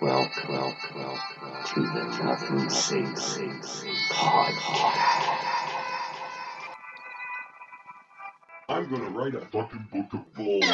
Welcome, 0.00 0.52
welcome, 0.52 1.00
welcome 1.00 1.64
to 1.74 1.80
the 1.80 2.04
Nothing 2.22 2.68
Sacred 2.68 3.62
podcast. 4.10 5.46
I'm 8.68 8.90
gonna 8.90 9.08
write 9.10 9.34
a 9.34 9.40
fucking 9.40 9.88
book 9.90 10.12
of 10.12 10.34
balls. 10.34 10.64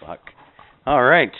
Fuck. 0.00 0.32
All 0.86 1.02
right. 1.02 1.32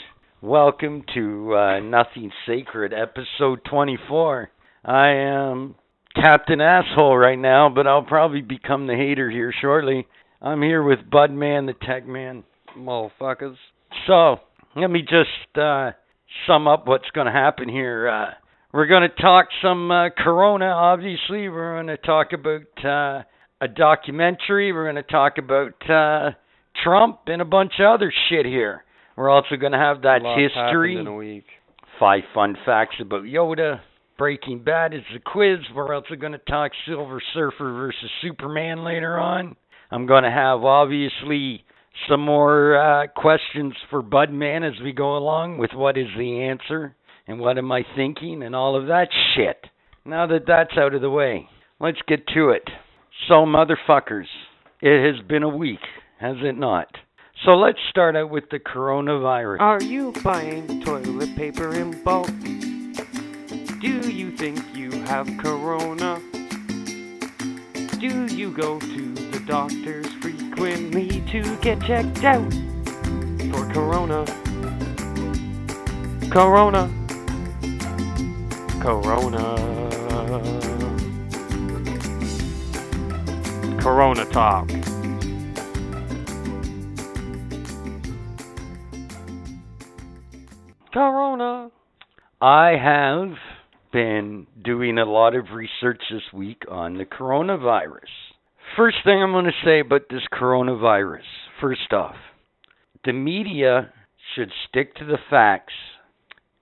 Welcome 0.82 1.04
to 1.14 1.54
uh, 1.54 1.78
Nothing 1.78 2.32
Sacred, 2.45 2.92
episode 2.92 3.60
24. 3.70 4.50
I 4.84 5.08
am 5.10 5.77
Captain 6.16 6.60
Asshole 6.60 7.16
right 7.16 7.38
now, 7.38 7.68
but 7.72 7.86
I'll 7.86 8.02
probably 8.02 8.41
become 8.41 8.88
the 8.88 8.96
hater 8.96 9.30
here 9.30 9.55
shortly. 9.60 10.08
I'm 10.41 10.60
here 10.60 10.82
with 10.82 10.98
Budman, 11.08 11.66
the 11.66 11.86
Tech 11.86 12.05
Man, 12.05 12.42
motherfuckers. 12.77 13.55
So, 14.08 14.38
let 14.74 14.91
me 14.91 15.02
just 15.02 15.56
uh, 15.56 15.92
sum 16.48 16.66
up 16.66 16.88
what's 16.88 17.10
going 17.14 17.27
to 17.27 17.33
happen 17.33 17.69
here. 17.69 18.08
Uh, 18.08 18.30
we're 18.72 18.86
going 18.88 19.08
to 19.08 19.22
talk 19.22 19.46
some 19.62 19.88
uh, 19.88 20.08
Corona, 20.19 20.66
obviously. 20.66 21.48
We're 21.48 21.77
going 21.77 21.96
to 21.96 21.96
talk 21.96 22.33
about 22.33 22.84
uh, 22.84 23.22
a 23.60 23.69
documentary. 23.69 24.72
We're 24.72 24.91
going 24.91 25.05
to 25.05 25.08
talk 25.08 25.38
about 25.38 25.88
uh, 25.88 26.30
Trump 26.83 27.20
and 27.28 27.41
a 27.41 27.44
bunch 27.44 27.74
of 27.78 27.86
other 27.86 28.12
shit 28.28 28.46
here. 28.46 28.83
We're 29.16 29.30
also 29.30 29.56
going 29.56 29.72
to 29.72 29.78
have 29.78 30.02
that 30.02 30.22
history. 30.36 30.96
in 30.98 31.06
a 31.06 31.14
week. 31.14 31.44
Five 31.98 32.22
fun 32.34 32.56
facts 32.64 32.96
about 33.00 33.22
Yoda. 33.22 33.80
Breaking 34.18 34.62
Bad 34.62 34.94
is 34.94 35.02
the 35.12 35.20
quiz. 35.20 35.58
We're 35.74 35.94
also 35.94 36.14
going 36.14 36.32
to 36.32 36.38
talk 36.38 36.72
Silver 36.86 37.22
Surfer 37.34 37.72
versus 37.72 38.10
Superman 38.20 38.84
later 38.84 39.18
on. 39.18 39.56
I'm 39.90 40.06
going 40.06 40.24
to 40.24 40.30
have 40.30 40.64
obviously 40.64 41.64
some 42.08 42.20
more 42.20 42.77
uh, 42.77 43.06
questions 43.08 43.74
for 43.90 44.02
Budman 44.02 44.66
as 44.66 44.80
we 44.83 44.92
go 44.92 45.16
along 45.16 45.58
with 45.58 45.72
what 45.74 45.98
is 45.98 46.06
the 46.16 46.40
answer 46.42 46.94
and 47.27 47.38
what 47.38 47.58
am 47.58 47.70
I 47.70 47.83
thinking 47.96 48.42
and 48.42 48.55
all 48.55 48.77
of 48.77 48.86
that 48.86 49.08
shit. 49.34 49.58
Now 50.05 50.27
that 50.27 50.46
that's 50.46 50.77
out 50.77 50.94
of 50.94 51.00
the 51.02 51.10
way, 51.10 51.48
let's 51.80 52.00
get 52.08 52.27
to 52.28 52.50
it. 52.50 52.68
So, 53.28 53.44
motherfuckers, 53.46 54.27
it 54.80 55.14
has 55.14 55.24
been 55.27 55.42
a 55.42 55.48
week, 55.48 55.80
has 56.18 56.36
it 56.42 56.56
not? 56.58 56.88
So 57.45 57.57
let's 57.57 57.81
start 57.91 58.15
out 58.15 58.31
with 58.31 58.48
the 58.51 58.61
coronavirus. 58.61 59.59
Are 59.59 59.83
you 59.83 60.12
buying 60.23 60.81
toilet 60.85 61.35
paper 61.35 61.75
in 61.75 62.01
bulk? 62.05 62.29
Do 63.81 64.09
you 64.09 64.31
think 64.37 64.61
you 64.77 64.93
have 65.07 65.27
corona? 65.39 66.20
Do 67.98 68.27
you 68.27 68.53
go 68.53 68.79
to 68.79 69.15
the 69.15 69.43
doctors 69.45 70.07
frequently 70.20 71.20
to 71.33 71.57
get 71.57 71.81
checked 71.83 72.23
out 72.23 72.48
for 73.51 73.67
corona? 73.73 74.25
Corona. 76.31 76.89
Corona. 78.81 79.57
Corona 83.81 84.25
talk. 84.27 84.70
Corona. 90.93 91.70
I 92.41 92.70
have 92.83 93.36
been 93.92 94.47
doing 94.63 94.98
a 94.98 95.05
lot 95.05 95.35
of 95.35 95.47
research 95.55 96.03
this 96.11 96.23
week 96.33 96.63
on 96.70 96.98
the 96.98 97.05
coronavirus. 97.05 98.08
First 98.77 98.98
thing 99.05 99.23
I'm 99.23 99.33
going 99.33 99.45
to 99.45 99.52
say 99.64 99.81
about 99.81 100.02
this 100.11 100.23
coronavirus, 100.33 101.23
first 101.61 101.92
off, 101.92 102.17
the 103.05 103.13
media 103.13 103.92
should 104.35 104.51
stick 104.69 104.95
to 104.97 105.05
the 105.05 105.19
facts 105.29 105.75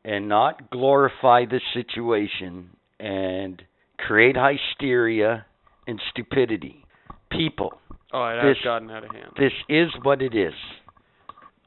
and 0.05 0.29
not 0.29 0.71
glorify 0.71 1.45
the 1.45 1.61
situation 1.75 2.71
and 2.99 3.63
create 3.99 4.37
hysteria 4.37 5.47
and 5.87 6.01
stupidity. 6.11 6.85
People, 7.31 7.81
Oh, 8.13 8.25
it 8.27 8.43
has 8.43 8.57
This- 8.57 8.65
gotten 8.65 8.91
out 8.91 9.05
of 9.05 9.11
hand. 9.13 9.33
this 9.37 9.53
is 9.69 9.95
what 10.03 10.21
it 10.21 10.35
is. 10.35 10.55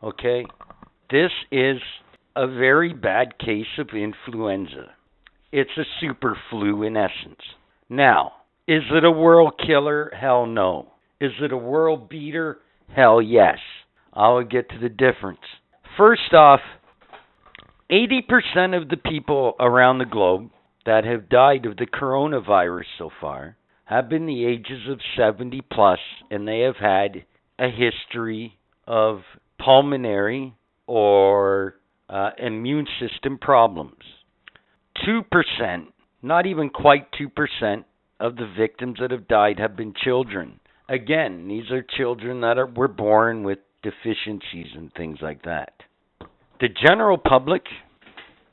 Okay? 0.03 0.46
This 1.09 1.31
is 1.52 1.81
a 2.35 2.47
very 2.47 2.94
bad 2.94 3.38
case 3.38 3.77
of 3.77 3.89
influenza. 3.89 4.91
It's 5.51 5.77
a 5.77 5.83
super 5.99 6.38
flu 6.49 6.83
in 6.83 6.97
essence. 6.97 7.41
Now, 7.89 8.33
is 8.67 8.83
it 8.91 9.03
a 9.03 9.11
world 9.11 9.53
killer? 9.66 10.11
Hell 10.19 10.45
no. 10.45 10.93
Is 11.22 11.33
it 11.41 11.51
a 11.51 11.57
world 11.57 12.09
beater? 12.09 12.57
Hell 12.95 13.22
yes. 13.22 13.59
I'll 14.13 14.43
get 14.43 14.69
to 14.69 14.79
the 14.79 14.89
difference. 14.89 15.41
First 15.97 16.33
off, 16.33 16.59
80% 17.91 18.81
of 18.81 18.89
the 18.89 18.97
people 18.97 19.53
around 19.59 19.99
the 19.99 20.05
globe 20.05 20.49
that 20.85 21.05
have 21.05 21.29
died 21.29 21.66
of 21.66 21.77
the 21.77 21.85
coronavirus 21.85 22.85
so 22.97 23.09
far 23.22 23.57
have 23.85 24.09
been 24.09 24.25
the 24.25 24.45
ages 24.45 24.89
of 24.89 24.99
70 25.17 25.61
plus 25.72 25.99
and 26.31 26.47
they 26.47 26.61
have 26.61 26.77
had 26.77 27.25
a 27.59 27.69
history 27.69 28.57
of 28.88 29.22
pulmonary 29.63 30.55
or 30.88 31.75
uh, 32.13 32.29
immune 32.38 32.88
system 33.00 33.40
problems. 33.40 33.97
2%, 35.07 35.88
not 36.22 36.46
even 36.46 36.69
quite 36.69 37.07
2% 37.13 37.84
of 38.19 38.35
the 38.35 38.53
victims 38.57 39.00
that 39.01 39.09
have 39.09 39.28
died 39.28 39.59
have 39.59 39.75
been 39.75 39.94
children. 40.03 40.59
Again, 40.88 41.47
these 41.47 41.72
are 41.72 41.84
children 41.97 42.41
that 42.41 42.59
are, 42.59 42.68
were 42.68 42.88
born 42.88 43.44
with 43.44 43.57
deficiencies 43.81 44.68
and 44.75 44.94
things 44.94 45.18
like 45.22 45.41
that. 45.44 45.73
The 46.62 46.69
general 46.85 47.18
public, 47.18 47.63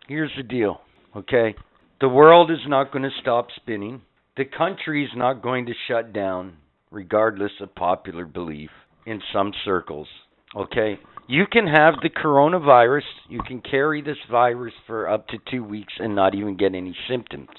here's 0.08 0.32
the 0.36 0.42
deal, 0.42 0.80
okay? 1.14 1.54
The 2.00 2.08
world 2.08 2.50
is 2.50 2.66
not 2.66 2.90
going 2.90 3.02
to 3.02 3.10
stop 3.20 3.48
spinning. 3.56 4.00
The 4.38 4.46
country 4.46 5.04
is 5.04 5.10
not 5.14 5.42
going 5.42 5.66
to 5.66 5.72
shut 5.86 6.14
down, 6.14 6.54
regardless 6.90 7.52
of 7.60 7.74
popular 7.74 8.24
belief 8.24 8.70
in 9.04 9.20
some 9.34 9.52
circles. 9.66 10.08
Okay? 10.56 10.98
You 11.30 11.44
can 11.46 11.68
have 11.68 11.94
the 12.02 12.10
coronavirus, 12.10 13.04
you 13.28 13.38
can 13.46 13.60
carry 13.60 14.02
this 14.02 14.16
virus 14.28 14.74
for 14.88 15.08
up 15.08 15.28
to 15.28 15.38
two 15.48 15.62
weeks 15.62 15.92
and 16.00 16.16
not 16.16 16.34
even 16.34 16.56
get 16.56 16.74
any 16.74 16.96
symptoms. 17.08 17.50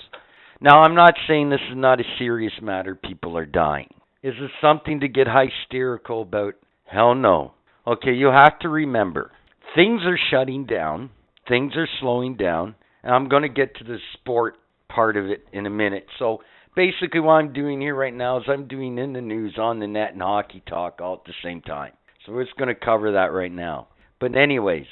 Now, 0.60 0.82
I'm 0.82 0.94
not 0.94 1.14
saying 1.26 1.50
this 1.50 1.62
is 1.70 1.78
not 1.78 2.02
a 2.02 2.16
serious 2.20 2.52
matter, 2.62 2.96
people 2.96 3.38
are 3.38 3.46
dying. 3.46 3.88
Is 4.24 4.34
this 4.42 4.52
something 4.60 5.00
to 5.00 5.08
get 5.08 5.28
hysterical 5.28 6.24
about? 6.24 6.56
Hell 6.84 7.16
no. 7.16 7.54
Okay, 7.88 8.12
you 8.12 8.26
have 8.26 8.60
to 8.60 8.68
remember 8.68 9.32
things 9.74 10.02
are 10.04 10.20
shutting 10.30 10.66
down, 10.66 11.10
things 11.48 11.72
are 11.78 11.88
slowing 12.02 12.36
down, 12.36 12.76
and 13.04 13.16
I'm 13.16 13.30
going 13.30 13.44
to 13.44 13.48
get 13.48 13.78
to 13.78 13.86
the 13.86 14.00
sport 14.16 14.56
part 14.90 15.16
of 15.16 15.28
it 15.28 15.46
in 15.54 15.66
a 15.66 15.70
minute. 15.70 16.08
So, 16.20 16.42
basically, 16.76 17.22
what 17.22 17.36
I'm 17.36 17.54
doing 17.54 17.80
here 17.80 17.96
right 17.96 18.14
now 18.14 18.38
is 18.40 18.44
I'm 18.50 18.68
doing 18.68 18.98
in 18.98 19.14
the 19.14 19.22
news, 19.22 19.56
on 19.58 19.80
the 19.80 19.88
net, 19.88 20.12
and 20.12 20.22
hockey 20.22 20.62
talk 20.68 21.00
all 21.00 21.14
at 21.14 21.24
the 21.24 21.34
same 21.42 21.62
time. 21.62 21.94
So, 22.26 22.34
we're 22.34 22.46
just 22.46 22.58
going 22.58 22.74
to 22.74 22.76
cover 22.76 23.14
that 23.14 23.34
right 23.34 23.52
now. 23.52 23.88
But, 24.20 24.36
anyways, 24.36 24.86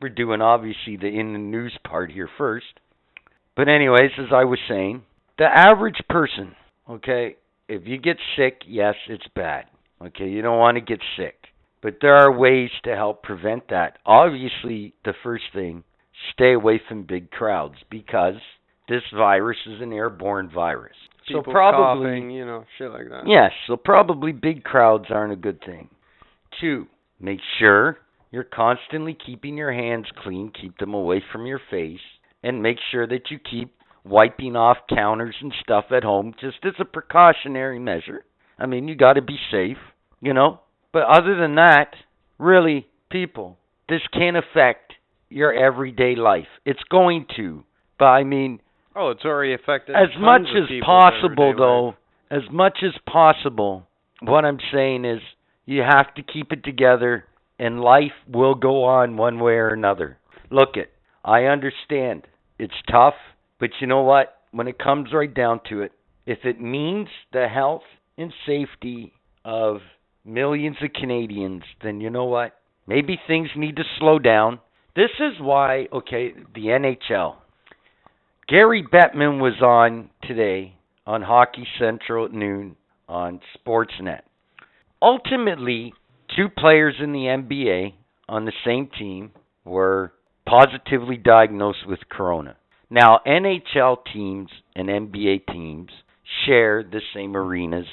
we're 0.00 0.08
doing 0.08 0.40
obviously 0.40 0.96
the 0.96 1.08
in 1.08 1.32
the 1.32 1.38
news 1.38 1.76
part 1.86 2.12
here 2.12 2.28
first. 2.38 2.66
But, 3.56 3.68
anyways, 3.68 4.12
as 4.18 4.32
I 4.32 4.44
was 4.44 4.58
saying, 4.68 5.02
the 5.38 5.44
average 5.44 6.00
person, 6.08 6.54
okay, 6.88 7.36
if 7.68 7.82
you 7.86 7.98
get 7.98 8.16
sick, 8.36 8.62
yes, 8.66 8.94
it's 9.08 9.26
bad. 9.34 9.64
Okay, 10.04 10.28
you 10.28 10.42
don't 10.42 10.58
want 10.58 10.76
to 10.76 10.82
get 10.82 11.00
sick. 11.16 11.34
But 11.82 11.98
there 12.00 12.16
are 12.16 12.36
ways 12.36 12.70
to 12.84 12.94
help 12.94 13.22
prevent 13.22 13.68
that. 13.70 13.98
Obviously, 14.04 14.94
the 15.04 15.14
first 15.22 15.44
thing, 15.54 15.84
stay 16.32 16.52
away 16.52 16.80
from 16.88 17.04
big 17.04 17.30
crowds 17.30 17.76
because 17.90 18.34
this 18.88 19.02
virus 19.14 19.58
is 19.66 19.80
an 19.80 19.92
airborne 19.92 20.50
virus. 20.52 20.96
People 21.26 21.42
so 21.46 21.50
probably 21.50 22.06
coughing, 22.06 22.30
you 22.30 22.46
know, 22.46 22.64
shit 22.78 22.90
like 22.90 23.08
that. 23.08 23.24
Yes, 23.26 23.50
so 23.66 23.76
probably 23.76 24.32
big 24.32 24.62
crowds 24.62 25.06
aren't 25.10 25.32
a 25.32 25.36
good 25.36 25.60
thing. 25.64 25.88
Two, 26.60 26.86
make 27.20 27.40
sure 27.58 27.98
you're 28.30 28.44
constantly 28.44 29.14
keeping 29.26 29.56
your 29.56 29.72
hands 29.72 30.06
clean, 30.22 30.50
keep 30.60 30.76
them 30.78 30.94
away 30.94 31.22
from 31.32 31.46
your 31.46 31.60
face, 31.70 32.00
and 32.42 32.62
make 32.62 32.78
sure 32.90 33.06
that 33.06 33.30
you 33.30 33.38
keep 33.38 33.74
wiping 34.04 34.56
off 34.56 34.76
counters 34.88 35.34
and 35.40 35.52
stuff 35.62 35.86
at 35.90 36.04
home 36.04 36.34
just 36.40 36.58
as 36.64 36.74
a 36.78 36.84
precautionary 36.84 37.78
measure. 37.78 38.24
I 38.58 38.66
mean, 38.66 38.88
you 38.88 38.94
got 38.94 39.14
to 39.14 39.22
be 39.22 39.38
safe, 39.50 39.78
you 40.20 40.32
know? 40.32 40.60
But 40.92 41.04
other 41.04 41.36
than 41.36 41.56
that, 41.56 41.90
really, 42.38 42.86
people, 43.10 43.58
this 43.88 44.00
can 44.12 44.36
affect 44.36 44.94
your 45.28 45.52
everyday 45.52 46.14
life. 46.14 46.46
It's 46.64 46.82
going 46.90 47.26
to. 47.36 47.64
But 47.98 48.06
I 48.06 48.24
mean, 48.24 48.60
Oh, 48.98 49.10
it's 49.10 49.24
already 49.26 49.52
affected 49.52 49.94
as 49.94 50.08
much 50.18 50.42
as 50.56 50.70
possible 50.82 51.54
though 51.56 51.86
life. 51.88 51.96
as 52.30 52.50
much 52.50 52.78
as 52.82 52.92
possible 53.06 53.86
what 54.22 54.46
i'm 54.46 54.58
saying 54.72 55.04
is 55.04 55.20
you 55.66 55.82
have 55.82 56.14
to 56.14 56.22
keep 56.22 56.52
it 56.52 56.64
together 56.64 57.24
and 57.58 57.80
life 57.80 58.12
will 58.32 58.54
go 58.54 58.84
on 58.84 59.16
one 59.16 59.38
way 59.38 59.54
or 59.54 59.68
another. 59.68 60.18
Look 60.50 60.76
it, 60.76 60.90
I 61.24 61.44
understand. 61.44 62.26
It's 62.58 62.72
tough, 62.90 63.14
but 63.60 63.70
you 63.80 63.86
know 63.86 64.02
what? 64.02 64.34
When 64.52 64.68
it 64.68 64.78
comes 64.78 65.10
right 65.12 65.32
down 65.32 65.60
to 65.68 65.82
it, 65.82 65.92
if 66.24 66.38
it 66.44 66.60
means 66.60 67.08
the 67.32 67.48
health 67.48 67.82
and 68.16 68.32
safety 68.46 69.12
of 69.44 69.78
millions 70.24 70.76
of 70.82 70.92
Canadians, 70.92 71.62
then 71.82 72.00
you 72.00 72.10
know 72.10 72.24
what? 72.24 72.54
Maybe 72.86 73.18
things 73.26 73.48
need 73.56 73.76
to 73.76 73.82
slow 73.98 74.18
down. 74.18 74.60
This 74.94 75.10
is 75.20 75.40
why, 75.40 75.88
okay, 75.92 76.32
the 76.54 76.66
NHL. 76.66 77.36
Gary 78.48 78.82
Bettman 78.82 79.40
was 79.40 79.60
on 79.60 80.10
today 80.22 80.74
on 81.06 81.22
Hockey 81.22 81.66
Central 81.78 82.26
at 82.26 82.32
noon 82.32 82.76
on 83.08 83.40
Sportsnet. 83.56 84.20
Ultimately, 85.02 85.92
two 86.34 86.48
players 86.48 86.96
in 87.02 87.12
the 87.12 87.26
NBA 87.26 87.94
on 88.28 88.44
the 88.44 88.52
same 88.64 88.88
team 88.98 89.32
were 89.64 90.12
positively 90.46 91.16
diagnosed 91.16 91.86
with 91.86 92.08
corona. 92.08 92.56
Now, 92.88 93.20
NHL 93.26 93.98
teams 94.12 94.48
and 94.74 94.88
NBA 94.88 95.46
teams 95.52 95.90
share 96.44 96.82
the 96.82 97.00
same 97.14 97.36
arenas, 97.36 97.86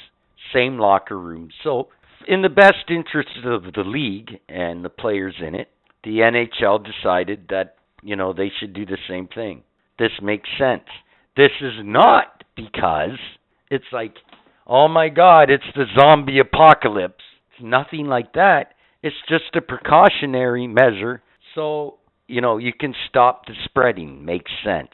same 0.52 0.78
locker 0.78 1.18
rooms. 1.18 1.52
So, 1.62 1.88
in 2.26 2.42
the 2.42 2.48
best 2.48 2.88
interest 2.88 3.30
of 3.44 3.74
the 3.74 3.82
league 3.84 4.40
and 4.48 4.84
the 4.84 4.88
players 4.88 5.34
in 5.46 5.54
it, 5.54 5.68
the 6.04 6.18
NHL 6.18 6.84
decided 6.84 7.46
that, 7.50 7.76
you 8.02 8.16
know, 8.16 8.32
they 8.32 8.50
should 8.58 8.72
do 8.72 8.86
the 8.86 8.98
same 9.08 9.28
thing. 9.28 9.62
This 9.98 10.12
makes 10.22 10.48
sense. 10.58 10.84
This 11.36 11.50
is 11.60 11.74
not 11.82 12.44
because 12.56 13.18
it's 13.70 13.84
like, 13.92 14.14
oh 14.66 14.88
my 14.88 15.08
God, 15.08 15.50
it's 15.50 15.64
the 15.74 15.84
zombie 15.98 16.38
apocalypse. 16.38 17.24
It's 17.52 17.64
nothing 17.64 18.06
like 18.06 18.32
that. 18.34 18.74
It's 19.02 19.16
just 19.28 19.54
a 19.54 19.60
precautionary 19.60 20.66
measure 20.66 21.22
so, 21.54 21.98
you 22.26 22.40
know, 22.40 22.58
you 22.58 22.72
can 22.78 22.94
stop 23.08 23.46
the 23.46 23.54
spreading. 23.64 24.24
Makes 24.24 24.50
sense. 24.64 24.90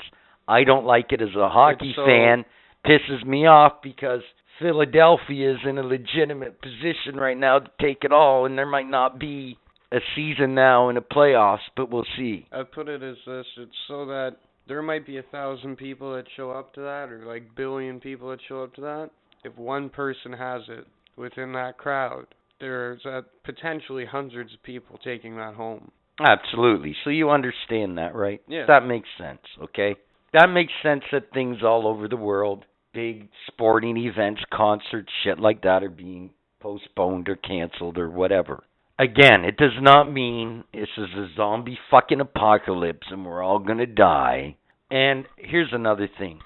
I 0.46 0.64
don't 0.64 0.84
like 0.84 1.12
it 1.12 1.22
as 1.22 1.34
a 1.36 1.48
hockey 1.48 1.92
so- 1.96 2.04
fan. 2.04 2.44
Pisses 2.84 3.26
me 3.26 3.46
off 3.46 3.82
because 3.82 4.22
Philadelphia 4.58 5.52
is 5.52 5.58
in 5.68 5.76
a 5.76 5.82
legitimate 5.82 6.60
position 6.62 7.16
right 7.16 7.36
now 7.36 7.58
to 7.58 7.70
take 7.78 8.04
it 8.04 8.12
all, 8.12 8.46
and 8.46 8.56
there 8.56 8.64
might 8.64 8.88
not 8.88 9.18
be 9.18 9.58
a 9.92 9.98
season 10.16 10.54
now 10.54 10.88
in 10.88 10.94
the 10.94 11.02
playoffs, 11.02 11.68
but 11.76 11.90
we'll 11.90 12.06
see. 12.16 12.46
I 12.50 12.62
put 12.62 12.88
it 12.88 13.02
as 13.02 13.16
this: 13.26 13.46
it's 13.58 13.76
so 13.86 14.06
that 14.06 14.36
there 14.66 14.80
might 14.80 15.04
be 15.04 15.18
a 15.18 15.22
thousand 15.22 15.76
people 15.76 16.14
that 16.14 16.24
show 16.36 16.50
up 16.52 16.72
to 16.74 16.80
that, 16.80 17.10
or 17.10 17.26
like 17.26 17.54
billion 17.54 18.00
people 18.00 18.30
that 18.30 18.40
show 18.48 18.62
up 18.62 18.74
to 18.76 18.80
that. 18.80 19.10
If 19.44 19.56
one 19.56 19.88
person 19.88 20.32
has 20.32 20.62
it 20.68 20.86
within 21.16 21.52
that 21.52 21.78
crowd, 21.78 22.26
there's 22.60 23.04
uh, 23.06 23.22
potentially 23.44 24.04
hundreds 24.04 24.52
of 24.52 24.62
people 24.62 24.98
taking 25.02 25.36
that 25.36 25.54
home. 25.54 25.90
Absolutely. 26.20 26.94
So 27.04 27.10
you 27.10 27.30
understand 27.30 27.98
that, 27.98 28.14
right? 28.14 28.42
Yeah. 28.46 28.64
That 28.66 28.86
makes 28.86 29.08
sense, 29.18 29.40
okay? 29.62 29.96
That 30.32 30.48
makes 30.48 30.72
sense 30.82 31.02
that 31.12 31.32
things 31.32 31.58
all 31.64 31.86
over 31.86 32.06
the 32.06 32.16
world, 32.16 32.64
big 32.92 33.28
sporting 33.46 33.96
events, 33.96 34.42
concerts, 34.52 35.10
shit 35.24 35.38
like 35.38 35.62
that 35.62 35.82
are 35.82 35.90
being 35.90 36.30
postponed 36.60 37.28
or 37.28 37.36
canceled 37.36 37.98
or 37.98 38.10
whatever. 38.10 38.62
Again, 38.98 39.46
it 39.46 39.56
does 39.56 39.72
not 39.80 40.12
mean 40.12 40.64
this 40.74 40.88
is 40.98 41.08
a 41.16 41.28
zombie 41.34 41.78
fucking 41.90 42.20
apocalypse 42.20 43.06
and 43.10 43.24
we're 43.24 43.42
all 43.42 43.58
going 43.58 43.78
to 43.78 43.86
die. 43.86 44.56
And 44.90 45.24
here's 45.38 45.70
another 45.72 46.08
thing, 46.18 46.40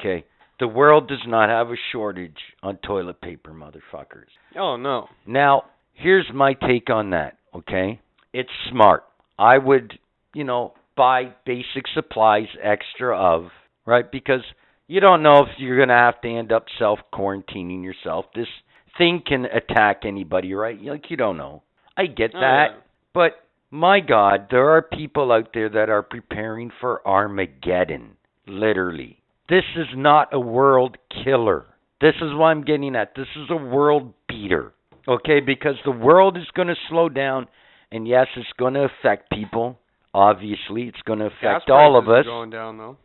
okay? 0.00 0.24
The 0.60 0.68
world 0.68 1.08
does 1.08 1.24
not 1.26 1.48
have 1.48 1.68
a 1.70 1.76
shortage 1.92 2.38
on 2.62 2.76
toilet 2.78 3.20
paper, 3.20 3.50
motherfuckers. 3.52 4.26
Oh 4.58 4.76
no. 4.76 5.08
Now, 5.26 5.64
here's 5.94 6.26
my 6.34 6.54
take 6.54 6.90
on 6.90 7.10
that, 7.10 7.38
okay? 7.54 8.00
It's 8.32 8.50
smart. 8.70 9.04
I 9.38 9.58
would, 9.58 9.98
you 10.34 10.44
know, 10.44 10.74
buy 10.96 11.34
basic 11.46 11.84
supplies 11.94 12.48
extra 12.62 13.16
of, 13.16 13.50
right? 13.86 14.10
Because 14.10 14.40
you 14.88 15.00
don't 15.00 15.22
know 15.22 15.42
if 15.44 15.48
you're 15.58 15.76
going 15.76 15.88
to 15.88 15.94
have 15.94 16.20
to 16.22 16.28
end 16.28 16.50
up 16.50 16.64
self 16.78 16.98
quarantining 17.14 17.84
yourself. 17.84 18.26
This 18.34 18.48
thing 18.96 19.22
can 19.24 19.44
attack 19.44 20.02
anybody, 20.04 20.54
right? 20.54 20.80
Like, 20.82 21.08
you 21.08 21.16
don't 21.16 21.36
know. 21.36 21.62
I 21.96 22.06
get 22.06 22.32
Oh, 22.34 22.40
that. 22.40 22.66
yeah. 22.72 22.76
But 23.14 23.32
my 23.70 24.00
God, 24.00 24.48
there 24.50 24.70
are 24.70 24.82
people 24.82 25.30
out 25.30 25.50
there 25.54 25.68
that 25.68 25.88
are 25.88 26.02
preparing 26.02 26.70
for 26.80 27.06
Armageddon, 27.06 28.16
literally. 28.46 29.20
This 29.48 29.64
is 29.76 29.86
not 29.94 30.28
a 30.32 30.40
world 30.40 30.98
killer. 31.24 31.66
This 32.00 32.14
is 32.16 32.34
what 32.34 32.46
I'm 32.46 32.64
getting 32.64 32.94
at. 32.94 33.14
This 33.16 33.26
is 33.36 33.48
a 33.50 33.56
world 33.56 34.12
beater. 34.28 34.72
Okay, 35.06 35.40
because 35.40 35.76
the 35.84 35.90
world 35.90 36.36
is 36.36 36.44
going 36.54 36.68
to 36.68 36.74
slow 36.88 37.08
down, 37.08 37.46
and 37.90 38.06
yes, 38.06 38.26
it's 38.36 38.46
going 38.58 38.74
to 38.74 38.84
affect 39.00 39.30
people. 39.30 39.78
Obviously, 40.12 40.82
it's 40.82 41.00
going 41.06 41.18
to 41.20 41.26
affect 41.26 41.70
all 41.70 41.98
of 41.98 42.08
us 42.08 42.24
Going 42.24 42.50
down 42.50 42.76
though. 42.78 42.96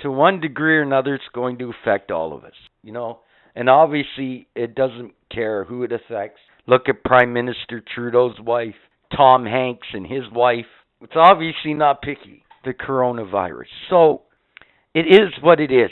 to 0.00 0.10
one 0.10 0.40
degree 0.40 0.78
or 0.78 0.82
another, 0.82 1.14
it's 1.14 1.24
going 1.32 1.58
to 1.58 1.70
affect 1.82 2.10
all 2.10 2.32
of 2.36 2.44
us. 2.44 2.52
You 2.82 2.92
know, 2.92 3.20
and 3.54 3.68
obviously, 3.70 4.48
it 4.56 4.74
doesn't 4.74 5.12
care 5.32 5.64
who 5.64 5.84
it 5.84 5.92
affects. 5.92 6.40
Look 6.66 6.88
at 6.88 7.04
Prime 7.04 7.32
Minister 7.32 7.82
Trudeau's 7.94 8.38
wife, 8.40 8.74
Tom 9.16 9.46
Hanks, 9.46 9.86
and 9.92 10.06
his 10.06 10.24
wife. 10.32 10.66
It's 11.00 11.12
obviously 11.16 11.74
not 11.74 12.02
picky, 12.02 12.44
the 12.64 12.72
coronavirus. 12.72 13.66
So, 13.90 14.22
it 14.94 15.06
is 15.06 15.32
what 15.40 15.60
it 15.60 15.72
is. 15.72 15.90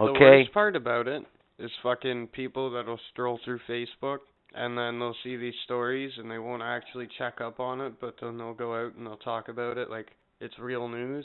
Okay. 0.00 0.12
The 0.12 0.20
worst 0.20 0.52
part 0.52 0.76
about 0.76 1.08
it 1.08 1.24
is 1.58 1.70
fucking 1.82 2.28
people 2.28 2.70
that'll 2.70 3.00
stroll 3.12 3.40
through 3.44 3.60
Facebook 3.68 4.18
and 4.54 4.78
then 4.78 4.98
they'll 4.98 5.16
see 5.22 5.36
these 5.36 5.54
stories 5.64 6.12
and 6.16 6.30
they 6.30 6.38
won't 6.38 6.62
actually 6.62 7.08
check 7.18 7.40
up 7.40 7.60
on 7.60 7.80
it, 7.80 7.94
but 8.00 8.14
then 8.20 8.38
they'll 8.38 8.54
go 8.54 8.74
out 8.74 8.94
and 8.94 9.06
they'll 9.06 9.16
talk 9.16 9.48
about 9.48 9.76
it 9.76 9.90
like 9.90 10.06
it's 10.40 10.58
real 10.58 10.88
news. 10.88 11.24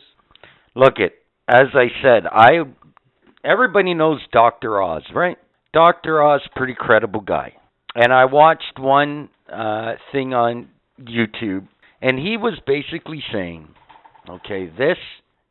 Look 0.76 0.96
it, 0.98 1.14
as 1.48 1.68
I 1.74 1.88
said, 2.02 2.26
I 2.26 2.64
everybody 3.46 3.94
knows 3.94 4.20
Dr. 4.32 4.82
Oz, 4.82 5.04
right? 5.14 5.38
Dr. 5.74 6.22
Oz 6.22 6.42
pretty 6.56 6.76
credible 6.78 7.22
guy. 7.22 7.54
And 7.96 8.12
I 8.12 8.26
watched 8.26 8.80
one 8.80 9.30
uh 9.52 9.94
thing 10.12 10.34
on 10.34 10.70
YouTube 11.00 11.68
and 12.02 12.18
he 12.18 12.38
was 12.38 12.60
basically 12.66 13.24
saying, 13.32 13.70
okay, 14.30 14.66
this 14.78 14.98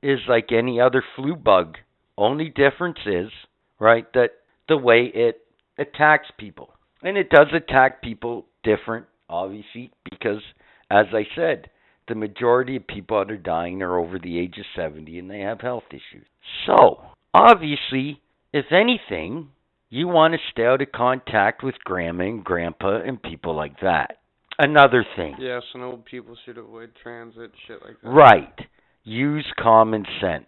is 0.02 0.20
like 0.28 0.52
any 0.52 0.80
other 0.80 1.02
flu 1.16 1.36
bug. 1.36 1.78
Only 2.18 2.48
difference 2.48 2.98
is, 3.06 3.30
right, 3.78 4.06
that 4.14 4.30
the 4.68 4.76
way 4.76 5.10
it 5.14 5.40
attacks 5.78 6.28
people. 6.38 6.74
And 7.02 7.16
it 7.16 7.30
does 7.30 7.48
attack 7.52 8.02
people 8.02 8.46
different, 8.62 9.06
obviously, 9.28 9.92
because 10.08 10.42
as 10.90 11.06
I 11.12 11.24
said, 11.34 11.70
the 12.08 12.14
majority 12.14 12.76
of 12.76 12.86
people 12.86 13.18
that 13.18 13.32
are 13.32 13.36
dying 13.36 13.82
are 13.82 13.98
over 13.98 14.18
the 14.18 14.38
age 14.38 14.58
of 14.58 14.64
70 14.76 15.18
and 15.18 15.30
they 15.30 15.40
have 15.40 15.60
health 15.60 15.84
issues. 15.90 16.26
So, 16.66 17.00
obviously, 17.32 18.20
if 18.52 18.66
anything, 18.70 19.48
you 19.88 20.08
want 20.08 20.34
to 20.34 20.40
stay 20.50 20.66
out 20.66 20.82
of 20.82 20.92
contact 20.92 21.62
with 21.62 21.74
grandma 21.84 22.24
and 22.24 22.44
grandpa 22.44 23.00
and 23.00 23.22
people 23.22 23.54
like 23.54 23.80
that. 23.80 24.18
Another 24.58 25.04
thing. 25.16 25.36
Yes, 25.38 25.62
and 25.74 25.82
old 25.82 26.04
people 26.04 26.36
should 26.44 26.58
avoid 26.58 26.92
transit, 27.02 27.52
shit 27.66 27.80
like 27.82 27.96
that. 28.02 28.08
Right. 28.08 28.60
Use 29.04 29.46
common 29.58 30.04
sense. 30.20 30.46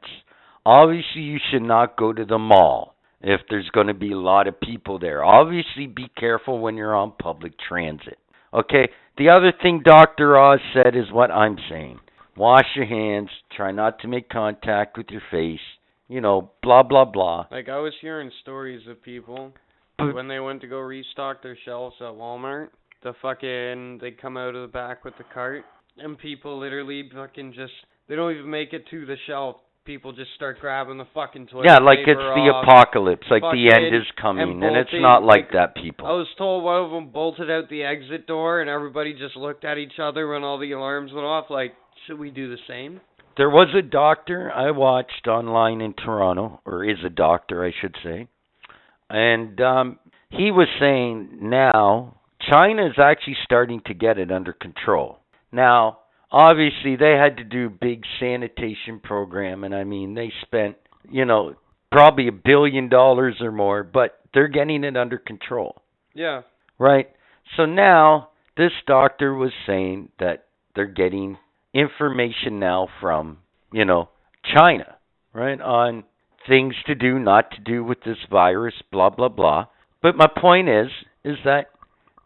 Obviously, 0.67 1.23
you 1.23 1.39
should 1.51 1.63
not 1.63 1.97
go 1.97 2.13
to 2.13 2.25
the 2.25 2.39
mall 2.39 2.95
if 3.21 3.41
there's 3.51 3.69
going 3.71 3.89
to 3.89 3.95
be 3.95 4.13
a 4.13 4.19
lot 4.19 4.47
of 4.47 4.61
people 4.61 4.99
there. 4.99 5.25
Obviously, 5.25 5.87
be 5.87 6.09
careful 6.17 6.61
when 6.61 6.77
you're 6.77 6.95
on 6.95 7.13
public 7.21 7.55
transit. 7.69 8.19
Okay? 8.53 8.89
The 9.19 9.31
other 9.31 9.53
thing 9.63 9.83
Dr. 9.85 10.39
Oz 10.39 10.61
said 10.73 10.95
is 10.95 11.11
what 11.11 11.31
I'm 11.31 11.57
saying. 11.69 12.01
Wash 12.37 12.67
your 12.75 12.87
hands, 12.87 13.29
try 13.57 13.71
not 13.71 14.01
to 14.01 14.09
make 14.09 14.29
contact 14.29 14.97
with 14.97 15.07
your 15.11 15.23
face, 15.31 15.61
you 16.09 16.21
know, 16.21 16.51
blah, 16.63 16.83
blah, 16.83 17.05
blah. 17.05 17.47
Like 17.51 17.69
I 17.69 17.79
was 17.79 17.93
hearing 18.01 18.31
stories 18.43 18.87
of 18.89 19.01
people 19.03 19.53
But- 19.99 20.15
when 20.15 20.29
they 20.29 20.41
went 20.41 20.61
to 20.63 20.67
go 20.67 20.79
restock 20.79 21.43
their 21.43 21.57
shelves 21.65 21.97
at 22.01 22.07
Walmart, 22.07 22.71
the 23.03 23.13
fucking 23.23 23.99
they 23.99 24.11
come 24.11 24.37
out 24.37 24.55
of 24.55 24.63
the 24.63 24.73
back 24.73 25.05
with 25.05 25.17
the 25.17 25.25
cart 25.33 25.65
and 25.99 26.19
people 26.19 26.59
literally 26.59 27.09
fucking 27.15 27.53
just 27.53 27.73
they 28.09 28.17
don't 28.17 28.33
even 28.33 28.51
make 28.51 28.73
it 28.73 28.87
to 28.91 29.07
the 29.07 29.17
shelf. 29.27 29.57
People 29.85 30.13
just 30.13 30.31
start 30.35 30.61
grabbing 30.61 30.97
the 30.97 31.07
fucking 31.13 31.49
toilet 31.49 31.67
Yeah, 31.67 31.77
like 31.77 31.99
it's 32.01 32.17
the 32.17 32.49
off. 32.49 32.65
apocalypse, 32.65 33.27
like 33.31 33.43
the 33.43 33.71
end 33.71 33.95
is 33.95 34.07
coming, 34.19 34.51
and 34.51 34.65
and 34.65 34.77
it's 34.77 34.89
not 34.95 35.23
like 35.23 35.43
like- 35.45 35.53
that, 35.53 35.75
people. 35.75 36.07
I 36.07 36.13
was 36.13 36.27
told 36.39 36.65
one 36.65 36.83
of 36.83 36.91
them 36.91 37.11
bolted 37.11 37.51
out 37.51 37.69
the 37.69 37.83
exit 37.83 38.27
door 38.27 38.63
and 38.63 38.71
everybody 38.71 39.13
just 39.13 39.37
looked 39.37 39.63
at 39.65 39.77
each 39.77 39.99
other 40.01 40.27
when 40.29 40.43
all 40.43 40.59
the 40.59 40.73
alarms 40.73 41.13
went 41.13 41.27
off 41.27 41.51
like 41.51 41.75
should 42.07 42.19
we 42.19 42.31
do 42.31 42.49
the 42.49 42.57
same? 42.67 43.01
There 43.37 43.51
was 43.51 43.69
a 43.77 43.83
doctor 43.83 44.51
I 44.51 44.71
watched 44.71 45.27
online 45.29 45.81
in 45.83 45.93
Toronto, 45.93 46.61
or 46.65 46.85
is 46.85 46.99
a 47.05 47.11
doctor, 47.11 47.63
I 47.65 47.73
should 47.79 47.97
say, 48.03 48.29
and 49.11 49.61
um, 49.61 49.99
he 50.31 50.51
was 50.51 50.69
saying 50.81 51.41
now 51.43 52.21
China 52.51 52.87
is 52.87 52.95
actually 52.99 53.37
starting 53.45 53.81
to 53.87 53.95
get 53.95 54.19
it 54.19 54.31
under 54.31 54.53
control. 54.53 55.19
Now, 55.53 55.99
obviously, 56.31 56.97
they 56.97 57.13
had 57.13 57.37
to 57.39 57.45
do 57.45 57.69
big 57.71 58.03
sanitation 58.21 59.01
program, 59.03 59.65
and 59.65 59.75
I 59.75 59.85
mean 59.85 60.15
they 60.15 60.33
spent, 60.43 60.77
you 61.11 61.25
know, 61.25 61.55
probably 61.91 62.29
a 62.29 62.33
billion 62.33 62.89
dollars 62.89 63.37
or 63.41 63.53
more, 63.53 63.83
but 63.85 64.19
they're 64.33 64.49
getting 64.49 64.83
it 64.85 64.97
under 64.97 65.17
control 65.19 65.81
Yeah. 66.15 66.43
right? 66.79 67.09
So 67.57 67.67
now 67.67 68.31
this 68.57 68.73
doctor 68.87 69.33
was 69.35 69.53
saying 69.67 70.09
that 70.19 70.47
they're 70.75 70.87
getting 70.87 71.39
information 71.73 72.59
now 72.59 72.89
from, 73.01 73.39
you 73.73 73.85
know, 73.85 74.09
China, 74.57 74.97
right, 75.33 75.61
on 75.61 76.05
things 76.49 76.75
to 76.87 76.95
do, 76.95 77.19
not 77.19 77.51
to 77.53 77.61
do 77.61 77.85
with 77.85 77.99
this 78.05 78.19
virus, 78.31 78.75
blah 78.91 79.11
blah 79.11 79.29
blah. 79.29 79.67
But 80.03 80.17
my 80.17 80.27
point 80.27 80.69
is 80.69 80.89
is 81.25 81.37
that 81.45 81.67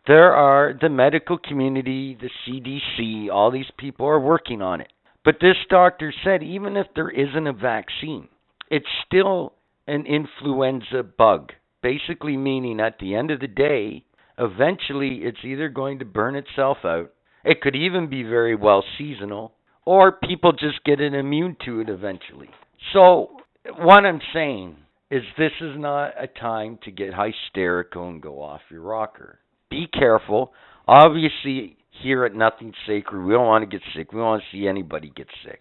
there 0.09 0.33
are 0.33 0.73
the 0.81 0.89
medical 0.89 1.37
community, 1.39 2.19
the 2.19 2.31
CDC, 2.47 3.31
all 3.31 3.51
these 3.51 3.71
people 3.77 4.07
are 4.07 4.19
working 4.19 4.63
on 4.63 4.81
it. 4.81 4.89
But 5.25 5.37
this 5.41 5.57
doctor 5.69 6.13
said 6.25 6.43
even 6.43 6.77
if 6.77 6.87
there 6.95 7.11
isn't 7.11 7.47
a 7.47 7.53
vaccine, 7.53 8.29
it's 8.71 8.87
still 9.07 9.53
an 9.87 10.07
influenza 10.07 11.03
bug. 11.03 11.53
Basically 11.83 12.37
meaning 12.37 12.81
at 12.81 12.99
the 12.99 13.15
end 13.15 13.31
of 13.31 13.41
the 13.41 13.47
day, 13.47 14.05
eventually 14.39 15.21
it's 15.23 15.45
either 15.45 15.69
going 15.69 15.99
to 15.99 16.05
burn 16.05 16.35
itself 16.35 16.79
out. 16.85 17.13
It 17.45 17.61
could 17.61 17.77
even 17.77 18.09
be 18.09 18.23
very 18.23 18.57
well 18.57 18.83
seasonal 18.97 19.53
or 19.85 20.13
people 20.13 20.53
just 20.53 20.83
get 20.85 21.01
immune 21.01 21.57
to 21.67 21.81
it 21.81 21.89
eventually. 21.89 22.49
So 22.93 23.37
what 23.79 24.05
I'm 24.05 24.21
saying 24.33 24.77
is 25.11 25.23
this 25.37 25.53
is 25.61 25.79
not 25.79 26.13
a 26.19 26.27
time 26.27 26.79
to 26.85 26.91
get 26.91 27.13
hysterical 27.15 28.09
and 28.09 28.23
go 28.23 28.43
off 28.43 28.61
your 28.71 28.83
rocker. 28.83 29.39
Be 29.71 29.87
careful. 29.87 30.53
Obviously, 30.87 31.77
here 32.03 32.25
at 32.25 32.35
Nothing 32.35 32.73
Sacred, 32.87 33.25
we 33.25 33.33
don't 33.33 33.47
want 33.47 33.69
to 33.69 33.79
get 33.79 33.83
sick. 33.95 34.13
We 34.13 34.19
don't 34.19 34.27
want 34.27 34.43
to 34.43 34.57
see 34.57 34.67
anybody 34.67 35.13
get 35.15 35.29
sick. 35.45 35.61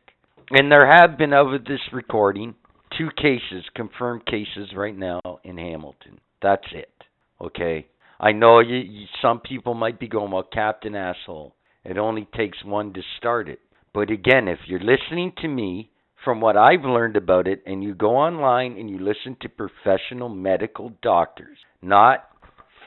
And 0.51 0.71
there 0.71 0.87
have 0.87 1.17
been, 1.17 1.33
of 1.33 1.47
this 1.65 1.81
recording, 1.91 2.55
two 2.97 3.09
cases, 3.17 3.65
confirmed 3.75 4.25
cases 4.25 4.69
right 4.75 4.97
now 4.97 5.21
in 5.43 5.57
Hamilton. 5.57 6.19
That's 6.41 6.67
it. 6.71 6.91
Okay? 7.41 7.87
I 8.19 8.31
know 8.31 8.59
you, 8.59 8.77
you, 8.77 9.07
some 9.21 9.41
people 9.41 9.73
might 9.73 9.99
be 9.99 10.07
going, 10.07 10.31
well, 10.31 10.47
Captain 10.51 10.95
Asshole, 10.95 11.53
it 11.83 11.97
only 11.97 12.27
takes 12.35 12.63
one 12.63 12.93
to 12.93 13.01
start 13.17 13.49
it. 13.49 13.59
But 13.93 14.09
again, 14.09 14.47
if 14.47 14.59
you're 14.67 14.79
listening 14.79 15.33
to 15.41 15.47
me, 15.47 15.91
from 16.23 16.41
what 16.41 16.57
I've 16.57 16.83
learned 16.83 17.15
about 17.15 17.47
it, 17.47 17.63
and 17.65 17.83
you 17.83 17.93
go 17.93 18.15
online 18.17 18.77
and 18.77 18.89
you 18.89 18.99
listen 18.99 19.37
to 19.41 19.49
professional 19.49 20.29
medical 20.29 20.91
doctors, 21.01 21.57
not 21.81 22.25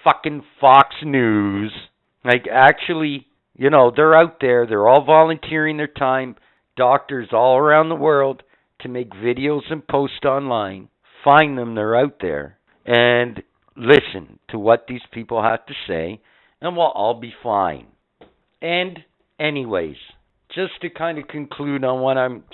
fucking 0.04 0.42
Fox 0.60 0.94
News, 1.04 1.72
like 2.24 2.46
actually, 2.50 3.26
you 3.54 3.70
know, 3.70 3.92
they're 3.94 4.14
out 4.14 4.38
there, 4.40 4.66
they're 4.66 4.88
all 4.88 5.04
volunteering 5.04 5.76
their 5.76 5.86
time, 5.86 6.36
doctors 6.76 7.28
all 7.32 7.56
around 7.56 7.88
the 7.88 7.94
world 7.94 8.42
to 8.80 8.88
make 8.88 9.10
videos 9.10 9.70
and 9.70 9.86
post 9.86 10.24
online. 10.24 10.88
Find 11.22 11.58
them, 11.58 11.74
they're 11.74 11.96
out 11.96 12.16
there, 12.20 12.58
and 12.86 13.42
listen 13.76 14.38
to 14.48 14.58
what 14.58 14.86
these 14.88 15.02
people 15.12 15.42
have 15.42 15.66
to 15.66 15.74
say, 15.86 16.20
and 16.60 16.76
we'll 16.76 16.86
all 16.86 17.20
be 17.20 17.32
fine. 17.42 17.86
And, 18.62 19.00
anyways, 19.38 19.96
just 20.54 20.80
to 20.82 20.90
kind 20.90 21.18
of 21.18 21.28
conclude 21.28 21.84
on 21.84 22.00
what 22.00 22.16
I'm 22.18 22.44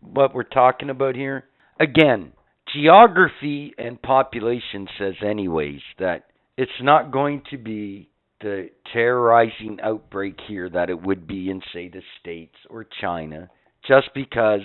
what 0.00 0.34
we're 0.34 0.42
talking 0.42 0.90
about 0.90 1.14
here. 1.14 1.44
Again, 1.78 2.32
geography 2.72 3.72
and 3.78 4.00
population 4.02 4.88
says, 4.98 5.14
anyways, 5.24 5.80
that 5.98 6.24
it's 6.56 6.70
not 6.80 7.10
going 7.10 7.42
to 7.50 7.58
be 7.58 8.08
the 8.40 8.70
terrorizing 8.92 9.78
outbreak 9.82 10.36
here 10.48 10.68
that 10.68 10.90
it 10.90 11.00
would 11.00 11.26
be 11.26 11.48
in, 11.50 11.62
say, 11.72 11.88
the 11.88 12.02
States 12.20 12.56
or 12.68 12.86
China, 13.00 13.48
just 13.86 14.08
because, 14.14 14.62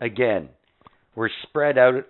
again, 0.00 0.48
we're 1.14 1.30
spread 1.42 1.78
out 1.78 2.04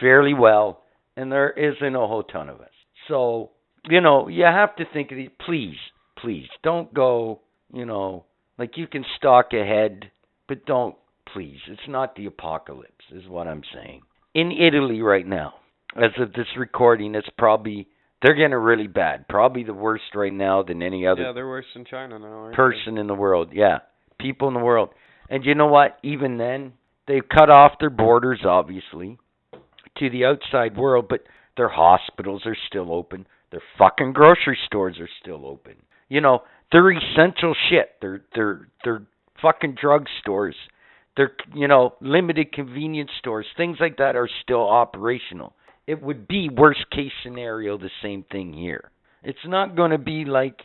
fairly 0.00 0.34
well 0.34 0.82
and 1.16 1.30
there 1.30 1.50
isn't 1.50 1.94
a 1.94 2.06
whole 2.06 2.22
ton 2.22 2.48
of 2.48 2.60
us. 2.60 2.68
So, 3.08 3.50
you 3.88 4.00
know, 4.00 4.28
you 4.28 4.44
have 4.44 4.76
to 4.76 4.84
think 4.92 5.10
of 5.10 5.16
these. 5.16 5.30
Please, 5.44 5.76
please, 6.18 6.46
don't 6.62 6.92
go, 6.92 7.40
you 7.72 7.84
know, 7.84 8.24
like 8.58 8.76
you 8.76 8.86
can 8.86 9.04
stalk 9.16 9.52
ahead, 9.52 10.10
but 10.48 10.66
don't 10.66 10.96
please. 11.32 11.58
It's 11.68 11.80
not 11.88 12.16
the 12.16 12.26
apocalypse, 12.26 13.04
is 13.12 13.28
what 13.28 13.46
I'm 13.46 13.62
saying. 13.74 14.02
In 14.34 14.52
Italy 14.52 15.00
right 15.00 15.26
now, 15.26 15.54
as 15.96 16.10
of 16.18 16.32
this 16.32 16.46
recording, 16.56 17.14
it's 17.14 17.28
probably 17.36 17.88
they're 18.22 18.34
getting 18.34 18.52
really 18.52 18.86
bad. 18.86 19.26
Probably 19.28 19.64
the 19.64 19.74
worst 19.74 20.14
right 20.14 20.32
now 20.32 20.62
than 20.62 20.82
any 20.82 21.06
other. 21.06 21.22
Yeah, 21.22 21.32
they're 21.32 21.48
worse 21.48 21.66
than 21.74 21.84
China 21.84 22.18
now. 22.18 22.50
person 22.54 22.98
in 22.98 23.06
the 23.06 23.14
world. 23.14 23.50
Yeah, 23.52 23.78
people 24.18 24.48
in 24.48 24.54
the 24.54 24.60
world. 24.60 24.90
And 25.28 25.44
you 25.44 25.54
know 25.54 25.66
what? 25.66 25.98
Even 26.02 26.38
then, 26.38 26.72
they've 27.06 27.28
cut 27.28 27.50
off 27.50 27.72
their 27.78 27.90
borders, 27.90 28.40
obviously, 28.44 29.18
to 29.98 30.10
the 30.10 30.24
outside 30.24 30.76
world. 30.76 31.06
But 31.08 31.20
their 31.56 31.68
hospitals 31.68 32.42
are 32.46 32.56
still 32.68 32.92
open. 32.92 33.26
Their 33.50 33.62
fucking 33.78 34.12
grocery 34.12 34.58
stores 34.66 34.98
are 35.00 35.08
still 35.22 35.46
open. 35.46 35.74
You 36.08 36.20
know, 36.20 36.40
they're 36.72 36.90
essential 36.90 37.54
shit. 37.68 37.90
They're 38.00 38.22
they're 38.34 38.68
they're 38.84 39.02
fucking 39.40 39.76
drug 39.80 40.06
stores 40.20 40.56
they're, 41.16 41.32
you 41.54 41.68
know, 41.68 41.94
limited 42.00 42.52
convenience 42.52 43.10
stores, 43.18 43.46
things 43.56 43.78
like 43.80 43.98
that 43.98 44.16
are 44.16 44.28
still 44.42 44.68
operational. 44.68 45.54
It 45.90 46.02
would 46.02 46.28
be 46.28 46.48
worst 46.48 46.84
case 46.90 47.12
scenario 47.22 47.78
the 47.78 47.90
same 48.02 48.24
thing 48.30 48.52
here. 48.52 48.90
It's 49.22 49.38
not 49.44 49.76
going 49.76 49.90
to 49.90 49.98
be 49.98 50.24
like 50.24 50.56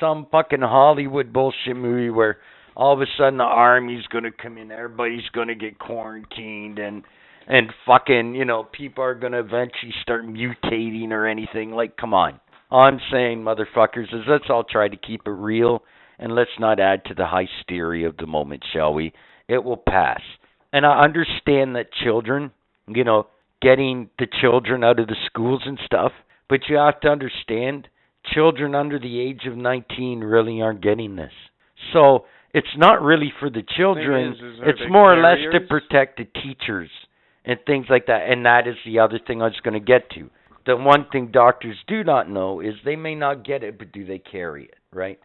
some 0.00 0.26
fucking 0.32 0.60
Hollywood 0.60 1.32
bullshit 1.32 1.76
movie 1.76 2.10
where 2.10 2.38
all 2.74 2.94
of 2.94 3.00
a 3.00 3.06
sudden 3.18 3.38
the 3.38 3.44
army's 3.44 4.06
going 4.06 4.24
to 4.24 4.30
come 4.30 4.58
in, 4.58 4.70
everybody's 4.70 5.28
going 5.34 5.48
to 5.48 5.54
get 5.54 5.78
quarantined 5.78 6.78
and 6.78 7.02
and 7.46 7.72
fucking, 7.84 8.36
you 8.36 8.44
know, 8.44 8.62
people 8.62 9.02
are 9.02 9.16
going 9.16 9.32
to 9.32 9.40
eventually 9.40 9.92
start 10.00 10.24
mutating 10.24 11.10
or 11.10 11.26
anything. 11.26 11.72
Like, 11.72 11.96
come 11.96 12.14
on. 12.14 12.38
I'm 12.70 13.00
saying, 13.10 13.40
motherfuckers, 13.42 14.14
is 14.14 14.22
let's 14.28 14.44
all 14.48 14.62
try 14.62 14.86
to 14.86 14.96
keep 14.96 15.22
it 15.26 15.30
real 15.30 15.82
and 16.20 16.36
let's 16.36 16.50
not 16.60 16.78
add 16.78 17.04
to 17.06 17.14
the 17.14 17.26
hysteria 17.26 18.08
of 18.08 18.16
the 18.16 18.28
moment, 18.28 18.62
shall 18.72 18.94
we? 18.94 19.12
it 19.48 19.62
will 19.62 19.76
pass. 19.76 20.20
And 20.72 20.86
I 20.86 21.04
understand 21.04 21.76
that 21.76 21.92
children, 21.92 22.50
you 22.88 23.04
know, 23.04 23.26
getting 23.62 24.10
the 24.18 24.26
children 24.40 24.84
out 24.84 24.98
of 24.98 25.06
the 25.06 25.16
schools 25.26 25.62
and 25.64 25.78
stuff, 25.84 26.12
but 26.48 26.60
you 26.68 26.76
have 26.76 27.00
to 27.00 27.08
understand 27.08 27.88
children 28.34 28.74
under 28.74 28.98
the 28.98 29.20
age 29.20 29.42
of 29.46 29.56
19 29.56 30.20
really 30.20 30.60
aren't 30.60 30.82
getting 30.82 31.16
this. 31.16 31.32
So 31.92 32.24
it's 32.52 32.66
not 32.76 33.02
really 33.02 33.32
for 33.40 33.50
the 33.50 33.62
children. 33.76 34.32
Is, 34.32 34.38
is 34.38 34.60
it's 34.66 34.90
more 34.90 35.14
or 35.14 35.22
less 35.22 35.38
to 35.52 35.60
protect 35.66 36.18
the 36.18 36.26
teachers 36.42 36.90
and 37.44 37.58
things 37.66 37.86
like 37.88 38.06
that. 38.06 38.30
And 38.30 38.44
that 38.46 38.66
is 38.66 38.76
the 38.84 38.98
other 38.98 39.18
thing 39.26 39.42
I 39.42 39.46
was 39.46 39.60
going 39.64 39.74
to 39.74 39.80
get 39.80 40.10
to. 40.10 40.30
The 40.64 40.76
one 40.76 41.06
thing 41.10 41.30
doctors 41.32 41.76
do 41.88 42.04
not 42.04 42.30
know 42.30 42.60
is 42.60 42.74
they 42.84 42.96
may 42.96 43.14
not 43.14 43.44
get 43.44 43.64
it, 43.64 43.78
but 43.78 43.90
do 43.90 44.06
they 44.06 44.18
carry 44.18 44.64
it, 44.64 44.76
right? 44.92 45.18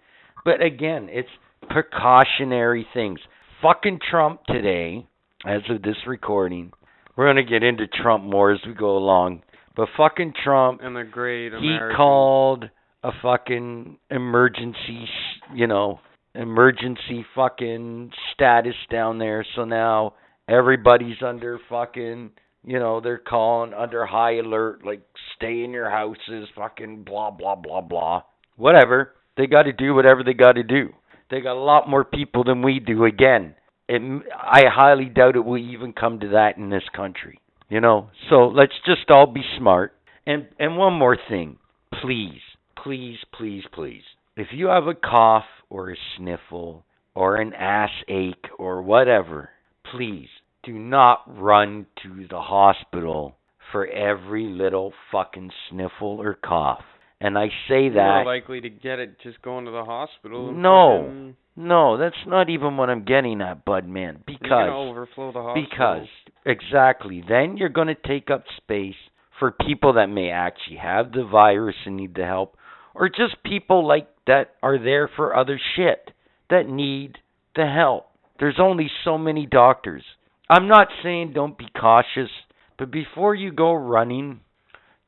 But 0.44 0.64
again, 0.64 1.10
it's 1.12 1.30
precautionary 1.70 2.88
things 2.94 3.20
fucking 3.62 4.00
Trump 4.10 4.44
today, 4.46 5.08
as 5.46 5.62
of 5.70 5.82
this 5.82 5.98
recording. 6.06 6.72
We're 7.18 7.26
going 7.26 7.44
to 7.44 7.52
get 7.52 7.64
into 7.64 7.88
Trump 7.88 8.24
more 8.24 8.52
as 8.52 8.60
we 8.66 8.74
go 8.74 8.96
along. 8.96 9.42
But 9.76 9.90
fucking 9.98 10.34
Trump, 10.44 10.82
and 10.84 10.96
the 10.96 11.04
great 11.04 11.48
American. 11.48 11.90
he 11.90 11.96
called 11.96 12.70
a 13.04 13.12
fucking 13.22 13.98
emergency, 14.10 15.08
you 15.54 15.68
know, 15.68 16.00
emergency 16.36 17.26
fucking 17.36 18.12
status 18.34 18.76
down 18.92 19.18
there. 19.18 19.46
So 19.56 19.66
now 19.66 20.14
everybody's 20.48 21.18
under 21.26 21.60
fucking, 21.70 22.32
you 22.64 22.80
know, 22.80 23.02
they're 23.02 23.18
calling 23.18 23.74
under 23.74 24.06
high 24.06 24.38
alert, 24.38 24.86
like 24.86 25.02
stay 25.36 25.64
in 25.64 25.72
your 25.72 25.90
houses, 25.90 26.48
fucking 26.56 27.04
blah 27.04 27.32
blah 27.32 27.56
blah 27.56 27.82
blah. 27.82 28.22
Whatever. 28.56 29.14
They 29.38 29.46
got 29.46 29.64
to 29.64 29.74
do 29.74 29.94
whatever 29.94 30.24
they 30.24 30.34
got 30.34 30.54
to 30.54 30.64
do. 30.64 30.90
They 31.30 31.42
got 31.42 31.58
a 31.58 31.60
lot 31.60 31.88
more 31.88 32.04
people 32.04 32.44
than 32.44 32.64
we 32.64 32.80
do. 32.80 33.06
Again, 33.06 33.54
it, 33.88 34.24
I 34.36 34.64
highly 34.68 35.06
doubt 35.06 35.36
it 35.36 35.46
will 35.46 35.58
even 35.58 35.94
come 35.94 36.20
to 36.20 36.30
that 36.30 36.58
in 36.58 36.70
this 36.70 36.88
country. 36.96 37.40
You 37.70 37.82
know, 37.82 38.10
so 38.30 38.48
let's 38.48 38.74
just 38.86 39.10
all 39.10 39.28
be 39.28 39.44
smart. 39.58 39.94
And 40.26 40.48
and 40.60 40.78
one 40.78 40.94
more 40.94 41.18
thing, 41.30 41.58
please, 42.02 42.42
please, 42.82 43.18
please, 43.34 43.64
please. 43.74 44.04
If 44.36 44.48
you 44.52 44.68
have 44.68 44.88
a 44.88 44.94
cough 44.94 45.46
or 45.70 45.92
a 45.92 45.98
sniffle 46.16 46.86
or 47.16 47.38
an 47.38 47.54
ass 47.54 47.90
ache 48.08 48.46
or 48.58 48.82
whatever, 48.82 49.50
please 49.92 50.28
do 50.64 50.74
not 50.74 51.24
run 51.28 51.88
to 52.04 52.28
the 52.30 52.40
hospital 52.40 53.36
for 53.72 53.88
every 53.88 54.46
little 54.46 54.94
fucking 55.12 55.52
sniffle 55.70 56.22
or 56.22 56.36
cough. 56.36 56.84
And 57.20 57.38
I 57.38 57.48
say 57.68 57.90
that 57.90 58.22
You're 58.24 58.26
likely 58.26 58.62
to 58.62 58.70
get 58.70 59.00
it 59.00 59.18
just 59.24 59.42
going 59.42 59.66
to 59.66 59.72
the 59.72 59.84
hospital. 59.84 60.52
no, 60.52 61.02
fucking, 61.04 61.36
no, 61.56 61.98
that's 61.98 62.16
not 62.28 62.50
even 62.50 62.78
what 62.78 62.92
I'm 62.92 63.06
getting 63.06 63.42
at, 63.42 63.66
Bud 63.66 63.88
Man. 63.88 64.22
Because 64.26 64.70
overflow 64.72 65.32
the 65.32 65.42
hospital. 65.42 65.68
because 65.72 66.08
exactly, 66.46 67.24
then 67.28 67.58
you're 67.58 67.70
going 67.70 67.88
to 67.88 67.96
take 67.96 68.30
up 68.30 68.44
space 68.58 68.96
for 69.40 69.52
people 69.52 69.94
that 69.94 70.08
may 70.08 70.30
actually 70.30 70.78
have 70.78 71.12
the 71.12 71.24
virus 71.26 71.76
and 71.86 71.98
need 71.98 72.14
the 72.16 72.26
help, 72.26 72.56
or 72.94 73.10
just 73.10 73.42
people 73.44 73.88
like 73.88 74.08
that 74.28 74.52
are 74.62 74.78
there 74.78 75.10
for 75.16 75.36
other 75.36 75.60
shit 75.76 76.12
that 76.50 76.68
need 76.68 77.18
the 77.56 77.66
help. 77.66 78.08
There's 78.40 78.60
only 78.60 78.90
so 79.04 79.18
many 79.18 79.48
doctors. 79.48 80.04
I'm 80.50 80.68
not 80.68 80.88
saying 81.04 81.34
don't 81.34 81.58
be 81.58 81.68
cautious, 81.80 82.30
but 82.78 82.92
before 82.92 83.34
you 83.34 83.52
go 83.52 83.74
running 83.74 84.42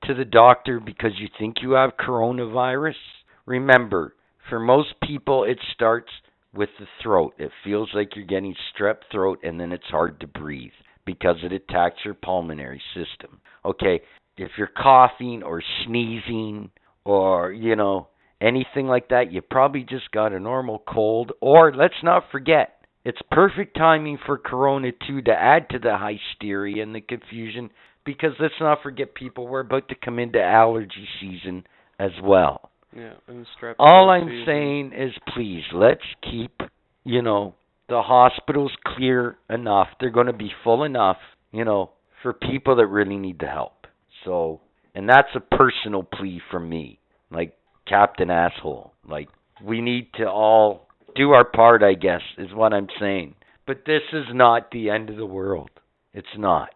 to 0.06 0.14
the 0.14 0.26
doctor 0.26 0.80
because 0.80 1.12
you 1.18 1.28
think 1.38 1.58
you 1.62 1.72
have 1.72 1.92
coronavirus, 2.00 2.96
remember, 3.46 4.16
for 4.50 4.60
most 4.60 4.90
people 5.04 5.44
it 5.44 5.60
starts 5.74 6.12
with 6.54 6.70
the 6.80 6.88
throat. 7.02 7.34
It 7.38 7.52
feels 7.64 7.90
like 7.94 8.16
you're 8.16 8.26
getting 8.26 8.56
strep 8.74 8.98
throat 9.12 9.40
and 9.44 9.60
then 9.60 9.72
it's 9.72 9.86
hard 9.86 10.20
to 10.22 10.28
breathe 10.28 10.72
because 11.06 11.38
it 11.44 11.52
attacks 11.52 11.98
your 12.04 12.14
pulmonary 12.14 12.82
system. 12.94 13.40
Okay, 13.66 14.02
if 14.38 14.52
you're 14.58 14.68
coughing 14.68 15.44
or 15.44 15.62
sneezing 15.86 16.72
or, 17.04 17.52
you 17.52 17.76
know, 17.76 18.08
anything 18.42 18.88
like 18.88 19.10
that, 19.10 19.32
you 19.32 19.42
probably 19.42 19.84
just 19.84 20.12
got 20.12 20.34
a 20.34 20.40
normal 20.40 20.84
cold. 20.88 21.32
Or 21.42 21.74
let's 21.74 22.02
not 22.04 22.26
forget, 22.32 22.86
it's 23.04 23.20
perfect 23.32 23.76
timing 23.78 24.20
for 24.26 24.38
Corona 24.38 24.92
2 25.08 25.24
to 25.24 25.32
add 25.32 25.70
to 25.70 25.80
the 25.80 25.98
hysteria 25.98 26.84
and 26.84 26.94
the 26.94 27.02
confusion 27.02 27.70
because 28.06 28.32
let's 28.40 28.54
not 28.60 28.82
forget 28.82 29.14
people, 29.14 29.48
we're 29.48 29.60
about 29.62 29.90
to 29.90 29.96
come 29.96 30.20
into 30.20 30.42
allergy 30.42 31.08
season 31.20 31.66
as 32.00 32.12
well. 32.24 32.72
Yeah, 32.96 33.14
and 33.28 33.46
strep. 33.60 33.76
All 33.78 34.10
I'm 34.10 34.28
season. 34.28 34.44
saying 34.46 34.92
is 34.98 35.14
please, 35.34 35.64
let's 35.74 36.02
keep, 36.24 36.62
you 37.04 37.22
know, 37.22 37.56
the 37.88 38.02
hospitals 38.02 38.72
clear 38.86 39.38
enough. 39.50 39.88
They're 40.00 40.10
going 40.10 40.28
to 40.28 40.34
be 40.34 40.52
full 40.64 40.84
enough, 40.84 41.18
you 41.52 41.66
know, 41.66 41.92
for 42.24 42.34
people 42.34 42.76
that 42.78 42.88
really 42.88 43.18
need 43.18 43.40
the 43.40 43.48
help. 43.48 43.88
So, 44.26 44.62
and 44.96 45.08
that's 45.08 45.30
a 45.36 45.40
personal 45.40 46.04
plea 46.04 46.42
from 46.52 46.70
me, 46.70 47.00
like 47.32 47.56
Captain 47.88 48.30
Asshole. 48.30 48.94
Like, 49.08 49.30
we 49.64 49.82
need 49.82 50.14
to 50.16 50.26
all 50.26 50.88
do 51.16 51.32
our 51.32 51.46
part, 51.46 51.84
I 51.84 51.94
guess, 51.94 52.22
is 52.38 52.54
what 52.54 52.74
I'm 52.74 52.88
saying. 53.00 53.36
But 53.68 53.84
this 53.86 54.02
is 54.14 54.26
not 54.32 54.72
the 54.72 54.90
end 54.90 55.10
of 55.10 55.18
the 55.18 55.26
world. 55.26 55.70
It's 56.14 56.28
not. 56.38 56.70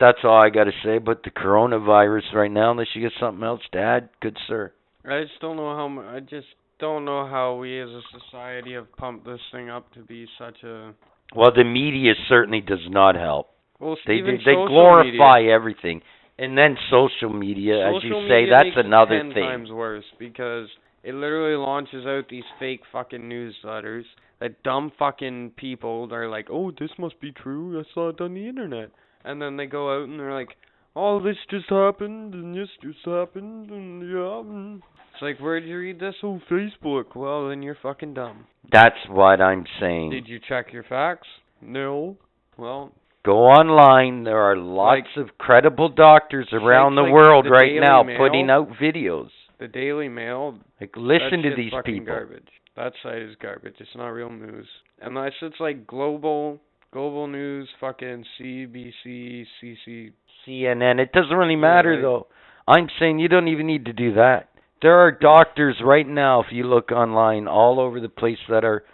That's 0.00 0.18
all 0.24 0.36
I 0.40 0.50
got 0.50 0.64
to 0.64 0.72
say 0.84 0.96
about 0.96 1.22
the 1.22 1.30
coronavirus 1.30 2.32
right 2.34 2.50
now, 2.50 2.72
unless 2.72 2.88
you 2.94 3.02
get 3.02 3.12
something 3.20 3.44
else 3.44 3.60
to 3.72 3.78
add, 3.78 4.08
good 4.20 4.36
sir. 4.48 4.72
I 5.04 5.22
just 5.22 5.40
don't 5.40 5.56
know 5.56 5.74
how. 5.74 6.14
I 6.14 6.20
just 6.20 6.48
don't 6.80 7.04
know 7.04 7.26
how 7.26 7.56
we 7.56 7.80
as 7.80 7.88
a 7.88 8.00
society 8.18 8.72
have 8.74 8.90
pumped 8.96 9.24
this 9.24 9.40
thing 9.52 9.70
up 9.70 9.92
to 9.94 10.00
be 10.00 10.26
such 10.38 10.62
a. 10.64 10.92
Well, 11.34 11.52
the 11.54 11.64
media 11.64 12.12
certainly 12.28 12.60
does 12.60 12.86
not 12.88 13.14
help. 13.14 13.50
Well, 13.80 13.96
They 14.06 14.14
even 14.14 14.38
they, 14.44 14.54
glorify 14.54 15.40
media, 15.40 15.54
everying, 15.54 16.00
and 16.38 16.56
then 16.56 16.76
social 16.90 17.32
media, 17.32 17.88
as 17.88 18.02
you 18.02 18.10
social 18.10 18.28
say, 18.28 18.48
that's 18.48 18.76
another 18.76 19.18
ten 19.18 19.32
thing. 19.32 19.42
times 19.42 19.70
worse 19.70 20.04
because 20.18 20.68
it 21.02 21.14
literally 21.14 21.56
launches 21.56 22.06
out 22.06 22.28
these 22.30 22.44
fake 22.58 22.80
fucking 22.92 23.22
newsletters 23.22 24.04
that 24.40 24.62
dumb 24.62 24.90
fucking 24.98 25.52
people 25.56 26.08
are 26.12 26.28
like, 26.28 26.48
oh, 26.50 26.70
this 26.70 26.90
must 26.98 27.20
be 27.20 27.32
true. 27.32 27.78
I 27.78 27.84
saw 27.94 28.08
it 28.08 28.20
on 28.20 28.34
the 28.34 28.48
internet, 28.48 28.90
and 29.24 29.40
then 29.40 29.56
they 29.56 29.66
go 29.66 29.94
out 29.96 30.08
and 30.08 30.18
they're 30.18 30.34
like, 30.34 30.56
all 30.94 31.20
this 31.20 31.36
just 31.50 31.68
happened 31.68 32.34
and 32.34 32.54
this 32.54 32.68
just 32.82 33.04
happened 33.04 33.70
and 33.70 34.02
yeah. 34.08 34.40
And 34.40 34.82
it's 35.12 35.22
like, 35.22 35.38
where'd 35.38 35.64
you 35.64 35.78
read 35.78 36.00
this? 36.00 36.14
Oh, 36.22 36.40
Facebook. 36.50 37.14
Well, 37.16 37.48
then 37.48 37.62
you're 37.62 37.76
fucking 37.82 38.14
dumb. 38.14 38.46
That's 38.70 38.96
what 39.08 39.40
I'm 39.40 39.64
saying. 39.80 40.10
Did 40.10 40.28
you 40.28 40.38
check 40.48 40.72
your 40.72 40.84
facts? 40.84 41.26
No. 41.60 42.16
Well, 42.56 42.92
Go 43.24 43.38
online. 43.46 44.24
There 44.24 44.38
are 44.38 44.56
lots 44.56 45.08
of 45.16 45.38
credible 45.38 45.88
doctors 45.88 46.48
around 46.52 46.94
the 46.94 47.02
like 47.02 47.12
world 47.12 47.46
the 47.46 47.50
right 47.50 47.68
Daily 47.68 47.80
now 47.80 48.02
Mail. 48.02 48.18
putting 48.18 48.50
out 48.50 48.68
videos. 48.80 49.30
the 49.58 49.66
Daily 49.66 50.08
Mail. 50.10 50.58
Like 50.80 50.92
listen 50.96 51.40
to 51.42 51.54
these 51.56 51.72
people. 51.86 52.04
Garbage. 52.06 52.48
That 52.76 52.92
site 53.02 53.22
is 53.22 53.34
garbage. 53.40 53.76
It's 53.78 53.88
not 53.96 54.08
real 54.08 54.28
news. 54.30 54.66
Unless 55.00 55.32
it's 55.40 55.58
like 55.58 55.86
global, 55.86 56.60
global 56.94 57.26
news, 57.26 57.68
fucking 57.80 58.24
CBC, 58.38 59.44
CC. 59.60 60.12
CNN. 60.46 61.00
It 61.00 61.10
doesn't 61.12 61.36
really 61.36 61.56
matter 61.56 61.94
like- 61.94 62.02
though. 62.02 62.26
I'm 62.68 62.88
saying 62.98 63.18
you 63.18 63.28
don't 63.28 63.48
even 63.48 63.66
need 63.66 63.84
to 63.86 63.92
do 63.92 64.14
that. 64.14 64.48
There 64.80 64.96
are 64.96 65.10
doctors 65.10 65.76
right 65.82 66.06
now, 66.06 66.40
if 66.40 66.46
you 66.52 66.64
look 66.64 66.92
online, 66.92 67.48
all 67.48 67.80
over 67.80 68.00
the 68.00 68.08
place 68.08 68.38
that 68.48 68.64
are 68.64 68.84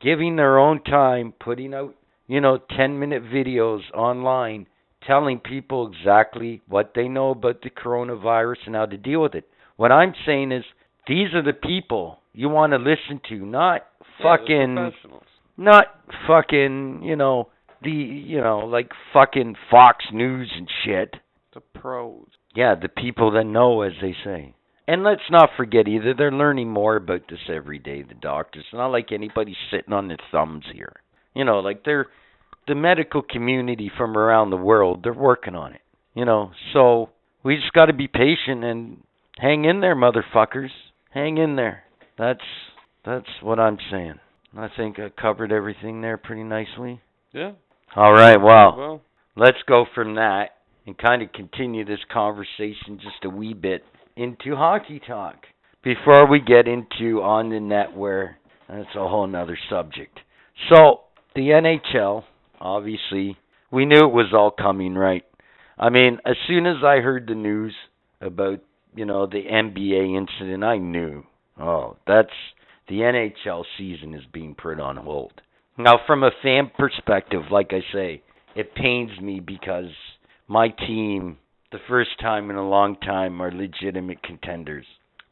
giving 0.00 0.36
their 0.36 0.58
own 0.58 0.80
time, 0.82 1.34
putting 1.38 1.74
out, 1.74 1.94
you 2.26 2.40
know, 2.40 2.58
10 2.58 2.98
minute 2.98 3.22
videos 3.24 3.82
online, 3.92 4.66
telling 5.06 5.38
people 5.38 5.86
exactly 5.92 6.62
what 6.68 6.94
they 6.94 7.06
know 7.06 7.30
about 7.30 7.60
the 7.62 7.70
coronavirus 7.70 8.66
and 8.66 8.74
how 8.76 8.86
to 8.86 8.96
deal 8.96 9.20
with 9.20 9.34
it. 9.34 9.48
What 9.76 9.92
I'm 9.92 10.14
saying 10.24 10.52
is, 10.52 10.64
these 11.06 11.34
are 11.34 11.42
the 11.42 11.52
people 11.52 12.20
you 12.32 12.48
want 12.48 12.72
to 12.72 12.78
listen 12.78 13.20
to, 13.28 13.44
not 13.44 13.86
Yeah, 14.00 14.22
fucking. 14.22 14.92
Not 15.56 15.86
fucking, 16.26 17.02
you 17.02 17.16
know, 17.16 17.48
the 17.82 17.90
you 17.90 18.40
know, 18.40 18.60
like 18.60 18.90
fucking 19.12 19.56
Fox 19.70 20.04
News 20.12 20.52
and 20.56 20.68
shit. 20.84 21.16
The 21.54 21.60
pros. 21.60 22.26
Yeah, 22.54 22.74
the 22.80 22.88
people 22.88 23.32
that 23.32 23.44
know 23.44 23.82
as 23.82 23.92
they 24.00 24.14
say. 24.24 24.54
And 24.88 25.02
let's 25.02 25.28
not 25.30 25.50
forget 25.56 25.88
either, 25.88 26.14
they're 26.14 26.30
learning 26.30 26.70
more 26.70 26.96
about 26.96 27.22
this 27.28 27.40
every 27.52 27.78
day, 27.78 28.02
the 28.02 28.14
doctors. 28.14 28.64
It's 28.68 28.74
not 28.74 28.92
like 28.92 29.10
anybody's 29.10 29.56
sitting 29.70 29.92
on 29.92 30.06
their 30.06 30.18
thumbs 30.30 30.64
here. 30.72 30.92
You 31.34 31.44
know, 31.44 31.58
like 31.58 31.84
they're 31.84 32.06
the 32.68 32.74
medical 32.74 33.22
community 33.22 33.90
from 33.96 34.16
around 34.16 34.50
the 34.50 34.56
world, 34.56 35.00
they're 35.02 35.12
working 35.12 35.54
on 35.54 35.72
it. 35.72 35.80
You 36.14 36.24
know, 36.24 36.52
so 36.72 37.10
we 37.42 37.56
just 37.56 37.72
gotta 37.72 37.92
be 37.92 38.08
patient 38.08 38.64
and 38.64 39.02
hang 39.38 39.64
in 39.64 39.80
there, 39.80 39.96
motherfuckers. 39.96 40.70
Hang 41.10 41.36
in 41.38 41.56
there. 41.56 41.82
That's 42.16 42.40
that's 43.04 43.28
what 43.42 43.58
I'm 43.58 43.78
saying. 43.90 44.20
I 44.56 44.68
think 44.76 44.98
I 44.98 45.08
covered 45.20 45.52
everything 45.52 46.00
there 46.00 46.16
pretty 46.16 46.44
nicely. 46.44 47.00
Yeah. 47.32 47.52
All 47.94 48.12
right, 48.12 48.40
well, 48.40 48.76
Well, 48.76 49.02
let's 49.36 49.58
go 49.66 49.86
from 49.94 50.14
that 50.16 50.50
and 50.86 50.96
kind 50.96 51.22
of 51.22 51.32
continue 51.32 51.84
this 51.84 52.00
conversation 52.12 52.98
just 52.98 53.24
a 53.24 53.30
wee 53.30 53.54
bit 53.54 53.82
into 54.16 54.56
hockey 54.56 55.00
talk 55.06 55.36
before 55.82 56.26
we 56.28 56.40
get 56.40 56.66
into 56.66 57.22
on 57.22 57.50
the 57.50 57.60
net 57.60 57.96
where 57.96 58.38
that's 58.68 58.94
a 58.96 59.08
whole 59.08 59.26
nother 59.26 59.58
subject. 59.70 60.18
So, 60.68 61.00
the 61.34 61.50
NHL, 61.50 62.24
obviously, 62.60 63.36
we 63.70 63.84
knew 63.84 64.00
it 64.06 64.12
was 64.12 64.32
all 64.32 64.50
coming, 64.50 64.94
right? 64.94 65.24
I 65.78 65.90
mean, 65.90 66.18
as 66.24 66.36
soon 66.48 66.66
as 66.66 66.76
I 66.82 67.00
heard 67.00 67.26
the 67.28 67.34
news 67.34 67.74
about, 68.20 68.60
you 68.94 69.04
know, 69.04 69.26
the 69.26 69.44
NBA 69.44 70.16
incident, 70.16 70.64
I 70.64 70.78
knew, 70.78 71.24
oh, 71.60 71.96
that's 72.06 72.30
the 72.88 72.96
NHL 72.96 73.64
season 73.78 74.14
is 74.14 74.22
being 74.32 74.54
put 74.54 74.80
on 74.80 74.96
hold. 74.96 75.32
Now, 75.78 76.00
from 76.06 76.22
a 76.22 76.30
fan 76.42 76.70
perspective, 76.78 77.42
like 77.50 77.72
I 77.72 77.80
say, 77.92 78.22
it 78.54 78.74
pains 78.74 79.10
me 79.20 79.40
because 79.40 79.90
my 80.48 80.68
team, 80.68 81.36
the 81.70 81.78
first 81.88 82.18
time 82.20 82.48
in 82.48 82.56
a 82.56 82.68
long 82.68 82.96
time, 82.96 83.42
are 83.42 83.52
legitimate 83.52 84.22
contenders. 84.22 84.86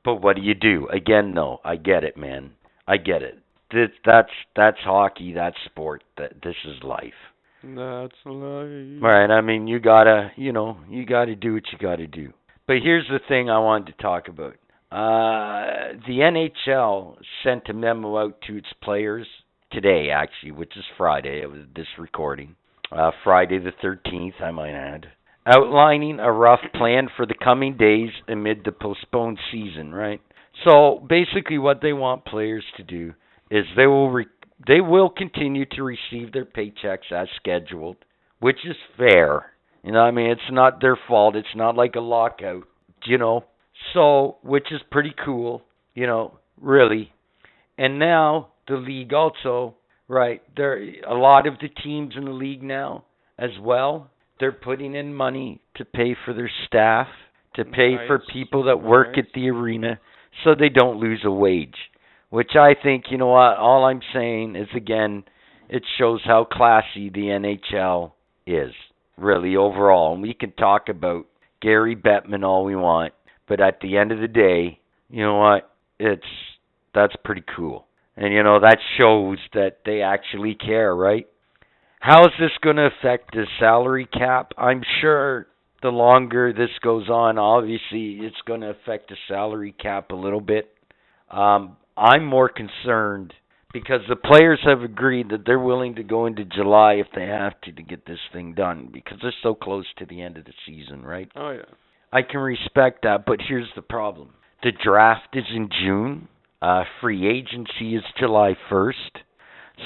But 0.05 0.17
what 0.17 0.37
do 0.37 0.43
you 0.43 0.55
do? 0.55 0.87
Again, 0.89 1.33
though, 1.35 1.61
I 1.65 1.77
get 1.77 2.05
it, 2.05 2.17
man. 2.17 2.51
I 2.87 2.99
get 2.99 3.23
it. 3.23 3.39
This, 3.73 3.89
that's 4.05 4.31
that's 4.55 4.79
hockey. 4.85 5.33
That's 5.33 5.57
sport. 5.65 6.05
That 6.19 6.35
this 6.43 6.57
is 6.67 6.83
life. 6.83 7.15
that's 7.63 8.15
life. 8.27 9.03
Right. 9.03 9.31
I 9.31 9.41
mean, 9.41 9.67
you 9.67 9.81
gotta, 9.81 10.31
you 10.37 10.53
know, 10.53 10.77
you 10.91 11.07
gotta 11.07 11.35
do 11.35 11.55
what 11.55 11.65
you 11.73 11.79
gotta 11.79 12.07
do. 12.07 12.33
But 12.67 12.77
here's 12.83 13.09
the 13.09 13.21
thing 13.27 13.49
I 13.49 13.59
wanted 13.59 13.97
to 13.97 14.03
talk 14.03 14.29
about. 14.29 14.57
Uh, 14.95 15.99
the 16.07 16.21
NHL 16.21 17.17
sent 17.43 17.69
a 17.69 17.73
memo 17.73 18.17
out 18.17 18.41
to 18.47 18.57
its 18.57 18.69
players 18.81 19.27
today, 19.73 20.11
actually, 20.15 20.53
which 20.53 20.77
is 20.77 20.85
Friday. 20.97 21.45
Was 21.47 21.63
this 21.75 21.89
recording, 21.99 22.55
uh, 22.93 23.11
Friday 23.25 23.59
the 23.59 23.73
13th, 23.85 24.41
I 24.41 24.53
might 24.53 24.71
add, 24.71 25.07
outlining 25.47 26.21
a 26.21 26.31
rough 26.31 26.61
plan 26.77 27.09
for 27.17 27.27
the 27.27 27.35
coming 27.35 27.77
days 27.77 28.11
amid 28.29 28.63
the 28.65 28.71
postponed 28.71 29.41
season. 29.51 29.93
Right. 29.93 30.21
So 30.63 31.05
basically, 31.09 31.59
what 31.59 31.81
they 31.83 31.93
want 31.93 32.25
players 32.25 32.65
to 32.77 32.85
do 32.85 33.15
is 33.51 33.65
they 33.77 33.89
will 33.89 34.13
re- 34.13 34.27
they 34.65 34.81
will 34.81 35.11
continue 35.11 35.65
to 35.73 35.83
receive 35.83 36.33
their 36.33 36.45
paychecks 36.45 37.11
as 37.11 37.27
scheduled, 37.35 37.97
which 38.39 38.59
is 38.65 38.77
fair. 38.97 39.47
You 39.83 39.91
know, 39.91 40.03
I 40.03 40.13
mean, 40.13 40.31
it's 40.31 40.53
not 40.53 40.81
their 40.81 40.97
fault. 41.09 41.35
It's 41.35 41.57
not 41.57 41.75
like 41.75 41.97
a 41.97 42.01
lockout, 42.01 42.69
you 43.07 43.19
know. 43.19 43.43
So, 43.93 44.37
which 44.43 44.73
is 44.73 44.81
pretty 44.91 45.15
cool, 45.25 45.63
you 45.95 46.07
know, 46.07 46.39
really. 46.61 47.13
And 47.79 47.99
now 47.99 48.49
the 48.69 48.77
league 48.77 49.13
also, 49.13 49.75
right? 50.09 50.43
There 50.57 50.83
a 51.09 51.15
lot 51.15 51.47
of 51.47 51.55
the 51.61 51.69
teams 51.69 52.15
in 52.17 52.25
the 52.25 52.31
league 52.31 52.63
now 52.63 53.05
as 53.39 53.51
well. 53.61 54.11
They're 54.41 54.53
putting 54.53 54.95
in 54.95 55.15
money 55.15 55.61
to 55.77 55.85
pay 55.85 56.17
for 56.25 56.35
their 56.35 56.51
staff, 56.67 57.07
to 57.55 57.65
pay 57.65 57.97
for 58.07 58.21
people 58.33 58.65
that 58.65 58.83
work 58.83 59.17
Nice. 59.17 59.27
at 59.27 59.33
the 59.35 59.49
arena, 59.49 60.01
so 60.43 60.55
they 60.55 60.69
don't 60.69 60.99
lose 60.99 61.21
a 61.25 61.31
wage. 61.31 61.77
Which 62.31 62.57
I 62.57 62.75
think, 62.81 63.05
you 63.11 63.19
know 63.19 63.29
what? 63.29 63.59
All 63.59 63.85
I'm 63.85 64.01
saying 64.13 64.57
is 64.57 64.69
again, 64.75 65.25
it 65.69 65.85
shows 65.99 66.21
how 66.25 66.45
classy 66.45 67.11
the 67.11 67.29
NHL 67.29 68.13
is, 68.47 68.73
really 69.17 69.57
overall. 69.57 70.15
And 70.15 70.23
we 70.23 70.35
can 70.35 70.53
talk 70.53 70.89
about 70.89 71.27
Gary 71.63 71.95
Bettman 71.95 72.45
all 72.45 72.65
we 72.65 72.75
want, 72.77 73.13
but 73.49 73.61
at 73.61 73.81
the 73.81 73.97
end 73.97 74.13
of 74.13 74.21
the 74.21 74.29
day, 74.29 74.79
you 75.09 75.23
know 75.23 75.37
what? 75.37 75.71
It's 75.99 76.23
that's 76.95 77.15
pretty 77.25 77.45
cool. 77.57 77.87
And 78.17 78.33
you 78.33 78.43
know, 78.43 78.61
that 78.61 78.79
shows 78.97 79.39
that 79.55 79.79
they 79.85 80.03
actually 80.03 80.55
care, 80.55 80.95
right? 80.95 81.27
How 82.01 82.25
is 82.25 82.33
this 82.39 82.51
going 82.63 82.77
to 82.77 82.91
affect 82.99 83.33
the 83.33 83.47
salary 83.59 84.07
cap? 84.07 84.53
I'm 84.59 84.83
sure 85.01 85.47
the 85.83 85.89
longer 85.89 86.53
this 86.53 86.71
goes 86.83 87.09
on, 87.09 87.39
obviously 87.39 88.19
it's 88.21 88.41
going 88.47 88.61
to 88.61 88.71
affect 88.71 89.09
the 89.09 89.17
salary 89.29 89.75
cap 89.81 90.11
a 90.11 90.15
little 90.15 90.41
bit. 90.41 90.71
Um 91.31 91.77
I'm 91.97 92.25
more 92.25 92.49
concerned 92.49 93.33
because 93.73 94.01
the 94.09 94.17
players 94.17 94.61
have 94.65 94.83
agreed 94.83 95.31
that 95.31 95.45
they're 95.47 95.59
willing 95.59 95.95
to 95.97 96.03
go 96.03 96.27
into 96.27 96.45
July 96.45 96.95
if 96.95 97.07
they 97.15 97.27
have 97.27 97.61
to 97.63 97.73
to 97.73 97.83
get 97.83 98.07
this 98.07 98.19
thing 98.33 98.55
done 98.55 98.91
because 98.93 99.19
they're 99.23 99.33
so 99.43 99.55
close 99.55 99.87
to 99.99 100.07
the 100.07 100.23
end 100.23 100.37
of 100.37 100.45
the 100.45 100.53
season, 100.67 101.03
right? 101.03 101.31
Oh 101.37 101.51
yeah. 101.51 101.63
I 102.15 102.23
can 102.23 102.39
respect 102.39 103.03
that, 103.03 103.27
but 103.27 103.41
here's 103.47 103.69
the 103.75 103.83
problem. 103.83 104.31
The 104.63 104.71
draft 104.71 105.35
is 105.35 105.45
in 105.53 105.69
June. 105.83 106.29
Uh 106.63 106.85
free 107.01 107.27
agency 107.29 107.97
is 107.97 108.05
July 108.19 108.57
1st. 108.71 109.23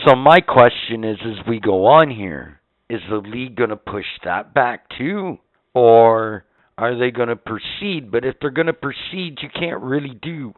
So 0.07 0.15
my 0.15 0.41
question 0.41 1.05
is 1.05 1.17
as 1.25 1.47
we 1.49 1.59
go 1.59 1.87
on 1.87 2.11
here, 2.11 2.61
is 2.91 3.01
the 3.09 3.17
league 3.17 3.57
going 3.57 3.71
to 3.71 3.77
push 3.77 4.05
that 4.25 4.53
back 4.53 4.91
too 4.99 5.39
or 5.73 6.45
are 6.77 6.99
they 6.99 7.11
going 7.11 7.29
to 7.29 7.37
proceed? 7.37 8.13
But 8.13 8.27
if 8.27 8.37
they're 8.41 8.51
going 8.51 8.67
to 8.67 8.75
proceed, 8.75 9.39
you 9.43 9.49
can't 9.53 9.83
really 9.83 10.17
do 10.23 10.53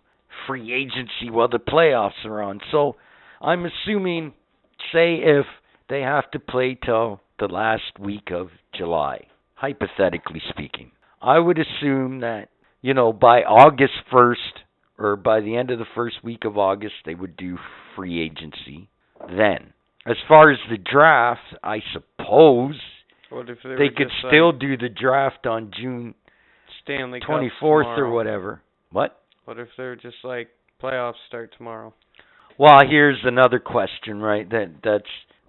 free 0.48 0.72
agency 0.74 1.30
while 1.30 1.48
the 1.48 1.60
playoffs 1.60 2.24
are 2.24 2.42
on. 2.42 2.60
So 2.72 2.96
I'm 3.40 3.64
assuming, 3.64 4.34
say, 4.92 5.20
if 5.22 5.46
they 5.88 6.00
have 6.00 6.30
to 6.32 6.40
play 6.40 6.76
till 6.84 7.20
the 7.38 7.46
last 7.46 7.98
week 7.98 8.30
of 8.32 8.48
July, 8.76 9.28
hypothetically 9.54 10.42
speaking, 10.50 10.90
I 11.20 11.38
would 11.38 11.58
assume 11.58 12.20
that, 12.20 12.48
you 12.82 12.94
know, 12.94 13.12
by 13.12 13.42
August 13.42 13.92
1st 14.12 14.34
or 14.98 15.16
by 15.16 15.40
the 15.40 15.56
end 15.56 15.70
of 15.70 15.78
the 15.78 15.86
first 15.94 16.22
week 16.22 16.44
of 16.44 16.58
August, 16.58 16.94
they 17.04 17.14
would 17.14 17.36
do 17.36 17.58
free 17.96 18.22
agency 18.22 18.88
then. 19.28 19.72
As 20.06 20.16
far 20.26 20.50
as 20.50 20.58
the 20.70 20.78
draft, 20.78 21.40
I 21.62 21.80
suppose 21.92 22.76
they, 23.30 23.76
they 23.76 23.88
could 23.88 24.08
just, 24.08 24.24
uh, 24.24 24.28
still 24.28 24.52
do 24.52 24.76
the 24.76 24.88
draft 24.88 25.46
on 25.46 25.70
June 25.78 26.14
Stanley 26.82 27.20
Cup 27.20 27.28
24th 27.28 27.98
or 27.98 28.10
whatever. 28.10 28.62
What? 28.92 29.20
What 29.44 29.58
if 29.58 29.68
they're 29.76 29.96
just 29.96 30.16
like 30.24 30.48
playoffs 30.82 31.14
start 31.28 31.54
tomorrow? 31.56 31.92
Well, 32.58 32.80
here's 32.88 33.18
another 33.24 33.58
question, 33.58 34.20
right? 34.20 34.48
That 34.50 34.74
that's 34.82 35.04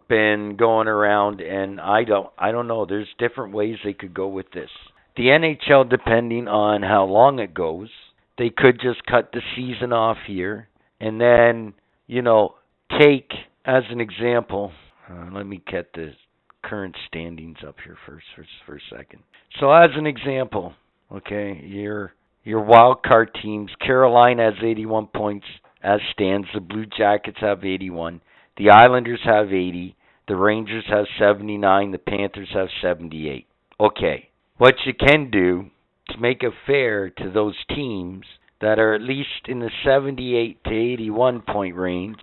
been 0.08 0.58
going 0.58 0.88
around 0.88 1.40
and 1.40 1.80
I 1.80 2.04
don't 2.04 2.30
I 2.38 2.52
don't 2.52 2.68
know. 2.68 2.86
There's 2.86 3.08
different 3.18 3.54
ways 3.54 3.78
they 3.84 3.94
could 3.94 4.14
go 4.14 4.28
with 4.28 4.52
this. 4.54 4.70
The 5.18 5.24
NHL 5.24 5.90
depending 5.90 6.48
on 6.48 6.84
how 6.84 7.06
long 7.06 7.40
it 7.40 7.54
goes, 7.54 7.90
they 8.38 8.50
could 8.50 8.80
just 8.82 9.06
cut 9.06 9.32
the 9.34 9.42
season 9.56 9.92
off 9.94 10.18
here 10.26 10.70
and 11.00 11.20
then, 11.20 11.74
you 12.08 12.22
know, 12.22 12.56
take 13.00 13.32
as 13.66 13.84
an 13.90 14.00
example, 14.00 14.72
uh, 15.10 15.30
let 15.34 15.46
me 15.46 15.62
get 15.70 15.94
the 15.94 16.14
current 16.64 16.96
standings 17.08 17.58
up 17.68 17.76
here 17.84 17.98
first 18.06 18.26
for, 18.36 18.46
for 18.66 18.76
a 18.78 18.98
second. 18.98 19.22
So 19.60 19.72
as 19.72 19.90
an 19.96 20.06
example, 20.06 20.74
okay, 21.12 21.60
your 21.66 22.14
your 22.44 22.62
wild 22.62 23.04
card 23.04 23.38
teams, 23.42 23.70
Carolina 23.86 24.46
has 24.46 24.64
81 24.64 25.08
points 25.08 25.46
as 25.84 26.00
stands. 26.12 26.48
The 26.54 26.60
Blue 26.60 26.86
Jackets 26.86 27.38
have 27.40 27.64
81. 27.64 28.22
The 28.58 28.72
Islanders 28.72 29.20
have 29.26 29.48
80. 29.48 29.96
The 30.28 30.36
Rangers 30.36 30.86
have 30.90 31.06
79. 31.20 31.92
The 31.92 31.98
Panthers 32.00 32.50
have 32.54 32.70
78. 32.82 33.46
Okay. 33.80 34.30
What 34.62 34.76
you 34.86 34.94
can 34.94 35.32
do 35.32 35.72
to 36.10 36.20
make 36.20 36.44
it 36.44 36.54
fair 36.68 37.10
to 37.10 37.32
those 37.32 37.56
teams 37.68 38.26
that 38.62 38.78
are 38.78 38.94
at 38.94 39.02
least 39.02 39.48
in 39.48 39.58
the 39.58 39.72
78 39.84 40.64
to 40.66 40.70
81 40.70 41.42
point 41.42 41.76
range, 41.76 42.20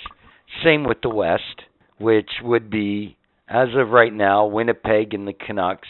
same 0.62 0.84
with 0.84 0.98
the 1.02 1.08
West, 1.08 1.62
which 1.98 2.30
would 2.44 2.70
be, 2.70 3.16
as 3.48 3.70
of 3.76 3.88
right 3.90 4.12
now, 4.12 4.46
Winnipeg 4.46 5.14
and 5.14 5.26
the 5.26 5.32
Canucks. 5.32 5.88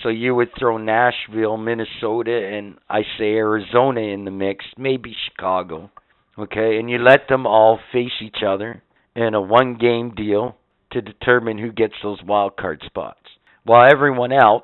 So 0.00 0.08
you 0.08 0.36
would 0.36 0.50
throw 0.56 0.78
Nashville, 0.78 1.56
Minnesota, 1.56 2.46
and 2.46 2.76
I 2.88 3.00
say 3.18 3.34
Arizona 3.34 4.02
in 4.02 4.24
the 4.24 4.30
mix, 4.30 4.66
maybe 4.76 5.16
Chicago. 5.28 5.90
Okay, 6.38 6.78
and 6.78 6.88
you 6.88 6.98
let 6.98 7.26
them 7.28 7.44
all 7.44 7.80
face 7.92 8.22
each 8.22 8.44
other 8.46 8.84
in 9.16 9.34
a 9.34 9.40
one 9.40 9.74
game 9.74 10.14
deal 10.14 10.58
to 10.92 11.00
determine 11.00 11.58
who 11.58 11.72
gets 11.72 11.94
those 12.04 12.22
wild 12.22 12.56
card 12.56 12.84
spots. 12.86 13.18
While 13.64 13.90
everyone 13.90 14.30
else 14.30 14.62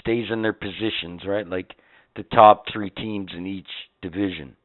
stays 0.00 0.26
in 0.30 0.42
their 0.42 0.52
positions, 0.52 1.22
right? 1.26 1.46
Like 1.46 1.72
the 2.16 2.22
top 2.22 2.64
three 2.72 2.90
teams 2.90 3.30
in 3.36 3.46
each 3.46 3.68
division. 4.02 4.56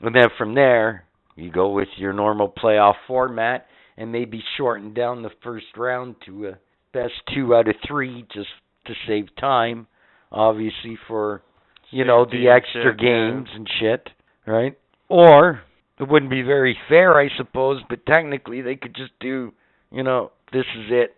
And 0.00 0.14
then 0.14 0.28
from 0.38 0.54
there, 0.54 1.04
you 1.36 1.50
go 1.50 1.70
with 1.70 1.88
your 1.96 2.12
normal 2.12 2.48
playoff 2.48 2.94
format 3.06 3.66
and 3.96 4.12
maybe 4.12 4.42
shorten 4.56 4.94
down 4.94 5.22
the 5.22 5.30
first 5.42 5.66
round 5.76 6.16
to 6.26 6.48
a 6.48 6.58
best 6.92 7.12
two 7.34 7.54
out 7.54 7.68
of 7.68 7.74
three 7.86 8.26
just 8.32 8.48
to 8.86 8.94
save 9.06 9.26
time, 9.36 9.86
obviously 10.32 10.98
for 11.06 11.42
you 11.90 12.04
know 12.04 12.24
the 12.24 12.48
extra 12.48 12.96
games 12.96 13.48
and 13.54 13.68
shit, 13.80 14.08
right? 14.46 14.76
Or 15.08 15.60
it 15.98 16.08
wouldn't 16.08 16.30
be 16.30 16.42
very 16.42 16.76
fair, 16.88 17.18
I 17.20 17.28
suppose, 17.36 17.82
but 17.88 18.06
technically 18.06 18.62
they 18.62 18.76
could 18.76 18.94
just 18.94 19.12
do, 19.20 19.52
you 19.90 20.02
know, 20.02 20.30
this 20.52 20.64
is 20.78 20.86
it. 20.90 21.14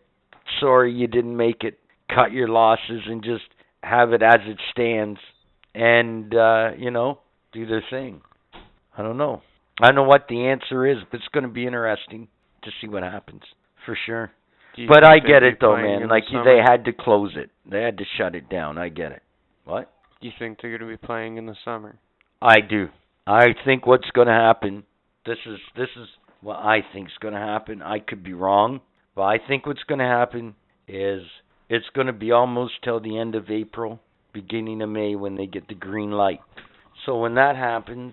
Sorry 0.60 0.92
you 0.92 1.06
didn't 1.06 1.36
make 1.36 1.62
it. 1.62 1.78
Cut 2.12 2.32
your 2.32 2.48
losses 2.48 3.02
and 3.06 3.22
just 3.22 3.44
have 3.82 4.12
it 4.12 4.22
as 4.22 4.40
it 4.46 4.58
stands 4.70 5.18
and 5.74 6.34
uh, 6.34 6.70
you 6.78 6.90
know, 6.90 7.18
do 7.52 7.66
their 7.66 7.82
thing. 7.90 8.22
I 8.96 9.02
don't 9.02 9.16
know. 9.16 9.42
I 9.80 9.86
don't 9.86 9.94
know 9.94 10.02
what 10.02 10.26
the 10.28 10.46
answer 10.46 10.86
is, 10.86 10.98
but 11.10 11.18
it's 11.18 11.28
going 11.32 11.44
to 11.44 11.50
be 11.50 11.66
interesting 11.66 12.28
to 12.64 12.70
see 12.80 12.88
what 12.88 13.02
happens 13.02 13.42
for 13.86 13.96
sure. 14.06 14.30
But 14.88 15.04
I 15.04 15.18
get 15.18 15.42
it 15.42 15.58
though, 15.60 15.76
man. 15.76 16.08
Like 16.08 16.24
the 16.30 16.42
they 16.44 16.58
had 16.64 16.86
to 16.86 16.92
close 16.92 17.32
it. 17.36 17.50
They 17.70 17.82
had 17.82 17.98
to 17.98 18.04
shut 18.16 18.34
it 18.34 18.48
down. 18.48 18.78
I 18.78 18.88
get 18.88 19.12
it. 19.12 19.22
What? 19.64 19.92
Do 20.20 20.28
you 20.28 20.32
think 20.38 20.58
they're 20.62 20.76
gonna 20.78 20.90
be 20.90 20.96
playing 20.96 21.36
in 21.36 21.46
the 21.46 21.56
summer? 21.64 21.98
I 22.40 22.60
do. 22.60 22.88
I 23.26 23.54
think 23.64 23.86
what's 23.86 24.10
going 24.10 24.26
to 24.26 24.32
happen. 24.32 24.84
This 25.24 25.38
is 25.46 25.58
this 25.76 25.88
is 25.96 26.08
what 26.40 26.56
I 26.56 26.80
think 26.92 27.08
is 27.08 27.12
going 27.20 27.34
to 27.34 27.40
happen. 27.40 27.80
I 27.80 28.00
could 28.00 28.24
be 28.24 28.32
wrong, 28.32 28.80
but 29.14 29.22
I 29.22 29.38
think 29.46 29.64
what's 29.64 29.84
going 29.84 30.00
to 30.00 30.04
happen 30.04 30.54
is 30.88 31.22
it's 31.72 31.88
going 31.94 32.06
to 32.06 32.12
be 32.12 32.32
almost 32.32 32.74
till 32.84 33.00
the 33.00 33.16
end 33.16 33.34
of 33.34 33.48
April, 33.48 33.98
beginning 34.34 34.82
of 34.82 34.90
May 34.90 35.14
when 35.14 35.36
they 35.36 35.46
get 35.46 35.68
the 35.68 35.74
green 35.74 36.10
light. 36.10 36.40
So 37.06 37.18
when 37.18 37.36
that 37.36 37.56
happens, 37.56 38.12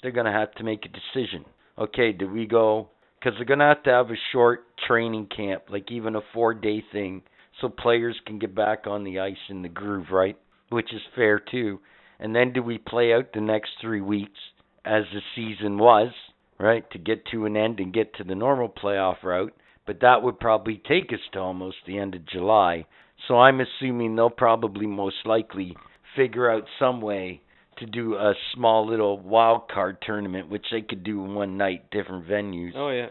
they're 0.00 0.12
going 0.12 0.26
to 0.26 0.32
have 0.32 0.52
to 0.54 0.62
make 0.62 0.86
a 0.86 0.88
decision. 0.88 1.44
Okay, 1.76 2.12
do 2.12 2.30
we 2.30 2.46
go 2.46 2.88
cuz 3.20 3.32
they're 3.34 3.44
going 3.44 3.58
to 3.58 3.64
have 3.64 3.82
to 3.82 3.90
have 3.90 4.12
a 4.12 4.26
short 4.30 4.64
training 4.86 5.26
camp, 5.26 5.64
like 5.70 5.90
even 5.90 6.14
a 6.14 6.20
4-day 6.32 6.84
thing 6.92 7.22
so 7.60 7.68
players 7.68 8.16
can 8.26 8.38
get 8.38 8.54
back 8.54 8.86
on 8.86 9.02
the 9.02 9.18
ice 9.18 9.48
in 9.48 9.62
the 9.62 9.68
groove, 9.68 10.12
right? 10.12 10.36
Which 10.68 10.94
is 10.94 11.02
fair 11.16 11.40
too. 11.40 11.80
And 12.20 12.32
then 12.32 12.52
do 12.52 12.62
we 12.62 12.78
play 12.78 13.12
out 13.12 13.32
the 13.32 13.40
next 13.40 13.72
three 13.80 14.00
weeks 14.00 14.38
as 14.84 15.02
the 15.12 15.20
season 15.34 15.78
was, 15.78 16.12
right, 16.60 16.88
to 16.92 16.98
get 16.98 17.26
to 17.32 17.46
an 17.46 17.56
end 17.56 17.80
and 17.80 17.92
get 17.92 18.14
to 18.14 18.24
the 18.24 18.36
normal 18.36 18.68
playoff 18.68 19.24
route? 19.24 19.52
But 19.86 20.00
that 20.00 20.22
would 20.22 20.38
probably 20.38 20.80
take 20.88 21.12
us 21.12 21.20
to 21.32 21.38
almost 21.40 21.76
the 21.86 21.98
end 21.98 22.14
of 22.14 22.26
July. 22.26 22.86
So 23.28 23.38
I'm 23.38 23.60
assuming 23.60 24.14
they'll 24.16 24.30
probably 24.30 24.86
most 24.86 25.16
likely 25.24 25.76
figure 26.16 26.50
out 26.50 26.64
some 26.78 27.00
way 27.00 27.40
to 27.78 27.86
do 27.86 28.14
a 28.14 28.34
small 28.54 28.86
little 28.88 29.18
wild 29.18 29.68
card 29.68 29.98
tournament, 30.02 30.48
which 30.50 30.66
they 30.70 30.82
could 30.82 31.02
do 31.02 31.20
one 31.22 31.56
night, 31.56 31.90
different 31.90 32.26
venues 32.28 32.72
Oh 32.76 32.90
yeah. 32.90 33.06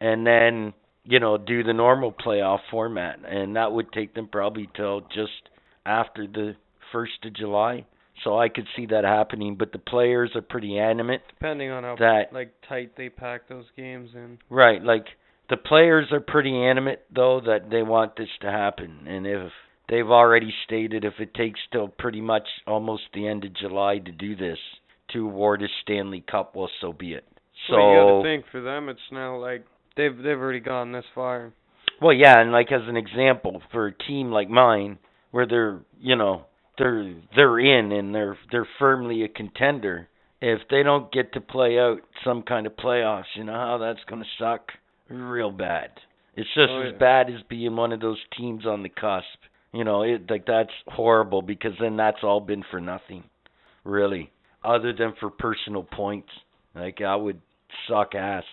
and 0.00 0.26
then 0.26 0.72
you 1.04 1.18
know 1.18 1.36
do 1.36 1.64
the 1.64 1.72
normal 1.72 2.12
playoff 2.12 2.60
format 2.70 3.18
and 3.26 3.56
that 3.56 3.72
would 3.72 3.90
take 3.92 4.14
them 4.14 4.28
probably 4.30 4.68
till 4.76 5.00
just 5.12 5.48
after 5.84 6.28
the 6.28 6.54
first 6.92 7.24
of 7.24 7.34
july 7.34 7.84
so 8.22 8.38
i 8.38 8.48
could 8.48 8.66
see 8.76 8.86
that 8.86 9.02
happening 9.02 9.56
but 9.56 9.72
the 9.72 9.78
players 9.80 10.30
are 10.36 10.42
pretty 10.42 10.78
animate 10.78 11.20
Depending 11.40 11.70
on 11.72 11.82
how 11.82 11.96
that 11.98 12.32
like 12.32 12.52
tight 12.68 12.92
they 12.96 13.08
pack 13.08 13.48
those 13.48 13.64
games 13.76 14.10
in. 14.14 14.38
right 14.48 14.80
like 14.80 15.06
the 15.52 15.56
players 15.58 16.08
are 16.12 16.20
pretty 16.20 16.56
animate 16.56 17.02
though 17.14 17.40
that 17.44 17.70
they 17.70 17.82
want 17.82 18.16
this 18.16 18.28
to 18.40 18.50
happen 18.50 19.06
and 19.06 19.26
if 19.26 19.52
they've 19.88 20.10
already 20.10 20.52
stated 20.64 21.04
if 21.04 21.14
it 21.20 21.34
takes 21.34 21.60
till 21.70 21.88
pretty 21.88 22.20
much 22.20 22.48
almost 22.66 23.02
the 23.12 23.28
end 23.28 23.44
of 23.44 23.54
july 23.54 23.98
to 23.98 24.10
do 24.10 24.34
this 24.34 24.58
to 25.12 25.26
award 25.26 25.62
a 25.62 25.66
stanley 25.82 26.24
cup 26.28 26.56
well 26.56 26.70
so 26.80 26.92
be 26.92 27.12
it 27.12 27.24
so 27.68 27.76
well, 27.76 27.90
you 27.90 27.96
gotta 27.96 28.22
think 28.22 28.44
for 28.50 28.60
them, 28.60 28.88
it's 28.88 29.00
now 29.10 29.38
like 29.38 29.64
they've 29.96 30.16
they've 30.16 30.38
already 30.38 30.60
gone 30.60 30.92
this 30.92 31.04
far. 31.14 31.52
Well, 32.00 32.12
yeah, 32.12 32.40
and 32.40 32.50
like 32.52 32.72
as 32.72 32.82
an 32.88 32.96
example, 32.96 33.62
for 33.70 33.86
a 33.86 33.92
team 33.92 34.30
like 34.30 34.48
mine, 34.48 34.98
where 35.30 35.46
they're 35.46 35.80
you 36.00 36.16
know 36.16 36.46
they're 36.78 37.14
they're 37.36 37.58
in 37.58 37.92
and 37.92 38.14
they're 38.14 38.36
they're 38.50 38.68
firmly 38.78 39.22
a 39.22 39.28
contender. 39.28 40.08
If 40.40 40.60
they 40.70 40.82
don't 40.82 41.12
get 41.12 41.34
to 41.34 41.40
play 41.40 41.78
out 41.78 42.00
some 42.24 42.42
kind 42.42 42.66
of 42.66 42.74
playoffs, 42.74 43.36
you 43.36 43.44
know 43.44 43.52
how 43.52 43.78
that's 43.78 44.04
gonna 44.08 44.24
suck 44.38 44.72
real 45.20 45.50
bad. 45.50 45.90
It's 46.34 46.48
just 46.54 46.70
Oh, 46.70 46.82
as 46.82 46.98
bad 46.98 47.28
as 47.28 47.42
being 47.48 47.76
one 47.76 47.92
of 47.92 48.00
those 48.00 48.18
teams 48.36 48.66
on 48.66 48.82
the 48.82 48.88
cusp. 48.88 49.26
You 49.72 49.84
know, 49.84 50.02
it 50.02 50.30
like 50.30 50.46
that's 50.46 50.72
horrible 50.86 51.42
because 51.42 51.72
then 51.80 51.96
that's 51.96 52.22
all 52.22 52.40
been 52.40 52.62
for 52.70 52.80
nothing, 52.80 53.24
really, 53.84 54.30
other 54.62 54.92
than 54.92 55.14
for 55.18 55.30
personal 55.30 55.82
points. 55.82 56.28
Like 56.74 57.00
I 57.00 57.16
would 57.16 57.40
suck 57.88 58.14
ass. 58.14 58.44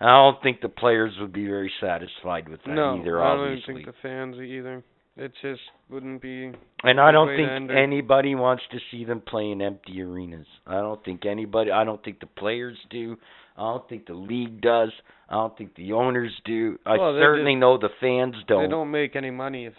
And 0.00 0.08
I 0.08 0.14
don't 0.14 0.40
think 0.42 0.60
the 0.60 0.68
players 0.68 1.12
would 1.20 1.32
be 1.32 1.46
very 1.46 1.72
satisfied 1.80 2.48
with 2.48 2.60
that 2.64 2.74
no, 2.74 3.00
either. 3.00 3.20
I 3.20 3.34
don't 3.34 3.48
obviously, 3.48 3.74
think 3.74 3.86
the 3.86 3.94
fans 4.00 4.36
either. 4.36 4.84
It 5.16 5.32
just 5.42 5.62
wouldn't 5.90 6.22
be. 6.22 6.52
And 6.84 7.00
I 7.00 7.10
don't 7.10 7.36
think 7.36 7.72
anybody 7.72 8.36
wants 8.36 8.62
to 8.70 8.78
see 8.90 9.04
them 9.04 9.20
play 9.20 9.50
in 9.50 9.60
empty 9.60 10.00
arenas. 10.00 10.46
I 10.64 10.74
don't 10.74 11.04
think 11.04 11.26
anybody. 11.26 11.72
I 11.72 11.82
don't 11.82 12.02
think 12.04 12.20
the 12.20 12.26
players 12.26 12.76
do. 12.88 13.16
I 13.58 13.72
don't 13.72 13.88
think 13.88 14.06
the 14.06 14.14
league 14.14 14.60
does. 14.60 14.90
I 15.28 15.34
don't 15.34 15.56
think 15.58 15.74
the 15.74 15.92
owners 15.92 16.32
do. 16.44 16.78
I 16.86 16.96
Well, 16.96 17.18
certainly 17.20 17.56
know 17.56 17.76
the 17.76 17.90
fans 18.00 18.36
don't. 18.46 18.62
They 18.62 18.70
don't 18.70 18.90
make 18.90 19.16
any 19.16 19.30
money 19.30 19.66
if 19.66 19.74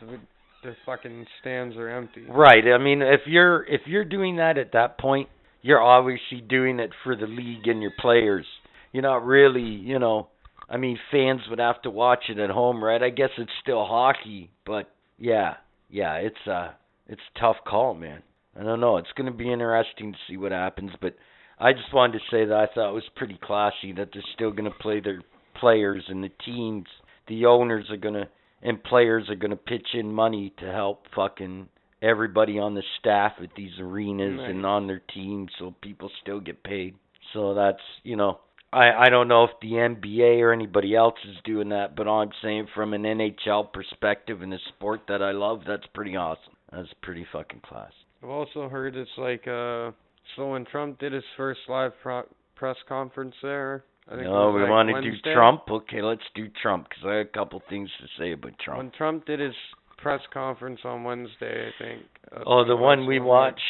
the, 0.63 0.75
fucking 0.85 1.25
stands 1.39 1.77
are 1.77 1.89
empty. 1.89 2.25
Right. 2.29 2.63
I 2.67 2.77
mean, 2.77 3.01
if 3.01 3.21
you're 3.25 3.63
if 3.63 3.81
you're 3.85 4.03
doing 4.03 4.35
that 4.35 4.57
at 4.57 4.73
that 4.73 4.99
point, 4.99 5.29
you're 5.61 5.81
obviously 5.81 6.41
doing 6.41 6.79
it 6.79 6.91
for 7.03 7.15
the 7.15 7.25
league 7.27 7.67
and 7.67 7.81
your 7.81 7.93
players. 7.97 8.45
You're 8.91 9.03
not 9.03 9.25
really, 9.25 9.61
you 9.61 9.97
know. 9.97 10.27
I 10.69 10.77
mean, 10.77 10.99
fans 11.09 11.41
would 11.49 11.59
have 11.59 11.81
to 11.83 11.89
watch 11.89 12.25
it 12.29 12.37
at 12.37 12.49
home, 12.49 12.83
right? 12.83 13.01
I 13.01 13.09
guess 13.09 13.29
it's 13.37 13.51
still 13.63 13.85
hockey, 13.85 14.51
but 14.65 14.91
yeah, 15.17 15.55
yeah, 15.89 16.15
it's 16.15 16.47
uh 16.47 16.71
it's 17.07 17.21
a 17.35 17.39
tough 17.39 17.57
call, 17.65 17.93
man. 17.93 18.21
I 18.59 18.63
don't 18.63 18.81
know. 18.81 18.97
It's 18.97 19.11
going 19.15 19.31
to 19.31 19.37
be 19.37 19.51
interesting 19.51 20.11
to 20.11 20.17
see 20.27 20.37
what 20.37 20.51
happens, 20.51 20.91
but 21.01 21.15
I 21.59 21.73
just 21.73 21.93
wanted 21.93 22.19
to 22.19 22.25
say 22.31 22.45
that 22.45 22.55
I 22.55 22.67
thought 22.73 22.91
it 22.91 22.93
was 22.93 23.09
pretty 23.15 23.39
classy 23.41 23.91
that 23.93 24.09
they're 24.13 24.23
still 24.33 24.51
going 24.51 24.71
to 24.71 24.77
play 24.77 25.01
their 25.01 25.21
players 25.59 26.03
and 26.07 26.23
the 26.23 26.31
teams, 26.45 26.85
the 27.27 27.45
owners 27.45 27.85
are 27.89 27.97
going 27.97 28.13
to 28.13 28.27
and 28.61 28.83
players 28.83 29.29
are 29.29 29.35
going 29.35 29.51
to 29.51 29.57
pitch 29.57 29.87
in 29.93 30.11
money 30.11 30.53
to 30.59 30.65
help 30.71 31.03
fucking 31.15 31.67
everybody 32.01 32.59
on 32.59 32.75
the 32.75 32.83
staff 32.99 33.33
at 33.41 33.49
these 33.55 33.71
arenas 33.79 34.39
and 34.41 34.65
on 34.65 34.87
their 34.87 35.01
teams 35.13 35.49
so 35.59 35.73
people 35.81 36.09
still 36.21 36.39
get 36.39 36.63
paid. 36.63 36.95
So 37.33 37.53
that's, 37.53 37.81
you 38.03 38.15
know, 38.15 38.39
I 38.71 38.91
I 38.91 39.09
don't 39.09 39.27
know 39.27 39.45
if 39.45 39.51
the 39.61 39.71
NBA 39.71 40.41
or 40.41 40.53
anybody 40.53 40.95
else 40.95 41.15
is 41.27 41.37
doing 41.43 41.69
that, 41.69 41.95
but 41.95 42.07
I'm 42.07 42.29
saying 42.41 42.67
from 42.75 42.93
an 42.93 43.03
NHL 43.03 43.71
perspective 43.73 44.41
in 44.41 44.53
a 44.53 44.59
sport 44.69 45.01
that 45.07 45.21
I 45.21 45.31
love, 45.31 45.61
that's 45.67 45.85
pretty 45.93 46.15
awesome. 46.15 46.53
That's 46.71 46.89
pretty 47.01 47.25
fucking 47.31 47.61
class. 47.61 47.91
I've 48.23 48.29
also 48.29 48.69
heard 48.69 48.95
it's 48.95 49.09
like 49.17 49.47
uh 49.47 49.91
so 50.35 50.51
when 50.51 50.65
Trump 50.65 50.99
did 50.99 51.13
his 51.13 51.23
first 51.37 51.59
live 51.67 51.91
pro- 52.01 52.23
press 52.55 52.77
conference 52.87 53.35
there, 53.41 53.83
I 54.07 54.11
think 54.11 54.21
it 54.23 54.29
No, 54.29 54.47
was 54.51 54.55
we 54.55 54.61
like 54.63 54.69
want 54.71 54.89
to 54.89 55.01
do 55.01 55.17
Trump. 55.33 55.63
Okay, 55.69 56.01
let's 56.01 56.21
do 56.35 56.47
Trump 56.61 56.87
because 56.89 57.03
I 57.05 57.13
have 57.15 57.27
a 57.27 57.29
couple 57.29 57.61
things 57.69 57.89
to 58.01 58.07
say 58.21 58.31
about 58.33 58.53
Trump. 58.59 58.77
When 58.79 58.91
Trump 58.91 59.25
did 59.25 59.39
his 59.39 59.53
press 59.97 60.21
conference 60.33 60.79
on 60.85 61.03
Wednesday, 61.03 61.67
I 61.69 61.83
think. 61.83 62.01
that's 62.31 62.43
oh, 62.47 62.65
the 62.65 62.75
one 62.75 63.05
we 63.05 63.19
watched 63.19 63.61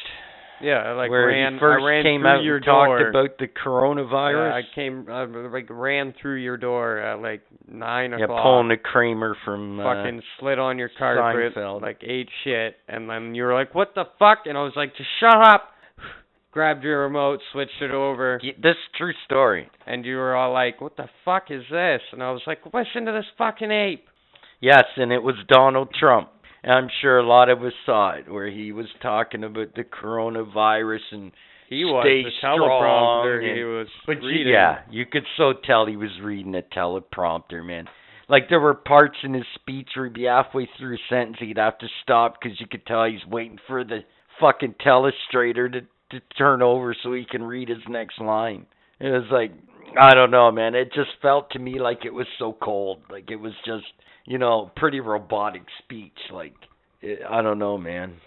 Yeah, 0.62 0.78
I 0.86 0.92
like 0.94 1.10
where 1.10 1.28
ran. 1.28 1.54
he 1.54 1.60
first 1.60 1.82
I 1.82 1.86
ran 1.86 2.04
came 2.04 2.22
through 2.22 2.30
out 2.30 2.44
your 2.44 2.56
and 2.58 2.66
talked 2.66 2.88
door. 3.00 3.10
about 3.10 3.38
the 3.40 3.48
coronavirus. 3.48 4.50
Yeah, 4.50 4.56
I 4.56 4.62
came, 4.76 5.06
I 5.10 5.24
like 5.26 5.68
ran 5.70 6.14
through 6.22 6.36
your 6.42 6.58
door 6.58 7.00
at 7.00 7.22
like 7.22 7.42
nine 7.68 8.12
yeah, 8.18 8.26
o'clock. 8.26 8.44
pulling 8.44 8.68
the 8.70 8.78
Kramer 8.78 9.36
from 9.46 9.80
uh, 9.80 9.84
fucking 9.84 10.22
slid 10.40 10.60
on 10.60 10.78
your 10.78 10.90
carpet, 10.98 11.56
Seinfeld. 11.56 11.82
like 11.82 12.02
ate 12.06 12.30
shit, 12.44 12.76
and 12.88 13.10
then 13.10 13.36
you 13.36 13.44
were 13.44 13.54
like, 13.54 13.74
"What 13.74 13.96
the 13.96 14.04
fuck?" 14.20 14.40
And 14.46 14.58
I 14.58 14.62
was 14.64 14.74
like, 14.76 14.96
"Just 14.96 15.10
shut 15.20 15.36
up." 15.36 15.70
Grabbed 16.60 16.84
your 16.84 17.04
remote, 17.04 17.40
switched 17.54 17.82
it 17.82 17.92
over, 17.92 18.38
This 18.58 18.76
true 18.98 19.14
story. 19.24 19.70
and 19.88 20.04
you 20.06 20.18
were 20.18 20.36
all 20.36 20.52
like, 20.52 20.82
"What 20.82 20.98
the 20.98 21.08
fuck 21.24 21.50
is 21.52 21.64
this?" 21.70 22.02
And 22.12 22.22
I 22.22 22.32
was 22.32 22.46
like, 22.46 22.60
"Listen 22.74 23.06
to 23.06 23.14
this 23.14 23.30
fucking 23.38 23.72
ape." 23.72 24.10
Yes, 24.60 24.84
and 24.98 25.14
it 25.14 25.24
was 25.24 25.36
Donald 25.48 25.94
Trump. 25.94 26.28
And 26.62 26.74
I'm 26.74 26.90
sure 27.00 27.18
a 27.18 27.24
lot 27.24 27.48
of 27.48 27.64
us 27.64 27.72
saw 27.86 28.10
it, 28.10 28.28
where 28.30 28.48
he 28.48 28.74
was 28.74 28.88
talking 29.02 29.46
about 29.46 29.74
the 29.76 29.86
coronavirus 29.86 31.14
and 31.14 31.32
He 31.70 31.86
was 31.86 32.04
Stay 32.04 32.24
the 32.24 32.32
teleprompter. 32.44 33.56
He 33.56 33.64
was 33.64 33.88
But 34.06 34.18
reading. 34.22 34.52
yeah, 34.52 34.80
you 34.90 35.06
could 35.06 35.26
so 35.38 35.54
tell 35.54 35.86
he 35.86 35.96
was 35.96 36.20
reading 36.20 36.56
a 36.56 36.62
teleprompter, 36.62 37.64
man. 37.64 37.88
Like 38.28 38.50
there 38.50 38.60
were 38.60 38.74
parts 38.74 39.24
in 39.24 39.34
his 39.34 39.48
speech 39.56 39.96
where 39.96 40.08
he'd 40.08 40.14
be 40.14 40.24
halfway 40.26 40.66
through 40.66 40.96
a 40.96 41.00
sentence, 41.08 41.38
he'd 41.40 41.58
have 41.58 41.78
to 41.78 41.88
stop 42.02 42.38
because 42.42 42.60
you 42.60 42.68
could 42.68 42.86
tell 42.86 43.06
he's 43.06 43.26
waiting 43.26 43.60
for 43.66 43.86
the 43.86 44.04
fucking 44.42 44.74
telestrator 44.86 45.72
to 45.72 45.86
to 46.12 46.20
turn 46.38 46.62
over 46.62 46.96
so 47.02 47.14
he 47.14 47.26
can 47.26 47.44
read 47.44 47.70
his 47.70 47.84
next 47.88 48.20
line. 48.20 48.66
It 49.00 49.10
was 49.10 49.26
like 49.32 49.52
I 50.00 50.14
don't 50.14 50.32
know, 50.32 50.52
man. 50.52 50.76
It 50.76 50.94
just 50.94 51.10
felt 51.22 51.52
to 51.52 51.60
me 51.60 51.80
like 51.80 52.06
it 52.06 52.14
was 52.14 52.28
so 52.38 52.56
cold, 52.62 53.02
like 53.10 53.32
it 53.32 53.38
was 53.38 53.54
just 53.66 53.86
you 54.26 54.38
know 54.38 54.72
pretty 54.76 55.00
robotic 55.00 55.64
speech. 55.84 56.18
Like 56.32 56.54
it, 57.02 57.20
I 57.30 57.42
don't 57.42 57.60
know, 57.60 57.78
man. 57.78 58.18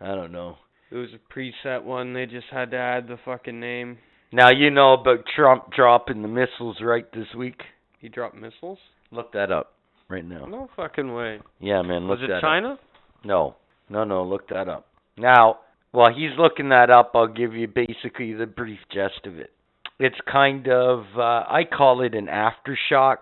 I 0.00 0.14
don't 0.14 0.32
know. 0.32 0.56
It 0.90 0.96
was 0.96 1.10
a 1.14 1.38
preset 1.38 1.84
one. 1.84 2.14
They 2.14 2.26
just 2.26 2.46
had 2.50 2.70
to 2.72 2.76
add 2.76 3.06
the 3.06 3.18
fucking 3.24 3.60
name. 3.60 3.98
Now 4.32 4.50
you 4.50 4.70
know 4.70 4.94
about 4.94 5.24
Trump 5.34 5.72
dropping 5.74 6.22
the 6.22 6.28
missiles 6.28 6.78
right 6.82 7.10
this 7.12 7.26
week. 7.36 7.60
He 7.98 8.08
dropped 8.08 8.36
missiles? 8.36 8.78
Look 9.10 9.32
that 9.32 9.52
up 9.52 9.74
right 10.08 10.24
now. 10.24 10.46
No 10.46 10.68
fucking 10.76 11.12
way. 11.12 11.40
Yeah, 11.60 11.82
man, 11.82 12.08
look 12.08 12.20
was 12.20 12.28
that 12.28 12.36
it 12.36 12.36
up. 12.36 12.42
China? 12.42 12.78
No, 13.24 13.56
no, 13.88 14.04
no. 14.04 14.24
Look 14.24 14.48
that 14.48 14.68
up. 14.68 14.86
Now, 15.18 15.58
while 15.92 16.12
he's 16.12 16.38
looking 16.38 16.68
that 16.70 16.90
up, 16.90 17.12
I'll 17.14 17.26
give 17.26 17.54
you 17.54 17.66
basically 17.66 18.32
the 18.32 18.46
brief 18.46 18.78
gist 18.92 19.26
of 19.26 19.38
it. 19.38 19.50
It's 19.98 20.18
kind 20.30 20.68
of 20.68 21.04
uh, 21.16 21.44
I 21.48 21.62
call 21.70 22.02
it 22.02 22.14
an 22.14 22.26
aftershock 22.26 23.16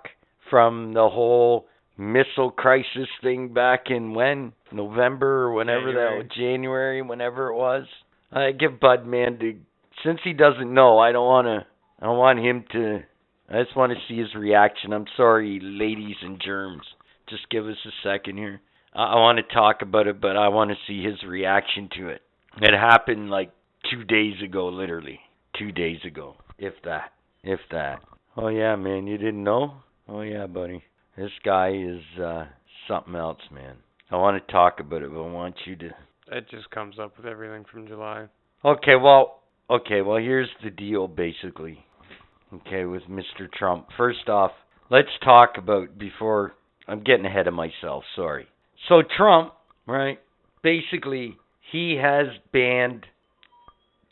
from 0.50 0.92
the 0.92 1.09
whole 1.09 1.66
missile 1.96 2.50
crisis 2.50 3.09
thing 3.22 3.52
back 3.52 3.87
in 3.90 4.14
when 4.14 4.52
November 4.70 5.44
or 5.44 5.54
whenever 5.54 5.92
January. 5.92 6.22
that 6.22 6.33
January, 6.33 7.02
whenever 7.02 7.48
it 7.48 7.57
was. 7.57 7.87
I 8.31 8.52
give 8.52 8.78
Bud 8.78 9.07
man 9.07 9.38
to 9.38 9.57
since 10.04 10.20
he 10.22 10.33
doesn't 10.33 10.72
know. 10.72 10.98
I 10.98 11.12
don't 11.12 11.26
want 11.26 11.46
to. 11.46 11.66
I 12.00 12.07
don't 12.07 12.18
want 12.18 12.38
him 12.38 12.64
to. 12.72 13.00
I 13.50 13.62
just 13.62 13.76
want 13.76 13.92
to 13.92 13.98
see 14.07 14.18
his 14.18 14.35
reaction. 14.35 14.92
I'm 14.92 15.07
sorry, 15.16 15.59
ladies 15.62 16.16
and 16.22 16.40
germs. 16.40 16.83
Just 17.28 17.48
give 17.50 17.66
us 17.66 17.76
a 17.87 18.09
second 18.09 18.37
here. 18.37 18.61
I, 18.94 19.04
I 19.04 19.14
want 19.16 19.38
to 19.38 19.54
talk 19.54 19.83
about 19.83 20.07
it, 20.07 20.20
but 20.20 20.37
I 20.37 20.48
want 20.48 20.70
to 20.70 20.76
see 20.87 21.02
his 21.02 21.22
reaction 21.26 21.88
to 21.96 22.09
it. 22.09 22.20
It 22.61 22.75
happened 22.75 23.31
like 23.31 23.53
two 23.90 24.05
days 24.05 24.35
ago, 24.44 24.68
literally. 24.68 25.21
Two 25.59 25.73
days 25.73 25.99
ago, 26.07 26.37
if 26.59 26.75
that, 26.85 27.12
if 27.42 27.61
that. 27.71 28.01
Oh 28.37 28.49
yeah, 28.49 28.77
man, 28.77 29.07
you 29.07 29.18
didn't 29.18 29.42
know? 29.42 29.75
Oh 30.09 30.21
yeah, 30.21 30.47
buddy. 30.47 30.83
This 31.16 31.31
guy 31.44 31.71
is 31.71 32.21
uh 32.21 32.47
something 32.87 33.14
else, 33.14 33.40
man. 33.53 33.77
I 34.11 34.16
want 34.16 34.44
to 34.44 34.53
talk 34.53 34.81
about 34.81 35.03
it, 35.03 35.11
but 35.12 35.21
I 35.21 35.31
want 35.31 35.57
you 35.66 35.77
to. 35.77 35.90
It 36.31 36.49
just 36.51 36.71
comes 36.71 36.99
up 36.99 37.16
with 37.16 37.27
everything 37.27 37.64
from 37.71 37.87
July. 37.87 38.27
Okay, 38.64 38.97
well, 38.97 39.40
okay, 39.71 40.01
well, 40.01 40.16
here's 40.18 40.49
the 40.62 40.71
deal, 40.71 41.09
basically. 41.09 41.85
Okay, 42.53 42.85
with 42.85 43.03
Mr. 43.05 43.51
Trump. 43.53 43.88
First 43.97 44.29
off, 44.29 44.53
let's 44.90 45.09
talk 45.23 45.55
about 45.59 45.99
before 45.99 46.53
I'm 46.87 47.03
getting 47.05 47.27
ahead 47.27 47.47
of 47.47 47.55
myself. 47.55 48.05
Sorry. 48.16 48.47
So 48.88 49.03
Trump, 49.16 49.53
right? 49.87 50.18
Basically, 50.62 51.37
he 51.70 51.98
has 52.00 52.26
banned 52.52 53.07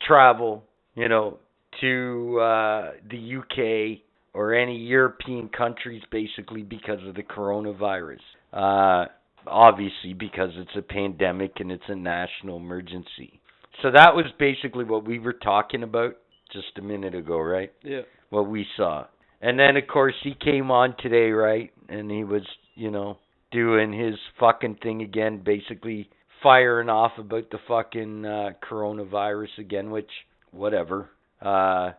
travel, 0.07 0.65
you 0.95 1.09
know, 1.09 1.39
to 1.81 2.41
uh 2.41 2.93
the 3.11 3.37
UK 3.39 4.01
or 4.33 4.55
any 4.55 4.77
European 4.77 5.49
countries 5.49 6.03
basically 6.11 6.63
because 6.63 6.99
of 7.07 7.15
the 7.15 7.23
coronavirus. 7.23 8.19
Uh 8.53 9.07
obviously 9.47 10.13
because 10.13 10.51
it's 10.57 10.77
a 10.77 10.83
pandemic 10.83 11.53
and 11.61 11.71
it's 11.71 11.85
a 11.89 11.95
national 11.95 12.57
emergency. 12.57 13.41
So 13.83 13.91
that 13.93 14.15
was 14.15 14.25
basically 14.39 14.85
what 14.85 15.07
we 15.07 15.19
were 15.19 15.35
talking 15.35 15.83
about 15.83 16.17
just 16.53 16.79
a 16.79 16.83
minute 16.83 17.15
ago, 17.15 17.39
right? 17.39 17.73
Yeah. 17.83 18.03
What 18.31 18.49
we 18.49 18.67
saw. 18.77 19.07
And 19.41 19.59
then 19.59 19.77
of 19.77 19.87
course 19.87 20.15
he 20.23 20.35
came 20.35 20.71
on 20.71 20.95
today, 20.99 21.31
right? 21.31 21.71
And 21.89 22.11
he 22.11 22.25
was, 22.25 22.43
you 22.75 22.91
know, 22.91 23.19
doing 23.53 23.93
his 23.93 24.15
fucking 24.41 24.79
thing 24.83 25.03
again, 25.03 25.43
basically 25.45 26.09
firing 26.43 26.89
off 26.89 27.13
about 27.19 27.51
the 27.51 27.59
fucking 27.69 28.25
uh 28.25 28.51
coronavirus 28.69 29.59
again, 29.59 29.91
which 29.91 30.11
whatever. 30.51 31.11
Uh 31.41 31.93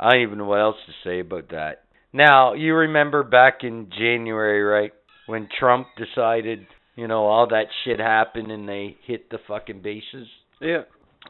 I 0.00 0.12
don't 0.12 0.22
even 0.22 0.38
know 0.38 0.46
what 0.46 0.60
else 0.60 0.76
to 0.86 1.08
say 1.08 1.20
about 1.20 1.50
that. 1.50 1.84
Now, 2.12 2.54
you 2.54 2.74
remember 2.74 3.22
back 3.22 3.58
in 3.62 3.90
January, 3.96 4.62
right? 4.62 4.92
When 5.26 5.48
Trump 5.58 5.88
decided, 5.96 6.66
you 6.96 7.06
know, 7.06 7.26
all 7.26 7.46
that 7.48 7.66
shit 7.84 8.00
happened 8.00 8.50
and 8.50 8.68
they 8.68 8.96
hit 9.06 9.30
the 9.30 9.38
fucking 9.46 9.82
bases? 9.82 10.26
Yeah. 10.60 10.82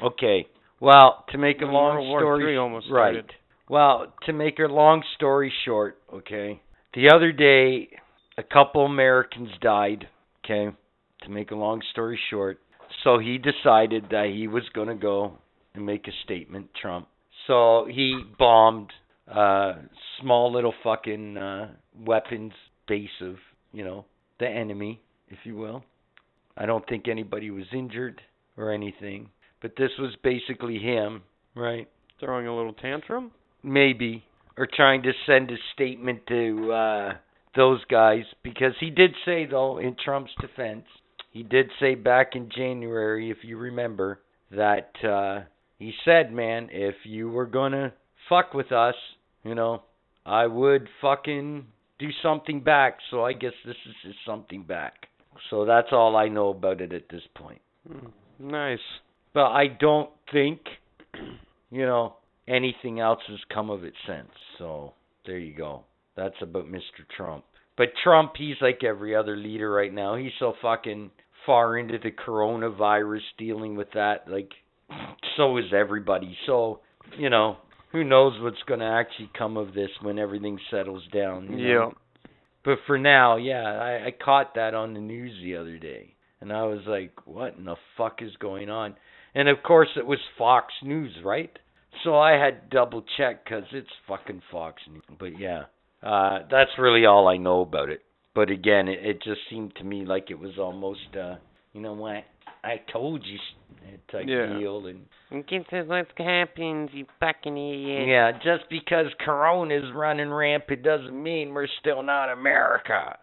Okay. 0.02 0.46
Well, 0.80 1.24
to 1.30 1.38
make 1.38 1.60
a 1.60 1.66
long 1.66 1.96
World 1.96 2.08
War 2.08 2.20
story 2.20 2.56
almost 2.56 2.86
right. 2.90 3.12
started. 3.12 3.32
Well, 3.68 4.14
to 4.26 4.32
make 4.32 4.58
a 4.58 4.62
long 4.62 5.02
story 5.16 5.52
short, 5.64 5.98
okay. 6.12 6.62
The 6.94 7.10
other 7.14 7.32
day, 7.32 7.90
a 8.38 8.42
couple 8.42 8.86
Americans 8.86 9.50
died. 9.60 10.08
Okay. 10.44 10.74
To 11.22 11.30
make 11.30 11.50
a 11.50 11.54
long 11.54 11.83
story 11.92 12.18
short, 12.30 12.61
so 13.04 13.18
he 13.18 13.38
decided 13.38 14.06
that 14.11 14.30
he 14.35 14.48
was 14.48 14.62
going 14.72 14.88
to 14.88 14.94
go 14.94 15.38
and 15.74 15.85
make 15.85 16.09
a 16.09 16.12
statement, 16.24 16.70
Trump. 16.80 17.09
So 17.46 17.87
he 17.90 18.20
bombed 18.38 18.90
uh 19.30 19.74
small 20.20 20.52
little 20.52 20.74
fucking 20.83 21.37
uh 21.37 21.68
weapons 22.04 22.52
base 22.88 23.09
of, 23.20 23.37
you 23.72 23.85
know, 23.85 24.04
the 24.40 24.48
enemy, 24.48 25.00
if 25.28 25.38
you 25.44 25.56
will. 25.56 25.85
I 26.56 26.66
don't 26.66 26.87
think 26.88 27.06
anybody 27.06 27.50
was 27.50 27.66
injured 27.72 28.20
or 28.56 28.72
anything, 28.72 29.30
but 29.62 29.72
this 29.76 29.90
was 29.98 30.14
basically 30.22 30.78
him, 30.78 31.22
right? 31.54 31.88
Throwing 32.18 32.46
a 32.46 32.56
little 32.56 32.72
tantrum? 32.74 33.30
maybe 33.62 34.24
or 34.56 34.66
trying 34.66 35.02
to 35.02 35.12
send 35.26 35.50
a 35.50 35.56
statement 35.74 36.20
to 36.26 36.72
uh 36.72 37.12
those 37.56 37.80
guys 37.90 38.24
because 38.42 38.72
he 38.78 38.90
did 38.90 39.11
say 39.24 39.46
though 39.46 39.78
in 39.78 39.96
Trump's 40.02 40.30
defense 40.40 40.85
he 41.30 41.42
did 41.42 41.70
say 41.80 41.94
back 41.94 42.34
in 42.34 42.48
January, 42.54 43.30
if 43.30 43.38
you 43.42 43.56
remember, 43.56 44.20
that 44.50 44.90
uh 45.04 45.42
he 45.78 45.92
said, 46.04 46.32
man, 46.32 46.68
if 46.70 46.94
you 47.04 47.30
were 47.30 47.46
gonna 47.46 47.92
fuck 48.28 48.52
with 48.52 48.70
us, 48.72 48.94
you 49.44 49.54
know, 49.54 49.82
I 50.26 50.46
would 50.46 50.88
fucking 51.00 51.66
do 51.98 52.08
something 52.22 52.60
back. 52.60 52.98
So 53.10 53.24
I 53.24 53.32
guess 53.32 53.52
this 53.64 53.76
is 53.88 53.94
just 54.04 54.18
something 54.26 54.62
back. 54.64 55.06
So 55.48 55.64
that's 55.64 55.88
all 55.92 56.16
I 56.16 56.28
know 56.28 56.48
about 56.50 56.80
it 56.80 56.92
at 56.92 57.08
this 57.08 57.22
point. 57.34 57.60
Mm, 57.88 58.10
Nice. 58.38 58.78
But 59.32 59.46
I 59.52 59.68
don't 59.68 60.10
think, 60.32 60.60
you 61.70 61.86
know, 61.86 62.16
anything 62.48 63.00
else 63.00 63.20
has 63.28 63.38
come 63.52 63.70
of 63.70 63.84
it 63.84 63.94
since. 64.06 64.30
So 64.58 64.92
there 65.26 65.38
you 65.38 65.54
go. 65.56 65.84
That's 66.16 66.34
about 66.42 66.66
Mr. 66.66 67.06
Trump. 67.16 67.44
But 67.80 67.94
Trump, 68.04 68.32
he's 68.36 68.56
like 68.60 68.84
every 68.84 69.16
other 69.16 69.38
leader 69.38 69.72
right 69.72 69.90
now. 69.90 70.14
He's 70.14 70.32
so 70.38 70.52
fucking 70.60 71.10
far 71.46 71.78
into 71.78 71.96
the 71.96 72.10
coronavirus 72.10 73.22
dealing 73.38 73.74
with 73.74 73.88
that. 73.94 74.28
Like, 74.28 74.50
so 75.38 75.56
is 75.56 75.72
everybody. 75.74 76.36
So, 76.44 76.80
you 77.16 77.30
know, 77.30 77.56
who 77.90 78.04
knows 78.04 78.34
what's 78.42 78.62
going 78.68 78.80
to 78.80 78.86
actually 78.86 79.30
come 79.32 79.56
of 79.56 79.72
this 79.72 79.88
when 80.02 80.18
everything 80.18 80.58
settles 80.70 81.02
down. 81.10 81.58
You 81.58 81.74
know? 81.74 81.94
But 82.66 82.80
for 82.86 82.98
now, 82.98 83.38
yeah, 83.38 83.62
I, 83.62 84.08
I 84.08 84.10
caught 84.22 84.56
that 84.56 84.74
on 84.74 84.92
the 84.92 85.00
news 85.00 85.32
the 85.42 85.56
other 85.56 85.78
day. 85.78 86.12
And 86.42 86.52
I 86.52 86.64
was 86.64 86.80
like, 86.86 87.12
what 87.24 87.54
in 87.56 87.64
the 87.64 87.76
fuck 87.96 88.20
is 88.20 88.36
going 88.40 88.68
on? 88.68 88.94
And 89.34 89.48
of 89.48 89.62
course, 89.62 89.88
it 89.96 90.04
was 90.04 90.18
Fox 90.36 90.66
News, 90.82 91.12
right? 91.24 91.58
So 92.04 92.18
I 92.18 92.32
had 92.32 92.68
double 92.68 93.02
check 93.16 93.46
because 93.46 93.64
it's 93.72 93.88
fucking 94.06 94.42
Fox 94.52 94.82
News. 94.92 95.02
But 95.18 95.38
yeah, 95.38 95.62
uh, 96.02 96.40
that's 96.50 96.70
really 96.78 97.06
all 97.06 97.28
I 97.28 97.36
know 97.36 97.60
about 97.60 97.88
it. 97.90 98.02
But 98.34 98.50
again, 98.50 98.88
it, 98.88 99.04
it 99.04 99.22
just 99.22 99.40
seemed 99.50 99.74
to 99.76 99.84
me 99.84 100.04
like 100.04 100.30
it 100.30 100.38
was 100.38 100.58
almost, 100.58 101.00
uh, 101.20 101.36
you 101.72 101.80
know 101.80 101.94
what? 101.94 102.24
I 102.62 102.80
told 102.92 103.24
you 103.24 103.38
type 104.12 104.26
Yeah. 104.28 104.58
deal. 104.58 104.86
And 104.86 105.46
Guess 105.46 105.62
that's 105.70 105.88
what 105.88 106.06
happens, 106.18 106.90
you 106.92 107.06
fucking 107.20 107.56
idiot. 107.56 108.08
yeah, 108.08 108.32
just 108.32 108.68
because 108.68 109.06
Corona's 109.24 109.92
running 109.94 110.30
rampant 110.30 110.82
doesn't 110.82 111.20
mean 111.22 111.54
we're 111.54 111.66
still 111.80 112.02
not 112.02 112.30
America. 112.30 113.16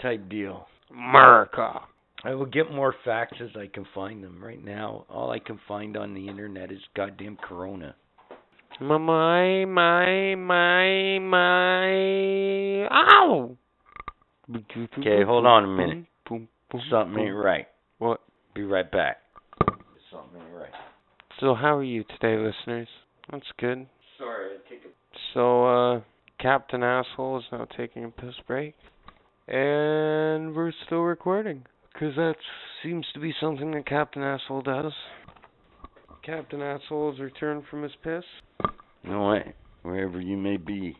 Type 0.00 0.28
deal. 0.28 0.66
America. 0.90 1.80
I 2.24 2.34
will 2.34 2.46
get 2.46 2.72
more 2.72 2.94
facts 3.04 3.36
as 3.42 3.50
I 3.56 3.66
can 3.66 3.84
find 3.94 4.24
them. 4.24 4.42
Right 4.42 4.62
now, 4.64 5.04
all 5.10 5.30
I 5.30 5.38
can 5.38 5.60
find 5.68 5.96
on 5.96 6.14
the 6.14 6.26
internet 6.28 6.72
is 6.72 6.78
goddamn 6.96 7.36
Corona. 7.36 7.94
My, 8.80 8.98
my, 8.98 9.64
my, 9.66 10.34
my, 10.34 11.18
my. 11.20 12.88
Ow! 12.90 13.56
Okay, 14.98 15.22
hold 15.24 15.46
on 15.46 15.64
a 15.64 15.66
minute. 15.68 16.06
Something 16.90 17.24
ain't 17.24 17.36
right. 17.36 17.66
What? 17.98 18.20
Be 18.54 18.62
right 18.62 18.90
back. 18.90 19.18
Something 20.10 20.40
ain't 20.40 20.54
right. 20.54 20.70
So, 21.40 21.54
how 21.54 21.76
are 21.76 21.84
you 21.84 22.04
today, 22.04 22.36
listeners? 22.36 22.88
That's 23.30 23.46
good. 23.58 23.86
Sorry, 24.18 24.50
I 24.54 24.68
take 24.68 24.80
a 24.84 25.18
So, 25.34 25.66
uh, 25.66 26.00
Captain 26.40 26.82
Asshole 26.82 27.38
is 27.38 27.44
now 27.52 27.66
taking 27.76 28.04
a 28.04 28.08
piss 28.08 28.34
break. 28.46 28.74
And 29.46 30.54
we're 30.54 30.72
still 30.86 31.02
recording. 31.02 31.64
Because 31.92 32.16
that 32.16 32.34
seems 32.82 33.06
to 33.14 33.20
be 33.20 33.32
something 33.40 33.70
that 33.70 33.86
Captain 33.86 34.22
Asshole 34.22 34.62
does. 34.62 34.92
Captain 36.24 36.62
Asshole 36.62 37.12
has 37.12 37.20
returned 37.20 37.64
from 37.70 37.82
his 37.82 37.92
piss. 38.02 38.24
Know 39.04 39.22
what? 39.22 39.42
Wherever 39.82 40.20
you 40.20 40.36
may 40.36 40.56
be, 40.56 40.96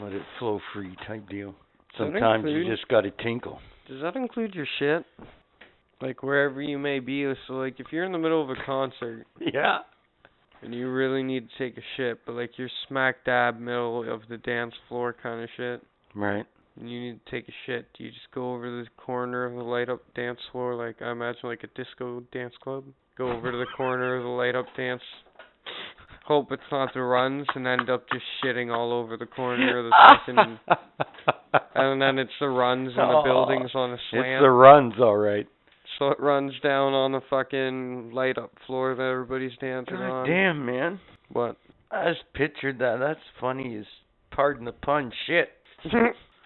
let 0.00 0.12
it 0.12 0.22
flow 0.38 0.60
free 0.72 0.94
type 1.06 1.28
deal. 1.28 1.54
Sometimes 1.98 2.44
you 2.48 2.64
just 2.68 2.86
gotta 2.88 3.10
tinkle. 3.22 3.58
Does 3.88 4.00
that 4.02 4.16
include 4.16 4.54
your 4.54 4.66
shit? 4.78 5.04
Like, 6.00 6.22
wherever 6.22 6.62
you 6.62 6.78
may 6.78 7.00
be. 7.00 7.30
So, 7.46 7.54
like, 7.54 7.78
if 7.78 7.86
you're 7.90 8.04
in 8.04 8.12
the 8.12 8.18
middle 8.18 8.42
of 8.42 8.50
a 8.50 8.54
concert 8.64 9.24
Yeah. 9.40 9.78
and 10.62 10.74
you 10.74 10.90
really 10.90 11.22
need 11.22 11.48
to 11.48 11.58
take 11.58 11.76
a 11.76 11.82
shit, 11.96 12.20
but, 12.26 12.34
like, 12.34 12.52
you're 12.56 12.70
smack 12.88 13.24
dab 13.24 13.58
middle 13.60 14.10
of 14.12 14.22
the 14.28 14.38
dance 14.38 14.74
floor 14.88 15.14
kind 15.22 15.42
of 15.42 15.48
shit. 15.56 15.82
Right. 16.14 16.44
and 16.78 16.90
you 16.90 17.00
need 17.00 17.20
to 17.24 17.30
take 17.30 17.48
a 17.48 17.52
shit, 17.66 17.86
do 17.96 18.04
you 18.04 18.10
just 18.10 18.30
go 18.34 18.54
over 18.54 18.68
the 18.70 18.86
corner 18.96 19.44
of 19.44 19.54
the 19.54 19.62
light 19.62 19.88
up 19.88 20.00
dance 20.14 20.40
floor, 20.50 20.74
like 20.74 21.00
I 21.02 21.10
imagine 21.10 21.40
like 21.44 21.62
a 21.64 21.68
disco 21.78 22.22
dance 22.32 22.54
club? 22.62 22.84
Go 23.18 23.30
over 23.30 23.52
to 23.52 23.58
the 23.58 23.66
corner 23.76 24.16
of 24.16 24.22
the 24.22 24.28
light 24.28 24.54
up 24.54 24.66
dance, 24.76 25.02
hope 26.24 26.50
it's 26.50 26.62
not 26.70 26.94
the 26.94 27.02
runs, 27.02 27.46
and 27.54 27.66
end 27.66 27.90
up 27.90 28.06
just 28.12 28.24
shitting 28.42 28.74
all 28.74 28.92
over 28.92 29.16
the 29.16 29.26
corner 29.26 29.78
of 29.78 29.84
the 29.84 30.16
fucking. 30.36 30.58
and 31.74 32.00
then 32.00 32.18
it's 32.18 32.32
the 32.40 32.48
runs 32.48 32.88
and 32.96 33.10
the 33.10 33.22
buildings 33.24 33.70
on 33.74 33.92
a 33.92 33.98
slant. 34.10 34.26
It's 34.26 34.42
the 34.42 34.50
runs, 34.50 34.94
all 34.98 35.16
right. 35.16 35.46
so 35.98 36.08
it 36.08 36.18
runs 36.20 36.52
down 36.62 36.94
on 36.94 37.12
the 37.12 37.20
fucking 37.28 38.12
light 38.12 38.38
up 38.38 38.52
floor 38.66 38.94
that 38.94 39.02
everybody's 39.02 39.56
dancing 39.60 39.96
God 39.96 40.22
on. 40.22 40.28
damn, 40.28 40.64
man. 40.64 40.98
What? 41.30 41.56
I 41.90 42.12
just 42.12 42.24
pictured 42.34 42.78
that. 42.78 42.96
That's 42.98 43.20
funny 43.40 43.76
as, 43.76 43.84
pardon 44.30 44.64
the 44.64 44.72
pun, 44.72 45.12
shit. 45.26 45.50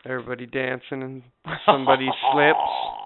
Everybody 0.05 0.47
dancing 0.47 1.03
and 1.03 1.23
somebody 1.65 2.09
slips. 2.33 2.59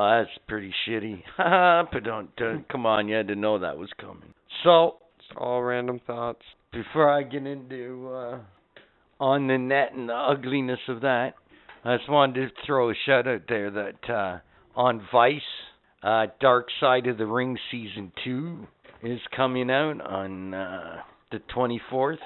Oh, 0.00 0.18
that's 0.20 0.30
pretty 0.46 0.72
shitty. 0.86 1.22
but 1.92 2.04
don't, 2.04 2.30
come 2.68 2.86
on, 2.86 3.08
you 3.08 3.16
had 3.16 3.26
to 3.28 3.34
know 3.34 3.58
that 3.58 3.76
was 3.76 3.90
coming. 4.00 4.32
So, 4.62 4.98
Just 5.18 5.36
all 5.36 5.60
random 5.60 6.00
thoughts. 6.06 6.42
before 6.72 7.10
I 7.10 7.24
get 7.24 7.44
into 7.44 8.08
uh, 8.14 8.38
on 9.18 9.48
the 9.48 9.58
net 9.58 9.94
and 9.94 10.08
the 10.08 10.14
ugliness 10.14 10.78
of 10.86 11.00
that, 11.00 11.34
I 11.84 11.96
just 11.96 12.08
wanted 12.08 12.48
to 12.48 12.54
throw 12.64 12.90
a 12.90 12.94
shout 13.06 13.26
out 13.26 13.42
there 13.48 13.72
that 13.72 14.08
uh, 14.08 14.38
on 14.76 15.04
Vice, 15.10 15.40
uh, 16.04 16.26
Dark 16.40 16.68
Side 16.78 17.08
of 17.08 17.18
the 17.18 17.26
Ring 17.26 17.58
season 17.72 18.12
two 18.24 18.68
is 19.02 19.18
coming 19.36 19.68
out 19.68 20.00
on 20.00 20.54
uh, 20.54 20.98
the 21.32 21.40
24th 21.52 22.18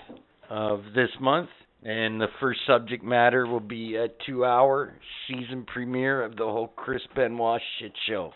of 0.51 0.83
this 0.95 1.09
month. 1.19 1.49
And 1.85 2.21
the 2.21 2.29
first 2.41 2.61
subject 2.67 3.03
matter 3.03 3.47
will 3.47 3.61
be 3.61 3.97
a 3.97 4.07
two 4.25 4.45
hour 4.45 4.95
season 5.27 5.65
premiere 5.65 6.23
of 6.23 6.37
the 6.37 6.45
whole 6.45 6.69
Chris 6.69 7.03
Benoit 7.17 7.61
shit 7.79 7.93
show. 8.09 8.33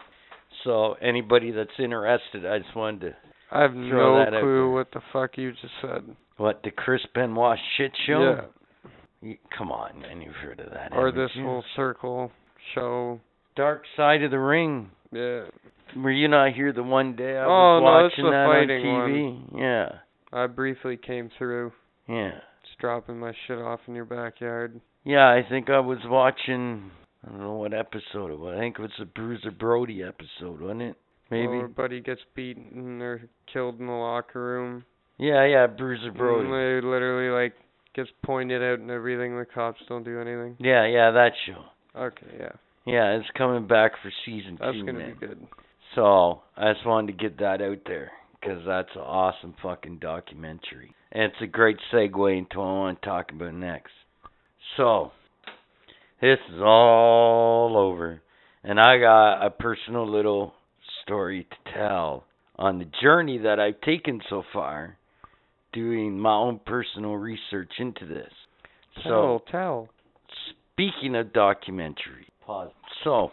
So, 0.65 0.95
anybody 1.01 1.53
that's 1.53 1.71
interested, 1.79 2.45
I 2.45 2.59
just 2.59 2.75
wanted 2.75 3.01
to. 3.03 3.17
I 3.53 3.63
have 3.63 3.75
no 3.75 4.25
clue 4.31 4.73
what 4.73 4.91
the 4.93 5.01
fuck 5.13 5.39
you 5.39 5.53
just 5.53 5.75
said. 5.81 6.17
What, 6.39 6.63
the 6.65 6.73
Chris 6.73 7.03
Benoit 7.15 7.59
shit 7.77 7.93
show? 8.07 8.41
Yeah. 9.23 9.35
Come 9.57 9.71
on, 9.71 10.01
man, 10.01 10.21
you've 10.21 10.35
heard 10.35 10.61
of 10.61 10.71
that. 10.71 10.93
Or 10.93 11.13
this 11.13 11.31
you? 11.35 11.45
whole 11.45 11.65
circle 11.77 12.33
show. 12.75 13.21
Dark 13.55 13.83
Side 13.97 14.23
of 14.23 14.31
the 14.31 14.39
Ring. 14.39 14.91
Yeah. 15.13 15.45
Were 15.97 16.11
you 16.11 16.29
not 16.29 16.53
here 16.53 16.73
the 16.73 16.83
one 16.83 17.15
day 17.17 17.37
I 17.37 17.45
Oh, 17.45 17.81
was 17.81 17.83
no, 17.83 18.07
it's 18.07 18.13
watching 18.13 18.25
the 18.25 18.31
that 18.31 18.47
on 18.91 19.53
TV? 19.53 19.61
Yeah, 19.61 20.39
I 20.39 20.47
briefly 20.49 20.97
came 20.97 21.31
through, 21.39 21.73
yeah. 22.09 22.33
Just 22.67 22.79
dropping 22.79 23.19
my 23.19 23.33
shit 23.47 23.59
off 23.59 23.81
in 23.87 23.95
your 23.95 24.05
backyard. 24.05 24.81
Yeah, 25.05 25.27
I 25.29 25.43
think 25.49 25.71
I 25.71 25.79
was 25.81 25.99
watching. 26.05 26.91
I 27.25 27.31
don't 27.31 27.41
know 27.41 27.55
what 27.55 27.73
episode 27.75 28.31
it 28.33 28.39
was. 28.39 28.55
I 28.57 28.61
think 28.61 28.77
it 28.79 28.83
was 28.83 28.91
the 28.99 29.05
Bruiser 29.07 29.51
Brody 29.51 30.03
episode, 30.03 30.61
wasn't 30.61 30.83
it? 30.83 30.97
Maybe. 31.31 31.47
Or 31.55 31.69
buddy 31.69 32.01
gets 32.01 32.21
beaten 32.35 33.01
or 33.03 33.29
killed 33.53 33.81
in 33.81 33.87
the 33.87 33.93
locker 33.93 34.41
room. 34.41 34.85
Yeah, 35.19 35.45
yeah, 35.47 35.67
Bruiser 35.67 36.13
Brody. 36.13 36.45
And 36.45 36.53
they 36.53 36.87
literally 36.87 37.31
like 37.31 37.55
gets 37.95 38.11
pointed 38.25 38.63
out 38.63 38.79
and 38.79 38.91
everything. 38.91 39.37
The 39.39 39.45
cops 39.47 39.81
don't 39.89 40.05
do 40.05 40.21
anything. 40.21 40.57
Yeah, 40.61 40.87
yeah, 40.87 41.11
that 41.13 41.31
show. 41.47 41.65
Okay, 41.99 42.27
yeah, 42.39 42.53
Yeah, 42.85 43.17
it's 43.17 43.27
coming 43.37 43.67
back 43.67 43.93
for 44.03 44.13
season 44.27 44.59
that's 44.61 44.73
two, 44.75 44.85
gonna 44.85 44.99
man. 44.99 45.17
be 45.19 45.27
good. 45.27 45.47
So 45.95 46.43
I 46.57 46.73
just 46.75 46.85
wanted 46.87 47.19
to 47.19 47.25
get 47.25 47.39
that 47.39 47.63
out 47.63 47.79
there 47.87 48.11
because 48.39 48.63
that's 48.67 48.91
an 48.95 49.01
awesome 49.01 49.55
fucking 49.63 49.99
documentary, 49.99 50.95
and 51.17 51.33
it's 51.33 51.41
a 51.41 51.47
great 51.47 51.79
segue 51.91 52.37
into 52.37 52.59
what 52.59 52.67
I 52.67 52.73
want 52.73 53.01
to 53.01 53.09
talk 53.09 53.33
about 53.33 53.55
next. 53.55 53.93
So 54.77 55.13
this 56.21 56.39
is 56.53 56.61
all 56.61 57.75
over, 57.75 58.21
and 58.63 58.79
I 58.79 58.99
got 58.99 59.43
a 59.43 59.49
personal 59.49 60.07
little 60.07 60.53
story 61.03 61.45
to 61.45 61.73
tell 61.73 62.25
on 62.57 62.79
the 62.79 62.91
journey 63.01 63.39
that 63.39 63.59
I've 63.59 63.81
taken 63.81 64.21
so 64.29 64.43
far, 64.53 64.99
doing 65.73 66.19
my 66.19 66.35
own 66.35 66.61
personal 66.67 67.15
research 67.15 67.73
into 67.79 68.05
this. 68.05 68.33
So 69.05 69.09
Tell, 69.09 69.43
tell. 69.51 69.89
Speaking 70.75 71.17
of 71.17 71.33
documentary, 71.33 72.29
pause. 72.45 72.73
So, 73.05 73.31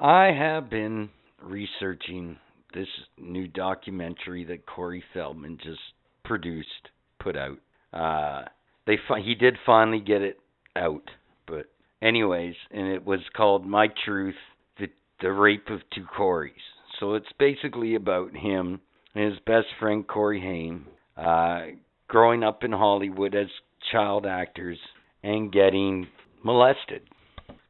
I 0.00 0.26
have 0.26 0.70
been 0.70 1.10
researching 1.42 2.36
this 2.72 2.86
new 3.18 3.48
documentary 3.48 4.44
that 4.44 4.64
Corey 4.66 5.02
Feldman 5.12 5.58
just 5.60 5.80
produced, 6.24 6.90
put 7.20 7.36
out. 7.36 7.58
Uh, 7.92 8.48
they 8.86 8.98
fi- 9.08 9.20
he 9.20 9.34
did 9.34 9.56
finally 9.64 10.00
get 10.00 10.22
it 10.22 10.38
out, 10.76 11.10
but 11.46 11.66
anyways, 12.02 12.54
and 12.70 12.88
it 12.88 13.04
was 13.04 13.20
called 13.36 13.66
My 13.66 13.88
Truth: 14.04 14.34
The 14.78 14.88
The 15.20 15.32
Rape 15.32 15.68
of 15.68 15.80
Two 15.94 16.04
Corys. 16.04 16.52
So 16.98 17.14
it's 17.14 17.32
basically 17.38 17.94
about 17.94 18.36
him 18.36 18.80
and 19.14 19.30
his 19.30 19.40
best 19.46 19.66
friend 19.78 20.06
Corey 20.06 20.40
Haim, 20.40 20.86
uh, 21.16 21.76
growing 22.08 22.42
up 22.42 22.64
in 22.64 22.72
Hollywood 22.72 23.34
as 23.34 23.48
child 23.90 24.26
actors 24.26 24.78
and 25.22 25.52
getting 25.52 26.06
molested 26.42 27.02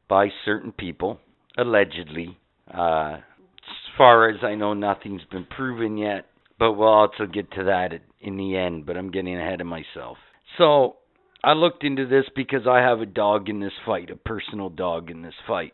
by 0.07 0.29
certain 0.43 0.71
people 0.71 1.19
allegedly. 1.57 2.37
Uh, 2.71 3.17
as 3.17 3.97
far 3.97 4.29
as 4.29 4.43
I 4.43 4.55
know, 4.55 4.73
nothing's 4.73 5.23
been 5.31 5.45
proven 5.45 5.97
yet, 5.97 6.25
but 6.59 6.73
we'll 6.73 6.87
also 6.87 7.25
get 7.25 7.51
to 7.51 7.63
that 7.65 7.93
in 8.25 8.37
the 8.37 8.57
end. 8.57 8.85
But 8.85 8.97
I'm 8.97 9.11
getting 9.11 9.37
ahead 9.37 9.61
of 9.61 9.67
myself. 9.67 10.17
So 10.57 10.97
I 11.43 11.53
looked 11.53 11.83
into 11.83 12.07
this 12.07 12.25
because 12.35 12.67
I 12.67 12.79
have 12.79 13.01
a 13.01 13.05
dog 13.05 13.49
in 13.49 13.59
this 13.59 13.73
fight, 13.85 14.09
a 14.09 14.15
personal 14.15 14.69
dog 14.69 15.09
in 15.09 15.21
this 15.21 15.35
fight. 15.47 15.73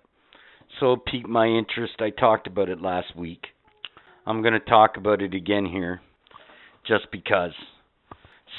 So 0.80 0.94
it 0.94 1.06
piqued 1.06 1.28
my 1.28 1.48
interest. 1.48 1.96
I 2.00 2.10
talked 2.10 2.48
about 2.48 2.70
it 2.70 2.82
last 2.82 3.16
week. 3.16 3.48
I'm 4.26 4.42
going 4.42 4.54
to 4.54 4.60
talk 4.60 4.98
about 4.98 5.22
it 5.22 5.34
again 5.34 5.66
here 5.66 6.02
just 6.88 7.12
because. 7.12 7.54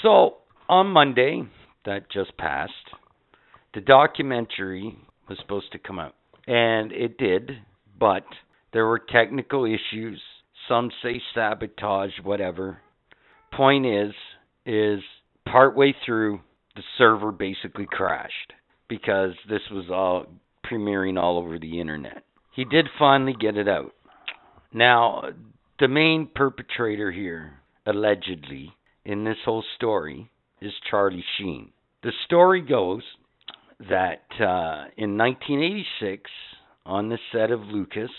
So 0.02 0.38
on 0.68 0.88
Monday, 0.88 1.42
that 1.84 2.10
just 2.10 2.36
passed, 2.36 2.72
the 3.74 3.80
documentary 3.80 4.96
was 5.28 5.38
supposed 5.40 5.72
to 5.72 5.78
come 5.78 5.98
out. 5.98 6.14
And 6.46 6.92
it 6.92 7.18
did, 7.18 7.52
but 7.98 8.24
there 8.72 8.86
were 8.86 8.98
technical 8.98 9.64
issues. 9.64 10.20
Some 10.68 10.90
say 11.02 11.20
sabotage, 11.34 12.12
whatever. 12.22 12.78
Point 13.52 13.86
is, 13.86 14.12
is 14.66 15.00
partway 15.46 15.94
through, 16.04 16.40
the 16.74 16.82
server 16.96 17.32
basically 17.32 17.86
crashed 17.86 18.52
because 18.88 19.32
this 19.48 19.60
was 19.70 19.86
all 19.90 20.26
premiering 20.66 21.20
all 21.20 21.38
over 21.38 21.58
the 21.58 21.80
internet. 21.80 22.24
He 22.54 22.64
did 22.64 22.86
finally 22.98 23.34
get 23.38 23.56
it 23.56 23.68
out. 23.68 23.92
Now, 24.72 25.24
the 25.78 25.88
main 25.88 26.28
perpetrator 26.34 27.10
here, 27.10 27.60
allegedly, 27.86 28.72
in 29.04 29.24
this 29.24 29.38
whole 29.44 29.64
story 29.76 30.30
is 30.60 30.72
Charlie 30.90 31.24
Sheen. 31.36 31.72
The 32.02 32.12
story 32.24 32.62
goes 32.62 33.02
that 33.80 34.22
uh, 34.40 34.88
in 34.96 35.18
1986, 35.18 36.30
on 36.86 37.08
the 37.08 37.18
set 37.32 37.50
of 37.50 37.60
Lucas, 37.60 38.10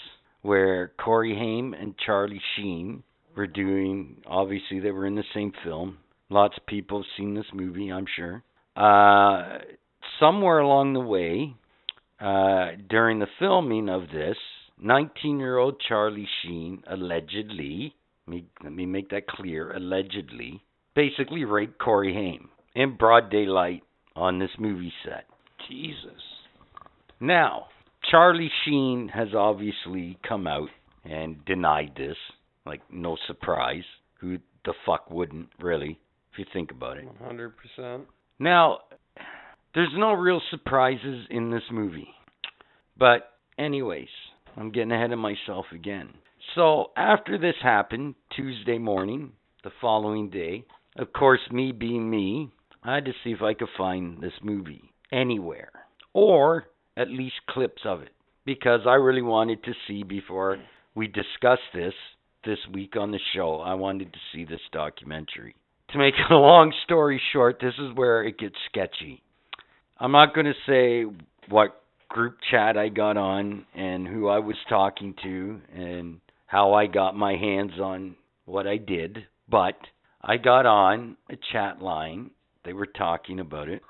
where 0.42 0.92
Corey 0.98 1.36
Haim 1.36 1.74
and 1.74 1.96
Charlie 1.98 2.42
Sheen 2.56 3.04
were 3.36 3.48
doing, 3.48 4.18
obviously 4.26 4.80
they 4.80 4.92
were 4.92 5.06
in 5.06 5.16
the 5.16 5.24
same 5.34 5.52
film. 5.64 5.98
Lots 6.30 6.56
of 6.58 6.66
people 6.66 7.00
have 7.00 7.06
seen 7.18 7.34
this 7.34 7.46
movie, 7.54 7.92
I'm 7.92 8.06
sure. 8.16 8.44
Uh, 8.76 9.60
somewhere 10.20 10.60
along 10.60 10.94
the 10.94 11.00
way, 11.00 11.56
uh, 12.20 12.72
during 12.90 13.20
the 13.20 13.28
filming 13.40 13.90
of 13.90 14.04
this, 14.14 14.38
19 14.82 15.40
year 15.40 15.58
old 15.58 15.82
Charlie 15.88 16.28
Sheen 16.42 16.84
allegedly, 16.90 17.94
let 18.28 18.36
me, 18.36 18.46
let 18.64 18.74
me 18.74 18.86
make 18.86 19.10
that 19.10 19.28
clear, 19.28 19.72
allegedly, 19.74 20.64
basically 20.96 21.46
raped 21.46 21.78
Corey 21.80 22.14
Haim 22.14 22.50
in 22.76 22.98
broad 22.98 23.30
daylight 23.30 23.84
on 24.16 24.40
this 24.40 24.50
movie 24.58 24.94
set. 25.06 25.26
Jesus. 25.70 26.22
Now, 27.20 27.68
Charlie 28.10 28.52
Sheen 28.66 29.10
has 29.14 29.30
obviously 29.36 30.18
come 30.28 30.48
out 30.48 30.70
and 31.06 31.44
denied 31.46 31.94
this. 31.96 32.18
Like, 32.66 32.82
no 32.92 33.18
surprise. 33.28 33.84
Who 34.20 34.38
the 34.66 34.74
fuck 34.86 35.10
wouldn't, 35.12 35.50
really, 35.60 36.00
if 36.32 36.40
you 36.40 36.46
think 36.54 36.72
about 36.72 36.98
it? 36.98 37.06
100%. 37.22 38.06
Now, 38.40 38.80
there's 39.76 39.94
no 39.96 40.14
real 40.14 40.42
surprises 40.50 41.26
in 41.30 41.52
this 41.52 41.64
movie. 41.72 42.10
But, 42.98 43.32
anyways, 43.58 44.08
I'm 44.56 44.72
getting 44.72 44.92
ahead 44.92 45.12
of 45.12 45.20
myself 45.20 45.66
again. 45.74 46.10
So, 46.56 46.92
after 46.96 47.38
this 47.38 47.56
happened, 47.62 48.16
Tuesday 48.36 48.78
morning, 48.78 49.32
the 49.64 49.72
following 49.82 50.30
day, 50.30 50.66
of 50.98 51.12
course, 51.12 51.42
me 51.52 51.72
being 51.72 52.10
me, 52.10 52.52
I 52.84 52.96
had 52.96 53.06
to 53.06 53.14
see 53.24 53.32
if 53.32 53.42
I 53.42 53.54
could 53.54 53.70
find 53.78 54.22
this 54.22 54.34
movie 54.42 54.92
anywhere. 55.12 55.72
Or 56.14 56.68
at 56.96 57.10
least 57.10 57.36
clips 57.50 57.82
of 57.86 58.02
it. 58.02 58.12
Because 58.46 58.82
I 58.86 58.96
really 58.96 59.22
wanted 59.22 59.64
to 59.64 59.74
see 59.88 60.04
before 60.04 60.58
we 60.96 61.08
discuss 61.08 61.60
this 61.74 61.94
this 62.46 62.60
week 62.72 62.96
on 62.96 63.12
the 63.12 63.20
show, 63.34 63.58
I 63.58 63.74
wanted 63.74 64.14
to 64.14 64.20
see 64.32 64.46
this 64.46 64.62
documentary. 64.72 65.56
To 65.92 65.98
make 65.98 66.16
a 66.30 66.34
long 66.34 66.74
story 66.84 67.22
short, 67.32 67.60
this 67.62 67.74
is 67.78 67.96
where 67.96 68.24
it 68.24 68.38
gets 68.38 68.56
sketchy. 68.70 69.22
I'm 70.00 70.12
not 70.12 70.34
going 70.34 70.48
to 70.48 70.54
say 70.68 71.06
what 71.50 71.82
group 72.10 72.38
chat 72.52 72.78
I 72.78 72.90
got 72.90 73.18
on 73.18 73.66
and 73.74 74.08
who 74.08 74.28
I 74.28 74.40
was 74.40 74.56
talking 74.70 75.16
to 75.24 75.62
and 75.76 76.20
how 76.46 76.74
I 76.74 76.88
got 76.88 77.16
my 77.16 77.36
hands 77.36 77.74
on 77.82 78.16
what 78.46 78.68
I 78.68 78.78
did, 78.78 79.26
but 79.50 79.76
I 80.22 80.38
got 80.38 80.66
on 80.66 81.18
a 81.30 81.36
chat 81.52 81.82
line. 81.82 82.32
They 82.66 82.74
were 82.74 82.86
talking 82.86 83.40
about 83.40 83.70
it. 83.70 83.82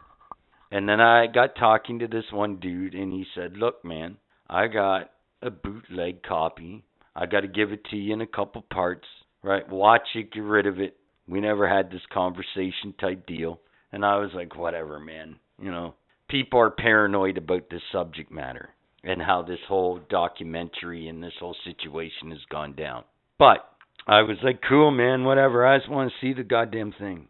And 0.71 0.89
then 0.89 0.99
I 0.99 1.27
got 1.27 1.55
talking 1.55 1.99
to 1.99 2.07
this 2.07 2.25
one 2.31 2.55
dude, 2.55 2.95
and 2.95 3.13
he 3.13 3.25
said, 3.35 3.57
Look, 3.57 3.85
man, 3.85 4.17
I 4.49 4.67
got 4.67 5.11
a 5.41 5.51
bootleg 5.51 6.23
copy. 6.23 6.83
I 7.15 7.25
got 7.25 7.41
to 7.41 7.47
give 7.47 7.71
it 7.71 7.85
to 7.85 7.95
you 7.95 8.13
in 8.13 8.21
a 8.21 8.27
couple 8.27 8.63
parts, 8.71 9.07
right? 9.43 9.67
Watch 9.69 10.07
it, 10.15 10.31
get 10.31 10.41
rid 10.41 10.65
of 10.65 10.79
it. 10.79 10.97
We 11.27 11.39
never 11.39 11.67
had 11.67 11.89
this 11.89 12.01
conversation 12.11 12.93
type 12.99 13.25
deal. 13.25 13.59
And 13.91 14.03
I 14.05 14.17
was 14.17 14.31
like, 14.33 14.55
Whatever, 14.55 14.99
man. 14.99 15.37
You 15.59 15.71
know, 15.71 15.95
people 16.29 16.59
are 16.59 16.71
paranoid 16.71 17.37
about 17.37 17.69
this 17.69 17.81
subject 17.91 18.31
matter 18.31 18.69
and 19.03 19.21
how 19.21 19.41
this 19.41 19.59
whole 19.67 19.99
documentary 20.09 21.07
and 21.07 21.21
this 21.21 21.33
whole 21.39 21.55
situation 21.63 22.31
has 22.31 22.39
gone 22.49 22.73
down. 22.73 23.03
But 23.37 23.67
I 24.07 24.21
was 24.21 24.37
like, 24.43 24.61
cool, 24.67 24.91
man, 24.91 25.23
whatever. 25.23 25.65
I 25.65 25.77
just 25.77 25.89
want 25.89 26.11
to 26.11 26.25
see 26.25 26.33
the 26.33 26.43
goddamn 26.43 26.93
thing. 26.97 27.27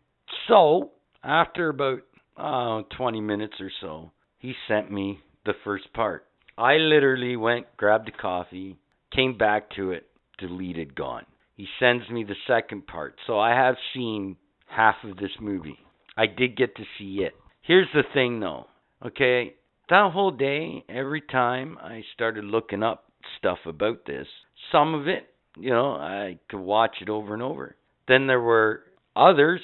So, 0.47 0.91
after 1.23 1.69
about 1.69 1.99
oh, 2.37 2.83
20 2.95 3.21
minutes 3.21 3.55
or 3.59 3.71
so, 3.81 4.11
he 4.37 4.53
sent 4.67 4.91
me 4.91 5.19
the 5.45 5.53
first 5.63 5.91
part. 5.93 6.25
I 6.57 6.75
literally 6.75 7.35
went, 7.35 7.65
grabbed 7.77 8.09
a 8.09 8.11
coffee, 8.11 8.77
came 9.15 9.37
back 9.37 9.69
to 9.75 9.91
it, 9.91 10.07
deleted, 10.39 10.95
gone. 10.95 11.25
He 11.55 11.67
sends 11.79 12.09
me 12.09 12.23
the 12.23 12.35
second 12.47 12.87
part. 12.87 13.15
So 13.27 13.39
I 13.39 13.51
have 13.51 13.75
seen 13.93 14.37
half 14.67 14.95
of 15.03 15.17
this 15.17 15.31
movie. 15.39 15.77
I 16.17 16.25
did 16.25 16.57
get 16.57 16.75
to 16.75 16.83
see 16.97 17.23
it. 17.23 17.33
Here's 17.61 17.87
the 17.93 18.03
thing 18.13 18.39
though, 18.39 18.65
okay? 19.05 19.55
That 19.89 20.11
whole 20.11 20.31
day, 20.31 20.83
every 20.89 21.21
time 21.21 21.77
I 21.81 22.03
started 22.13 22.43
looking 22.43 22.83
up 22.83 23.05
stuff 23.37 23.59
about 23.65 24.05
this, 24.05 24.27
some 24.71 24.93
of 24.93 25.07
it, 25.07 25.27
you 25.57 25.69
know, 25.69 25.91
I 25.91 26.39
could 26.49 26.59
watch 26.59 26.97
it 27.01 27.09
over 27.09 27.33
and 27.33 27.43
over. 27.43 27.75
Then 28.07 28.27
there 28.27 28.41
were 28.41 28.83
others, 29.15 29.61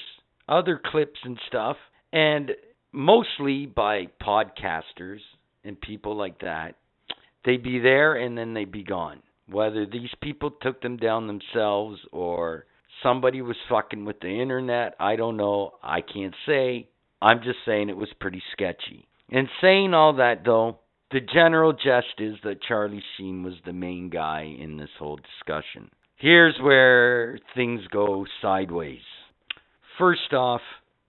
other 0.47 0.79
clips 0.83 1.19
and 1.23 1.39
stuff 1.47 1.77
and 2.11 2.51
mostly 2.91 3.65
by 3.65 4.07
podcasters 4.21 5.19
and 5.63 5.79
people 5.79 6.15
like 6.15 6.39
that. 6.41 6.75
They'd 7.45 7.63
be 7.63 7.79
there 7.79 8.15
and 8.15 8.37
then 8.37 8.53
they'd 8.53 8.71
be 8.71 8.83
gone. 8.83 9.21
Whether 9.51 9.85
these 9.85 10.09
people 10.21 10.51
took 10.51 10.81
them 10.81 10.97
down 10.97 11.27
themselves 11.27 11.99
or 12.11 12.65
somebody 13.03 13.41
was 13.41 13.55
fucking 13.69 14.05
with 14.05 14.19
the 14.19 14.41
internet, 14.41 14.95
I 14.99 15.15
don't 15.15 15.37
know. 15.37 15.73
I 15.83 16.01
can't 16.01 16.35
say. 16.45 16.87
I'm 17.21 17.41
just 17.43 17.59
saying 17.65 17.89
it 17.89 17.97
was 17.97 18.09
pretty 18.19 18.41
sketchy. 18.53 19.07
And 19.31 19.47
saying 19.61 19.93
all 19.93 20.13
that 20.13 20.43
though, 20.45 20.79
the 21.11 21.19
general 21.21 21.73
gist 21.73 22.19
is 22.19 22.35
that 22.43 22.61
Charlie 22.61 23.03
Sheen 23.17 23.43
was 23.43 23.55
the 23.65 23.73
main 23.73 24.09
guy 24.09 24.55
in 24.59 24.77
this 24.77 24.89
whole 24.97 25.17
discussion. 25.17 25.89
Here's 26.17 26.57
where 26.61 27.39
things 27.55 27.81
go 27.91 28.25
sideways. 28.41 29.01
First 29.97 30.33
off, 30.33 30.61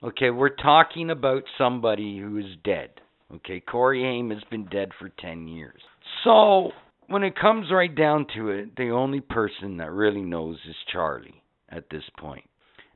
Okay, 0.03 0.31
we're 0.31 0.49
talking 0.49 1.11
about 1.11 1.43
somebody 1.59 2.19
who 2.19 2.39
is 2.39 2.57
dead. 2.65 2.89
Okay, 3.35 3.61
Corey 3.61 4.03
Haim 4.03 4.31
has 4.31 4.43
been 4.51 4.65
dead 4.67 4.91
for 4.99 5.11
10 5.21 5.47
years. 5.47 5.81
So, 6.25 6.71
when 7.11 7.25
it 7.25 7.37
comes 7.37 7.67
right 7.73 7.93
down 7.95 8.27
to 8.37 8.51
it, 8.51 8.77
the 8.77 8.91
only 8.91 9.21
person 9.21 9.79
that 9.79 9.91
really 9.91 10.23
knows 10.23 10.57
is 10.69 10.77
Charlie 10.93 11.43
at 11.69 11.91
this 11.91 12.05
point. 12.19 12.45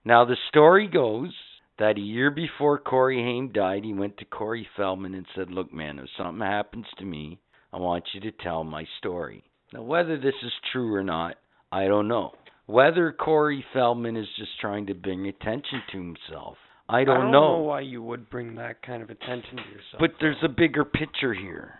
Now, 0.05 0.25
the 0.25 0.37
story 0.49 0.87
goes 0.87 1.33
that 1.79 1.99
a 1.99 2.01
year 2.01 2.31
before 2.31 2.79
Corey 2.79 3.21
Haim 3.21 3.51
died, 3.53 3.85
he 3.85 3.93
went 3.93 4.17
to 4.19 4.25
Corey 4.25 4.69
Feldman 4.77 5.15
and 5.15 5.27
said, 5.35 5.51
Look, 5.51 5.73
man, 5.73 5.99
if 5.99 6.07
something 6.17 6.47
happens 6.47 6.87
to 6.99 7.05
me, 7.05 7.41
I 7.73 7.79
want 7.79 8.05
you 8.13 8.21
to 8.21 8.31
tell 8.31 8.63
my 8.63 8.87
story. 8.99 9.43
Now, 9.73 9.83
whether 9.83 10.17
this 10.17 10.35
is 10.45 10.53
true 10.73 10.95
or 10.95 11.03
not, 11.03 11.37
I 11.73 11.87
don't 11.87 12.07
know. 12.07 12.35
Whether 12.67 13.13
Corey 13.13 13.65
Feldman 13.73 14.17
is 14.17 14.29
just 14.39 14.61
trying 14.61 14.87
to 14.87 14.95
bring 14.95 15.27
attention 15.27 15.83
to 15.91 15.99
himself 15.99 16.57
I 16.89 17.03
don't, 17.03 17.17
I 17.17 17.21
don't 17.23 17.33
know. 17.33 17.57
know 17.57 17.63
why 17.65 17.81
you 17.81 18.03
would 18.03 18.31
bring 18.31 18.55
that 18.57 18.83
kind 18.83 19.03
of 19.03 19.11
attention 19.11 19.57
to 19.57 19.63
yourself. 19.63 19.99
But 19.99 20.13
there's 20.21 20.37
a 20.45 20.49
bigger 20.49 20.85
picture 20.85 21.33
here, 21.33 21.75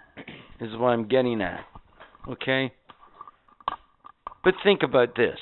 is 0.61 0.71
what 0.77 0.89
I'm 0.89 1.07
getting 1.07 1.43
at. 1.43 1.61
Okay? 2.29 2.73
But 4.43 4.55
think 4.63 4.83
about 4.83 5.17
this. 5.17 5.39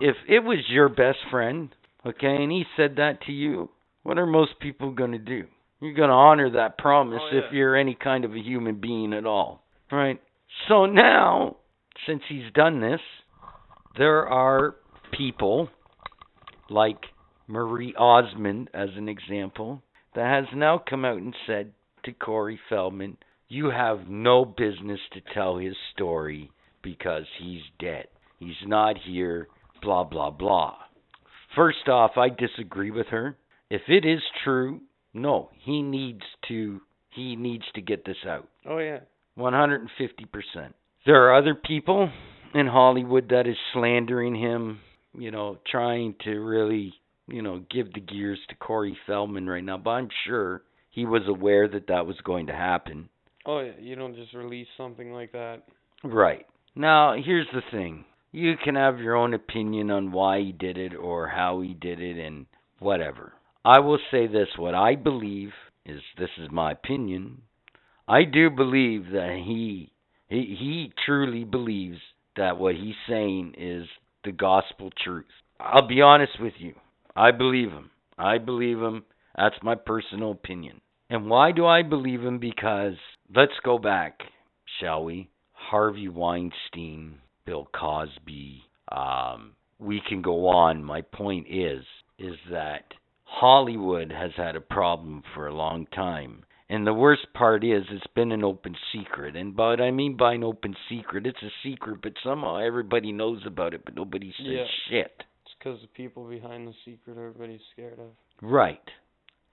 If 0.00 0.16
it 0.28 0.40
was 0.40 0.58
your 0.68 0.88
best 0.88 1.18
friend, 1.30 1.68
okay, 2.04 2.36
and 2.42 2.50
he 2.50 2.64
said 2.76 2.96
that 2.96 3.22
to 3.26 3.32
you, 3.32 3.70
what 4.02 4.18
are 4.18 4.26
most 4.26 4.58
people 4.60 4.90
going 4.92 5.12
to 5.12 5.18
do? 5.18 5.44
You're 5.80 5.94
going 5.94 6.08
to 6.08 6.14
honor 6.14 6.50
that 6.52 6.78
promise 6.78 7.20
Oh, 7.22 7.28
yeah. 7.32 7.40
if 7.46 7.52
you're 7.52 7.76
any 7.76 7.94
kind 7.94 8.24
of 8.24 8.32
a 8.34 8.38
human 8.38 8.80
being 8.80 9.12
at 9.12 9.26
all. 9.26 9.64
Right? 9.90 10.20
So 10.68 10.86
now, 10.86 11.56
since 12.06 12.22
he's 12.28 12.52
done 12.54 12.80
this, 12.80 13.00
there 13.96 14.26
are 14.26 14.76
people 15.16 15.68
like 16.70 16.98
Marie 17.46 17.94
Osmond, 17.96 18.70
as 18.74 18.88
an 18.96 19.08
example, 19.08 19.82
that 20.14 20.26
has 20.26 20.46
now 20.56 20.82
come 20.88 21.04
out 21.04 21.18
and 21.18 21.34
said 21.46 21.72
to 22.04 22.12
Corey 22.12 22.58
Feldman, 22.68 23.16
You 23.52 23.68
have 23.68 24.08
no 24.08 24.46
business 24.46 25.00
to 25.12 25.20
tell 25.34 25.58
his 25.58 25.74
story 25.92 26.50
because 26.82 27.24
he's 27.38 27.60
dead. 27.78 28.06
He's 28.38 28.56
not 28.64 28.96
here, 28.96 29.46
blah, 29.82 30.04
blah, 30.04 30.30
blah. 30.30 30.76
First 31.54 31.86
off, 31.86 32.12
I 32.16 32.30
disagree 32.30 32.90
with 32.90 33.08
her. 33.08 33.36
If 33.68 33.82
it 33.88 34.06
is 34.06 34.22
true, 34.42 34.80
no, 35.12 35.50
he 35.66 35.82
needs 35.82 36.22
to 36.48 36.80
he 37.10 37.36
needs 37.36 37.64
to 37.74 37.82
get 37.82 38.06
this 38.06 38.16
out. 38.26 38.48
Oh 38.64 38.78
yeah. 38.78 39.00
150%. 39.36 39.86
There 41.04 41.22
are 41.28 41.36
other 41.36 41.54
people 41.54 42.10
in 42.54 42.66
Hollywood 42.66 43.28
that 43.28 43.46
is 43.46 43.56
slandering 43.74 44.34
him, 44.34 44.80
you 45.12 45.30
know, 45.30 45.58
trying 45.70 46.14
to 46.24 46.38
really, 46.38 46.94
you 47.28 47.42
know, 47.42 47.62
give 47.70 47.92
the 47.92 48.00
gears 48.00 48.38
to 48.48 48.54
Corey 48.54 48.96
Feldman 49.06 49.46
right 49.46 49.62
now, 49.62 49.76
but 49.76 49.90
I'm 49.90 50.08
sure 50.26 50.62
he 50.88 51.04
was 51.04 51.28
aware 51.28 51.68
that 51.68 51.88
that 51.88 52.06
was 52.06 52.16
going 52.24 52.46
to 52.46 52.54
happen. 52.54 53.10
Oh 53.46 53.60
yeah. 53.60 53.72
You 53.80 53.96
don't 53.96 54.14
just 54.14 54.34
release 54.34 54.68
something 54.76 55.12
like 55.12 55.32
that. 55.32 55.62
Right. 56.04 56.46
Now, 56.74 57.14
here's 57.14 57.48
the 57.52 57.62
thing. 57.70 58.04
You 58.30 58.54
can 58.62 58.76
have 58.76 58.98
your 58.98 59.14
own 59.14 59.34
opinion 59.34 59.90
on 59.90 60.10
why 60.10 60.40
he 60.40 60.52
did 60.52 60.78
it 60.78 60.94
or 60.94 61.28
how 61.28 61.60
he 61.60 61.74
did 61.74 62.00
it 62.00 62.18
and 62.18 62.46
whatever. 62.78 63.34
I 63.64 63.80
will 63.80 63.98
say 64.10 64.26
this 64.26 64.48
what 64.56 64.74
I 64.74 64.96
believe 64.96 65.50
is 65.84 66.00
this 66.18 66.30
is 66.38 66.48
my 66.50 66.72
opinion. 66.72 67.42
I 68.08 68.24
do 68.24 68.50
believe 68.50 69.10
that 69.12 69.40
he 69.44 69.92
he 70.28 70.56
he 70.58 70.92
truly 71.04 71.44
believes 71.44 71.98
that 72.36 72.58
what 72.58 72.74
he's 72.74 72.94
saying 73.08 73.54
is 73.58 73.86
the 74.24 74.32
gospel 74.32 74.90
truth. 75.04 75.26
I'll 75.60 75.86
be 75.86 76.00
honest 76.00 76.40
with 76.40 76.54
you. 76.58 76.74
I 77.14 77.30
believe 77.30 77.70
him. 77.70 77.90
I 78.18 78.38
believe 78.38 78.78
him. 78.78 79.04
That's 79.36 79.56
my 79.62 79.74
personal 79.74 80.32
opinion. 80.32 80.80
And 81.12 81.28
why 81.28 81.52
do 81.52 81.66
I 81.66 81.82
believe 81.82 82.22
him? 82.22 82.38
Because 82.38 82.94
let's 83.36 83.52
go 83.62 83.78
back, 83.78 84.20
shall 84.80 85.04
we? 85.04 85.28
Harvey 85.52 86.08
Weinstein, 86.08 87.18
Bill 87.44 87.68
Cosby, 87.78 88.62
um, 88.90 89.52
we 89.78 90.00
can 90.08 90.22
go 90.22 90.48
on. 90.48 90.82
My 90.82 91.02
point 91.02 91.48
is 91.50 91.84
is 92.18 92.36
that 92.50 92.94
Hollywood 93.24 94.10
has 94.10 94.30
had 94.38 94.56
a 94.56 94.60
problem 94.62 95.22
for 95.34 95.46
a 95.46 95.54
long 95.54 95.84
time. 95.94 96.44
And 96.70 96.86
the 96.86 96.94
worst 96.94 97.26
part 97.34 97.62
is 97.62 97.82
it's 97.90 98.06
been 98.14 98.32
an 98.32 98.42
open 98.42 98.74
secret. 98.90 99.36
And 99.36 99.54
but 99.54 99.82
I 99.82 99.90
mean 99.90 100.16
by 100.16 100.32
an 100.32 100.44
open 100.44 100.74
secret, 100.88 101.26
it's 101.26 101.42
a 101.42 101.52
secret, 101.62 101.98
but 102.02 102.14
somehow 102.24 102.56
everybody 102.56 103.12
knows 103.12 103.42
about 103.46 103.74
it, 103.74 103.84
but 103.84 103.94
nobody 103.94 104.32
says 104.38 104.46
Yeah. 104.46 104.64
shit. 104.88 105.24
It's 105.44 105.54
because 105.58 105.78
the 105.82 105.88
people 105.88 106.26
behind 106.26 106.66
the 106.66 106.74
secret 106.86 107.18
everybody's 107.18 107.60
scared 107.74 107.98
of. 107.98 108.12
Right. 108.40 108.80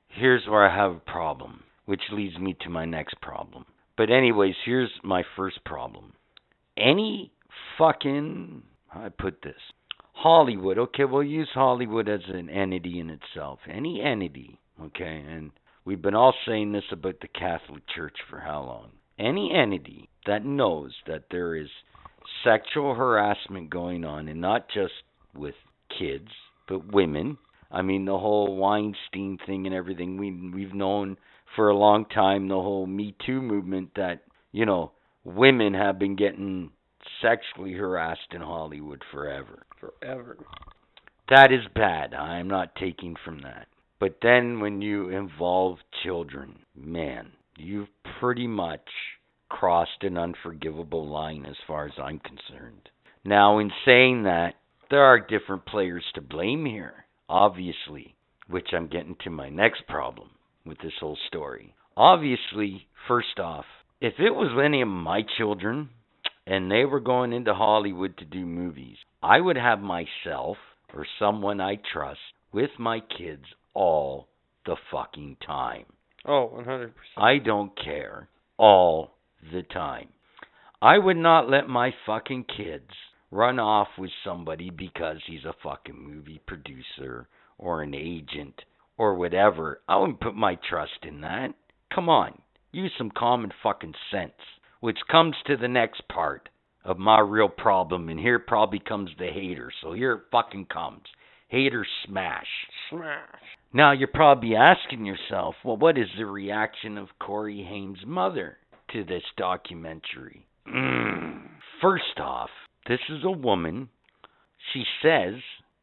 Here's 0.09 0.45
where 0.47 0.67
I 0.67 0.75
have 0.75 0.95
a 0.95 0.99
problem, 0.99 1.63
which 1.85 2.01
leads 2.11 2.37
me 2.37 2.55
to 2.61 2.69
my 2.69 2.85
next 2.85 3.21
problem. 3.21 3.65
But 3.95 4.09
anyways, 4.09 4.55
here's 4.65 4.91
my 5.03 5.23
first 5.35 5.63
problem. 5.65 6.13
Any 6.77 7.31
fucking, 7.77 8.63
I 8.93 9.09
put 9.09 9.41
this? 9.43 9.61
Hollywood, 10.13 10.77
okay, 10.77 11.05
we'll 11.05 11.23
use 11.23 11.49
Hollywood 11.53 12.09
as 12.09 12.21
an 12.27 12.49
entity 12.49 12.99
in 12.99 13.09
itself. 13.09 13.59
Any 13.69 14.01
entity, 14.01 14.59
okay, 14.81 15.23
and 15.25 15.51
we've 15.85 16.01
been 16.01 16.15
all 16.15 16.33
saying 16.45 16.71
this 16.71 16.83
about 16.91 17.21
the 17.21 17.27
Catholic 17.27 17.83
Church 17.95 18.17
for 18.29 18.39
how 18.39 18.61
long? 18.63 18.89
Any 19.17 19.53
entity 19.53 20.09
that 20.25 20.43
knows 20.43 20.93
that 21.07 21.25
there 21.31 21.55
is 21.55 21.69
sexual 22.43 22.95
harassment 22.95 23.69
going 23.69 24.03
on, 24.03 24.27
and 24.27 24.41
not 24.41 24.67
just 24.73 24.93
with 25.35 25.55
kids, 25.97 26.29
but 26.67 26.91
women. 26.93 27.37
I 27.71 27.81
mean, 27.81 28.05
the 28.05 28.17
whole 28.17 28.55
Weinstein 28.55 29.37
thing 29.45 29.65
and 29.65 29.75
everything. 29.75 30.17
We 30.17 30.31
we've 30.31 30.73
known 30.73 31.17
for 31.55 31.69
a 31.69 31.77
long 31.77 32.05
time 32.05 32.47
the 32.47 32.55
whole 32.55 32.85
Me 32.85 33.15
Too 33.25 33.41
movement 33.41 33.91
that 33.95 34.23
you 34.51 34.65
know 34.65 34.91
women 35.23 35.73
have 35.73 35.99
been 35.99 36.15
getting 36.15 36.71
sexually 37.21 37.73
harassed 37.73 38.31
in 38.31 38.41
Hollywood 38.41 39.03
forever. 39.11 39.63
Forever. 39.79 40.37
That 41.29 41.51
is 41.51 41.61
bad. 41.75 42.13
I'm 42.13 42.47
not 42.47 42.75
taking 42.75 43.15
from 43.23 43.41
that. 43.41 43.67
But 43.99 44.17
then 44.21 44.59
when 44.59 44.81
you 44.81 45.09
involve 45.09 45.77
children, 46.03 46.59
man, 46.75 47.33
you've 47.57 47.89
pretty 48.19 48.47
much 48.47 48.87
crossed 49.49 50.03
an 50.03 50.17
unforgivable 50.17 51.07
line 51.07 51.45
as 51.45 51.55
far 51.67 51.85
as 51.85 51.93
I'm 52.01 52.19
concerned. 52.19 52.89
Now, 53.25 53.59
in 53.59 53.71
saying 53.85 54.23
that, 54.23 54.55
there 54.89 55.03
are 55.03 55.19
different 55.19 55.65
players 55.65 56.03
to 56.15 56.21
blame 56.21 56.65
here, 56.65 57.05
obviously, 57.29 58.15
which 58.47 58.69
I'm 58.73 58.87
getting 58.87 59.15
to 59.23 59.29
my 59.29 59.49
next 59.49 59.87
problem 59.87 60.31
with 60.65 60.79
this 60.79 60.93
whole 60.99 61.17
story. 61.27 61.73
Obviously, 61.95 62.87
first 63.07 63.39
off, 63.39 63.65
if 64.01 64.15
it 64.19 64.31
was 64.31 64.59
any 64.63 64.81
of 64.81 64.87
my 64.87 65.21
children 65.37 65.89
and 66.47 66.71
they 66.71 66.85
were 66.85 66.99
going 66.99 67.31
into 67.31 67.53
Hollywood 67.53 68.17
to 68.17 68.25
do 68.25 68.45
movies, 68.45 68.97
I 69.21 69.39
would 69.39 69.57
have 69.57 69.79
myself 69.79 70.57
or 70.93 71.05
someone 71.19 71.61
I 71.61 71.77
trust 71.93 72.19
with 72.51 72.71
my 72.79 72.99
kids 72.99 73.43
all 73.73 74.27
the 74.65 74.75
fucking 74.91 75.37
time. 75.45 75.85
Oh, 76.25 76.51
100%. 76.65 76.91
I 77.17 77.37
don't 77.37 77.71
care 77.81 78.27
all 78.57 79.11
the 79.53 79.61
time. 79.61 80.09
I 80.81 80.97
would 80.97 81.17
not 81.17 81.49
let 81.49 81.67
my 81.67 81.91
fucking 82.05 82.45
kids 82.55 82.89
run 83.31 83.59
off 83.59 83.89
with 83.97 84.11
somebody 84.23 84.69
because 84.69 85.17
he's 85.25 85.45
a 85.45 85.55
fucking 85.63 85.97
movie 85.97 86.41
producer 86.45 87.27
or 87.57 87.81
an 87.81 87.93
agent 87.93 88.63
or 88.97 89.15
whatever. 89.15 89.81
I 89.87 89.97
wouldn't 89.97 90.21
put 90.21 90.35
my 90.35 90.55
trust 90.55 91.03
in 91.03 91.21
that. 91.21 91.53
Come 91.93 92.09
on, 92.09 92.41
use 92.71 92.91
some 92.97 93.11
common 93.11 93.51
fucking 93.63 93.95
sense. 94.11 94.33
Which 94.81 94.99
comes 95.11 95.35
to 95.45 95.57
the 95.57 95.67
next 95.67 96.07
part 96.07 96.47
of 96.85 96.97
my 96.97 97.19
real 97.19 97.49
problem, 97.49 98.07
and 98.07 98.19
here 98.19 98.39
probably 98.39 98.79
comes 98.79 99.09
the 99.17 99.27
hater. 99.27 99.71
So 99.81 99.91
here 99.91 100.13
it 100.13 100.21
fucking 100.31 100.67
comes. 100.67 101.03
Hater 101.49 101.85
smash. 102.05 102.47
Smash. 102.89 103.41
Now 103.73 103.91
you're 103.91 104.07
probably 104.07 104.55
asking 104.55 105.05
yourself, 105.05 105.55
well, 105.63 105.77
what 105.77 105.97
is 105.97 106.07
the 106.17 106.25
reaction 106.25 106.97
of 106.97 107.07
Corey 107.19 107.65
Haim's 107.67 108.05
mother 108.05 108.57
to 108.93 109.03
this 109.03 109.23
documentary? 109.35 110.47
Mm. 110.67 111.41
First 111.81 112.19
off, 112.19 112.49
this 112.89 112.99
is 113.07 113.23
a 113.23 113.31
woman. 113.31 113.87
She 114.73 114.83
says, 115.01 115.35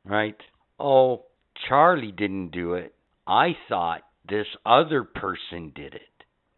right? 0.05 0.37
Oh, 0.79 1.25
Charlie 1.69 2.13
didn't 2.13 2.51
do 2.51 2.75
it. 2.75 2.95
I 3.27 3.57
thought 3.69 4.03
this 4.29 4.47
other 4.67 5.05
person 5.05 5.73
did 5.75 5.95
it. 5.95 6.03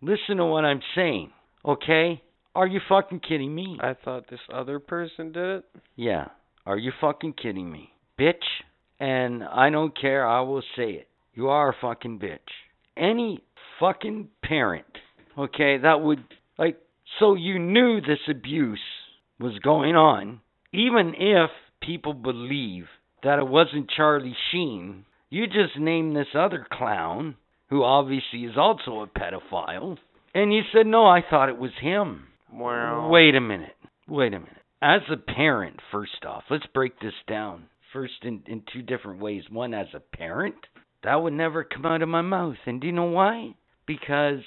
Listen 0.01 0.38
to 0.38 0.46
what 0.46 0.64
I'm 0.64 0.80
saying, 0.94 1.30
okay? 1.64 2.22
Are 2.55 2.66
you 2.66 2.80
fucking 2.88 3.20
kidding 3.20 3.55
me? 3.55 3.78
I 3.80 3.94
thought 3.94 4.30
this 4.30 4.40
other 4.53 4.80
person 4.80 5.32
did 5.32 5.59
it. 5.59 5.64
Yeah. 5.96 6.28
Are 6.66 6.78
you 6.78 6.92
fucking 7.01 7.34
kidding 7.34 7.70
me? 7.70 7.90
Bitch. 8.18 8.34
And 8.99 9.44
I 9.44 9.70
don't 9.70 9.96
care, 9.99 10.26
I 10.26 10.40
will 10.40 10.62
say 10.76 10.90
it. 10.90 11.09
You 11.34 11.49
are 11.49 11.70
a 11.70 11.76
fucking 11.80 12.18
bitch. 12.18 12.38
Any 12.96 13.44
fucking 13.78 14.28
parent, 14.42 14.86
okay, 15.38 15.78
that 15.78 16.01
would, 16.01 16.24
like, 16.59 16.78
so 17.20 17.34
you 17.34 17.59
knew 17.61 18.01
this 18.01 18.18
abuse 18.28 18.80
was 19.39 19.59
going 19.61 19.97
on, 19.97 20.41
even 20.72 21.14
if 21.16 21.51
people 21.80 22.14
believe 22.14 22.84
that 23.22 23.39
it 23.39 23.47
wasn't 23.47 23.91
Charlie 23.91 24.36
Sheen, 24.51 25.05
you 25.30 25.47
just 25.47 25.78
named 25.78 26.16
this 26.16 26.34
other 26.34 26.66
clown, 26.70 27.36
who 27.70 27.82
obviously 27.82 28.41
is 28.45 28.57
also 28.57 29.01
a 29.01 29.07
pedophile, 29.07 29.99
and 30.34 30.53
you 30.53 30.62
said, 30.72 30.86
no, 30.86 31.07
I 31.07 31.22
thought 31.28 31.49
it 31.49 31.59
was 31.59 31.72
him. 31.80 32.28
Wow. 32.53 33.09
Wait 33.11 33.34
a 33.34 33.41
minute. 33.41 33.76
Wait 34.09 34.34
a 34.34 34.39
minute. 34.39 34.55
As 34.80 35.03
a 35.11 35.16
parent, 35.16 35.80
first 35.91 36.24
off, 36.26 36.45
let's 36.51 36.66
break 36.72 37.01
this 37.01 37.14
down. 37.26 37.64
First, 37.93 38.14
in, 38.22 38.43
in 38.47 38.62
two 38.72 38.82
different 38.82 39.20
ways. 39.20 39.43
One, 39.51 39.74
as 39.74 39.89
a 39.95 40.01
parent, 40.01 40.55
that 41.03 41.16
would 41.16 41.32
never 41.32 41.64
come 41.64 41.86
out 41.86 42.03
of 42.03 42.09
my 42.09 42.20
mouth. 42.20 42.57
And 42.66 42.80
do 42.80 42.86
you 42.86 42.93
know 42.93 43.05
why? 43.05 43.55
Because, 43.86 44.41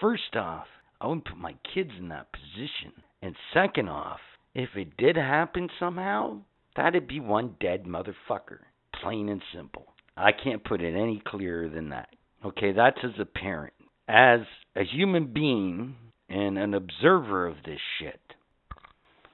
first 0.00 0.36
off, 0.36 0.66
I 1.00 1.06
wouldn't 1.06 1.26
put 1.26 1.38
my 1.38 1.54
kids 1.74 1.90
in 1.98 2.08
that 2.08 2.32
position. 2.32 2.92
And 3.22 3.34
second 3.54 3.88
off, 3.88 4.20
if 4.54 4.70
it 4.76 4.96
did 4.96 5.16
happen 5.16 5.68
somehow, 5.78 6.38
that'd 6.76 7.06
be 7.06 7.20
one 7.20 7.56
dead 7.60 7.84
motherfucker. 7.84 8.60
Plain 9.00 9.28
and 9.28 9.42
simple. 9.54 9.86
I 10.16 10.32
can't 10.32 10.64
put 10.64 10.80
it 10.80 10.94
any 10.94 11.22
clearer 11.24 11.68
than 11.68 11.90
that. 11.90 12.08
Okay, 12.44 12.72
that's 12.72 12.98
as 13.04 13.20
a 13.20 13.24
parent. 13.24 13.74
As 14.08 14.40
a 14.74 14.84
human 14.84 15.32
being 15.32 15.94
and 16.28 16.58
an 16.58 16.74
observer 16.74 17.46
of 17.46 17.56
this 17.64 17.80
shit, 17.98 18.20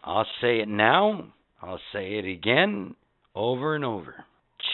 I'll 0.02 0.26
say 0.40 0.60
it 0.60 0.68
now, 0.68 1.32
I'll 1.62 1.80
say 1.92 2.18
it 2.18 2.26
again, 2.26 2.94
over 3.34 3.74
and 3.74 3.84
over. 3.84 4.24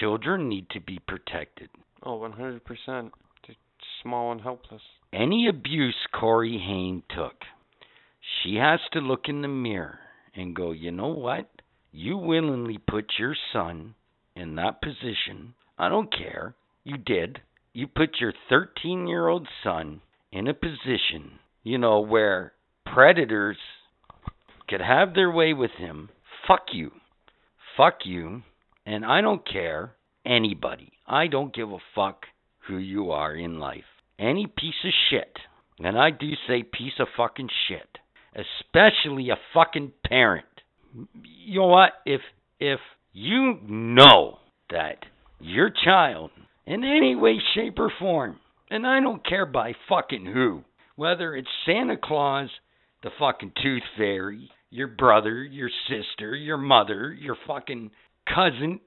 Children 0.00 0.48
need 0.48 0.68
to 0.70 0.80
be 0.80 0.98
protected. 1.06 1.68
Oh, 2.02 2.18
100%. 2.18 2.60
They're 2.86 3.56
small 4.02 4.32
and 4.32 4.40
helpless. 4.40 4.82
Any 5.12 5.48
abuse 5.48 5.96
Corey 6.12 6.60
Haim 6.64 7.02
took, 7.14 7.34
she 8.42 8.56
has 8.56 8.80
to 8.92 9.00
look 9.00 9.28
in 9.28 9.42
the 9.42 9.48
mirror 9.48 9.98
and 10.34 10.54
go, 10.54 10.72
you 10.72 10.90
know 10.90 11.08
what? 11.08 11.48
You 11.92 12.16
willingly 12.16 12.78
put 12.78 13.12
your 13.18 13.34
son 13.52 13.94
in 14.36 14.54
that 14.56 14.80
position. 14.80 15.54
I 15.78 15.88
don't 15.88 16.12
care. 16.12 16.54
You 16.84 16.96
did. 16.96 17.40
You 17.72 17.86
put 17.86 18.20
your 18.20 18.32
13 18.48 19.06
year 19.06 19.28
old 19.28 19.48
son 19.62 20.00
in 20.32 20.48
a 20.48 20.54
position 20.54 21.38
you 21.62 21.78
know, 21.78 22.00
where 22.00 22.52
predators 22.86 23.56
could 24.68 24.80
have 24.80 25.14
their 25.14 25.30
way 25.30 25.52
with 25.52 25.72
him, 25.72 26.08
fuck 26.46 26.66
you. 26.72 26.90
Fuck 27.76 28.00
you. 28.04 28.42
And 28.86 29.04
I 29.04 29.20
don't 29.20 29.46
care 29.46 29.92
anybody. 30.24 30.92
I 31.06 31.26
don't 31.26 31.54
give 31.54 31.70
a 31.70 31.78
fuck 31.94 32.26
who 32.66 32.78
you 32.78 33.10
are 33.10 33.34
in 33.34 33.58
life. 33.58 33.84
Any 34.18 34.46
piece 34.46 34.74
of 34.84 34.92
shit, 35.08 35.38
and 35.78 35.98
I 35.98 36.10
do 36.10 36.30
say 36.46 36.62
piece 36.62 36.92
of 36.98 37.08
fucking 37.16 37.48
shit, 37.68 37.98
especially 38.34 39.30
a 39.30 39.38
fucking 39.54 39.92
parent. 40.06 40.46
You 41.22 41.60
know 41.60 41.66
what? 41.66 41.92
If 42.04 42.20
if 42.58 42.80
you 43.12 43.58
know 43.66 44.38
that 44.70 44.98
your 45.40 45.70
child 45.84 46.30
in 46.66 46.84
any 46.84 47.16
way, 47.16 47.38
shape, 47.54 47.78
or 47.78 47.92
form, 47.98 48.38
and 48.70 48.86
I 48.86 49.00
don't 49.00 49.26
care 49.26 49.46
by 49.46 49.74
fucking 49.88 50.26
who, 50.26 50.62
whether 50.96 51.34
it's 51.34 51.48
Santa 51.66 51.96
Claus, 51.96 52.48
the 53.02 53.10
fucking 53.18 53.52
tooth 53.60 53.82
fairy, 53.96 54.50
your 54.70 54.86
brother, 54.86 55.42
your 55.42 55.70
sister, 55.88 56.36
your 56.36 56.58
mother, 56.58 57.12
your 57.12 57.36
fucking 57.46 57.90
cousin, 58.32 58.80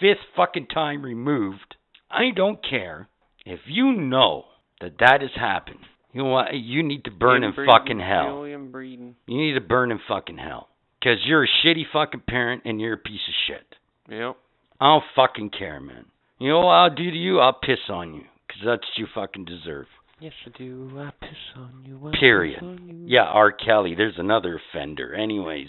fifth 0.00 0.18
fucking 0.34 0.68
time 0.68 1.02
removed, 1.02 1.76
I 2.10 2.30
don't 2.34 2.64
care. 2.66 3.08
If 3.44 3.60
you 3.66 3.92
know 3.92 4.44
that 4.80 4.98
that 5.00 5.20
has 5.20 5.30
happened, 5.34 5.80
you 6.16 6.22
know 6.22 6.30
what? 6.30 6.54
You 6.54 6.82
need 6.82 7.04
to 7.04 7.10
burn 7.10 7.44
in 7.44 7.52
Inbreeding, 7.52 7.66
fucking 7.66 8.00
hell. 8.00 8.38
Alien 8.38 8.70
breeding. 8.70 9.16
You 9.26 9.36
need 9.36 9.52
to 9.52 9.60
burn 9.60 9.92
in 9.92 10.00
fucking 10.08 10.38
hell. 10.38 10.70
Because 10.98 11.18
you're 11.26 11.44
a 11.44 11.46
shitty 11.46 11.82
fucking 11.92 12.22
parent 12.26 12.62
and 12.64 12.80
you're 12.80 12.94
a 12.94 12.96
piece 12.96 13.20
of 13.28 13.34
shit. 13.46 13.66
Yep. 14.08 14.36
I 14.80 14.86
don't 14.86 15.04
fucking 15.14 15.50
care, 15.50 15.78
man. 15.78 16.06
You 16.38 16.48
know 16.48 16.60
what 16.60 16.72
I'll 16.72 16.94
do 16.94 17.10
to 17.10 17.16
you? 17.16 17.40
I'll 17.40 17.52
piss 17.52 17.90
on 17.90 18.14
you. 18.14 18.22
Because 18.46 18.62
that's 18.64 18.80
what 18.80 18.96
you 18.96 19.06
fucking 19.14 19.44
deserve. 19.44 19.88
Yes, 20.18 20.32
I 20.46 20.56
do. 20.56 20.90
I 20.96 21.10
piss 21.20 21.36
on 21.54 21.84
you. 21.86 22.08
I 22.08 22.18
Period. 22.18 22.62
On 22.62 22.88
you. 22.88 23.04
Yeah, 23.06 23.24
R. 23.24 23.52
Kelly. 23.52 23.94
There's 23.94 24.16
another 24.16 24.58
offender. 24.72 25.14
Anyways, 25.14 25.68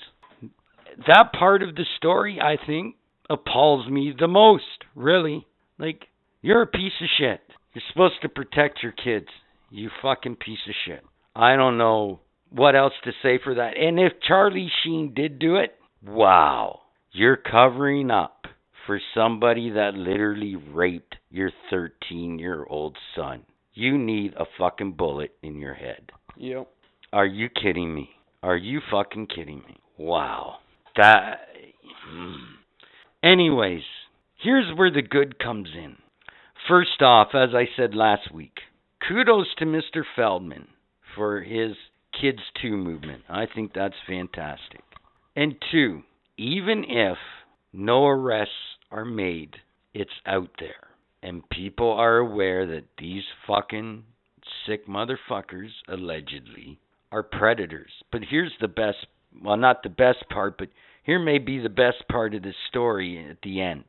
that 1.08 1.34
part 1.38 1.62
of 1.62 1.76
the 1.76 1.84
story, 1.98 2.40
I 2.42 2.56
think, 2.66 2.96
appalls 3.30 3.90
me 3.90 4.14
the 4.18 4.30
most. 4.30 4.86
Really. 4.96 5.46
Like, 5.78 6.06
you're 6.42 6.62
a 6.62 6.68
piece 6.68 6.94
of 7.02 7.10
shit. 7.18 7.42
You're 7.74 7.84
supposed 7.92 8.22
to 8.22 8.30
protect 8.30 8.82
your 8.82 8.94
kids. 8.94 9.28
You 9.70 9.90
fucking 10.02 10.38
piece 10.38 10.60
of 10.68 10.76
shit. 10.86 11.04
I 11.36 11.56
don't 11.56 11.78
know 11.78 12.22
what 12.50 12.76
else 12.76 12.94
to 13.04 13.12
say 13.22 13.40
for 13.44 13.56
that. 13.56 13.78
And 13.78 14.00
if 14.00 14.14
Charlie 14.26 14.72
Sheen 14.84 15.14
did 15.14 15.40
do 15.40 15.58
it, 15.58 15.76
wow. 16.06 16.82
You're 17.12 17.38
covering 17.38 18.12
up 18.12 18.46
for 18.86 19.00
somebody 19.14 19.72
that 19.72 19.96
literally 19.96 20.56
raped 20.56 21.16
your 21.30 21.52
13 21.70 22.40
year 22.40 22.66
old 22.70 22.98
son. 23.16 23.44
You 23.74 23.98
need 23.98 24.34
a 24.34 24.46
fucking 24.58 24.94
bullet 24.94 25.36
in 25.44 25.58
your 25.58 25.74
head. 25.74 26.12
Yep. 26.38 26.68
Are 27.14 27.26
you 27.26 27.50
kidding 27.50 27.94
me? 27.94 28.10
Are 28.42 28.58
you 28.58 28.82
fucking 28.92 29.28
kidding 29.28 29.60
me? 29.68 29.78
Wow. 29.98 30.56
That. 30.96 31.42
hmm. 32.08 32.36
Anyways, 33.24 33.84
here's 34.42 34.76
where 34.78 34.92
the 34.92 35.02
good 35.02 35.40
comes 35.40 35.70
in. 35.76 35.98
First 36.68 37.02
off, 37.02 37.30
as 37.34 37.50
I 37.54 37.66
said 37.76 37.94
last 37.94 38.34
week, 38.34 38.60
kudos 39.06 39.48
to 39.58 39.66
Mr. 39.66 40.04
Feldman 40.16 40.68
for 41.16 41.42
his 41.42 41.74
Kids 42.20 42.40
2 42.62 42.76
movement. 42.76 43.24
I 43.30 43.46
think 43.46 43.74
that's 43.74 43.96
fantastic. 44.08 44.82
And 45.36 45.56
two, 45.72 46.04
even 46.38 46.84
if 46.88 47.18
no 47.74 48.08
arrests 48.08 48.54
are 48.92 49.06
made, 49.06 49.58
it's 49.94 50.10
out 50.26 50.50
there. 50.60 50.88
And 51.22 51.48
people 51.50 51.92
are 51.92 52.18
aware 52.18 52.66
that 52.66 52.86
these 52.98 53.24
fucking 53.46 54.04
sick 54.66 54.88
motherfuckers, 54.88 55.70
allegedly, 55.88 56.80
are 57.12 57.24
predators. 57.24 57.92
But 58.12 58.22
here's 58.30 58.54
the 58.60 58.68
best 58.68 59.08
well, 59.44 59.58
not 59.58 59.84
the 59.84 59.90
best 59.90 60.26
part, 60.32 60.58
but 60.58 60.70
here 61.04 61.20
may 61.20 61.38
be 61.38 61.60
the 61.60 61.70
best 61.70 62.08
part 62.10 62.34
of 62.34 62.42
the 62.42 62.54
story 62.70 63.24
at 63.30 63.38
the 63.44 63.62
end. 63.62 63.84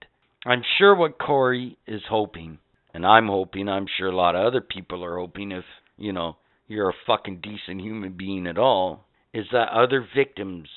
I'm 0.44 0.62
sure 0.76 0.94
what 0.94 1.18
Corey 1.18 1.78
is 1.86 2.02
hoping, 2.08 2.58
and 2.94 3.06
I'm 3.06 3.28
hoping, 3.28 3.68
I'm 3.68 3.86
sure 3.96 4.08
a 4.08 4.16
lot 4.16 4.34
of 4.34 4.46
other 4.46 4.60
people 4.60 5.04
are 5.04 5.18
hoping, 5.18 5.52
if, 5.52 5.64
you 5.96 6.12
know, 6.12 6.36
you're 6.66 6.90
a 6.90 6.94
fucking 7.06 7.40
decent 7.42 7.80
human 7.80 8.12
being 8.16 8.46
at 8.46 8.58
all, 8.58 9.06
is 9.32 9.46
that 9.52 9.68
other 9.68 10.06
victims 10.16 10.68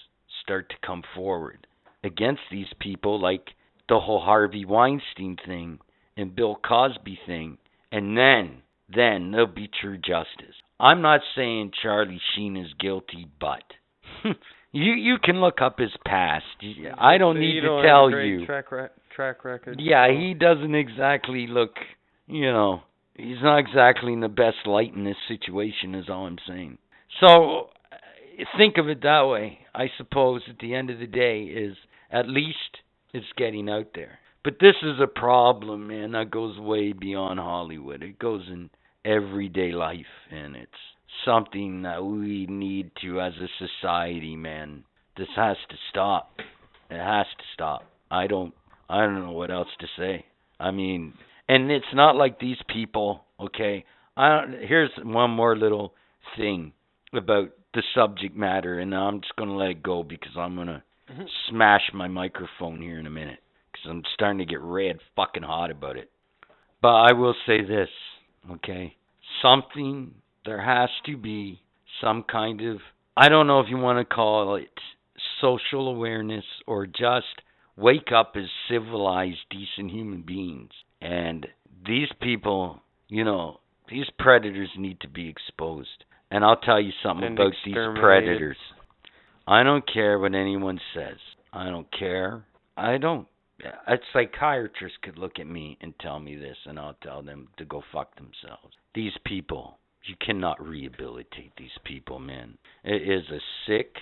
start 0.44 0.70
to 0.70 0.76
come 0.86 1.04
forward 1.16 1.68
against 2.04 2.42
these 2.52 2.68
people, 2.80 3.20
like 3.22 3.50
the 3.90 4.00
whole 4.00 4.22
Harvey 4.22 4.66
Weinstein 4.66 5.38
thing 5.46 5.80
and 6.18 6.36
Bill 6.36 6.58
Cosby 6.64 7.20
thing, 7.26 7.58
and 7.92 8.18
then, 8.18 8.62
then 8.94 9.32
there'll 9.32 9.48
be 9.48 9.70
true 9.82 9.98
justice. 9.98 10.56
I'm 10.80 11.02
not 11.02 11.22
saying 11.36 11.72
Charlie 11.82 12.22
Sheen 12.36 12.58
is 12.58 12.74
guilty, 12.80 13.28
but 13.40 13.64
you 14.72 14.94
you 14.94 15.18
can 15.24 15.40
look 15.40 15.62
up 15.62 15.78
his 15.78 15.92
past. 16.06 16.46
I 16.98 17.18
don't 17.18 17.40
need 17.40 17.56
You 17.56 17.62
to 17.62 17.68
don't 17.68 17.78
have 17.78 17.86
a 17.86 17.88
tell 17.88 18.10
you. 18.20 18.46
Track, 18.46 18.72
re- 18.72 18.88
track 19.16 19.46
record. 19.46 19.80
Yeah, 19.80 20.08
he 20.12 20.34
doesn't 20.34 20.74
exactly 20.74 21.46
look, 21.48 21.76
you 22.32 22.52
know, 22.52 22.82
he's 23.16 23.42
not 23.42 23.58
exactly 23.58 24.14
in 24.14 24.22
the 24.22 24.30
best 24.30 24.66
light 24.66 24.94
in 24.94 25.04
this 25.04 25.18
situation, 25.28 25.96
is 25.96 26.10
all 26.10 26.26
I'm 26.26 26.38
saying. 26.48 26.78
So, 27.20 27.70
uh, 27.92 28.46
think 28.58 28.78
of 28.78 28.88
it 28.88 29.02
that 29.04 29.24
way. 29.24 29.60
I 29.76 29.88
suppose 29.98 30.42
at 30.50 30.60
the 30.60 30.74
end 30.74 30.90
of 30.90 31.00
the 31.00 31.08
day 31.08 31.44
is 31.44 31.76
at 32.12 32.28
least 32.28 32.58
it's 33.14 33.26
getting 33.38 33.70
out 33.70 33.90
there. 33.96 34.20
But 34.44 34.58
this 34.60 34.76
is 34.82 35.00
a 35.02 35.08
problem, 35.08 35.88
man, 35.88 36.14
that 36.14 36.32
goes 36.32 36.58
way 36.58 36.94
beyond 36.94 37.40
Hollywood. 37.40 38.02
It 38.02 38.18
goes 38.18 38.44
in 38.48 38.70
everyday 39.06 39.72
life, 39.72 40.06
and 40.32 40.56
it's 40.56 40.72
something 41.26 41.84
that 41.84 42.04
we 42.04 42.48
need 42.48 42.92
to, 43.02 43.22
as 43.22 43.34
a 43.36 43.66
society, 43.68 44.36
man. 44.36 44.84
This 45.18 45.28
has 45.36 45.58
to 45.70 45.76
stop. 45.90 46.32
It 46.90 46.98
has 46.98 47.28
to 47.38 47.44
stop. 47.54 47.84
I 48.10 48.28
don't 48.28 48.54
I 48.90 49.02
don't 49.02 49.22
know 49.22 49.32
what 49.32 49.52
else 49.52 49.70
to 49.80 49.88
say. 49.98 50.26
I 50.60 50.72
mean, 50.72 51.14
and 51.52 51.70
it's 51.70 51.94
not 51.94 52.16
like 52.16 52.40
these 52.40 52.62
people, 52.74 53.26
okay? 53.38 53.84
I 54.16 54.30
don't, 54.30 54.54
here's 54.62 54.92
one 55.04 55.32
more 55.32 55.58
little 55.58 55.94
thing 56.38 56.72
about 57.14 57.50
the 57.74 57.84
subject 57.94 58.36
matter 58.36 58.80
and 58.80 58.96
I'm 58.96 59.20
just 59.20 59.36
going 59.36 59.50
to 59.50 59.56
let 59.56 59.70
it 59.70 59.84
go 59.84 60.02
because 60.02 60.32
I'm 60.38 60.56
going 60.56 60.68
to 60.68 60.82
Mhm. 61.12 61.28
smash 61.50 61.92
my 61.94 62.08
microphone 62.08 62.82
here 62.82 62.98
in 62.98 63.06
a 63.06 63.10
minute 63.10 63.40
cuz 63.74 63.86
I'm 63.86 64.04
starting 64.14 64.38
to 64.40 64.46
get 64.46 64.62
red 64.62 65.02
fucking 65.18 65.44
hot 65.44 65.70
about 65.72 65.98
it. 65.98 66.10
But 66.82 66.96
I 67.10 67.12
will 67.12 67.36
say 67.46 67.62
this, 67.62 67.90
okay? 68.50 68.96
Something 69.42 70.16
there 70.46 70.62
has 70.62 70.90
to 71.08 71.18
be 71.18 71.60
some 72.00 72.24
kind 72.24 72.62
of 72.62 72.82
I 73.18 73.28
don't 73.28 73.48
know 73.48 73.60
if 73.60 73.68
you 73.70 73.78
want 73.78 74.00
to 74.00 74.16
call 74.16 74.56
it 74.56 74.80
social 75.42 75.90
awareness 75.90 76.46
or 76.66 76.88
just 76.88 77.42
wake 77.76 78.14
up 78.14 78.38
as 78.38 78.50
civilized, 78.70 79.50
decent 79.50 79.92
human 79.92 80.22
beings. 80.22 80.72
And 81.02 81.48
these 81.86 82.10
people, 82.22 82.82
you 83.08 83.24
know, 83.24 83.60
these 83.90 84.06
predators 84.20 84.70
need 84.78 85.00
to 85.02 85.10
be 85.10 85.28
exposed. 85.28 86.06
And 86.30 86.46
I'll 86.46 86.58
tell 86.58 86.80
you 86.80 86.92
something 87.04 87.26
And 87.26 87.40
about 87.40 87.54
these 87.66 87.76
predators. 88.00 88.58
I 89.48 89.64
don't 89.64 89.84
care 89.92 90.18
what 90.18 90.34
anyone 90.34 90.80
says. 90.94 91.18
I 91.52 91.70
don't 91.70 91.88
care. 91.98 92.46
I 92.78 92.98
don't. 92.98 93.28
Uh, 93.66 93.94
a 93.94 93.98
psychiatrist 94.14 94.96
could 95.04 95.18
look 95.18 95.40
at 95.40 95.48
me 95.48 95.78
and 95.82 95.94
tell 96.00 96.20
me 96.20 96.36
this, 96.36 96.58
and 96.66 96.80
I'll 96.80 96.98
tell 97.04 97.22
them 97.22 97.50
to 97.58 97.66
go 97.66 97.84
fuck 97.92 98.16
themselves. 98.16 98.74
These 98.96 99.14
people, 99.26 99.78
you 100.06 100.16
cannot 100.26 100.66
rehabilitate 100.66 101.52
these 101.58 101.70
people, 101.84 102.20
man. 102.20 102.58
It 102.84 103.02
is 103.02 103.24
a 103.30 103.40
sick, 103.68 103.96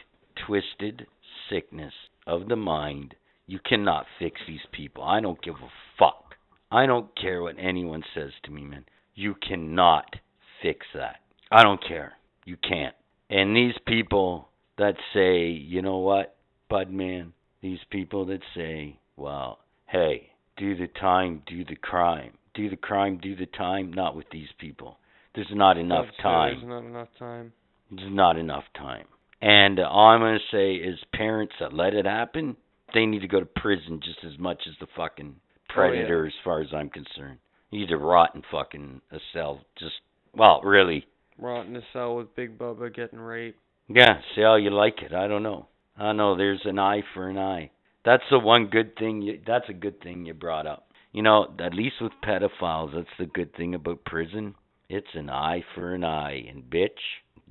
twisted 0.46 1.08
sickness 1.50 1.94
of 2.28 2.48
the 2.48 2.56
mind. 2.56 3.16
You 3.48 3.60
cannot 3.66 4.06
fix 4.20 4.40
these 4.48 4.60
people. 4.72 5.04
I 5.04 5.20
don't 5.20 5.42
give 5.42 5.56
a 5.56 5.70
fuck. 5.98 6.29
I 6.72 6.86
don't 6.86 7.10
care 7.20 7.42
what 7.42 7.56
anyone 7.60 8.04
says 8.14 8.32
to 8.44 8.52
me, 8.52 8.64
man. 8.64 8.86
You 9.16 9.36
cannot 9.36 10.16
fix 10.62 10.86
that. 10.94 11.18
I 11.52 11.64
don't 11.64 11.84
care. 11.86 12.14
You 12.46 12.58
can't. 12.58 12.96
And 13.30 13.56
these 13.56 13.76
people 13.88 14.50
that 14.78 14.96
say, 15.14 15.48
you 15.48 15.82
know 15.82 15.98
what, 15.98 16.36
Bud 16.70 16.92
man, 16.92 17.34
these 17.62 17.80
people 17.90 18.26
that 18.28 18.42
say, 18.56 19.00
well, 19.18 19.60
hey, 19.88 20.30
do 20.58 20.76
the 20.76 20.88
time, 20.88 21.42
do 21.48 21.66
the 21.66 21.76
crime. 21.76 22.34
Do 22.54 22.70
the 22.70 22.76
crime, 22.76 23.20
do 23.22 23.36
the 23.36 23.46
time, 23.46 23.92
not 23.94 24.16
with 24.16 24.28
these 24.32 24.48
people. 24.60 24.98
There's 25.36 25.48
not 25.52 25.78
enough 25.78 26.06
time. 26.22 26.56
There's 26.60 26.70
not 26.70 26.86
enough 26.86 27.08
time. 27.18 27.54
There's 27.92 28.14
not 28.14 28.38
enough 28.38 28.64
time. 28.76 29.06
And 29.42 29.80
all 29.80 30.10
I'm 30.10 30.20
going 30.20 30.40
to 30.40 30.56
say 30.56 30.76
is 30.76 31.00
parents 31.14 31.54
that 31.60 31.74
let 31.74 31.94
it 31.94 32.06
happen, 32.06 32.58
they 32.94 33.06
need 33.06 33.22
to 33.22 33.28
go 33.28 33.40
to 33.40 33.46
prison 33.46 34.02
just 34.04 34.20
as 34.26 34.38
much 34.40 34.64
as 34.68 34.76
the 34.80 34.88
fucking 34.96 35.36
Oh, 35.70 35.74
predator, 35.74 36.26
as 36.26 36.34
far 36.44 36.62
as 36.62 36.68
I'm 36.74 36.90
concerned. 36.90 37.40
He's 37.72 37.92
a 37.92 37.98
rotten 37.98 38.42
fucking 38.52 39.02
a 39.12 39.18
cell. 39.34 39.62
Just, 39.78 39.96
well, 40.36 40.62
really. 40.64 41.06
Rotten 41.38 41.76
a 41.76 41.82
cell 41.94 42.16
with 42.16 42.36
Big 42.36 42.58
Bubba 42.58 42.94
getting 42.94 43.20
raped. 43.20 43.60
Yeah, 43.88 44.20
see 44.36 44.42
how 44.42 44.56
you 44.56 44.72
like 44.72 45.02
it. 45.02 45.14
I 45.14 45.28
don't 45.28 45.44
know. 45.44 45.68
I 45.98 46.14
know. 46.14 46.36
There's 46.36 46.62
an 46.66 46.80
eye 46.80 47.04
for 47.14 47.30
an 47.30 47.38
eye. 47.38 47.72
That's 48.06 48.24
the 48.32 48.40
one 48.40 48.68
good 48.68 48.96
thing. 48.98 49.22
You, 49.22 49.40
that's 49.46 49.70
a 49.70 49.74
good 49.74 50.02
thing 50.02 50.26
you 50.26 50.34
brought 50.34 50.68
up. 50.68 50.88
You 51.12 51.24
know, 51.24 51.48
at 51.60 51.74
least 51.74 51.96
with 52.02 52.12
pedophiles, 52.24 52.94
that's 52.94 53.08
the 53.18 53.26
good 53.26 53.56
thing 53.56 53.74
about 53.74 54.06
prison. 54.06 54.56
It's 54.90 55.08
an 55.14 55.30
eye 55.30 55.64
for 55.76 55.94
an 55.94 56.04
eye, 56.04 56.46
and 56.50 56.64
bitch, 56.64 56.90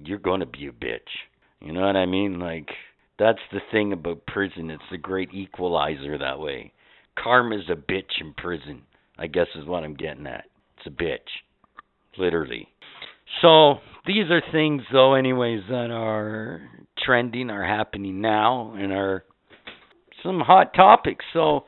you're 0.03 0.19
going 0.19 0.41
to 0.41 0.47
be 0.47 0.67
a 0.67 0.73
bitch. 0.73 1.01
You 1.61 1.73
know 1.73 1.81
what 1.81 1.97
I 1.97 2.07
mean? 2.07 2.39
Like 2.39 2.69
that's 3.19 3.39
the 3.53 3.61
thing 3.73 3.93
about 3.93 4.27
prison. 4.27 4.71
It's 4.71 4.83
the 4.91 4.99
great 4.99 5.35
equalizer 5.35 6.19
that 6.19 6.39
way. 6.39 6.73
Karma's 7.23 7.69
a 7.71 7.75
bitch 7.77 8.21
in 8.21 8.35
prison. 8.35 8.83
I 9.19 9.27
guess 9.27 9.47
is 9.57 9.67
what 9.67 9.83
I'm 9.85 9.95
getting 9.95 10.27
at. 10.27 10.45
It's 10.77 10.87
a 10.87 10.91
bitch. 10.91 11.19
Literally. 12.19 12.69
So, 13.43 13.77
these 14.07 14.31
are 14.31 14.43
things 14.53 14.83
though 14.93 15.15
anyways 15.15 15.63
that 15.69 15.91
are 15.91 16.63
trending, 17.05 17.51
are 17.51 17.65
happening 17.65 18.21
now 18.21 18.75
and 18.79 18.93
are 18.93 19.25
some 20.23 20.41
hot 20.41 20.75
topics. 20.75 21.25
So, 21.33 21.65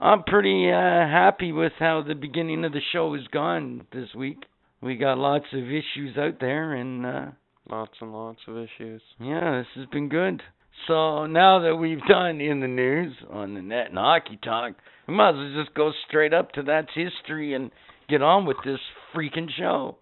I'm 0.00 0.24
pretty 0.24 0.68
uh, 0.68 0.72
happy 0.72 1.52
with 1.52 1.72
how 1.78 2.02
the 2.06 2.14
beginning 2.14 2.64
of 2.64 2.72
the 2.72 2.80
show 2.92 3.14
has 3.14 3.26
gone 3.28 3.86
this 3.92 4.08
week. 4.16 4.38
We 4.80 4.96
got 4.96 5.18
lots 5.18 5.46
of 5.52 5.60
issues 5.60 6.16
out 6.18 6.40
there, 6.40 6.74
and 6.74 7.06
uh, 7.06 7.26
Lots 7.70 7.92
and 8.00 8.12
lots 8.12 8.40
of 8.48 8.56
issues. 8.56 9.00
yeah, 9.20 9.58
this 9.58 9.68
has 9.76 9.86
been 9.86 10.08
good. 10.08 10.42
So 10.86 11.26
now 11.26 11.60
that 11.60 11.76
we've 11.76 12.04
done 12.08 12.40
in 12.40 12.60
the 12.60 12.68
news 12.68 13.14
on 13.30 13.54
the 13.54 13.62
net 13.62 13.88
and 13.88 13.98
hockey 13.98 14.38
talk, 14.42 14.74
we 15.06 15.14
might 15.14 15.30
as 15.30 15.36
well 15.36 15.64
just 15.64 15.74
go 15.74 15.92
straight 16.08 16.34
up 16.34 16.52
to 16.52 16.62
that's 16.62 16.90
history 16.94 17.54
and 17.54 17.70
get 18.08 18.22
on 18.22 18.46
with 18.46 18.56
this 18.64 18.80
freaking 19.14 19.48
show. 19.56 19.96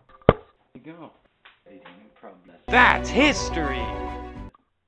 Go. 0.85 1.11
That's 2.69 3.11
history. 3.11 3.85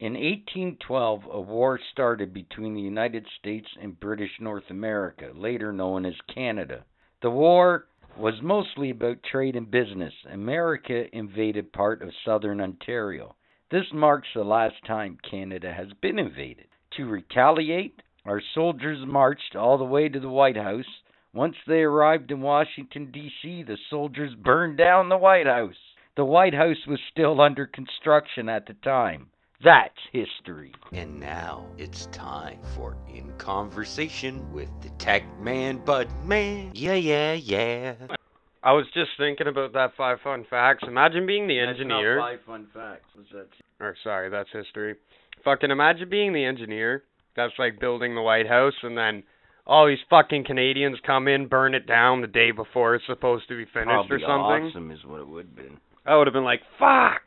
In 0.01 0.15
1812, 0.15 1.23
a 1.31 1.41
war 1.41 1.79
started 1.93 2.33
between 2.33 2.75
the 2.75 2.81
United 2.81 3.27
States 3.39 3.69
and 3.81 3.99
British 4.01 4.33
North 4.41 4.71
America, 4.71 5.31
later 5.35 5.73
known 5.73 6.05
as 6.05 6.15
Canada. 6.35 6.85
The 7.23 7.31
war 7.31 7.87
was 8.19 8.35
mostly 8.43 8.91
about 8.91 9.23
trade 9.23 9.57
and 9.57 9.71
business. 9.71 10.13
America 10.33 11.05
invaded 11.17 11.73
part 11.73 12.03
of 12.03 12.11
southern 12.25 12.61
Ontario. 12.61 13.37
This 13.73 13.91
marks 13.91 14.29
the 14.35 14.45
last 14.45 14.75
time 14.87 15.17
Canada 15.31 15.73
has 15.73 15.87
been 16.03 16.19
invaded. 16.19 16.67
To 16.99 17.07
retaliate, 17.07 18.03
our 18.27 18.43
soldiers 18.55 18.99
marched 19.07 19.57
all 19.57 19.79
the 19.79 19.85
way 19.85 20.11
to 20.11 20.21
the 20.21 20.29
White 20.29 20.59
House. 20.59 20.85
Once 21.33 21.57
they 21.67 21.81
arrived 21.81 22.31
in 22.31 22.43
Washington, 22.43 23.11
D.C., 23.11 23.63
the 23.63 23.79
soldiers 23.89 24.35
burned 24.35 24.77
down 24.77 25.09
the 25.09 25.17
White 25.17 25.47
House. 25.47 25.79
The 26.19 26.25
White 26.27 26.53
House 26.53 26.87
was 26.87 27.01
still 27.11 27.41
under 27.41 27.65
construction 27.67 28.51
at 28.51 28.67
the 28.67 28.75
time. 28.75 29.29
That's 29.65 29.97
history. 30.13 30.75
And 30.93 31.19
now 31.19 31.65
it's 31.79 32.05
time 32.07 32.59
for 32.77 32.95
In 33.09 33.33
Conversation 33.39 34.53
with 34.53 34.69
the 34.83 34.91
Tech 34.99 35.25
Man 35.41 35.79
Bud 35.79 36.09
Man. 36.27 36.73
Yeah, 36.75 36.93
yeah, 36.93 37.33
yeah. 37.33 37.95
I 38.63 38.73
was 38.73 38.87
just 38.95 39.11
thinking 39.19 39.49
about 39.49 39.73
that 39.73 39.91
five 39.97 40.19
fun 40.23 40.47
facts. 40.49 40.85
Imagine 40.87 41.27
being 41.27 41.49
the 41.49 41.59
engineer. 41.59 42.19
five 42.21 42.39
fun 42.47 42.69
facts. 42.73 43.07
That? 43.33 43.49
Or 43.81 43.97
sorry, 44.05 44.31
that's 44.31 44.49
history. 44.53 44.95
Fucking 45.45 45.71
imagine 45.71 46.09
being 46.09 46.33
the 46.33 46.45
engineer 46.45 47.03
that's 47.35 47.55
like 47.59 47.81
building 47.81 48.15
the 48.15 48.23
White 48.23 48.47
House 48.49 48.75
and 48.83 48.97
then 48.97 49.25
all 49.67 49.87
these 49.87 49.99
fucking 50.11 50.45
Canadians 50.45 50.99
come 51.07 51.29
in, 51.29 51.47
burn 51.49 51.75
it 51.75 51.87
down 51.87 52.21
the 52.21 52.27
day 52.27 52.51
before 52.51 52.95
it's 52.95 53.07
supposed 53.07 53.49
to 53.49 53.57
be 53.57 53.65
finished 53.65 53.87
Probably 53.87 54.17
or 54.17 54.21
something. 54.21 54.67
awesome 54.71 54.91
is 54.91 54.99
what 55.05 55.21
it 55.21 55.29
would 55.29 55.47
have 55.47 55.57
been. 55.57 55.79
I 56.05 56.17
would 56.17 56.27
have 56.27 56.35
been 56.35 56.45
like, 56.45 56.61
fuck. 56.79 57.23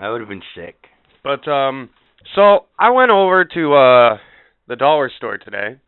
I 0.00 0.10
would 0.10 0.20
have 0.20 0.28
been 0.28 0.42
sick. 0.54 0.76
But 1.22 1.46
um 1.50 1.90
so 2.34 2.66
I 2.78 2.90
went 2.90 3.10
over 3.10 3.44
to 3.44 3.74
uh 3.74 4.18
the 4.68 4.76
dollar 4.76 5.10
store 5.16 5.36
today 5.38 5.78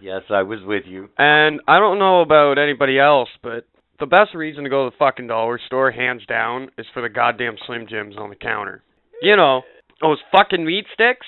Yes, 0.00 0.22
I 0.30 0.42
was 0.42 0.60
with 0.64 0.84
you. 0.86 1.08
and 1.18 1.60
I 1.68 1.78
don't 1.78 1.98
know 1.98 2.20
about 2.20 2.58
anybody 2.58 2.98
else, 2.98 3.28
but 3.42 3.66
the 4.00 4.06
best 4.06 4.34
reason 4.34 4.64
to 4.64 4.70
go 4.70 4.84
to 4.84 4.90
the 4.90 4.96
fucking 4.98 5.26
dollar 5.26 5.60
store, 5.66 5.90
hands 5.90 6.22
down, 6.26 6.70
is 6.78 6.86
for 6.92 7.02
the 7.02 7.08
goddamn 7.08 7.56
Slim 7.66 7.86
Jims 7.88 8.16
on 8.16 8.30
the 8.30 8.36
counter. 8.36 8.82
You 9.22 9.36
know, 9.36 9.62
those 10.00 10.18
fucking 10.32 10.64
meat 10.64 10.86
sticks. 10.94 11.26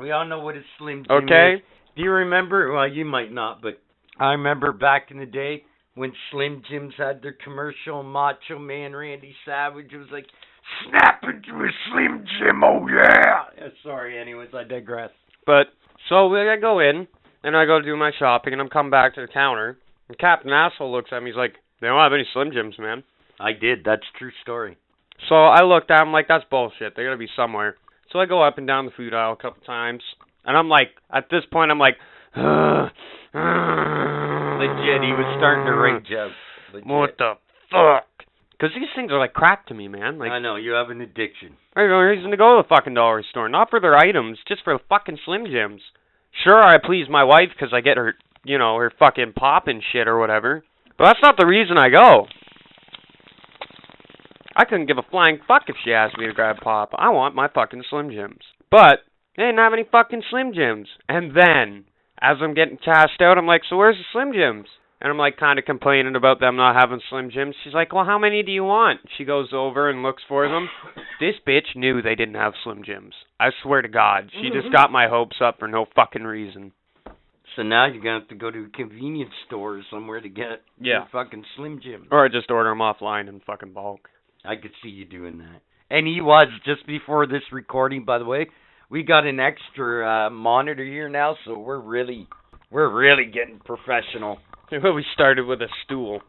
We 0.00 0.10
all 0.10 0.26
know 0.26 0.40
what 0.40 0.56
a 0.56 0.62
Slim 0.78 1.04
Jim 1.08 1.16
is. 1.16 1.24
Okay. 1.24 1.54
is. 1.56 1.60
Do 1.96 2.02
you 2.02 2.10
remember? 2.10 2.72
Well, 2.72 2.88
you 2.88 3.04
might 3.04 3.32
not, 3.32 3.62
but 3.62 3.80
I 4.18 4.32
remember 4.32 4.72
back 4.72 5.10
in 5.10 5.18
the 5.18 5.26
day 5.26 5.64
when 5.94 6.12
Slim 6.30 6.62
Jims 6.68 6.94
had 6.96 7.22
their 7.22 7.36
commercial. 7.44 8.02
Macho 8.02 8.58
Man 8.58 8.94
Randy 8.94 9.34
Savage 9.44 9.92
was 9.92 10.08
like, 10.12 10.26
"Snap 10.88 11.22
into 11.22 11.64
a 11.64 11.68
Slim 11.90 12.24
Jim, 12.38 12.62
oh 12.64 12.86
yeah!" 12.88 13.44
yeah 13.56 13.68
sorry, 13.82 14.18
anyways, 14.18 14.50
I 14.54 14.64
digress. 14.64 15.10
But 15.46 15.66
so 16.08 16.34
I 16.34 16.56
go 16.60 16.80
in 16.80 17.06
and 17.42 17.56
I 17.56 17.66
go 17.66 17.80
do 17.80 17.96
my 17.96 18.10
shopping 18.18 18.52
and 18.52 18.62
I'm 18.62 18.68
coming 18.68 18.90
back 18.90 19.14
to 19.14 19.20
the 19.20 19.32
counter 19.32 19.78
and 20.08 20.18
Captain 20.18 20.52
Asshole 20.52 20.92
looks 20.92 21.10
at 21.12 21.22
me. 21.22 21.30
He's 21.30 21.36
like, 21.36 21.54
"They 21.80 21.88
don't 21.88 22.00
have 22.00 22.12
any 22.12 22.26
Slim 22.32 22.52
Jims, 22.52 22.78
man." 22.78 23.02
I 23.40 23.52
did. 23.52 23.84
That's 23.84 24.04
true 24.18 24.32
story. 24.42 24.76
So 25.28 25.34
I 25.34 25.62
looked 25.62 25.90
at 25.90 26.02
him 26.02 26.12
like, 26.12 26.28
"That's 26.28 26.44
bullshit. 26.50 26.94
They 26.96 27.04
gotta 27.04 27.16
be 27.16 27.28
somewhere." 27.34 27.76
So 28.10 28.20
I 28.20 28.26
go 28.26 28.42
up 28.42 28.58
and 28.58 28.66
down 28.66 28.84
the 28.84 28.92
food 28.92 29.14
aisle 29.14 29.32
a 29.32 29.36
couple 29.36 29.62
times 29.64 30.02
and 30.44 30.56
I'm 30.56 30.68
like, 30.68 30.90
at 31.12 31.28
this 31.30 31.42
point, 31.50 31.70
I'm 31.70 31.78
like, 31.78 31.96
Legit, 32.36 32.90
he 35.02 35.12
was 35.12 35.36
starting 35.38 35.66
to 35.66 35.72
rage 35.72 36.12
up. 36.12 36.30
Legit. 36.74 36.86
What 36.86 37.16
the 37.18 37.34
fuck? 37.70 38.06
Because 38.52 38.70
these 38.74 38.88
things 38.94 39.10
are 39.10 39.18
like 39.18 39.32
crap 39.32 39.66
to 39.66 39.74
me, 39.74 39.88
man. 39.88 40.18
Like, 40.18 40.30
I 40.30 40.38
know 40.38 40.56
you 40.56 40.72
have 40.72 40.90
an 40.90 41.00
addiction. 41.00 41.56
I 41.74 41.82
have 41.82 41.90
no 41.90 41.98
reason 41.98 42.30
to 42.30 42.36
go 42.36 42.56
to 42.56 42.62
the 42.62 42.68
fucking 42.68 42.94
dollar 42.94 43.24
store. 43.28 43.48
Not 43.48 43.70
for 43.70 43.80
their 43.80 43.96
items, 43.96 44.38
just 44.46 44.62
for 44.62 44.74
the 44.74 44.84
fucking 44.88 45.18
Slim 45.24 45.46
Jims. 45.46 45.80
Sure, 46.44 46.62
I 46.62 46.78
please 46.78 47.06
my 47.08 47.24
wife 47.24 47.48
because 47.54 47.72
I 47.72 47.80
get 47.80 47.96
her, 47.96 48.14
you 48.44 48.58
know, 48.58 48.76
her 48.76 48.92
fucking 48.98 49.32
pop 49.34 49.66
and 49.66 49.82
shit 49.92 50.06
or 50.06 50.18
whatever. 50.18 50.64
But 50.98 51.06
that's 51.06 51.22
not 51.22 51.36
the 51.38 51.46
reason 51.46 51.76
I 51.76 51.88
go. 51.88 52.26
I 54.56 54.64
couldn't 54.64 54.86
give 54.86 54.98
a 54.98 55.10
flying 55.10 55.38
fuck 55.48 55.62
if 55.68 55.76
she 55.84 55.92
asked 55.92 56.16
me 56.16 56.26
to 56.26 56.32
grab 56.32 56.56
pop. 56.62 56.90
I 56.96 57.10
want 57.10 57.34
my 57.34 57.48
fucking 57.48 57.84
Slim 57.90 58.10
Jims. 58.10 58.42
But 58.70 59.00
they 59.36 59.42
didn't 59.42 59.58
have 59.58 59.72
any 59.72 59.84
fucking 59.90 60.22
Slim 60.30 60.52
Jims. 60.54 60.88
And 61.08 61.36
then, 61.36 61.84
as 62.20 62.36
I'm 62.40 62.54
getting 62.54 62.78
cashed 62.78 63.20
out, 63.20 63.36
I'm 63.36 63.46
like, 63.46 63.62
so 63.68 63.76
where's 63.76 63.96
the 63.96 64.04
Slim 64.12 64.32
Jims? 64.32 64.68
And 65.00 65.10
I'm 65.10 65.18
like 65.18 65.36
kind 65.36 65.58
of 65.58 65.64
complaining 65.64 66.16
about 66.16 66.40
them 66.40 66.56
not 66.56 66.76
having 66.76 67.00
Slim 67.10 67.30
Jims. 67.30 67.56
She's 67.62 67.74
like, 67.74 67.92
well, 67.92 68.04
how 68.04 68.18
many 68.18 68.42
do 68.42 68.52
you 68.52 68.64
want? 68.64 69.00
She 69.18 69.24
goes 69.24 69.48
over 69.52 69.90
and 69.90 70.02
looks 70.02 70.22
for 70.28 70.48
them. 70.48 70.68
This 71.20 71.36
bitch 71.46 71.76
knew 71.76 72.02
they 72.02 72.16
didn't 72.16 72.34
have 72.34 72.54
Slim 72.64 72.82
Jims. 72.84 73.14
I 73.38 73.50
swear 73.62 73.82
to 73.82 73.88
God, 73.88 74.30
she 74.32 74.50
just 74.50 74.66
mm-hmm. 74.66 74.74
got 74.74 74.90
my 74.90 75.06
hopes 75.08 75.36
up 75.40 75.60
for 75.60 75.68
no 75.68 75.86
fucking 75.94 76.24
reason. 76.24 76.72
So 77.56 77.62
now 77.62 77.86
you're 77.86 78.02
gonna 78.02 78.20
have 78.20 78.28
to 78.28 78.34
go 78.34 78.50
to 78.50 78.64
a 78.64 78.68
convenience 78.76 79.32
store 79.46 79.76
or 79.78 79.82
somewhere 79.90 80.20
to 80.20 80.28
get 80.28 80.62
Yeah. 80.80 80.98
your 80.98 81.06
fucking 81.12 81.44
Slim 81.56 81.80
Jim. 81.80 82.08
Or 82.10 82.24
I 82.24 82.28
just 82.28 82.50
order 82.50 82.70
them 82.70 82.78
offline 82.78 83.28
in 83.28 83.40
fucking 83.40 83.72
bulk. 83.72 84.10
I 84.44 84.56
could 84.56 84.72
see 84.82 84.88
you 84.88 85.04
doing 85.04 85.38
that. 85.38 85.62
And 85.90 86.06
he 86.06 86.20
was 86.20 86.48
just 86.64 86.86
before 86.86 87.26
this 87.26 87.42
recording, 87.52 88.04
by 88.04 88.18
the 88.18 88.24
way. 88.24 88.48
We 88.90 89.02
got 89.02 89.26
an 89.26 89.40
extra 89.40 90.26
uh, 90.26 90.30
monitor 90.30 90.84
here 90.84 91.08
now, 91.08 91.36
so 91.44 91.58
we're 91.58 91.78
really, 91.78 92.26
we're 92.70 92.88
really 92.88 93.26
getting 93.26 93.60
professional. 93.60 94.38
we 94.70 95.04
started 95.14 95.46
with 95.46 95.62
a 95.62 95.68
stool. 95.84 96.20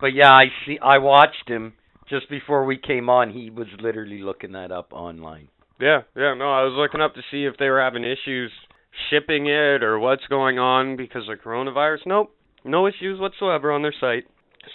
But 0.00 0.14
yeah, 0.14 0.32
I 0.32 0.46
see. 0.64 0.78
I 0.80 0.98
watched 0.98 1.48
him 1.48 1.74
just 2.08 2.28
before 2.30 2.64
we 2.64 2.76
came 2.78 3.08
on. 3.08 3.30
He 3.30 3.50
was 3.50 3.66
literally 3.80 4.22
looking 4.22 4.52
that 4.52 4.70
up 4.70 4.92
online. 4.92 5.48
Yeah, 5.80 6.02
yeah, 6.16 6.34
no, 6.34 6.50
I 6.50 6.62
was 6.62 6.72
looking 6.74 7.00
up 7.02 7.14
to 7.14 7.20
see 7.30 7.44
if 7.44 7.56
they 7.58 7.68
were 7.68 7.80
having 7.80 8.04
issues 8.04 8.50
shipping 9.10 9.46
it 9.46 9.82
or 9.82 9.98
what's 9.98 10.26
going 10.28 10.58
on 10.58 10.96
because 10.96 11.28
of 11.28 11.38
coronavirus. 11.38 12.00
Nope, 12.06 12.34
no 12.64 12.86
issues 12.86 13.20
whatsoever 13.20 13.72
on 13.72 13.82
their 13.82 13.94
site. 14.00 14.24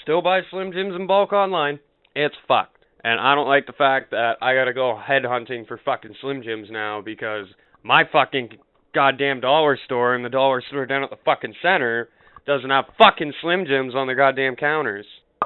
Still 0.03 0.21
buy 0.21 0.41
Slim 0.49 0.71
Jims 0.71 0.95
in 0.95 1.07
bulk 1.07 1.33
online. 1.33 1.79
It's 2.15 2.35
fucked. 2.47 2.77
And 3.03 3.19
I 3.19 3.35
don't 3.35 3.47
like 3.47 3.65
the 3.65 3.73
fact 3.73 4.11
that 4.11 4.33
I 4.41 4.53
gotta 4.53 4.73
go 4.73 4.95
head 4.97 5.25
hunting 5.25 5.65
for 5.67 5.79
fucking 5.83 6.15
Slim 6.21 6.43
Jims 6.43 6.67
now 6.71 7.01
because 7.01 7.47
my 7.83 8.03
fucking 8.11 8.49
goddamn 8.93 9.39
dollar 9.41 9.77
store 9.85 10.13
and 10.15 10.23
the 10.23 10.29
dollar 10.29 10.61
store 10.67 10.85
down 10.85 11.03
at 11.03 11.09
the 11.09 11.17
fucking 11.25 11.55
center 11.61 12.09
doesn't 12.45 12.69
have 12.69 12.85
fucking 12.97 13.33
Slim 13.41 13.65
Jims 13.65 13.95
on 13.95 14.07
their 14.07 14.15
goddamn 14.15 14.55
counters. 14.55 15.05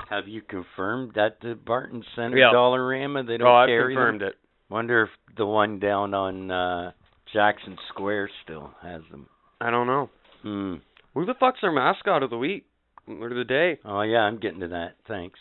Have 0.09 0.27
you 0.27 0.41
confirmed 0.41 1.13
that 1.15 1.37
the 1.41 1.55
Barton 1.55 2.03
Center 2.15 2.37
Yeah. 2.37 2.51
Dollarama 2.53 3.25
they 3.25 3.37
don't 3.37 3.47
Oh, 3.47 3.53
I've 3.55 3.67
carry 3.67 3.93
confirmed 3.95 4.21
them? 4.21 4.29
it. 4.29 4.35
Wonder 4.69 5.03
if 5.03 5.09
the 5.37 5.45
one 5.45 5.79
down 5.79 6.13
on 6.13 6.51
uh 6.51 6.91
Jackson 7.35 7.77
Square 7.89 8.29
still 8.45 8.71
has 8.81 9.01
them. 9.11 9.27
I 9.59 9.69
don't 9.69 9.87
know. 9.87 10.09
Hmm. 10.41 10.75
Who 11.13 11.25
the 11.25 11.33
fuck's 11.37 11.59
their 11.61 11.71
mascot 11.73 12.23
of 12.23 12.29
the 12.29 12.37
week 12.37 12.65
or 13.09 13.27
the 13.27 13.43
day? 13.43 13.77
Oh 13.83 14.03
yeah, 14.03 14.19
I'm 14.19 14.39
getting 14.39 14.61
to 14.61 14.69
that. 14.69 14.95
Thanks. 15.05 15.37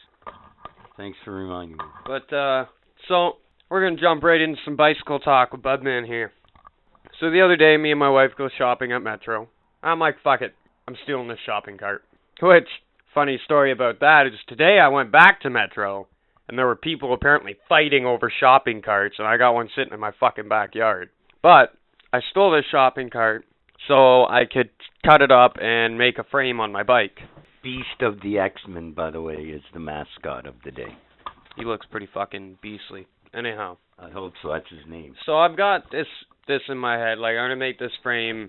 Thanks 0.97 1.17
for 1.25 1.33
reminding 1.33 1.77
me. 1.77 1.85
But 2.05 2.35
uh 2.35 2.65
so 3.07 3.35
we're 3.71 3.89
gonna 3.89 4.01
jump 4.01 4.25
right 4.25 4.41
into 4.41 4.59
some 4.65 4.75
bicycle 4.75 5.21
talk 5.21 5.53
with 5.53 5.63
Budman 5.63 6.05
here. 6.05 6.33
So 7.21 7.31
the 7.31 7.43
other 7.43 7.57
day 7.57 7.77
me 7.77 7.93
and 7.93 8.01
my 8.01 8.11
wife 8.11 8.33
go 8.37 8.49
shopping 8.59 8.91
at 8.91 9.01
Metro. 9.01 9.49
I'm 9.81 10.01
like, 10.01 10.17
fuck 10.25 10.43
it. 10.43 10.53
I'm 10.89 10.97
stealing 11.05 11.29
this 11.29 11.39
shopping 11.47 11.79
cart. 11.79 12.03
Which 12.43 12.69
funny 13.15 13.39
story 13.45 13.71
about 13.71 14.01
that 14.01 14.27
is 14.27 14.41
today 14.49 14.81
I 14.83 14.89
went 14.89 15.13
back 15.13 15.43
to 15.43 15.51
Metro 15.51 16.09
and 16.49 16.59
there 16.59 16.67
were 16.67 16.75
people 16.75 17.15
apparently 17.15 17.55
fighting 17.69 18.05
over 18.05 18.33
shopping 18.41 18.83
carts 18.83 19.15
and 19.21 19.29
I 19.29 19.37
got 19.37 19.53
one 19.55 19.69
sitting 19.77 19.93
in 19.93 20.01
my 20.01 20.11
fucking 20.19 20.49
backyard. 20.49 21.11
But 21.41 21.73
I 22.15 22.21
stole 22.31 22.53
this 22.53 22.65
shopping 22.71 23.11
cart 23.11 23.45
so 23.89 24.23
I 24.23 24.43
could 24.45 24.71
cut 25.05 25.21
it 25.21 25.33
up 25.33 25.57
and 25.61 25.99
make 25.99 26.19
a 26.19 26.23
frame 26.23 26.61
on 26.61 26.71
my 26.71 26.85
bike. 26.85 27.19
Beast 27.61 28.03
of 28.03 28.21
the 28.21 28.39
X 28.39 28.61
Men, 28.69 28.93
by 28.93 29.11
the 29.11 29.21
way, 29.21 29.35
is 29.35 29.63
the 29.73 29.81
mascot 29.81 30.47
of 30.47 30.55
the 30.65 30.71
day. 30.71 30.97
He 31.57 31.65
looks 31.65 31.87
pretty 31.91 32.09
fucking 32.15 32.59
beastly. 32.63 33.09
Anyhow, 33.37 33.79
I 33.99 34.11
hope 34.11 34.35
so. 34.41 34.53
That's 34.53 34.69
his 34.71 34.89
name. 34.89 35.17
so 35.27 35.37
I've 35.37 35.57
got 35.57 35.91
this 35.91 36.07
this 36.47 36.61
in 36.69 36.79
my 36.79 36.97
head. 36.99 37.19
Like 37.19 37.33
I'm 37.33 37.47
gonna 37.47 37.57
make 37.57 37.81
this 37.81 37.91
frame 38.05 38.49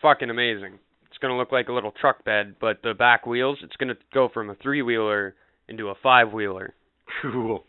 fucking 0.00 0.30
amazing. 0.30 0.78
It's 1.10 1.18
gonna 1.20 1.36
look 1.36 1.52
like 1.52 1.68
a 1.68 1.74
little 1.74 1.92
truck 2.00 2.24
bed, 2.24 2.54
but 2.62 2.78
the 2.82 2.94
back 2.94 3.26
wheels, 3.26 3.58
it's 3.62 3.76
gonna 3.76 3.98
go 4.14 4.30
from 4.32 4.48
a 4.48 4.54
three 4.54 4.80
wheeler 4.80 5.34
into 5.68 5.88
a 5.88 5.94
five 6.02 6.32
wheeler. 6.32 6.72
Cool. 7.20 7.62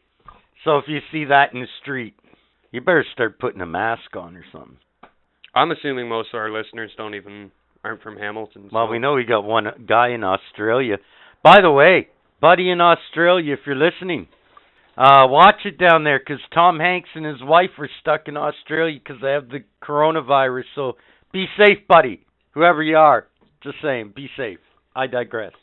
So 0.63 0.77
if 0.77 0.85
you 0.87 0.99
see 1.11 1.25
that 1.25 1.53
in 1.53 1.59
the 1.59 1.67
street, 1.81 2.15
you 2.71 2.79
better 2.79 3.05
start 3.11 3.39
putting 3.39 3.59
a 3.59 3.65
mask 3.65 4.15
on 4.15 4.37
or 4.37 4.45
something. 4.49 4.77
I'm 5.55 5.71
assuming 5.71 6.09
most 6.09 6.29
of 6.33 6.39
our 6.39 6.51
listeners 6.51 6.91
don't 6.97 7.15
even 7.15 7.51
aren't 7.83 8.01
from 8.01 8.17
Hamilton. 8.17 8.69
Well, 8.71 8.87
we 8.87 8.99
know 8.99 9.13
we 9.13 9.23
got 9.23 9.43
one 9.43 9.67
guy 9.87 10.09
in 10.09 10.23
Australia. 10.23 10.97
By 11.43 11.61
the 11.61 11.71
way, 11.71 12.07
buddy 12.41 12.69
in 12.71 12.81
Australia, 12.81 13.53
if 13.53 13.59
you're 13.65 13.75
listening, 13.75 14.27
uh, 14.97 15.27
watch 15.27 15.65
it 15.65 15.77
down 15.77 16.03
there 16.03 16.19
'cause 16.19 16.39
Tom 16.51 16.79
Hanks 16.79 17.09
and 17.13 17.25
his 17.25 17.43
wife 17.43 17.77
are 17.77 17.89
stuck 17.99 18.27
in 18.27 18.37
Australia 18.37 18.99
'cause 18.99 19.19
they 19.21 19.31
have 19.31 19.49
the 19.49 19.63
coronavirus. 19.81 20.65
So 20.75 20.97
be 21.31 21.47
safe, 21.57 21.87
buddy. 21.87 22.21
Whoever 22.51 22.81
you 22.81 22.97
are, 22.97 23.27
just 23.61 23.81
saying, 23.81 24.09
be 24.09 24.31
safe. 24.37 24.59
I 24.95 25.07
digress. 25.07 25.53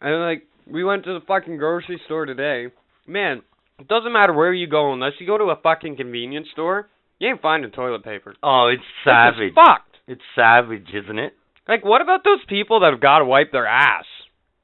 And 0.00 0.20
like 0.20 0.46
we 0.66 0.84
went 0.84 1.04
to 1.04 1.14
the 1.14 1.20
fucking 1.20 1.56
grocery 1.56 1.98
store 2.04 2.26
today. 2.26 2.70
Man, 3.06 3.42
it 3.78 3.88
doesn't 3.88 4.12
matter 4.12 4.32
where 4.32 4.52
you 4.52 4.66
go 4.66 4.92
unless 4.92 5.20
you 5.20 5.26
go 5.26 5.38
to 5.38 5.50
a 5.50 5.56
fucking 5.56 5.96
convenience 5.96 6.50
store, 6.50 6.88
you 7.22 7.28
ain't 7.28 7.40
finding 7.40 7.70
toilet 7.70 8.02
paper. 8.02 8.34
Oh, 8.42 8.68
it's 8.72 8.82
savage. 9.04 9.38
It's 9.50 9.54
fucked. 9.54 9.96
It's 10.08 10.22
savage, 10.34 10.88
isn't 10.92 11.18
it? 11.20 11.34
Like 11.68 11.84
what 11.84 12.02
about 12.02 12.24
those 12.24 12.44
people 12.48 12.80
that 12.80 12.90
have 12.90 13.00
got 13.00 13.20
to 13.20 13.24
wipe 13.24 13.52
their 13.52 13.66
ass? 13.66 14.06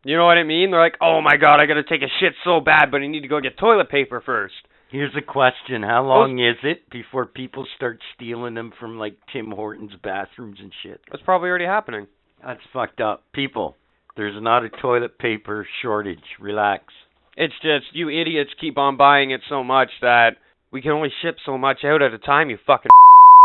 You 0.05 0.17
know 0.17 0.27
what 0.27 0.39
I 0.39 0.43
mean? 0.43 0.73
They're 0.73 0.81
like, 0.81 0.97
"Oh 1.01 1.21
my 1.21 1.37
god, 1.37 1.61
I 1.61 1.67
got 1.67 1.75
to 1.75 1.85
take 1.85 2.03
a 2.03 2.11
shit 2.19 2.33
so 2.43 2.59
bad, 2.59 2.91
but 2.91 3.01
I 3.01 3.07
need 3.07 3.21
to 3.21 3.29
go 3.29 3.41
get 3.41 3.59
toilet 3.59 3.91
paper 3.91 4.21
first. 4.25 4.55
Here's 4.91 5.15
a 5.17 5.23
question: 5.23 5.85
How 5.85 6.05
long 6.05 6.41
is 6.41 6.57
it 6.65 6.91
before 6.91 7.27
people 7.27 7.65
start 7.77 8.01
stealing 8.17 8.55
them 8.55 8.73
from 8.81 8.99
like 8.99 9.17
Tim 9.33 9.53
Hortons 9.53 9.93
bathrooms 10.03 10.59
and 10.61 10.73
shit? 10.83 11.01
That's 11.11 11.23
probably 11.23 11.51
already 11.51 11.67
happening. 11.67 12.09
That's 12.45 12.61
fucked 12.73 13.01
up. 13.01 13.23
People, 13.33 13.77
there's 14.17 14.41
not 14.43 14.65
a 14.65 14.69
toilet 14.69 15.17
paper 15.19 15.65
shortage. 15.81 16.25
Relax. 16.41 16.85
It's 17.37 17.55
just 17.63 17.87
you 17.93 18.09
idiots 18.09 18.51
keep 18.61 18.79
on 18.79 18.97
buying 18.97 19.31
it 19.31 19.43
so 19.49 19.63
much 19.63 19.91
that 20.01 20.31
we 20.71 20.83
can 20.83 20.93
only 20.93 21.11
ship 21.23 21.37
so 21.45 21.57
much 21.59 21.79
out 21.85 22.03
at 22.03 22.13
a 22.15 22.19
time, 22.19 22.51
you 22.51 22.59
fucking 22.67 22.91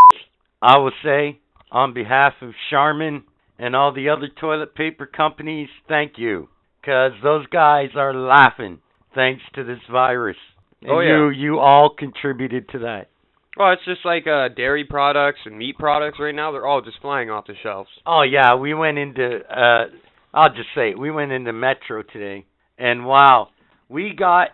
I 0.61 0.77
will 0.77 0.91
say, 1.03 1.39
on 1.71 1.93
behalf 1.93 2.33
of 2.41 2.51
Charmin 2.69 3.23
and 3.59 3.75
all 3.75 3.91
the 3.93 4.09
other 4.09 4.27
toilet 4.39 4.75
paper 4.75 5.05
companies, 5.05 5.69
thank 5.87 6.13
you. 6.17 6.49
'Cause 6.83 7.13
those 7.23 7.45
guys 7.47 7.91
are 7.95 8.13
laughing 8.13 8.79
thanks 9.15 9.41
to 9.53 9.63
this 9.63 9.79
virus. 9.89 10.35
And 10.81 10.91
Oh, 10.91 10.99
yeah. 10.99 11.09
you 11.15 11.29
you 11.29 11.59
all 11.59 11.89
contributed 11.89 12.67
to 12.69 12.79
that. 12.79 13.07
Well, 13.55 13.71
it's 13.71 13.85
just 13.85 14.03
like 14.03 14.27
uh 14.27 14.49
dairy 14.49 14.83
products 14.83 15.39
and 15.45 15.57
meat 15.57 15.77
products 15.77 16.19
right 16.19 16.35
now, 16.35 16.51
they're 16.51 16.65
all 16.67 16.81
just 16.81 16.99
flying 16.99 17.29
off 17.29 17.45
the 17.47 17.55
shelves. 17.55 17.89
Oh 18.05 18.23
yeah, 18.23 18.55
we 18.55 18.73
went 18.73 18.97
into 18.97 19.39
uh 19.49 19.85
I'll 20.33 20.49
just 20.53 20.69
say 20.75 20.89
it, 20.89 20.99
we 20.99 21.09
went 21.09 21.31
into 21.31 21.53
Metro 21.53 22.01
today 22.03 22.43
and 22.77 23.05
wow, 23.05 23.49
we 23.87 24.13
got 24.13 24.49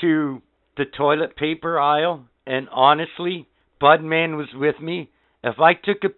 to 0.00 0.42
the 0.76 0.84
toilet 0.84 1.36
paper 1.36 1.78
aisle 1.78 2.26
and 2.46 2.68
honestly, 2.72 3.46
Budman 3.80 4.36
was 4.36 4.48
with 4.54 4.80
me. 4.80 5.10
If 5.42 5.58
I 5.60 5.74
took 5.74 5.98
a 6.04 6.08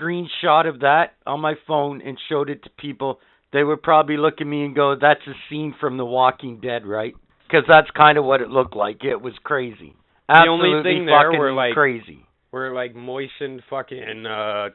screenshot 0.00 0.68
of 0.68 0.80
that 0.80 1.14
on 1.26 1.40
my 1.40 1.54
phone 1.66 2.00
and 2.02 2.18
showed 2.28 2.50
it 2.50 2.62
to 2.64 2.70
people, 2.70 3.20
they 3.52 3.62
would 3.62 3.82
probably 3.82 4.16
look 4.16 4.40
at 4.40 4.46
me 4.46 4.64
and 4.64 4.74
go, 4.74 4.94
"That's 4.96 5.24
a 5.26 5.34
scene 5.48 5.74
from 5.78 5.96
The 5.96 6.04
Walking 6.04 6.58
Dead, 6.60 6.84
right?" 6.86 7.14
Because 7.46 7.64
that's 7.68 7.90
kind 7.92 8.18
of 8.18 8.24
what 8.24 8.40
it 8.40 8.48
looked 8.50 8.74
like. 8.74 9.04
It 9.04 9.20
was 9.20 9.34
crazy. 9.44 9.94
The 10.28 10.46
only 10.48 10.70
Absolutely 10.70 10.82
thing 10.92 11.06
there 11.06 11.20
fucking 11.22 11.38
were, 11.38 11.52
like- 11.52 11.74
crazy. 11.74 12.26
We're 12.50 12.72
like 12.74 12.94
moistened 12.94 13.62
fucking 13.68 14.26
uh 14.26 14.70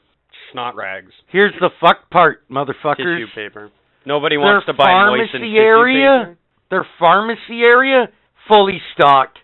snot 0.52 0.76
rags. 0.76 1.12
Here's 1.28 1.54
the 1.60 1.70
fuck 1.82 2.10
part, 2.10 2.48
Tissue 2.48 2.54
motherfuckers. 2.54 3.34
paper. 3.36 3.72
Nobody 4.06 4.36
Their 4.38 4.46
wants 4.46 4.66
to 4.68 4.74
buy 4.74 5.06
moistened 5.06 5.30
pharmacy 5.32 5.54
tissue 5.54 5.62
area? 5.62 6.20
paper. 6.20 6.38
Their 6.70 6.88
pharmacy 7.00 7.64
area 7.64 8.10
fully 8.50 8.82
stocked. 8.94 9.38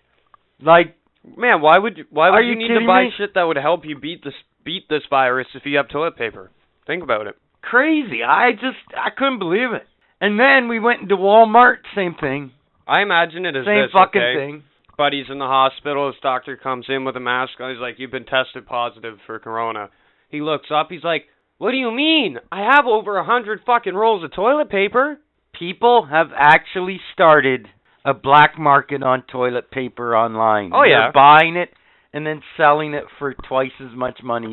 Like 0.60 0.96
Man, 1.36 1.60
why 1.60 1.78
would 1.78 1.98
you, 1.98 2.04
why 2.10 2.30
would 2.30 2.44
you, 2.44 2.50
you 2.52 2.56
need 2.56 2.68
to 2.78 2.86
buy 2.86 3.04
me? 3.04 3.10
shit 3.16 3.34
that 3.34 3.42
would 3.44 3.56
help 3.56 3.84
you 3.84 3.98
beat 3.98 4.22
this 4.22 4.34
beat 4.64 4.88
this 4.88 5.02
virus 5.10 5.46
if 5.54 5.62
you 5.64 5.76
have 5.78 5.88
toilet 5.88 6.16
paper? 6.16 6.50
Think 6.86 7.02
about 7.02 7.26
it. 7.26 7.34
crazy. 7.62 8.22
I 8.22 8.52
just 8.52 8.78
I 8.96 9.10
couldn't 9.16 9.38
believe 9.40 9.72
it. 9.72 9.86
And 10.20 10.38
then 10.38 10.68
we 10.68 10.78
went 10.80 11.02
into 11.02 11.16
Walmart, 11.16 11.78
same 11.94 12.14
thing. 12.18 12.52
I 12.86 13.02
imagine 13.02 13.44
it 13.44 13.56
is 13.56 13.66
Same 13.66 13.82
this, 13.82 13.90
fucking 13.92 14.22
okay? 14.22 14.38
thing. 14.38 14.62
Buddy's 14.96 15.26
in 15.28 15.38
the 15.38 15.46
hospital. 15.46 16.06
His 16.06 16.20
doctor 16.22 16.56
comes 16.56 16.86
in 16.88 17.04
with 17.04 17.16
a 17.16 17.20
mask 17.20 17.52
on. 17.60 17.70
He's 17.72 17.80
like, 17.80 17.98
"You've 17.98 18.12
been 18.12 18.24
tested 18.24 18.66
positive 18.66 19.18
for 19.26 19.38
corona." 19.40 19.90
He 20.30 20.40
looks 20.40 20.68
up. 20.72 20.86
He's 20.90 21.04
like, 21.04 21.24
"What 21.58 21.72
do 21.72 21.76
you 21.76 21.90
mean? 21.90 22.38
I 22.52 22.60
have 22.72 22.86
over 22.86 23.16
a 23.18 23.24
hundred 23.24 23.60
fucking 23.66 23.94
rolls 23.94 24.22
of 24.24 24.32
toilet 24.32 24.70
paper." 24.70 25.18
People 25.58 26.06
have 26.06 26.28
actually 26.36 27.00
started 27.12 27.66
a 28.06 28.14
black 28.14 28.56
market 28.56 29.02
on 29.02 29.24
toilet 29.30 29.70
paper 29.70 30.16
online. 30.16 30.70
Oh, 30.72 30.84
yeah. 30.84 31.10
They're 31.12 31.12
buying 31.12 31.56
it 31.56 31.70
and 32.12 32.24
then 32.24 32.40
selling 32.56 32.94
it 32.94 33.04
for 33.18 33.34
twice 33.34 33.72
as 33.80 33.94
much 33.94 34.20
money 34.22 34.52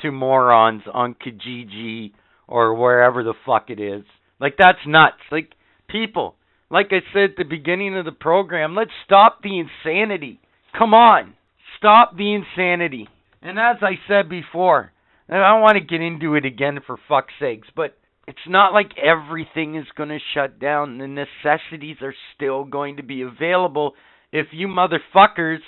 to 0.00 0.12
morons 0.12 0.82
on 0.92 1.14
Kijiji 1.14 2.12
or 2.46 2.74
wherever 2.74 3.24
the 3.24 3.34
fuck 3.44 3.70
it 3.70 3.80
is. 3.80 4.04
Like 4.40 4.54
that's 4.56 4.78
nuts. 4.86 5.18
Like 5.32 5.50
people, 5.88 6.36
like 6.70 6.86
I 6.90 7.00
said 7.12 7.30
at 7.30 7.36
the 7.36 7.44
beginning 7.44 7.98
of 7.98 8.04
the 8.04 8.12
program, 8.12 8.76
let's 8.76 8.90
stop 9.04 9.40
the 9.42 9.58
insanity. 9.58 10.40
Come 10.78 10.94
on. 10.94 11.34
Stop 11.78 12.16
the 12.16 12.32
insanity. 12.32 13.08
And 13.42 13.58
as 13.58 13.76
I 13.82 13.98
said 14.06 14.28
before, 14.28 14.92
and 15.28 15.42
I 15.42 15.50
don't 15.50 15.62
want 15.62 15.76
to 15.76 15.84
get 15.84 16.00
into 16.00 16.36
it 16.36 16.44
again 16.44 16.78
for 16.86 16.96
fuck's 17.08 17.34
sakes, 17.40 17.68
but 17.74 17.96
it's 18.26 18.38
not 18.46 18.72
like 18.72 18.92
everything 18.96 19.76
is 19.76 19.86
going 19.96 20.08
to 20.10 20.18
shut 20.34 20.58
down. 20.58 20.98
The 20.98 21.08
necessities 21.08 21.96
are 22.02 22.14
still 22.34 22.64
going 22.64 22.96
to 22.98 23.02
be 23.02 23.22
available 23.22 23.94
if 24.32 24.46
you 24.52 24.68
motherfuckers 24.68 25.58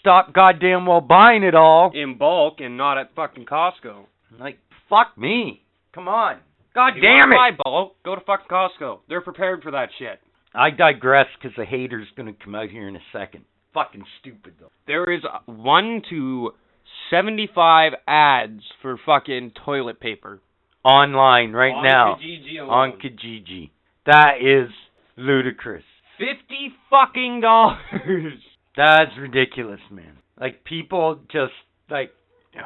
stop 0.00 0.32
goddamn 0.34 0.86
well 0.86 1.00
buying 1.00 1.42
it 1.42 1.54
all. 1.54 1.92
in 1.94 2.18
bulk 2.18 2.60
and 2.60 2.76
not 2.76 2.98
at 2.98 3.14
fucking 3.14 3.46
Costco. 3.46 4.04
Like, 4.38 4.58
fuck 4.88 5.16
me. 5.16 5.62
Come 5.94 6.08
on. 6.08 6.38
God 6.74 6.94
You 6.96 7.02
damn 7.02 7.32
it. 7.32 7.36
Buy 7.36 7.50
bulk? 7.64 7.96
Go 8.04 8.14
to 8.14 8.20
fucking 8.20 8.46
Costco. 8.50 9.00
They're 9.08 9.20
prepared 9.20 9.62
for 9.62 9.72
that 9.72 9.88
shit. 9.98 10.20
I 10.54 10.70
digress 10.70 11.26
because 11.40 11.56
the 11.56 11.64
hater's 11.64 12.08
going 12.16 12.32
to 12.32 12.44
come 12.44 12.54
out 12.54 12.70
here 12.70 12.88
in 12.88 12.96
a 12.96 13.00
second. 13.12 13.44
Fucking 13.72 14.04
stupid, 14.20 14.54
though. 14.60 14.70
There 14.86 15.12
is 15.12 15.20
one 15.46 16.02
to 16.10 16.50
seventy-five 17.10 17.92
ads 18.08 18.62
for 18.82 18.98
fucking 19.06 19.52
toilet 19.64 20.00
paper 20.00 20.40
Online 20.84 21.52
right 21.52 21.72
on 21.74 21.84
now. 21.84 22.16
Kijiji 22.22 22.60
On. 22.60 22.92
Kijiji. 22.92 23.70
That 24.06 24.34
is 24.40 24.70
ludicrous. 25.16 25.84
Fifty 26.18 26.72
fucking 26.88 27.40
dollars. 27.42 28.32
That's 28.76 29.10
ridiculous, 29.18 29.80
man. 29.90 30.18
Like 30.40 30.64
people 30.64 31.20
just 31.30 31.52
like 31.90 32.12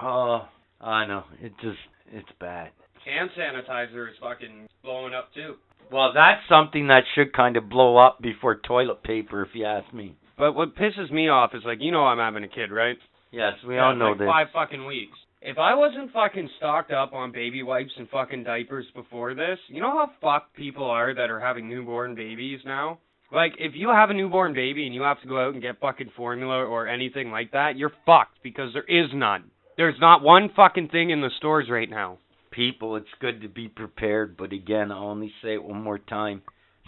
oh 0.03 0.47
I 0.81 1.07
know. 1.07 1.25
It 1.41 1.53
just 1.61 1.79
it's 2.13 2.29
bad. 2.39 2.71
Hand 3.05 3.31
sanitizer 3.37 4.09
is 4.09 4.15
fucking 4.21 4.69
blowing 4.83 5.13
up 5.15 5.33
too. 5.35 5.55
Well, 5.93 6.13
that's 6.15 6.41
something 6.49 6.87
that 6.89 7.03
should 7.15 7.35
kind 7.35 7.57
of 7.59 7.69
blow 7.69 7.99
up 7.99 8.21
before 8.23 8.57
toilet 8.57 9.03
paper, 9.03 9.43
if 9.43 9.51
you 9.55 9.67
ask 9.67 9.93
me. 9.93 10.17
But 10.39 10.55
what 10.55 10.75
pisses 10.77 11.11
me 11.13 11.29
off 11.29 11.51
is 11.55 11.63
like, 11.65 11.79
you 11.83 11.93
know, 11.93 12.05
I'm 12.05 12.19
having 12.19 12.43
a 12.43 12.49
kid, 12.49 12.73
right? 12.73 12.97
Yes, 13.31 13.53
we 13.67 13.75
Yeah, 13.75 13.87
all 13.87 13.95
know 13.95 14.11
like 14.11 14.19
this. 14.19 14.27
Five 14.29 14.47
fucking 14.55 14.87
weeks. 14.87 15.17
If 15.47 15.59
I 15.59 15.75
wasn't 15.75 16.11
fucking 16.11 16.49
stocked 16.57 16.91
up 16.91 17.13
on 17.13 17.31
baby 17.31 17.63
wipes 17.63 17.93
and 17.99 18.09
fucking 18.09 18.45
diapers 18.45 18.87
before 18.95 19.35
this, 19.35 19.59
you 19.69 19.83
know 19.83 19.91
how 19.91 20.09
fucked 20.19 20.57
people 20.57 20.87
are 20.87 21.15
that 21.15 21.29
are 21.29 21.39
having 21.39 21.69
newborn 21.69 22.15
babies 22.15 22.61
now? 22.65 22.99
Like, 23.31 23.53
if 23.59 23.73
you 23.75 23.91
have 23.91 24.09
a 24.09 24.15
newborn 24.15 24.55
baby 24.55 24.87
and 24.87 24.95
you 24.95 25.03
have 25.03 25.21
to 25.21 25.29
go 25.29 25.39
out 25.39 25.53
and 25.53 25.61
get 25.61 25.81
fucking 25.81 26.13
formula 26.17 26.65
or 26.65 26.89
anything 26.89 27.31
like 27.31 27.53
that, 27.53 27.77
you're 27.77 27.93
fucked 28.07 28.39
because 28.43 28.73
there 28.73 28.85
is 28.89 29.11
none. 29.13 29.51
There's 29.77 30.01
not 30.01 30.23
one 30.23 30.49
fucking 30.57 30.89
thing 30.89 31.11
in 31.11 31.21
the 31.21 31.29
stores 31.37 31.67
right 31.71 31.91
now. 31.91 32.17
People, 32.51 32.97
it's 32.97 33.07
good 33.21 33.43
to 33.43 33.49
be 33.49 33.69
prepared, 33.69 34.39
but 34.39 34.55
again, 34.55 34.91
I'll 34.91 35.09
only 35.09 35.35
say 35.43 35.53
it 35.53 35.63
one 35.63 35.83
more 35.83 35.99
time. 35.99 36.41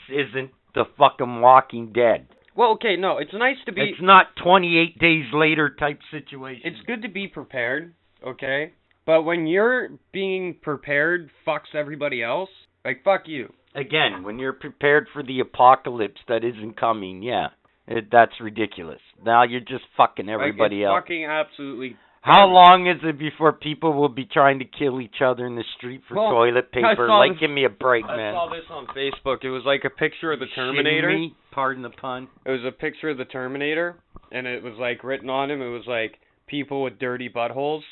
This 0.08 0.26
isn't 0.30 0.50
the 0.74 0.84
fucking 0.96 1.42
Walking 1.42 1.92
Dead. 1.92 2.26
Well, 2.56 2.70
okay, 2.70 2.96
no, 2.96 3.18
it's 3.18 3.34
nice 3.34 3.56
to 3.66 3.72
be. 3.72 3.82
It's 3.82 4.00
not 4.00 4.28
28 4.42 4.98
days 4.98 5.26
later 5.34 5.76
type 5.78 6.00
situation. 6.10 6.62
It's 6.64 6.86
good 6.86 7.02
to 7.02 7.08
be 7.08 7.28
prepared, 7.28 7.92
okay? 8.26 8.72
But 9.04 9.22
when 9.22 9.46
you're 9.46 9.90
being 10.12 10.56
prepared 10.60 11.30
fucks 11.46 11.74
everybody 11.74 12.22
else, 12.22 12.50
like 12.84 13.02
fuck 13.04 13.22
you. 13.26 13.52
again, 13.74 14.22
when 14.24 14.38
you're 14.38 14.52
prepared 14.52 15.06
for 15.12 15.22
the 15.22 15.40
apocalypse 15.40 16.20
that 16.28 16.44
isn't 16.44 16.78
coming, 16.78 17.22
yeah, 17.22 17.48
it, 17.86 18.06
that's 18.10 18.32
ridiculous. 18.40 19.00
Now 19.24 19.44
you're 19.44 19.60
just 19.60 19.84
fucking 19.96 20.28
everybody 20.28 20.76
like, 20.76 20.82
it's 20.82 20.86
else. 20.88 21.02
Fucking 21.02 21.24
absolutely. 21.24 21.96
How 22.22 22.46
long 22.46 22.88
is 22.88 22.96
it 23.04 23.20
before 23.20 23.52
people 23.52 23.92
will 23.92 24.08
be 24.08 24.24
trying 24.24 24.58
to 24.58 24.64
kill 24.64 25.00
each 25.00 25.22
other 25.24 25.46
in 25.46 25.54
the 25.54 25.62
street 25.78 26.00
for 26.08 26.16
Well, 26.16 26.30
toilet 26.30 26.72
paper? 26.72 27.08
Like, 27.08 27.32
this- 27.32 27.40
give 27.40 27.50
me 27.50 27.64
a 27.64 27.68
break, 27.68 28.04
I 28.04 28.16
man. 28.16 28.34
I 28.34 28.36
saw 28.36 28.48
this 28.50 28.64
on 28.68 28.88
Facebook. 28.88 29.44
It 29.44 29.50
was 29.50 29.62
like 29.64 29.82
a 29.84 29.90
picture 29.90 30.32
of 30.32 30.40
the 30.40 30.46
Terminator. 30.52 31.08
me? 31.08 31.36
Pardon 31.52 31.84
the 31.84 31.90
pun. 31.90 32.26
It 32.44 32.50
was 32.50 32.64
a 32.66 32.72
picture 32.72 33.10
of 33.10 33.18
the 33.18 33.26
Terminator, 33.26 33.94
and 34.32 34.48
it 34.48 34.64
was 34.64 34.74
like 34.76 35.04
written 35.04 35.30
on 35.30 35.52
him. 35.52 35.62
It 35.62 35.68
was 35.68 35.84
like 35.86 36.18
people 36.48 36.82
with 36.82 36.98
dirty 36.98 37.28
buttholes, 37.28 37.82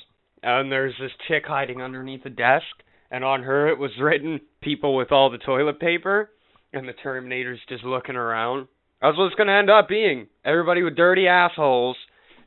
and 0.44 0.70
there's 0.70 0.94
this 1.00 1.10
chick 1.26 1.44
hiding 1.46 1.80
underneath 1.82 2.24
a 2.26 2.30
desk, 2.30 2.66
and 3.10 3.24
on 3.24 3.42
her 3.42 3.68
it 3.68 3.78
was 3.78 3.90
written 4.00 4.40
people 4.60 4.94
with 4.94 5.10
all 5.10 5.30
the 5.30 5.38
toilet 5.38 5.80
paper, 5.80 6.30
and 6.72 6.88
the 6.88 6.92
Terminator's 6.92 7.60
just 7.68 7.84
looking 7.84 8.16
around. 8.16 8.68
That's 9.00 9.16
what 9.16 9.26
it's 9.26 9.34
gonna 9.36 9.52
end 9.52 9.70
up 9.70 9.88
being. 9.88 10.28
Everybody 10.44 10.82
with 10.82 10.96
dirty 10.96 11.26
assholes 11.26 11.96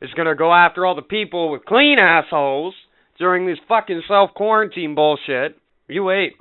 is 0.00 0.10
gonna 0.14 0.34
go 0.34 0.52
after 0.52 0.86
all 0.86 0.94
the 0.94 1.02
people 1.02 1.50
with 1.50 1.64
clean 1.64 1.98
assholes 1.98 2.74
during 3.18 3.46
this 3.46 3.58
fucking 3.68 4.02
self 4.08 4.32
quarantine 4.34 4.94
bullshit. 4.94 5.58
You 5.88 6.04
wait. 6.04 6.36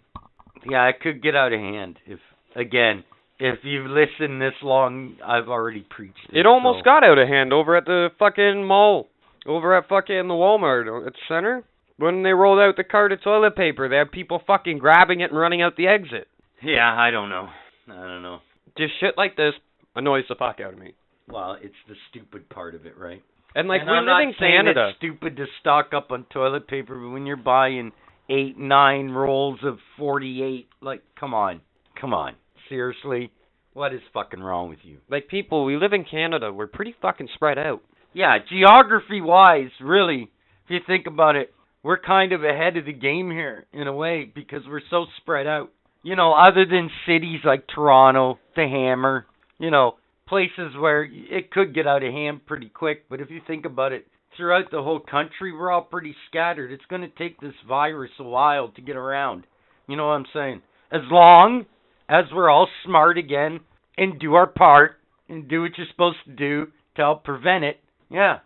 Yeah, 0.69 0.87
it 0.87 0.99
could 1.01 1.21
get 1.21 1.35
out 1.35 1.53
of 1.53 1.59
hand 1.59 1.99
if 2.05 2.19
again, 2.55 3.03
if 3.39 3.59
you've 3.63 3.89
listened 3.89 4.41
this 4.41 4.55
long, 4.61 5.15
I've 5.23 5.47
already 5.47 5.85
preached 5.89 6.17
it. 6.29 6.39
It 6.39 6.45
almost 6.45 6.79
so- 6.79 6.83
got 6.83 7.03
out 7.03 7.17
of 7.17 7.27
hand 7.27 7.53
over 7.53 7.75
at 7.75 7.85
the 7.85 8.09
fucking 8.19 8.63
mall. 8.63 9.09
Over 9.47 9.77
at 9.77 9.87
fucking 9.87 10.27
the 10.27 10.33
Walmart 10.33 10.87
uh, 10.87 11.07
at 11.07 11.13
the 11.13 11.19
center. 11.27 11.63
When 11.97 12.21
they 12.21 12.29
rolled 12.29 12.59
out 12.59 12.75
the 12.77 12.83
cart 12.83 13.11
of 13.11 13.23
toilet 13.23 13.55
paper, 13.55 13.89
they 13.89 13.95
had 13.95 14.11
people 14.11 14.41
fucking 14.45 14.77
grabbing 14.77 15.21
it 15.21 15.31
and 15.31 15.39
running 15.39 15.63
out 15.63 15.75
the 15.77 15.87
exit. 15.87 16.27
Yeah, 16.61 16.93
I 16.93 17.09
don't 17.09 17.29
know. 17.29 17.47
I 17.89 17.95
don't 17.95 18.21
know. 18.21 18.39
Just 18.77 18.93
shit 18.99 19.15
like 19.17 19.35
this 19.35 19.53
annoys 19.95 20.25
the 20.29 20.35
fuck 20.35 20.59
out 20.63 20.73
of 20.73 20.79
me. 20.79 20.93
Well, 21.27 21.57
it's 21.61 21.73
the 21.87 21.95
stupid 22.09 22.49
part 22.49 22.75
of 22.75 22.85
it, 22.85 22.97
right? 22.97 23.23
And 23.55 23.67
like 23.67 23.81
and 23.81 23.89
we 23.89 23.97
I'm 23.97 24.05
live 24.05 24.27
not 24.27 24.37
Canada. 24.37 24.89
It's 24.89 24.97
stupid 24.97 25.37
to 25.37 25.45
stock 25.61 25.87
up 25.95 26.11
on 26.11 26.25
toilet 26.31 26.67
paper, 26.67 26.99
but 26.99 27.09
when 27.09 27.25
you're 27.25 27.37
buying 27.37 27.91
eight, 28.29 28.57
nine 28.59 29.09
rolls 29.09 29.59
of 29.63 29.79
forty-eight, 29.97 30.67
like, 30.81 31.01
come 31.19 31.33
on, 31.33 31.61
come 31.99 32.13
on, 32.13 32.35
seriously, 32.69 33.31
what 33.73 33.93
is 33.93 34.01
fucking 34.13 34.41
wrong 34.41 34.69
with 34.69 34.79
you? 34.83 34.97
Like 35.09 35.27
people, 35.27 35.65
we 35.65 35.77
live 35.77 35.93
in 35.93 36.03
Canada. 36.03 36.53
We're 36.53 36.67
pretty 36.67 36.93
fucking 37.01 37.29
spread 37.33 37.57
out. 37.57 37.81
Yeah, 38.17 38.39
geography-wise, 38.49 39.69
really, 39.79 40.31
if 40.65 40.71
you 40.71 40.79
think 40.87 41.05
about 41.05 41.35
it, 41.35 41.53
we're 41.83 41.99
kind 41.99 42.33
of 42.33 42.43
ahead 42.43 42.75
of 42.75 42.85
the 42.85 42.91
game 42.91 43.29
here 43.29 43.67
in 43.71 43.85
a 43.85 43.93
way 43.93 44.25
because 44.33 44.63
we're 44.67 44.81
so 44.89 45.05
spread 45.17 45.45
out. 45.45 45.69
You 46.01 46.15
know, 46.15 46.33
other 46.33 46.65
than 46.65 46.89
cities 47.05 47.41
like 47.45 47.67
Toronto, 47.67 48.39
the 48.55 48.63
Hammer, 48.63 49.27
you 49.59 49.69
know, 49.69 49.97
places 50.27 50.75
where 50.75 51.03
it 51.03 51.51
could 51.51 51.75
get 51.75 51.85
out 51.85 52.01
of 52.01 52.11
hand 52.11 52.47
pretty 52.47 52.69
quick. 52.69 53.07
But 53.07 53.21
if 53.21 53.29
you 53.29 53.39
think 53.45 53.67
about 53.67 53.91
it, 53.91 54.07
throughout 54.35 54.71
the 54.71 54.81
whole 54.81 54.99
country, 54.99 55.53
we're 55.53 55.69
all 55.69 55.83
pretty 55.83 56.15
scattered. 56.27 56.71
It's 56.71 56.85
going 56.89 57.03
to 57.03 57.09
take 57.09 57.39
this 57.39 57.53
virus 57.67 58.09
a 58.19 58.23
while 58.23 58.69
to 58.69 58.81
get 58.81 58.95
around. 58.95 59.45
You 59.87 59.95
know 59.95 60.07
what 60.07 60.13
I'm 60.13 60.25
saying? 60.33 60.63
As 60.91 61.01
long 61.11 61.67
as 62.09 62.25
we're 62.33 62.49
all 62.49 62.67
smart 62.83 63.19
again 63.19 63.59
and 63.95 64.19
do 64.19 64.33
our 64.33 64.47
part 64.47 64.93
and 65.29 65.47
do 65.47 65.61
what 65.61 65.77
you're 65.77 65.85
supposed 65.91 66.17
to 66.25 66.31
do 66.31 66.71
to 66.95 67.03
help 67.03 67.23
prevent 67.23 67.63
it, 67.63 67.79
yeah. 68.09 68.39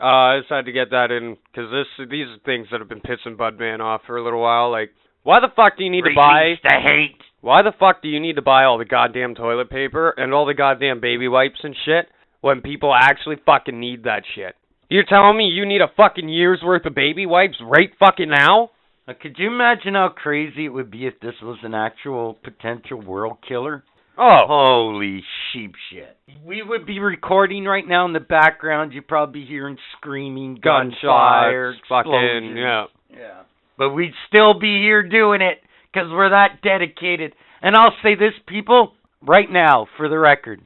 Uh, 0.00 0.04
I 0.04 0.38
just 0.40 0.50
had 0.50 0.64
to 0.64 0.72
get 0.72 0.90
that 0.90 1.10
in 1.12 1.36
because 1.52 1.70
this 1.70 2.08
these 2.10 2.26
are 2.26 2.38
things 2.44 2.66
that 2.72 2.80
have 2.80 2.88
been 2.88 3.00
pissing 3.00 3.36
Budman 3.36 3.80
off 3.80 4.02
for 4.06 4.16
a 4.16 4.24
little 4.24 4.40
while. 4.40 4.70
Like, 4.70 4.90
why 5.22 5.38
the 5.40 5.48
fuck 5.54 5.78
do 5.78 5.84
you 5.84 5.90
need 5.90 6.02
to 6.02 6.14
buy? 6.14 6.42
Reasons 6.42 6.60
to 6.62 6.80
hate. 6.80 7.22
Why 7.40 7.62
the 7.62 7.72
fuck 7.78 8.02
do 8.02 8.08
you 8.08 8.18
need 8.18 8.36
to 8.36 8.42
buy 8.42 8.64
all 8.64 8.78
the 8.78 8.84
goddamn 8.84 9.34
toilet 9.34 9.70
paper 9.70 10.10
and 10.16 10.34
all 10.34 10.46
the 10.46 10.54
goddamn 10.54 11.00
baby 11.00 11.28
wipes 11.28 11.60
and 11.62 11.76
shit 11.84 12.06
when 12.40 12.62
people 12.62 12.94
actually 12.94 13.36
fucking 13.46 13.78
need 13.78 14.04
that 14.04 14.22
shit? 14.34 14.56
You're 14.88 15.04
telling 15.08 15.36
me 15.36 15.44
you 15.44 15.66
need 15.66 15.80
a 15.80 15.92
fucking 15.96 16.28
year's 16.28 16.60
worth 16.64 16.84
of 16.84 16.94
baby 16.94 17.26
wipes 17.26 17.56
right 17.62 17.90
fucking 17.98 18.28
now? 18.28 18.70
Now, 19.06 19.14
could 19.20 19.36
you 19.38 19.48
imagine 19.48 19.94
how 19.94 20.10
crazy 20.14 20.66
it 20.66 20.68
would 20.68 20.90
be 20.90 21.06
if 21.06 21.18
this 21.20 21.34
was 21.42 21.58
an 21.62 21.74
actual 21.74 22.38
potential 22.44 23.00
world 23.00 23.38
killer? 23.46 23.84
Oh, 24.18 24.38
Holy 24.46 25.22
sheep 25.52 25.74
shit. 25.90 26.16
We 26.44 26.62
would 26.62 26.86
be 26.86 26.98
recording 26.98 27.64
right 27.64 27.86
now 27.86 28.04
in 28.06 28.12
the 28.12 28.20
background. 28.20 28.92
You'd 28.92 29.08
probably 29.08 29.40
be 29.40 29.46
hearing 29.46 29.78
screaming, 29.96 30.60
gunfire, 30.62 31.72
gunshots, 31.72 31.88
fucking 31.88 32.56
yeah. 32.56 32.84
Yeah. 33.10 33.42
But 33.78 33.90
we'd 33.90 34.12
still 34.28 34.58
be 34.58 34.80
here 34.80 35.02
doing 35.02 35.40
it 35.40 35.58
because 35.92 36.08
we're 36.10 36.30
that 36.30 36.60
dedicated. 36.62 37.34
And 37.62 37.74
I'll 37.74 37.94
say 38.02 38.14
this, 38.14 38.34
people, 38.46 38.92
right 39.26 39.50
now, 39.50 39.86
for 39.96 40.08
the 40.08 40.18
record. 40.18 40.60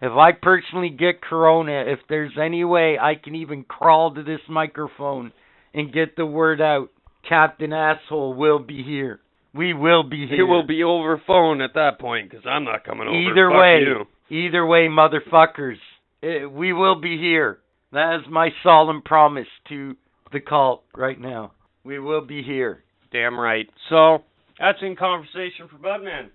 If 0.00 0.12
I 0.12 0.30
personally 0.32 0.90
get 0.90 1.20
corona, 1.20 1.84
if 1.86 1.98
there's 2.08 2.38
any 2.40 2.64
way 2.64 2.96
I 2.98 3.14
can 3.16 3.34
even 3.34 3.64
crawl 3.64 4.14
to 4.14 4.22
this 4.22 4.40
microphone 4.48 5.32
and 5.74 5.92
get 5.92 6.14
the 6.16 6.26
word 6.26 6.60
out, 6.60 6.90
Captain 7.28 7.72
Asshole 7.72 8.34
will 8.34 8.60
be 8.60 8.84
here. 8.84 9.20
We 9.54 9.72
will 9.74 10.02
be 10.02 10.26
here. 10.26 10.40
It 10.40 10.44
will 10.44 10.66
be 10.66 10.82
over 10.84 11.20
phone 11.26 11.60
at 11.62 11.74
that 11.74 11.98
point 11.98 12.30
because 12.30 12.44
I'm 12.46 12.64
not 12.64 12.84
coming 12.84 13.08
over. 13.08 13.16
Either 13.16 13.50
Fuck 13.50 13.60
way, 13.60 13.80
you. 13.80 14.46
either 14.46 14.66
way, 14.66 14.88
motherfuckers, 14.88 15.76
eh, 16.22 16.44
we 16.44 16.72
will 16.72 17.00
be 17.00 17.16
here. 17.18 17.58
That 17.92 18.20
is 18.20 18.26
my 18.30 18.50
solemn 18.62 19.02
promise 19.02 19.48
to 19.70 19.96
the 20.32 20.40
cult 20.40 20.84
right 20.94 21.18
now. 21.18 21.52
We 21.84 21.98
will 21.98 22.20
be 22.20 22.42
here. 22.42 22.84
Damn 23.10 23.40
right. 23.40 23.68
So 23.88 24.22
that's 24.58 24.78
in 24.82 24.94
conversation 24.96 25.68
for 25.70 25.78
Budman. 25.78 26.28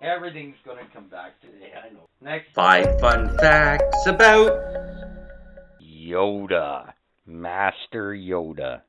Everything's 0.00 0.56
gonna 0.64 0.86
come 0.94 1.08
back 1.08 1.40
today. 1.40 1.72
I 1.74 1.92
know. 1.92 2.06
Next, 2.20 2.52
Five 2.54 3.00
fun 3.00 3.36
facts 3.38 4.06
about 4.06 4.52
Yoda, 5.82 6.92
Master 7.26 8.12
Yoda. 8.14 8.82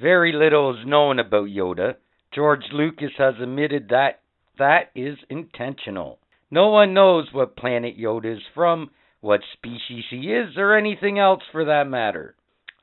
Very 0.00 0.32
little 0.32 0.72
is 0.72 0.86
known 0.86 1.18
about 1.18 1.48
Yoda. 1.48 1.96
George 2.34 2.64
Lucas 2.72 3.12
has 3.16 3.34
admitted 3.40 3.88
that 3.90 4.20
that 4.58 4.90
is 4.94 5.18
intentional. 5.30 6.18
No 6.50 6.68
one 6.68 6.94
knows 6.94 7.28
what 7.32 7.56
planet 7.56 7.98
Yoda 7.98 8.36
is 8.36 8.42
from, 8.54 8.90
what 9.20 9.40
species 9.52 10.04
he 10.10 10.32
is, 10.32 10.56
or 10.56 10.76
anything 10.76 11.18
else 11.18 11.42
for 11.52 11.64
that 11.64 11.88
matter. 11.88 12.34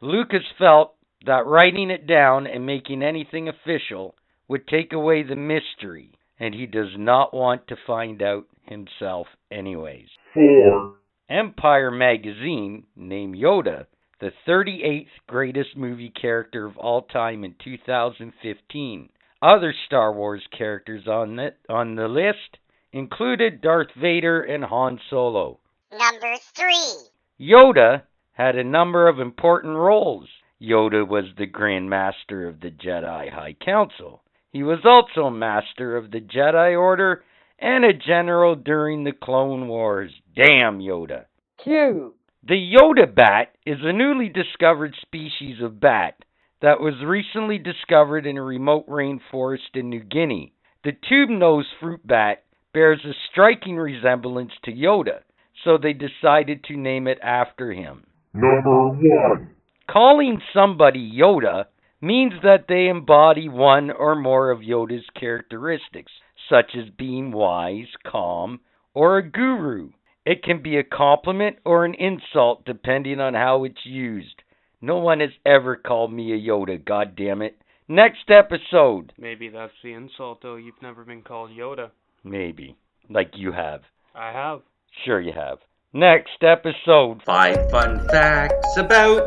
Lucas 0.01 0.43
felt 0.57 0.93
that 1.26 1.45
writing 1.45 1.89
it 1.91 2.07
down 2.07 2.47
and 2.47 2.66
making 2.66 3.03
anything 3.03 3.47
official 3.47 4.16
would 4.47 4.68
take 4.68 4.91
away 4.91 5.24
the 5.24 5.36
mystery, 5.36 6.12
and 6.39 6.55
he 6.55 6.66
does 6.66 6.97
not 6.97 7.34
want 7.34 7.68
to 7.68 7.76
find 7.86 8.22
out 8.22 8.45
himself 8.64 9.28
anyways. 9.51 10.07
Four. 10.34 10.95
Empire 11.30 11.91
magazine 11.91 12.86
named 12.95 13.36
Yoda 13.36 13.86
the 14.22 14.32
38th 14.48 15.08
greatest 15.28 15.76
movie 15.76 16.14
character 16.22 16.66
of 16.66 16.78
all 16.78 17.02
time 17.02 17.44
in 17.44 17.56
2015. 17.64 19.10
Other 19.42 19.74
Star 19.88 20.14
Wars 20.14 20.44
characters 20.56 21.08
on 21.08 21.36
the, 21.36 21.56
on 21.68 21.96
the 21.96 22.08
list 22.08 22.60
included 22.94 23.62
Darth 23.62 23.90
Vader 24.00 24.44
and 24.44 24.64
Han 24.64 25.00
Solo. 25.10 25.60
Number 25.92 26.36
three. 26.56 27.10
Yoda 27.40 28.04
had 28.34 28.56
a 28.56 28.64
number 28.64 29.08
of 29.08 29.20
important 29.20 29.76
roles. 29.76 30.30
Yoda 30.62 31.08
was 31.08 31.26
the 31.38 31.48
Grand 31.48 31.90
Master 31.90 32.48
of 32.48 32.60
the 32.62 32.70
Jedi 32.70 33.32
High 33.32 33.56
Council. 33.66 34.22
He 34.52 34.62
was 34.62 34.80
also 34.86 35.32
Master 35.32 35.98
of 35.98 36.12
the 36.12 36.22
Jedi 36.22 36.80
Order 36.80 37.24
and 37.58 37.84
a 37.84 37.94
general 37.94 38.56
during 38.56 39.04
the 39.04 39.14
Clone 39.14 39.68
Wars. 39.68 40.12
Damn 40.36 40.80
Yoda. 40.80 41.26
Cute. 41.64 42.16
The 42.44 42.56
Yoda 42.56 43.14
bat 43.14 43.54
is 43.68 43.78
a 43.84 43.94
newly 43.94 44.28
discovered 44.28 44.96
species 45.00 45.62
of 45.62 45.80
bat 45.80 46.16
that 46.64 46.80
was 46.80 46.96
recently 47.06 47.60
discovered 47.60 48.26
in 48.26 48.36
a 48.36 48.42
remote 48.42 48.88
rainforest 48.88 49.76
in 49.76 49.89
New 49.89 50.00
Guinea. 50.00 50.52
The 50.84 50.94
tube-nosed 51.08 51.68
fruit 51.80 52.02
bat 52.04 52.44
bears 52.74 53.06
a 53.06 53.14
striking 53.30 53.78
resemblance 53.78 54.54
to 54.64 54.72
Yoda, 54.72 55.20
so 55.64 55.78
they 55.78 55.94
decided 55.94 56.64
to 56.64 56.78
name 56.78 57.08
it 57.08 57.20
after 57.22 57.74
him. 57.74 58.06
Number 58.34 58.88
one. 58.88 59.52
Calling 59.88 60.42
somebody 60.52 61.12
Yoda 61.16 61.66
means 62.02 62.34
that 62.42 62.66
they 62.68 62.88
embody 62.88 63.50
one 63.50 63.92
or 63.92 64.16
more 64.16 64.50
of 64.50 64.62
Yoda's 64.62 65.06
characteristics, 65.14 66.12
such 66.50 66.72
as 66.76 66.89
being 66.98 67.32
wise, 67.32 67.89
calm, 68.04 68.62
or 68.96 69.20
a 69.20 69.30
guru. 69.30 69.92
It 70.26 70.44
can 70.44 70.62
be 70.62 70.78
a 70.78 70.84
compliment 70.84 71.58
or 71.66 71.84
an 71.84 71.96
insult 71.96 72.64
depending 72.66 73.20
on 73.20 73.34
how 73.34 73.64
it's 73.64 73.86
used. 73.86 74.44
No 74.80 74.98
one 74.98 75.20
has 75.20 75.32
ever 75.46 75.76
called 75.76 76.14
me 76.14 76.34
a 76.34 76.38
Yoda, 76.38 76.84
god 76.84 77.16
damn 77.16 77.42
it. 77.42 77.58
Next 77.88 78.30
episode. 78.30 79.14
Maybe 79.18 79.50
that's 79.50 79.74
the 79.84 79.94
insult, 79.94 80.42
though. 80.42 80.56
You've 80.56 80.82
never 80.82 81.04
been 81.04 81.24
called 81.24 81.52
Yoda. 81.52 81.90
Maybe. 82.24 82.78
Like 83.10 83.32
you 83.36 83.52
have. 83.52 83.82
I 84.16 84.32
have. 84.32 84.62
Sure 85.06 85.20
you 85.20 85.34
have. 85.34 85.58
Next 85.94 86.42
episode. 86.42 87.22
five 87.26 87.70
fun 87.70 88.00
facts 88.10 88.78
about 88.78 89.24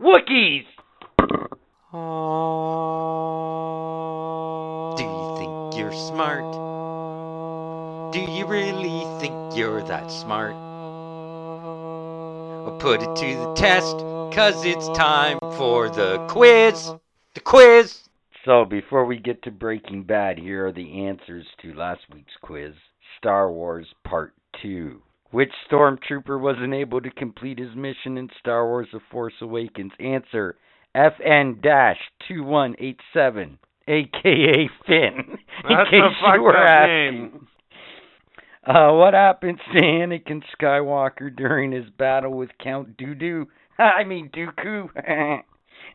Wookiees! 0.00 0.66
Do 4.96 5.04
you 5.04 5.36
think 5.38 5.76
you're 5.78 5.92
smart? 5.92 6.52
Do 8.12 8.20
you 8.20 8.46
really 8.46 9.04
think 9.04 9.11
you're 9.56 9.82
that 9.82 10.10
smart? 10.10 10.54
Well, 12.64 12.76
put 12.78 13.02
it 13.02 13.16
to 13.16 13.36
the 13.38 13.54
test, 13.54 13.96
cause 14.34 14.64
it's 14.64 14.86
time 14.96 15.38
for 15.56 15.88
the 15.88 16.24
quiz. 16.28 16.92
The 17.34 17.40
quiz. 17.40 18.08
So, 18.44 18.64
before 18.64 19.04
we 19.04 19.18
get 19.18 19.42
to 19.44 19.50
Breaking 19.50 20.02
Bad, 20.02 20.38
here 20.38 20.66
are 20.66 20.72
the 20.72 21.06
answers 21.06 21.46
to 21.62 21.74
last 21.74 22.02
week's 22.12 22.32
quiz 22.42 22.74
Star 23.18 23.50
Wars 23.50 23.86
Part 24.04 24.32
2. 24.62 25.00
Which 25.30 25.52
stormtrooper 25.70 26.38
wasn't 26.40 26.74
able 26.74 27.00
to 27.00 27.10
complete 27.10 27.58
his 27.58 27.74
mission 27.74 28.18
in 28.18 28.28
Star 28.38 28.66
Wars 28.66 28.88
The 28.92 29.00
Force 29.10 29.34
Awakens? 29.40 29.92
Answer 29.98 30.56
FN 30.94 31.62
2187, 31.62 33.58
aka 33.88 34.70
Finn. 34.86 35.14
in 35.16 35.76
That's 35.76 35.90
case 35.90 36.02
a 36.02 36.34
you 36.34 36.42
were 36.42 36.56
up 36.56 36.68
asking. 36.68 37.20
name. 37.22 37.48
Uh, 38.64 38.92
what 38.92 39.12
happened 39.12 39.58
to 39.72 39.80
Anakin 39.80 40.40
Skywalker 40.56 41.34
during 41.34 41.72
his 41.72 41.90
battle 41.98 42.32
with 42.32 42.50
Count 42.62 42.96
Dooku? 42.96 43.46
I 43.78 44.04
mean 44.04 44.30
Dooku. 44.30 44.88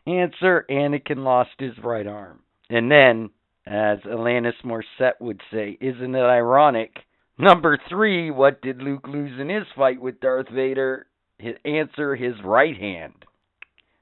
Answer: 0.06 0.66
Anakin 0.70 1.18
lost 1.18 1.50
his 1.58 1.72
right 1.82 2.06
arm. 2.06 2.40
And 2.68 2.90
then, 2.90 3.30
as 3.66 4.00
Alanis 4.00 4.52
Morissette 4.64 5.20
would 5.20 5.40
say, 5.50 5.78
isn't 5.80 6.14
it 6.14 6.18
ironic? 6.18 6.96
Number 7.38 7.78
three, 7.88 8.30
what 8.30 8.60
did 8.60 8.82
Luke 8.82 9.06
lose 9.08 9.40
in 9.40 9.48
his 9.48 9.64
fight 9.74 10.00
with 10.00 10.20
Darth 10.20 10.50
Vader? 10.50 11.06
His 11.38 11.54
answer: 11.64 12.16
his 12.16 12.34
right 12.44 12.76
hand. 12.76 13.14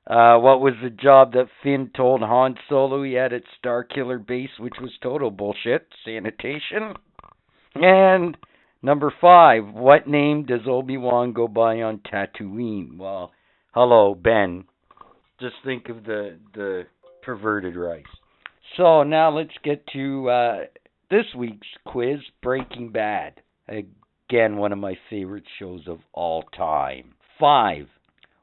Uh, 0.09 0.39
what 0.39 0.61
was 0.61 0.75
the 0.83 0.91
job 0.91 1.33
that 1.33 1.49
Finn 1.62 1.91
told 1.97 2.21
Han 2.21 2.57
Solo 2.69 3.05
he 3.05 3.12
had 3.12 3.33
at 3.33 3.43
Starkiller 3.62 4.25
Base, 4.25 4.59
which 4.59 4.77
was 4.81 4.93
total 5.03 5.31
bullshit? 5.31 5.87
Sanitation. 6.05 6.95
And 7.75 8.37
number 8.87 9.12
five, 9.20 9.64
what 9.74 10.07
name 10.07 10.45
does 10.45 10.61
Obi 10.66 10.97
Wan 10.97 11.32
go 11.32 11.49
by 11.49 11.82
on 11.82 11.99
Tatooine? 11.99 12.97
Well, 12.97 13.32
hello, 13.74 14.14
Ben. 14.14 14.64
Just 15.41 15.57
think 15.64 15.89
of 15.91 16.05
the 16.05 16.39
the 16.55 16.84
perverted 17.22 17.76
rice. 17.76 18.05
So 18.76 19.03
now 19.03 19.37
let's 19.37 19.51
get 19.64 19.84
to 19.89 20.30
uh, 20.30 20.59
this 21.11 21.26
week's 21.37 21.66
quiz, 21.84 22.20
Breaking 22.43 22.93
Bad. 22.93 23.43
Again, 23.68 24.57
one 24.57 24.72
of 24.72 24.78
my 24.78 24.95
favorite 25.11 25.45
shows 25.59 25.82
of 25.89 25.99
all 26.12 26.45
time. 26.57 27.14
Five. 27.41 27.89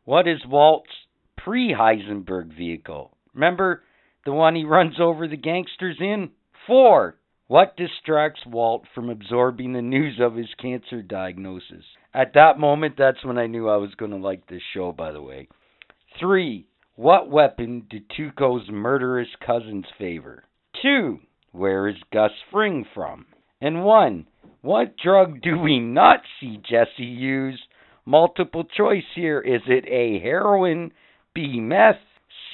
What 0.03 0.27
is 0.27 0.39
Walt's 0.45 0.91
pre 1.37 1.73
Heisenberg 1.73 2.55
vehicle? 2.55 3.15
Remember 3.33 3.83
the 4.25 4.33
one 4.33 4.55
he 4.55 4.65
runs 4.65 4.95
over 4.99 5.27
the 5.27 5.37
gangsters 5.37 5.97
in? 6.01 6.31
Four. 6.67 7.15
What 7.53 7.77
distracts 7.77 8.41
Walt 8.47 8.85
from 8.95 9.11
absorbing 9.11 9.73
the 9.73 9.81
news 9.83 10.19
of 10.19 10.33
his 10.33 10.49
cancer 10.59 11.03
diagnosis? 11.03 11.85
At 12.11 12.33
that 12.33 12.57
moment, 12.57 12.95
that's 12.97 13.23
when 13.23 13.37
I 13.37 13.45
knew 13.45 13.69
I 13.69 13.77
was 13.77 13.93
going 13.93 14.09
to 14.09 14.17
like 14.17 14.47
this 14.47 14.63
show, 14.73 14.91
by 14.91 15.11
the 15.11 15.21
way. 15.21 15.47
Three. 16.19 16.65
What 16.95 17.29
weapon 17.29 17.85
did 17.91 18.09
Tuco's 18.09 18.67
murderous 18.71 19.27
cousins 19.45 19.85
favor? 19.99 20.45
Two. 20.81 21.19
Where 21.51 21.87
is 21.87 21.97
Gus 22.11 22.31
Fring 22.51 22.87
from? 22.91 23.27
And 23.61 23.85
one. 23.85 24.25
What 24.61 24.97
drug 24.97 25.39
do 25.43 25.59
we 25.59 25.79
not 25.79 26.21
see 26.39 26.57
Jesse 26.67 27.03
use? 27.03 27.61
Multiple 28.03 28.63
choice 28.63 29.05
here. 29.13 29.39
Is 29.39 29.61
it 29.67 29.85
A. 29.87 30.19
Heroin, 30.23 30.91
B. 31.35 31.59
Meth, 31.59 32.01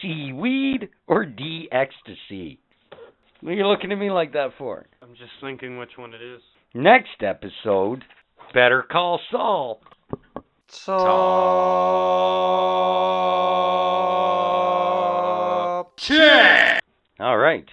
C. 0.02 0.34
Weed, 0.34 0.90
or 1.08 1.26
D. 1.26 1.70
Ecstasy? 1.72 2.60
What 3.42 3.52
are 3.52 3.56
you 3.56 3.68
looking 3.68 3.94
at 3.94 3.98
me 3.98 4.12
like 4.12 4.34
that 4.34 4.50
for? 4.58 4.86
I'm 5.02 5.16
just 5.16 5.32
thinking 5.40 5.78
which 5.78 5.92
one 5.96 6.14
it 6.14 6.22
is. 6.22 6.42
Next 6.74 7.24
episode, 7.24 8.04
Better 8.54 8.84
Call 8.84 9.22
Saul. 9.32 9.80
Top 10.86 10.98
All 17.22 17.38
right. 17.38 17.66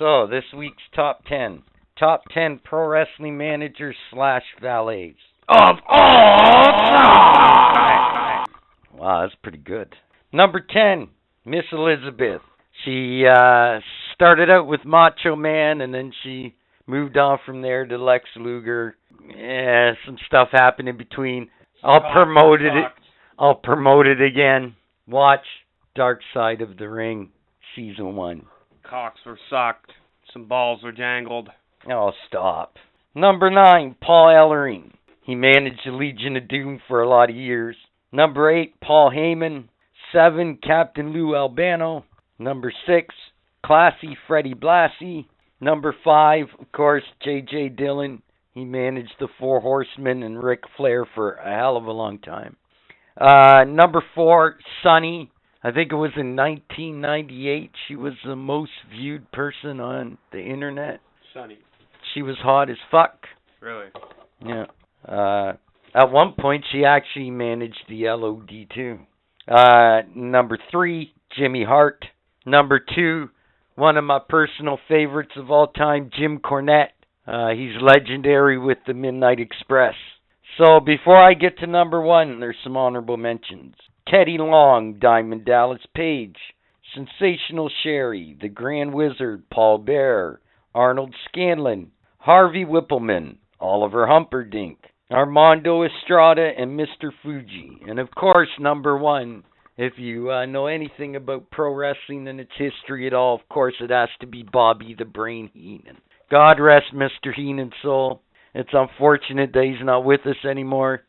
So 0.00 0.26
this 0.26 0.42
week's 0.56 0.82
top 0.96 1.24
ten. 1.26 1.62
Top 1.96 2.24
ten 2.32 2.58
pro 2.64 2.88
wrestling 2.88 3.38
managers 3.38 3.94
slash 4.12 4.42
valets. 4.60 5.14
Of 5.48 5.76
all 5.88 6.64
time. 6.88 8.46
Wow, 8.94 9.22
that's 9.22 9.36
pretty 9.44 9.58
good. 9.58 9.94
Number 10.32 10.58
ten, 10.58 11.10
Miss 11.44 11.66
Elizabeth. 11.70 12.42
She 12.84 13.24
uh 13.26 13.78
started 14.14 14.50
out 14.50 14.66
with 14.66 14.84
Macho 14.84 15.36
Man 15.36 15.80
and 15.80 15.92
then 15.92 16.12
she 16.22 16.54
moved 16.86 17.16
on 17.16 17.38
from 17.44 17.62
there 17.62 17.86
to 17.86 17.98
Lex 17.98 18.24
Luger. 18.36 18.96
Yeah, 19.28 19.92
some 20.06 20.16
stuff 20.26 20.48
happened 20.52 20.88
in 20.88 20.96
between. 20.96 21.48
I'll 21.82 22.12
promote 22.12 22.62
it. 22.62 22.72
I'll 23.38 23.54
promote 23.54 24.06
it 24.06 24.20
again. 24.20 24.76
Watch 25.06 25.44
Dark 25.94 26.20
Side 26.32 26.60
of 26.60 26.76
the 26.78 26.88
Ring, 26.88 27.30
season 27.74 28.16
one. 28.16 28.46
Cocks 28.88 29.20
were 29.26 29.38
sucked. 29.50 29.92
Some 30.32 30.46
balls 30.46 30.82
were 30.82 30.92
jangled. 30.92 31.50
Oh, 31.90 32.12
stop. 32.28 32.76
Number 33.14 33.50
nine, 33.50 33.96
Paul 34.00 34.28
Ellering. 34.28 34.92
He 35.22 35.34
managed 35.34 35.80
the 35.84 35.92
Legion 35.92 36.36
of 36.36 36.48
Doom 36.48 36.80
for 36.88 37.02
a 37.02 37.08
lot 37.08 37.30
of 37.30 37.36
years. 37.36 37.76
Number 38.12 38.50
eight, 38.50 38.80
Paul 38.80 39.10
Heyman. 39.10 39.68
Seven, 40.12 40.58
Captain 40.62 41.12
Lou 41.12 41.34
Albano. 41.34 42.04
Number 42.38 42.72
six, 42.86 43.14
Classy 43.64 44.16
Freddie 44.26 44.54
Blassie. 44.54 45.26
Number 45.60 45.94
five, 46.04 46.46
of 46.60 46.70
course, 46.72 47.04
J.J. 47.22 47.70
Dillon. 47.70 48.22
He 48.52 48.64
managed 48.64 49.14
the 49.18 49.28
Four 49.38 49.60
Horsemen 49.60 50.22
and 50.22 50.42
Ric 50.42 50.60
Flair 50.76 51.06
for 51.14 51.32
a 51.32 51.56
hell 51.56 51.76
of 51.76 51.86
a 51.86 51.92
long 51.92 52.18
time. 52.18 52.56
Uh, 53.18 53.64
number 53.66 54.04
four, 54.14 54.56
Sunny. 54.82 55.30
I 55.62 55.72
think 55.72 55.92
it 55.92 55.96
was 55.96 56.10
in 56.16 56.36
1998. 56.36 57.70
She 57.88 57.96
was 57.96 58.12
the 58.24 58.36
most 58.36 58.70
viewed 58.90 59.32
person 59.32 59.80
on 59.80 60.18
the 60.30 60.40
internet. 60.40 61.00
Sunny. 61.32 61.58
She 62.12 62.22
was 62.22 62.36
hot 62.42 62.68
as 62.68 62.76
fuck. 62.90 63.24
Really? 63.60 63.86
Yeah. 64.44 64.66
Uh, 65.08 65.54
at 65.94 66.10
one 66.10 66.34
point, 66.38 66.64
she 66.70 66.84
actually 66.84 67.30
managed 67.30 67.84
the 67.88 68.04
LOD 68.08 68.50
too. 68.74 68.98
Uh, 69.48 70.02
number 70.14 70.58
three, 70.70 71.14
Jimmy 71.36 71.64
Hart. 71.64 72.04
Number 72.44 72.78
two, 72.94 73.30
one 73.76 73.96
of 73.96 74.04
my 74.04 74.20
personal 74.28 74.78
favorites 74.88 75.32
of 75.36 75.50
all 75.50 75.66
time, 75.66 76.10
Jim 76.16 76.38
Cornette. 76.38 76.90
Uh, 77.26 77.50
he's 77.50 77.80
legendary 77.80 78.58
with 78.58 78.78
the 78.86 78.94
Midnight 78.94 79.40
Express. 79.40 79.94
So 80.58 80.78
before 80.78 81.16
I 81.16 81.34
get 81.34 81.58
to 81.58 81.66
number 81.66 82.00
one, 82.00 82.38
there's 82.38 82.56
some 82.62 82.76
honorable 82.76 83.16
mentions. 83.16 83.74
Teddy 84.06 84.36
Long, 84.38 84.98
Diamond 85.00 85.44
Dallas 85.44 85.80
Page, 85.96 86.36
Sensational 86.94 87.70
Sherri, 87.82 88.36
The 88.40 88.48
Grand 88.48 88.94
Wizard, 88.94 89.44
Paul 89.50 89.78
Bearer, 89.78 90.40
Arnold 90.74 91.14
Skaaland, 91.28 91.88
Harvey 92.18 92.64
Wippleman, 92.64 93.36
Oliver 93.58 94.06
Humperdink, 94.06 94.76
Armando 95.10 95.84
Estrada, 95.84 96.52
and 96.56 96.78
Mr. 96.78 97.10
Fuji. 97.22 97.80
And 97.88 97.98
of 97.98 98.10
course, 98.14 98.48
number 98.60 98.96
one, 98.96 99.44
if 99.76 99.94
you 99.96 100.30
uh, 100.30 100.46
know 100.46 100.66
anything 100.66 101.16
about 101.16 101.50
pro 101.50 101.72
wrestling 101.74 102.28
and 102.28 102.40
its 102.40 102.52
history 102.56 103.06
at 103.06 103.14
all, 103.14 103.34
of 103.34 103.48
course 103.48 103.74
it 103.80 103.90
has 103.90 104.08
to 104.20 104.26
be 104.26 104.42
Bobby 104.42 104.94
the 104.96 105.04
Brain 105.04 105.50
Heenan. 105.52 105.98
God 106.30 106.60
rest 106.60 106.86
Mr. 106.94 107.34
Heenan's 107.34 107.72
soul. 107.82 108.22
It's 108.54 108.70
unfortunate 108.72 109.52
that 109.52 109.64
he's 109.64 109.84
not 109.84 110.04
with 110.04 110.20
us 110.26 110.44
anymore. 110.48 111.02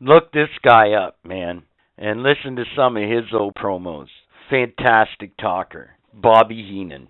Look 0.00 0.32
this 0.32 0.48
guy 0.64 0.92
up, 0.92 1.18
man, 1.24 1.62
and 1.96 2.22
listen 2.22 2.56
to 2.56 2.64
some 2.76 2.96
of 2.96 3.08
his 3.08 3.32
old 3.32 3.54
promos. 3.54 4.08
Fantastic 4.50 5.36
talker, 5.36 5.90
Bobby 6.12 6.62
Heenan. 6.68 7.08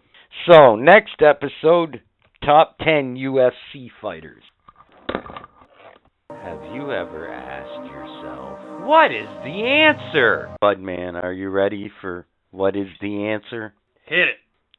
So, 0.51 0.77
next 0.77 1.23
episode 1.23 2.02
top 2.44 2.77
10 2.78 3.16
UFC 3.16 3.89
fighters. 4.02 4.43
Have 6.43 6.61
you 6.74 6.93
ever 6.93 7.32
asked 7.32 7.90
yourself, 7.90 8.59
what 8.86 9.11
is 9.11 9.28
the 9.44 9.65
answer? 9.65 10.55
Budman, 10.62 11.23
are 11.23 11.32
you 11.32 11.48
ready 11.48 11.90
for 12.01 12.27
what 12.51 12.77
is 12.77 12.89
the 13.01 13.27
answer? 13.28 13.74
Hit 14.06 14.28
it. 14.28 14.36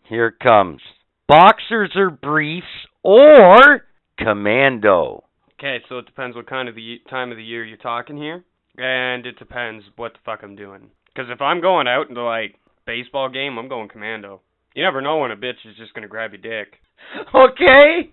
Here 0.07 0.27
it 0.27 0.39
comes. 0.39 0.81
Boxers 1.27 1.91
or 1.95 2.09
briefs 2.11 2.67
or 3.03 3.83
commando. 4.19 5.23
Okay, 5.59 5.77
so 5.89 5.99
it 5.99 6.05
depends 6.05 6.35
what 6.35 6.47
kind 6.47 6.69
of 6.69 6.75
the 6.75 6.97
time 7.09 7.31
of 7.31 7.37
the 7.37 7.43
year 7.43 7.65
you're 7.65 7.77
talking 7.77 8.17
here, 8.17 8.43
and 8.77 9.25
it 9.25 9.39
depends 9.39 9.85
what 9.95 10.13
the 10.13 10.19
fuck 10.25 10.41
I'm 10.43 10.55
doing. 10.55 10.89
Because 11.07 11.31
if 11.31 11.41
I'm 11.41 11.61
going 11.61 11.87
out 11.87 12.09
into 12.09 12.21
like 12.21 12.55
baseball 12.85 13.29
game, 13.29 13.57
I'm 13.57 13.69
going 13.69 13.89
commando. 13.89 14.41
You 14.75 14.83
never 14.83 15.01
know 15.01 15.17
when 15.17 15.31
a 15.31 15.35
bitch 15.37 15.65
is 15.65 15.77
just 15.77 15.93
gonna 15.93 16.07
grab 16.07 16.31
your 16.33 16.41
dick. 16.41 16.73
Okay. 17.33 18.11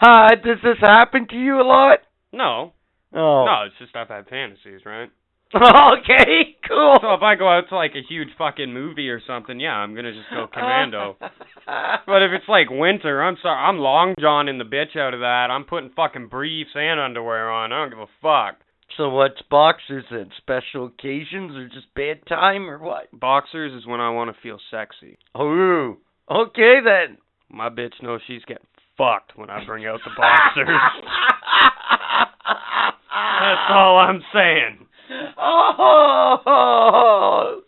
Uh, 0.00 0.30
does 0.44 0.58
this 0.64 0.78
happen 0.80 1.28
to 1.28 1.36
you 1.36 1.60
a 1.60 1.62
lot? 1.62 2.00
No, 2.32 2.72
Oh. 3.12 3.44
no, 3.44 3.62
it's 3.66 3.74
just 3.78 3.96
I've 3.96 4.08
had 4.08 4.28
fantasies, 4.28 4.82
right? 4.86 5.10
okay, 5.54 6.54
cool. 6.68 6.96
So 7.02 7.12
if 7.14 7.22
I 7.22 7.34
go 7.34 7.48
out 7.48 7.64
to 7.70 7.74
like 7.76 7.92
a 7.96 8.06
huge 8.08 8.28
fucking 8.38 8.72
movie 8.72 9.08
or 9.08 9.20
something, 9.26 9.58
yeah, 9.58 9.72
I'm 9.74 9.96
gonna 9.96 10.12
just 10.12 10.30
go 10.30 10.46
commando. 10.52 11.16
But 11.66 12.22
if 12.22 12.32
it's 12.32 12.48
like 12.48 12.68
winter, 12.70 13.22
I'm 13.22 13.36
sorry, 13.42 13.56
I'm 13.58 13.78
long 13.78 14.14
johning 14.20 14.58
the 14.58 14.64
bitch 14.64 14.96
out 14.96 15.14
of 15.14 15.20
that. 15.20 15.48
I'm 15.50 15.64
putting 15.64 15.90
fucking 15.94 16.26
briefs 16.28 16.70
and 16.74 16.98
underwear 17.00 17.50
on. 17.50 17.72
I 17.72 17.78
don't 17.80 17.90
give 17.90 17.98
a 18.00 18.06
fuck. 18.22 18.60
so 18.96 19.08
what's 19.10 19.40
boxers 19.50 20.04
at 20.10 20.26
special 20.36 20.86
occasions 20.86 21.54
or 21.56 21.68
just 21.68 21.92
bad 21.94 22.26
time 22.28 22.68
or 22.68 22.78
what? 22.78 23.08
Boxers 23.12 23.72
is 23.72 23.86
when 23.86 24.00
I 24.00 24.10
want 24.10 24.34
to 24.34 24.40
feel 24.42 24.58
sexy. 24.70 25.16
Oh, 25.34 25.96
okay 26.30 26.78
then. 26.84 27.18
My 27.48 27.68
bitch 27.68 28.00
knows 28.02 28.20
she's 28.26 28.44
getting 28.46 28.66
fucked 28.96 29.36
when 29.36 29.50
I 29.50 29.64
bring 29.64 29.86
out 29.86 30.00
the 30.04 30.10
boxers. 30.16 30.68
That's 32.50 33.70
all 33.70 33.98
I'm 33.98 34.22
saying. 34.32 34.86
Oh, 36.52 37.60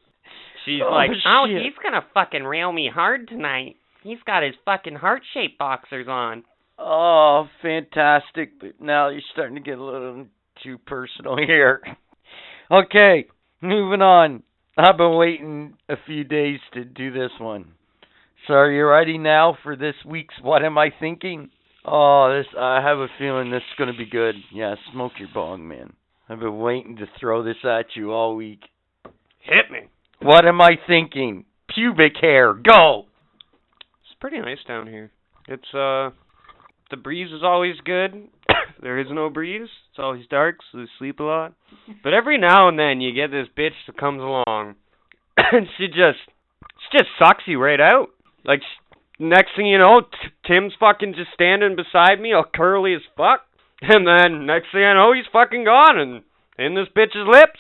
She's 0.64 0.80
Oh, 0.84 0.90
like, 0.92 1.10
oh, 1.26 1.46
shit. 1.48 1.62
he's 1.62 1.74
gonna 1.82 2.04
fucking 2.14 2.44
rail 2.44 2.70
me 2.72 2.88
hard 2.92 3.26
tonight. 3.28 3.76
He's 4.02 4.22
got 4.26 4.42
his 4.44 4.54
fucking 4.64 4.94
heart-shaped 4.96 5.58
boxers 5.58 6.06
on. 6.08 6.44
oh, 6.78 7.48
fantastic! 7.60 8.58
But 8.60 8.80
now 8.80 9.08
you're 9.08 9.20
starting 9.32 9.56
to 9.56 9.60
get 9.60 9.78
a 9.78 9.82
little 9.84 10.26
too 10.62 10.78
personal 10.78 11.36
here. 11.36 11.82
Okay, 12.70 13.26
moving 13.60 14.02
on. 14.02 14.42
I've 14.78 14.96
been 14.96 15.16
waiting 15.16 15.74
a 15.88 15.96
few 16.06 16.22
days 16.24 16.60
to 16.74 16.84
do 16.84 17.12
this 17.12 17.32
one. 17.38 17.72
So 18.46 18.54
are 18.54 18.70
you 18.72 18.86
ready 18.86 19.18
now 19.18 19.56
for 19.62 19.76
this 19.76 19.94
week's 20.06 20.34
What 20.40 20.64
Am 20.64 20.78
I 20.78 20.90
Thinking? 20.98 21.50
Oh, 21.84 22.32
this 22.36 22.46
I 22.58 22.80
have 22.80 22.98
a 22.98 23.08
feeling 23.18 23.50
this 23.50 23.58
is 23.62 23.78
gonna 23.78 23.96
be 23.96 24.06
good. 24.06 24.36
Yeah, 24.52 24.74
smoke 24.92 25.12
your 25.18 25.28
bong, 25.34 25.66
man. 25.66 25.94
I've 26.28 26.40
been 26.40 26.58
waiting 26.58 26.96
to 26.96 27.06
throw 27.18 27.42
this 27.42 27.56
at 27.64 27.86
you 27.96 28.12
all 28.12 28.36
week. 28.36 28.60
Hit 29.40 29.70
me. 29.70 29.88
What 30.20 30.46
am 30.46 30.60
I 30.60 30.76
thinking? 30.86 31.44
Pubic 31.74 32.12
hair, 32.20 32.54
go! 32.54 33.06
It's 34.02 34.14
pretty 34.20 34.38
nice 34.38 34.58
down 34.66 34.86
here. 34.86 35.10
It's 35.48 35.74
uh 35.74 36.10
the 36.90 36.96
breeze 36.96 37.32
is 37.32 37.42
always 37.42 37.76
good. 37.84 38.28
there 38.82 39.00
is 39.00 39.06
no 39.10 39.30
breeze. 39.30 39.68
It's 39.90 39.98
always 39.98 40.26
dark, 40.28 40.58
so 40.70 40.78
we 40.78 40.88
sleep 40.98 41.18
a 41.18 41.24
lot. 41.24 41.54
But 42.04 42.14
every 42.14 42.38
now 42.38 42.68
and 42.68 42.78
then 42.78 43.00
you 43.00 43.12
get 43.12 43.30
this 43.30 43.48
bitch 43.58 43.70
that 43.86 43.98
comes 43.98 44.20
along 44.20 44.76
and 45.36 45.66
she 45.76 45.88
just 45.88 46.20
she 46.78 46.98
just 46.98 47.10
sucks 47.18 47.44
you 47.46 47.60
right 47.60 47.80
out. 47.80 48.10
Like 48.44 48.60
next 49.22 49.50
thing 49.56 49.66
you 49.66 49.78
know, 49.78 50.02
Tim's 50.46 50.72
fucking 50.78 51.14
just 51.14 51.30
standing 51.34 51.76
beside 51.76 52.20
me, 52.20 52.32
all 52.32 52.44
curly 52.44 52.94
as 52.94 53.02
fuck. 53.16 53.40
And 53.82 54.06
then 54.06 54.46
next 54.46 54.68
thing 54.72 54.84
I 54.84 54.94
know, 54.94 55.12
he's 55.12 55.24
fucking 55.32 55.64
gone 55.64 55.98
and 55.98 56.22
in 56.58 56.74
this 56.74 56.86
bitch's 56.96 57.26
lips. 57.26 57.58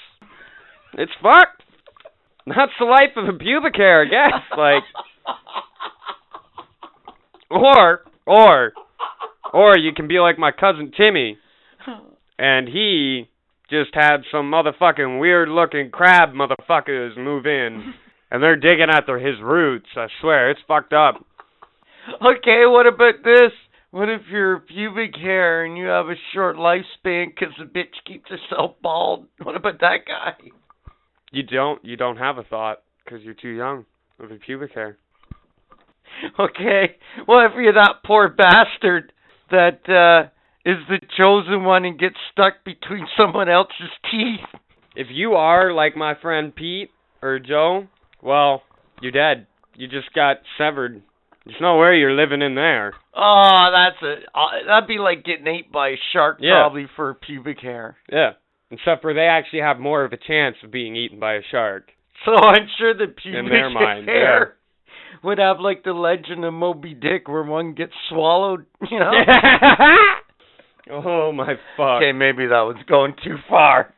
It's 0.94 1.12
fucked. 1.22 1.62
That's 2.46 2.72
the 2.78 2.84
life 2.84 3.16
of 3.16 3.28
a 3.28 3.38
pubic 3.38 3.76
hair, 3.76 4.02
I 4.02 4.04
guess. 4.04 4.42
Like 4.56 4.82
or 7.50 8.02
or 8.26 8.72
or 9.52 9.78
you 9.78 9.92
can 9.94 10.08
be 10.08 10.18
like 10.18 10.38
my 10.38 10.50
cousin 10.52 10.92
Timmy 10.96 11.38
and 12.38 12.68
he 12.68 13.28
just 13.70 13.94
had 13.94 14.18
some 14.30 14.50
motherfucking 14.50 15.20
weird 15.20 15.48
looking 15.48 15.90
crab 15.90 16.30
motherfuckers 16.34 17.16
move 17.16 17.46
in 17.46 17.94
and 18.30 18.42
they're 18.42 18.56
digging 18.56 18.88
at 18.90 19.04
their, 19.06 19.18
his 19.18 19.40
roots. 19.42 19.88
I 19.96 20.06
swear, 20.20 20.50
it's 20.50 20.60
fucked 20.66 20.92
up. 20.92 21.24
Okay, 22.08 22.66
what 22.66 22.86
about 22.86 23.22
this? 23.24 23.52
What 23.90 24.08
if 24.08 24.22
you're 24.30 24.58
pubic 24.60 25.16
hair 25.16 25.64
and 25.64 25.76
you 25.76 25.86
have 25.86 26.06
a 26.08 26.14
short 26.32 26.56
lifespan 26.56 27.36
'cause 27.36 27.52
the 27.58 27.64
bitch 27.64 28.02
keeps 28.06 28.30
herself 28.30 28.76
bald? 28.80 29.28
What 29.42 29.56
about 29.56 29.80
that 29.80 30.06
guy? 30.06 30.34
You 31.30 31.42
don't 31.42 31.84
you 31.84 31.96
don't 31.96 32.16
have 32.16 32.38
a 32.38 32.42
thought 32.42 32.80
because 33.04 33.22
you're 33.22 33.34
too 33.34 33.50
young 33.50 33.84
of 34.18 34.30
a 34.30 34.36
pubic 34.36 34.72
hair. 34.74 34.98
Okay, 36.38 36.96
what 37.26 37.46
if 37.46 37.52
you're 37.56 37.72
that 37.72 38.02
poor 38.04 38.28
bastard 38.28 39.12
that 39.50 39.88
uh 39.88 40.28
is 40.64 40.78
the 40.88 41.00
chosen 41.16 41.64
one 41.64 41.84
and 41.84 41.98
gets 41.98 42.16
stuck 42.30 42.64
between 42.64 43.06
someone 43.16 43.48
else's 43.48 43.90
teeth? 44.10 44.46
If 44.94 45.08
you 45.10 45.34
are 45.34 45.72
like 45.72 45.96
my 45.96 46.14
friend 46.14 46.54
Pete 46.54 46.90
or 47.22 47.38
Joe, 47.38 47.88
well, 48.22 48.62
you're 49.00 49.12
dead. 49.12 49.46
You 49.74 49.88
just 49.88 50.12
got 50.14 50.36
severed. 50.58 51.02
There's 51.44 51.60
no 51.60 51.78
way 51.78 51.98
you're 51.98 52.12
living 52.12 52.40
in 52.42 52.54
there. 52.54 52.94
Oh, 53.14 53.70
that's 53.72 54.02
a 54.02 54.38
uh, 54.38 54.66
that'd 54.66 54.88
be 54.88 54.98
like 54.98 55.24
getting 55.24 55.46
ate 55.48 55.72
by 55.72 55.88
a 55.88 55.96
shark 56.12 56.38
Yeah. 56.40 56.62
probably 56.62 56.86
for 56.96 57.14
pubic 57.14 57.60
hair. 57.60 57.96
Yeah. 58.10 58.32
Except 58.70 59.02
for 59.02 59.12
they 59.12 59.26
actually 59.26 59.60
have 59.60 59.78
more 59.78 60.04
of 60.04 60.12
a 60.12 60.16
chance 60.16 60.56
of 60.64 60.70
being 60.70 60.96
eaten 60.96 61.18
by 61.20 61.34
a 61.34 61.42
shark. 61.50 61.88
So 62.24 62.36
I'm 62.36 62.68
sure 62.78 62.94
the 62.94 63.08
pubic 63.08 63.40
In 63.40 63.46
their 63.48 63.68
mind, 63.68 64.06
hair 64.06 64.54
would 65.24 65.38
have 65.38 65.58
like 65.58 65.82
the 65.82 65.92
legend 65.92 66.44
of 66.44 66.54
Moby 66.54 66.94
Dick 66.94 67.26
where 67.26 67.42
one 67.42 67.74
gets 67.74 67.92
swallowed, 68.08 68.64
you 68.90 69.00
know? 69.00 69.10
oh 70.92 71.32
my 71.32 71.54
fuck. 71.76 72.00
Okay, 72.00 72.12
maybe 72.12 72.46
that 72.46 72.60
was 72.62 72.76
going 72.88 73.14
too 73.24 73.36
far. 73.48 73.92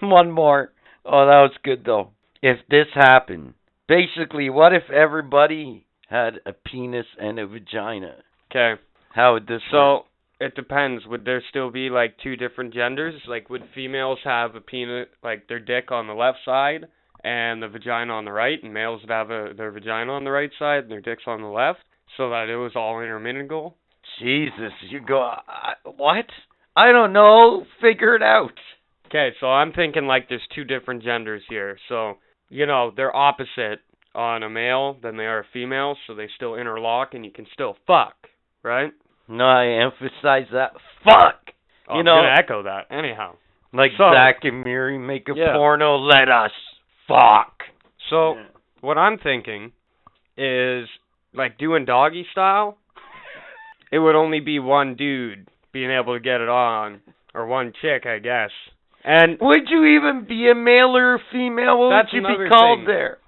One 0.00 0.30
more. 0.30 0.70
Oh, 1.06 1.24
that 1.26 1.40
was 1.40 1.52
good 1.62 1.84
though. 1.86 2.10
If 2.42 2.58
this 2.68 2.86
happened, 2.94 3.54
basically, 3.88 4.50
what 4.50 4.72
if 4.72 4.90
everybody 4.90 5.86
had 6.08 6.40
a 6.46 6.52
penis 6.52 7.06
and 7.18 7.38
a 7.38 7.46
vagina? 7.46 8.16
Okay. 8.50 8.80
How 9.14 9.34
would 9.34 9.46
this 9.46 9.62
work? 9.72 10.04
So 10.40 10.44
it 10.44 10.54
depends. 10.54 11.06
Would 11.06 11.24
there 11.24 11.42
still 11.48 11.70
be 11.70 11.90
like 11.90 12.16
two 12.22 12.36
different 12.36 12.74
genders? 12.74 13.14
Like 13.26 13.48
would 13.50 13.62
females 13.74 14.18
have 14.24 14.54
a 14.54 14.60
penis 14.60 15.06
like 15.22 15.48
their 15.48 15.60
dick 15.60 15.90
on 15.90 16.06
the 16.06 16.14
left 16.14 16.38
side 16.44 16.86
and 17.22 17.62
the 17.62 17.68
vagina 17.68 18.12
on 18.12 18.24
the 18.24 18.32
right 18.32 18.62
and 18.62 18.74
males 18.74 19.00
would 19.02 19.10
have 19.10 19.30
a, 19.30 19.54
their 19.56 19.70
vagina 19.70 20.12
on 20.12 20.24
the 20.24 20.30
right 20.30 20.50
side 20.58 20.84
and 20.84 20.90
their 20.90 21.00
dicks 21.00 21.22
on 21.26 21.40
the 21.40 21.48
left 21.48 21.80
so 22.16 22.30
that 22.30 22.48
it 22.48 22.56
was 22.56 22.72
all 22.76 23.00
intermingle? 23.00 23.76
Jesus, 24.20 24.72
you 24.90 25.00
go. 25.00 25.20
I, 25.20 25.74
what? 25.96 26.26
I 26.76 26.92
don't 26.92 27.12
know. 27.12 27.64
Figure 27.80 28.14
it 28.14 28.22
out. 28.22 28.52
Okay, 29.06 29.30
so 29.40 29.46
I'm 29.46 29.72
thinking 29.72 30.06
like 30.06 30.28
there's 30.28 30.46
two 30.54 30.64
different 30.64 31.02
genders 31.02 31.42
here. 31.48 31.78
So, 31.88 32.18
you 32.54 32.66
know, 32.66 32.92
they're 32.96 33.14
opposite 33.14 33.80
on 34.14 34.44
a 34.44 34.48
male 34.48 34.96
than 35.02 35.16
they 35.16 35.24
are 35.24 35.40
a 35.40 35.44
female, 35.52 35.96
so 36.06 36.14
they 36.14 36.28
still 36.36 36.54
interlock 36.54 37.12
and 37.14 37.24
you 37.24 37.32
can 37.32 37.46
still 37.52 37.76
fuck, 37.84 38.14
right? 38.62 38.92
No, 39.26 39.44
I 39.44 39.66
emphasize 39.82 40.46
that. 40.52 40.70
Fuck. 41.02 41.50
Oh, 41.88 41.94
You 41.94 41.98
I'm 41.98 42.04
know- 42.04 42.16
gonna 42.22 42.36
echo 42.38 42.62
that. 42.62 42.86
Anyhow. 42.90 43.34
Like 43.72 43.90
So- 43.98 44.12
Zack 44.12 44.44
and 44.44 44.62
Miri 44.64 44.98
make 44.98 45.28
a 45.28 45.34
Yeah. 45.34 45.54
porno. 45.54 45.96
Let 45.96 46.28
us 46.28 46.52
fuck. 47.08 47.64
So 48.08 48.38
what 48.82 48.98
I'm 48.98 49.18
thinking 49.18 49.72
is 50.36 50.88
like 51.32 51.58
doing 51.58 51.84
doggy 51.84 52.24
style. 52.30 52.78
It 53.90 53.98
would 53.98 54.14
only 54.14 54.38
be 54.38 54.60
one 54.60 54.94
dude 54.94 55.48
being 55.72 55.90
able 55.90 56.14
to 56.14 56.20
get 56.20 56.40
it 56.40 56.48
on, 56.48 57.00
or 57.34 57.46
one 57.46 57.72
chick, 57.72 58.06
I 58.06 58.20
guess. 58.20 58.52
And 59.04 59.38
Would 59.40 59.68
you 59.68 59.84
even 59.98 60.24
be 60.26 60.48
a 60.50 60.54
male 60.54 60.96
or 60.96 61.16
a 61.16 61.18
female? 61.30 61.78
What 61.78 61.90
That's 61.90 62.12
would 62.12 62.22
you 62.22 62.44
be 62.44 62.48
called 62.48 62.80
thing. 62.80 62.86
there? 62.86 63.18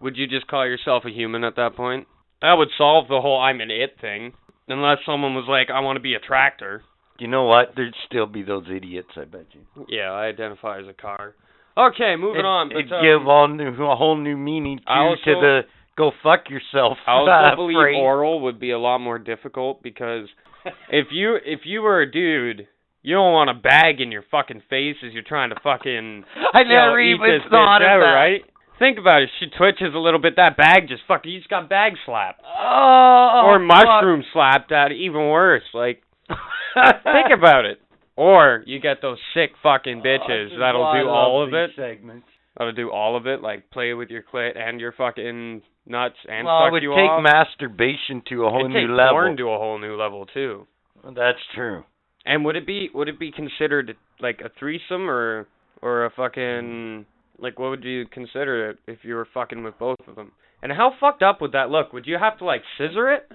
would 0.00 0.16
you 0.16 0.26
just 0.26 0.46
call 0.46 0.66
yourself 0.66 1.04
a 1.06 1.10
human 1.10 1.42
at 1.44 1.56
that 1.56 1.74
point? 1.76 2.06
That 2.42 2.54
would 2.54 2.68
solve 2.76 3.08
the 3.08 3.20
whole 3.20 3.40
I'm 3.40 3.60
an 3.60 3.70
it 3.70 3.96
thing. 4.00 4.32
Unless 4.68 4.98
someone 5.06 5.34
was 5.34 5.46
like, 5.48 5.68
I 5.70 5.80
want 5.80 5.96
to 5.96 6.00
be 6.02 6.14
a 6.14 6.18
tractor. 6.18 6.82
You 7.18 7.28
know 7.28 7.44
what? 7.44 7.72
There'd 7.76 7.94
still 8.06 8.26
be 8.26 8.42
those 8.42 8.66
idiots. 8.74 9.08
I 9.16 9.24
bet 9.24 9.46
you. 9.52 9.86
Yeah, 9.88 10.10
I 10.10 10.26
identify 10.26 10.80
as 10.80 10.86
a 10.88 10.92
car. 10.92 11.34
Okay, 11.78 12.14
moving 12.18 12.40
It, 12.40 12.44
on. 12.44 12.68
But, 12.68 12.78
it'd 12.80 12.92
um, 12.92 13.02
give 13.02 13.26
all 13.28 13.48
new, 13.48 13.68
a 13.84 13.96
whole 13.96 14.16
new 14.16 14.36
meaning 14.36 14.80
I 14.86 14.96
to, 14.96 15.00
also- 15.00 15.24
to 15.24 15.34
the 15.40 15.60
go 15.96 16.10
fuck 16.22 16.50
yourself. 16.50 16.98
I 17.06 17.12
also 17.12 17.30
uh, 17.30 17.56
believe 17.56 17.76
phrase. 17.76 17.96
oral 17.98 18.40
would 18.40 18.60
be 18.60 18.70
a 18.70 18.78
lot 18.78 18.98
more 18.98 19.18
difficult 19.18 19.82
because 19.82 20.28
if 20.90 21.06
you 21.10 21.36
if 21.44 21.60
you 21.64 21.80
were 21.82 22.02
a 22.02 22.10
dude, 22.10 22.66
you 23.06 23.14
don't 23.14 23.30
want 23.32 23.50
a 23.50 23.54
bag 23.54 24.00
in 24.02 24.10
your 24.10 24.24
fucking 24.30 24.62
face 24.68 24.96
as 25.06 25.12
you're 25.14 25.22
trying 25.22 25.50
to 25.50 25.56
fucking 25.62 26.24
I 26.52 26.60
you 26.66 26.68
know, 26.74 26.90
never 26.90 26.98
eat 27.00 27.14
even 27.14 27.30
this 27.30 27.46
thought 27.48 27.80
bitch 27.80 27.86
of 27.86 28.02
ever, 28.02 28.02
that. 28.02 28.18
right? 28.18 28.42
Think 28.78 28.98
about 28.98 29.22
it. 29.22 29.30
She 29.38 29.46
twitches 29.56 29.94
a 29.94 29.98
little 29.98 30.20
bit. 30.20 30.34
That 30.36 30.56
bag 30.58 30.88
just 30.88 31.02
fucking. 31.08 31.30
You 31.30 31.38
just 31.38 31.48
got 31.48 31.68
bag 31.70 31.94
slapped 32.04 32.42
Oh, 32.44 33.46
or 33.46 33.56
oh, 33.56 33.64
mushroom 33.64 34.24
slapped. 34.32 34.68
That 34.70 34.90
even 34.92 35.30
worse. 35.30 35.62
Like 35.72 36.02
think 36.28 37.30
about 37.32 37.64
it. 37.64 37.80
Or 38.16 38.62
you 38.66 38.80
get 38.80 39.00
those 39.02 39.18
sick 39.34 39.52
fucking 39.62 40.02
Oh, 40.04 40.06
bitches 40.06 40.46
is 40.46 40.52
that'll 40.58 40.92
do 41.00 41.08
all 41.08 41.42
of 41.46 41.54
it. 41.54 41.70
Segments. 41.76 42.26
That'll 42.58 42.72
do 42.72 42.90
all 42.90 43.16
of 43.16 43.26
it. 43.26 43.40
Like 43.40 43.70
play 43.70 43.94
with 43.94 44.10
your 44.10 44.22
clit 44.22 44.58
and 44.58 44.80
your 44.80 44.92
fucking 44.92 45.62
nuts 45.86 46.16
and 46.28 46.46
well, 46.46 46.60
fuck 46.64 46.68
it 46.68 46.72
would 46.72 46.82
you 46.82 46.90
take 46.90 47.10
off. 47.10 47.22
masturbation 47.22 48.22
to 48.30 48.44
a 48.46 48.50
whole 48.50 48.60
It'd 48.64 48.72
new 48.72 48.88
take 48.88 48.96
level. 48.96 49.12
porn 49.12 49.36
to 49.36 49.44
a 49.50 49.58
whole 49.58 49.78
new 49.78 49.96
level 49.96 50.26
too. 50.26 50.66
That's 51.04 51.38
true. 51.54 51.84
And 52.26 52.44
would 52.44 52.56
it 52.56 52.66
be 52.66 52.90
would 52.92 53.08
it 53.08 53.18
be 53.18 53.30
considered 53.30 53.96
like 54.20 54.40
a 54.44 54.50
threesome 54.58 55.08
or 55.08 55.46
or 55.80 56.04
a 56.06 56.10
fucking 56.10 57.06
like 57.38 57.58
what 57.58 57.70
would 57.70 57.84
you 57.84 58.06
consider 58.06 58.70
it 58.70 58.78
if 58.86 58.98
you 59.02 59.14
were 59.14 59.28
fucking 59.32 59.62
with 59.62 59.78
both 59.78 59.96
of 60.08 60.16
them? 60.16 60.32
And 60.62 60.72
how 60.72 60.92
fucked 60.98 61.22
up 61.22 61.40
would 61.40 61.52
that 61.52 61.70
look? 61.70 61.92
Would 61.92 62.06
you 62.06 62.16
have 62.18 62.38
to 62.38 62.44
like 62.44 62.62
scissor 62.76 63.12
it? 63.12 63.28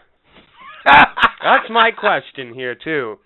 That's 0.85 1.69
my 1.69 1.91
question 1.91 2.53
here 2.53 2.75
too. 2.75 3.17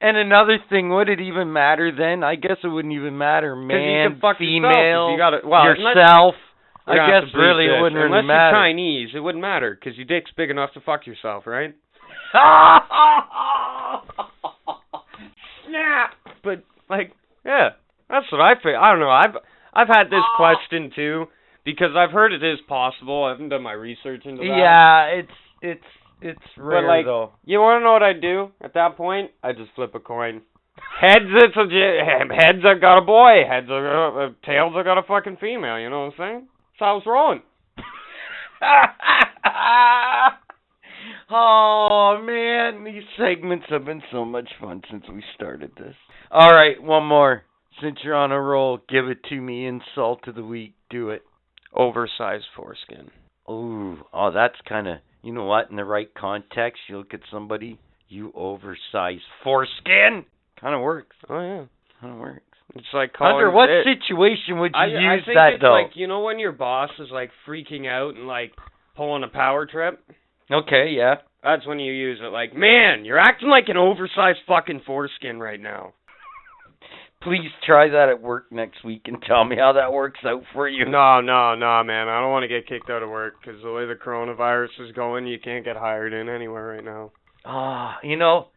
And 0.00 0.16
another 0.16 0.58
thing, 0.70 0.90
would 0.90 1.08
it 1.08 1.20
even 1.20 1.52
matter 1.52 1.90
then? 1.96 2.22
I 2.22 2.36
guess 2.36 2.56
it 2.62 2.68
wouldn't 2.68 2.94
even 2.94 3.18
matter, 3.18 3.56
Man, 3.56 3.80
you 3.82 4.08
can 4.10 4.20
fuck 4.20 4.38
female, 4.38 4.70
yourself 4.70 5.10
you 5.12 5.18
gotta, 5.18 5.38
well, 5.44 5.62
unless- 5.62 5.96
yourself. 5.96 6.34
I 6.86 6.94
guess 6.96 7.34
really 7.34 7.66
it 7.66 7.82
wouldn't 7.82 8.00
unless 8.00 8.16
really 8.16 8.26
matter. 8.28 8.56
you're 8.56 8.64
Chinese, 8.64 9.08
it 9.14 9.20
wouldn't 9.20 9.42
matter 9.42 9.76
because 9.78 9.98
your 9.98 10.06
dick's 10.06 10.30
big 10.36 10.48
enough 10.50 10.72
to 10.72 10.80
fuck 10.80 11.06
yourself, 11.06 11.46
right? 11.46 11.74
Snap. 15.68 16.10
But 16.42 16.64
like, 16.88 17.12
yeah, 17.44 17.70
that's 18.08 18.30
what 18.32 18.40
I 18.40 18.54
think. 18.54 18.76
I 18.80 18.90
don't 18.90 19.00
know. 19.00 19.10
I've 19.10 19.36
I've 19.72 19.88
had 19.88 20.04
this 20.04 20.24
question 20.36 20.90
too 20.94 21.26
because 21.64 21.90
I've 21.96 22.10
heard 22.10 22.32
it 22.32 22.42
is 22.42 22.58
possible. 22.68 23.24
I 23.24 23.30
haven't 23.30 23.50
done 23.50 23.62
my 23.62 23.72
research 23.72 24.24
into 24.24 24.42
that. 24.42 24.56
Yeah, 24.56 25.04
it's 25.20 25.32
it's 25.60 25.84
it's 26.20 26.40
rare 26.56 26.86
like, 26.86 27.04
though. 27.04 27.32
You 27.44 27.58
want 27.58 27.80
to 27.80 27.84
know 27.84 27.92
what 27.92 28.02
I'd 28.02 28.20
do 28.20 28.50
at 28.60 28.74
that 28.74 28.96
point? 28.96 29.30
I 29.42 29.52
just 29.52 29.70
flip 29.74 29.94
a 29.94 30.00
coin. 30.00 30.42
Heads, 31.00 31.26
it's 31.26 31.56
a 31.56 31.66
j- 31.68 32.00
heads. 32.04 32.64
I 32.64 32.78
got 32.78 32.98
a 32.98 33.02
boy. 33.02 33.42
Heads, 33.48 33.66
I 33.66 33.80
got 33.80 34.16
uh, 34.16 34.30
tails. 34.44 34.74
I 34.76 34.82
got 34.82 34.98
a 34.98 35.02
fucking 35.02 35.36
female. 35.40 35.78
You 35.78 35.90
know 35.90 36.06
what 36.06 36.14
I'm 36.14 36.18
saying? 36.18 36.48
That's 36.72 36.80
how 36.80 36.94
was 36.96 37.06
rolling. 37.06 37.42
oh 41.30 42.22
man, 42.24 42.84
these 42.84 43.02
segments 43.16 43.66
have 43.68 43.84
been 43.84 44.02
so 44.12 44.24
much 44.24 44.48
fun 44.60 44.82
since 44.90 45.04
we 45.08 45.22
started 45.34 45.72
this. 45.76 45.94
All 46.30 46.52
right, 46.52 46.82
one 46.82 47.04
more. 47.04 47.42
Since 47.82 47.98
you're 48.02 48.14
on 48.14 48.32
a 48.32 48.40
roll, 48.40 48.80
give 48.88 49.08
it 49.08 49.22
to 49.28 49.40
me. 49.40 49.66
Insult 49.66 50.26
of 50.26 50.34
the 50.34 50.44
week. 50.44 50.74
Do 50.90 51.10
it. 51.10 51.22
Oversized 51.74 52.46
foreskin. 52.56 53.10
Ooh, 53.48 53.98
oh, 54.12 54.30
that's 54.32 54.56
kind 54.68 54.88
of. 54.88 54.98
You 55.22 55.32
know 55.32 55.44
what? 55.44 55.70
In 55.70 55.76
the 55.76 55.84
right 55.84 56.12
context, 56.14 56.80
you 56.88 56.98
look 56.98 57.14
at 57.14 57.20
somebody. 57.30 57.78
You 58.08 58.32
oversized 58.34 59.22
foreskin. 59.44 60.24
Kind 60.60 60.74
of 60.74 60.80
works. 60.80 61.16
Oh 61.28 61.40
yeah. 61.40 61.64
Kind 62.00 62.14
of 62.14 62.20
works. 62.20 62.42
It's 62.74 62.86
like 62.92 63.12
calling 63.12 63.36
Under 63.36 63.50
what 63.50 63.70
it, 63.70 63.86
situation 63.86 64.58
would 64.58 64.72
you 64.74 64.80
I, 64.80 64.86
use 64.86 65.22
I 65.22 65.26
think 65.26 65.36
that 65.36 65.52
it's 65.54 65.62
though? 65.62 65.72
like 65.72 65.92
you 65.94 66.06
know 66.06 66.20
when 66.20 66.38
your 66.38 66.52
boss 66.52 66.90
is 66.98 67.08
like 67.10 67.30
freaking 67.46 67.86
out 67.88 68.14
and 68.14 68.26
like 68.26 68.52
pulling 68.96 69.24
a 69.24 69.28
power 69.28 69.66
trip. 69.66 70.02
Okay, 70.50 70.90
yeah. 70.96 71.16
That's 71.42 71.66
when 71.66 71.78
you 71.78 71.92
use 71.92 72.18
it. 72.22 72.32
Like, 72.32 72.54
man, 72.54 73.04
you're 73.04 73.18
acting 73.18 73.48
like 73.48 73.68
an 73.68 73.76
oversized 73.76 74.40
fucking 74.46 74.82
foreskin 74.84 75.38
right 75.38 75.60
now. 75.60 75.94
Please 77.22 77.50
try 77.64 77.88
that 77.88 78.08
at 78.08 78.22
work 78.22 78.50
next 78.50 78.84
week 78.84 79.02
and 79.06 79.22
tell 79.22 79.44
me 79.44 79.56
how 79.56 79.72
that 79.74 79.92
works 79.92 80.20
out 80.24 80.42
for 80.52 80.68
you. 80.68 80.84
No, 80.84 81.20
no, 81.20 81.54
no, 81.54 81.82
man. 81.84 82.08
I 82.08 82.20
don't 82.20 82.30
want 82.30 82.44
to 82.44 82.48
get 82.48 82.68
kicked 82.68 82.90
out 82.90 83.02
of 83.02 83.10
work 83.10 83.34
because 83.40 83.62
the 83.62 83.72
way 83.72 83.86
the 83.86 83.94
coronavirus 83.94 84.88
is 84.88 84.92
going, 84.94 85.26
you 85.26 85.38
can't 85.38 85.64
get 85.64 85.76
hired 85.76 86.12
in 86.12 86.28
anywhere 86.28 86.66
right 86.66 86.84
now. 86.84 87.12
Ah, 87.44 87.98
you 88.02 88.16
know, 88.16 88.48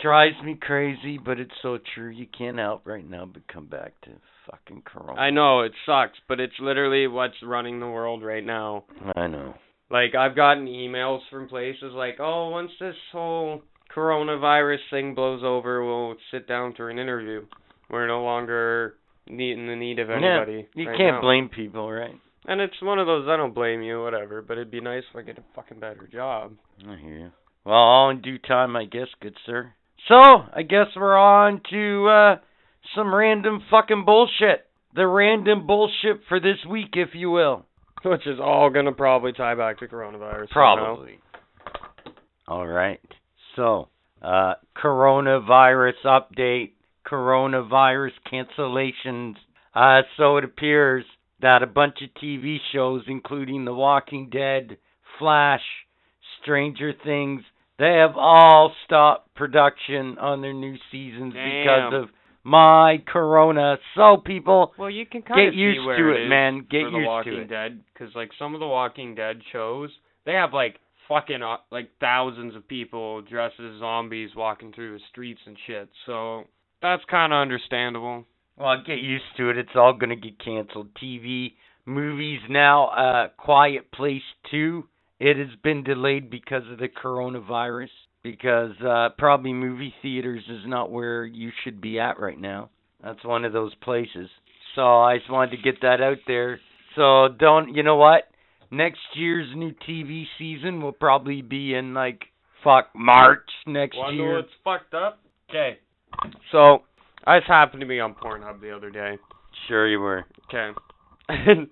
drives 0.00 0.36
me 0.44 0.58
crazy, 0.60 1.18
but 1.18 1.38
it's 1.38 1.52
so 1.62 1.78
true. 1.94 2.08
You 2.08 2.26
can't 2.36 2.58
help 2.58 2.86
right 2.86 3.08
now 3.08 3.26
but 3.26 3.46
come 3.48 3.66
back 3.66 3.92
to 4.02 4.10
fucking 4.50 4.82
Corona. 4.84 5.20
I 5.20 5.30
know 5.30 5.60
it 5.60 5.72
sucks, 5.86 6.18
but 6.28 6.40
it's 6.40 6.54
literally 6.60 7.06
what's 7.06 7.34
running 7.42 7.80
the 7.80 7.86
world 7.86 8.22
right 8.22 8.44
now. 8.44 8.84
I 9.16 9.26
know. 9.26 9.54
Like 9.92 10.14
I've 10.14 10.34
gotten 10.34 10.66
emails 10.66 11.20
from 11.30 11.48
places 11.48 11.92
like, 11.92 12.16
"Oh, 12.18 12.48
once 12.48 12.70
this 12.80 12.96
whole 13.12 13.62
coronavirus 13.94 14.78
thing 14.90 15.14
blows 15.14 15.42
over, 15.44 15.84
we'll 15.84 16.16
sit 16.30 16.48
down 16.48 16.72
for 16.74 16.88
an 16.90 16.98
interview." 16.98 17.44
We're 17.90 18.06
no 18.06 18.22
longer 18.24 18.94
need 19.28 19.58
in 19.58 19.66
the 19.66 19.76
need 19.76 19.98
of 19.98 20.08
anybody. 20.08 20.66
Yeah, 20.74 20.82
You 20.82 20.88
right 20.88 20.96
can't 20.98 21.16
now. 21.16 21.20
blame 21.20 21.50
people, 21.50 21.92
right? 21.92 22.14
And 22.46 22.60
it's 22.60 22.80
one 22.80 22.98
of 22.98 23.06
those 23.06 23.28
I 23.28 23.36
don't 23.36 23.54
blame 23.54 23.82
you, 23.82 24.02
whatever. 24.02 24.40
But 24.40 24.54
it'd 24.54 24.70
be 24.70 24.80
nice 24.80 25.04
if 25.10 25.16
I 25.16 25.22
get 25.22 25.36
a 25.38 25.44
fucking 25.54 25.78
better 25.78 26.08
job. 26.10 26.54
I 26.88 26.96
hear 26.96 27.14
you. 27.18 27.30
Well, 27.64 27.74
all 27.76 28.10
in 28.10 28.22
due 28.22 28.38
time, 28.38 28.74
I 28.74 28.86
guess, 28.86 29.08
good 29.20 29.36
sir. 29.46 29.74
So, 30.08 30.14
I 30.16 30.62
guess 30.62 30.86
we're 30.96 31.16
on 31.16 31.60
to 31.70 32.08
uh 32.08 32.36
some 32.96 33.14
random 33.14 33.62
fucking 33.70 34.04
bullshit. 34.06 34.66
The 34.94 35.06
random 35.06 35.66
bullshit 35.66 36.22
for 36.28 36.40
this 36.40 36.64
week, 36.68 36.94
if 36.94 37.10
you 37.14 37.30
will. 37.30 37.66
Which 38.10 38.26
is 38.26 38.38
all 38.40 38.70
gonna 38.70 38.92
probably 38.92 39.32
tie 39.32 39.54
back 39.54 39.78
to 39.78 39.86
coronavirus. 39.86 40.48
somehow. 40.52 40.74
Probably. 40.76 41.18
All 42.48 42.66
right. 42.66 43.00
So, 43.56 43.88
uh, 44.20 44.54
coronavirus 44.76 46.04
update, 46.04 46.72
coronavirus 47.06 48.12
cancellations. 48.30 49.34
Uh, 49.74 50.02
so 50.16 50.36
it 50.36 50.44
appears 50.44 51.04
that 51.40 51.62
a 51.62 51.66
bunch 51.66 51.96
of 52.02 52.10
TV 52.22 52.58
shows, 52.72 53.02
including 53.06 53.64
The 53.64 53.74
Walking 53.74 54.30
Dead, 54.30 54.76
Flash, 55.18 55.62
Stranger 56.40 56.92
Things, 57.04 57.42
they 57.78 57.94
have 57.94 58.16
all 58.16 58.72
stopped 58.84 59.34
production 59.34 60.18
on 60.18 60.40
their 60.40 60.52
new 60.52 60.76
seasons 60.90 61.32
because 61.32 61.92
of 61.92 62.08
my 62.44 63.02
corona. 63.06 63.76
So 63.94 64.16
people, 64.16 64.72
Well, 64.78 64.90
you 64.90 65.06
can 65.06 65.22
get 65.22 65.54
used 65.54 65.78
see 65.78 65.86
where 65.86 65.96
to 65.96 66.20
it 66.20 66.26
it, 66.26 66.28
man. 66.28 66.66
Get 66.70 66.82
used 66.82 67.06
Walking 67.06 67.32
to 67.32 67.40
it. 67.42 67.48
Dead, 67.48 67.80
because 67.92 68.14
like 68.14 68.30
some 68.38 68.54
of 68.54 68.60
the 68.60 68.66
Walking 68.66 69.14
Dead 69.14 69.40
shows, 69.52 69.90
they 70.26 70.32
have 70.32 70.52
like 70.52 70.78
fucking 71.08 71.42
uh, 71.42 71.58
like 71.70 71.90
thousands 72.00 72.54
of 72.56 72.66
people 72.66 73.22
dressed 73.22 73.60
as 73.60 73.78
zombies 73.78 74.30
walking 74.36 74.72
through 74.72 74.98
the 74.98 75.04
streets 75.10 75.40
and 75.46 75.56
shit. 75.66 75.88
So 76.06 76.44
that's 76.80 77.02
kind 77.10 77.32
of 77.32 77.38
understandable. 77.38 78.24
Well, 78.56 78.82
get 78.86 78.98
used 78.98 79.24
to 79.38 79.50
it. 79.50 79.58
It's 79.58 79.70
all 79.74 79.94
gonna 79.94 80.16
get 80.16 80.42
canceled. 80.42 80.88
TV, 81.02 81.54
movies 81.86 82.40
now. 82.48 82.88
Uh, 82.88 83.28
Quiet 83.36 83.90
Place 83.92 84.22
Two. 84.50 84.84
It 85.18 85.36
has 85.36 85.56
been 85.62 85.84
delayed 85.84 86.30
because 86.30 86.64
of 86.70 86.78
the 86.78 86.88
coronavirus. 86.88 87.88
Because 88.22 88.72
uh, 88.86 89.08
probably 89.18 89.52
movie 89.52 89.92
theaters 90.00 90.44
is 90.48 90.60
not 90.64 90.90
where 90.90 91.24
you 91.24 91.50
should 91.64 91.80
be 91.80 91.98
at 91.98 92.20
right 92.20 92.40
now. 92.40 92.70
That's 93.02 93.24
one 93.24 93.44
of 93.44 93.52
those 93.52 93.74
places. 93.76 94.28
So 94.76 95.00
I 95.00 95.18
just 95.18 95.30
wanted 95.30 95.56
to 95.56 95.62
get 95.62 95.80
that 95.82 96.00
out 96.00 96.18
there. 96.26 96.60
So 96.94 97.28
don't. 97.38 97.74
You 97.74 97.82
know 97.82 97.96
what? 97.96 98.24
Next 98.70 99.00
year's 99.14 99.48
new 99.54 99.72
TV 99.88 100.24
season 100.38 100.80
will 100.80 100.92
probably 100.92 101.42
be 101.42 101.74
in 101.74 101.94
like 101.94 102.22
fuck 102.64 102.90
March 102.94 103.48
next 103.66 103.96
Wonder 103.96 104.22
year. 104.22 104.36
what's 104.36 104.48
fucked 104.64 104.94
up? 104.94 105.18
Okay. 105.50 105.78
So 106.52 106.82
I 107.26 107.38
just 107.38 107.48
happened 107.48 107.80
to 107.80 107.86
be 107.86 108.00
on 108.00 108.14
Pornhub 108.14 108.60
the 108.60 108.74
other 108.74 108.90
day. 108.90 109.18
Sure 109.68 109.88
you 109.88 110.00
were. 110.00 110.24
Okay. 110.48 110.70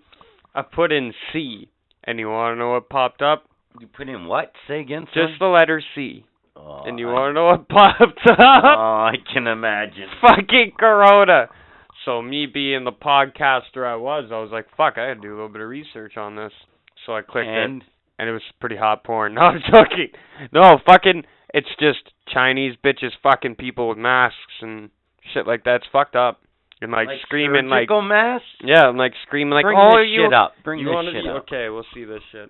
I 0.54 0.62
put 0.62 0.92
in 0.92 1.12
C, 1.32 1.68
and 2.04 2.18
you 2.18 2.28
want 2.28 2.54
to 2.54 2.58
know 2.58 2.72
what 2.72 2.88
popped 2.88 3.22
up? 3.22 3.44
You 3.80 3.86
put 3.86 4.08
in 4.08 4.26
what? 4.26 4.52
Say 4.66 4.80
again. 4.80 5.06
son? 5.14 5.28
Just 5.28 5.38
the 5.38 5.46
letter 5.46 5.82
C. 5.94 6.24
Oh, 6.56 6.82
And 6.84 6.98
you 6.98 7.08
I- 7.08 7.12
want 7.12 7.30
to 7.30 7.34
know 7.34 7.46
what 7.46 7.68
popped 7.68 8.26
up? 8.30 8.38
Oh, 8.38 9.10
I 9.10 9.14
can 9.32 9.46
imagine. 9.46 10.08
fucking 10.20 10.72
Corona. 10.78 11.48
So 12.04 12.22
me 12.22 12.46
being 12.46 12.84
the 12.84 12.92
podcaster 12.92 13.86
I 13.86 13.96
was, 13.96 14.30
I 14.32 14.38
was 14.38 14.50
like, 14.50 14.66
fuck, 14.76 14.94
I 14.96 15.04
had 15.08 15.14
to 15.14 15.20
do 15.20 15.28
a 15.28 15.36
little 15.36 15.48
bit 15.50 15.60
of 15.60 15.68
research 15.68 16.16
on 16.16 16.34
this. 16.34 16.52
So 17.06 17.14
I 17.14 17.22
clicked 17.22 17.48
it, 17.48 17.64
and 17.64 17.84
and 18.18 18.28
it 18.28 18.32
was 18.32 18.42
pretty 18.60 18.76
hot 18.76 19.04
porn. 19.04 19.34
No, 19.34 19.42
I'm 19.42 19.60
joking. 19.72 20.08
No, 20.52 20.78
fucking, 20.86 21.24
it's 21.54 21.68
just 21.78 21.98
Chinese 22.32 22.74
bitches 22.84 23.10
fucking 23.22 23.56
people 23.56 23.88
with 23.88 23.98
masks 23.98 24.36
and 24.62 24.90
shit 25.32 25.46
like 25.46 25.64
that. 25.64 25.76
It's 25.76 25.86
fucked 25.92 26.16
up. 26.16 26.40
And 26.82 26.92
like, 26.92 27.08
screaming 27.22 27.68
like, 27.68 27.88
mask. 27.90 28.44
yeah, 28.64 28.88
and 28.88 28.96
like 28.96 29.12
screaming 29.26 29.52
like, 29.52 29.64
Bring 29.64 29.76
oh, 29.78 29.98
this 29.98 30.08
you, 30.08 30.24
shit 30.24 30.32
up. 30.32 30.52
Bring 30.64 30.80
you 30.80 30.86
this 30.86 31.12
shit 31.12 31.26
up. 31.30 31.42
Okay, 31.42 31.68
we'll 31.68 31.84
see 31.92 32.04
this 32.04 32.22
shit. 32.32 32.48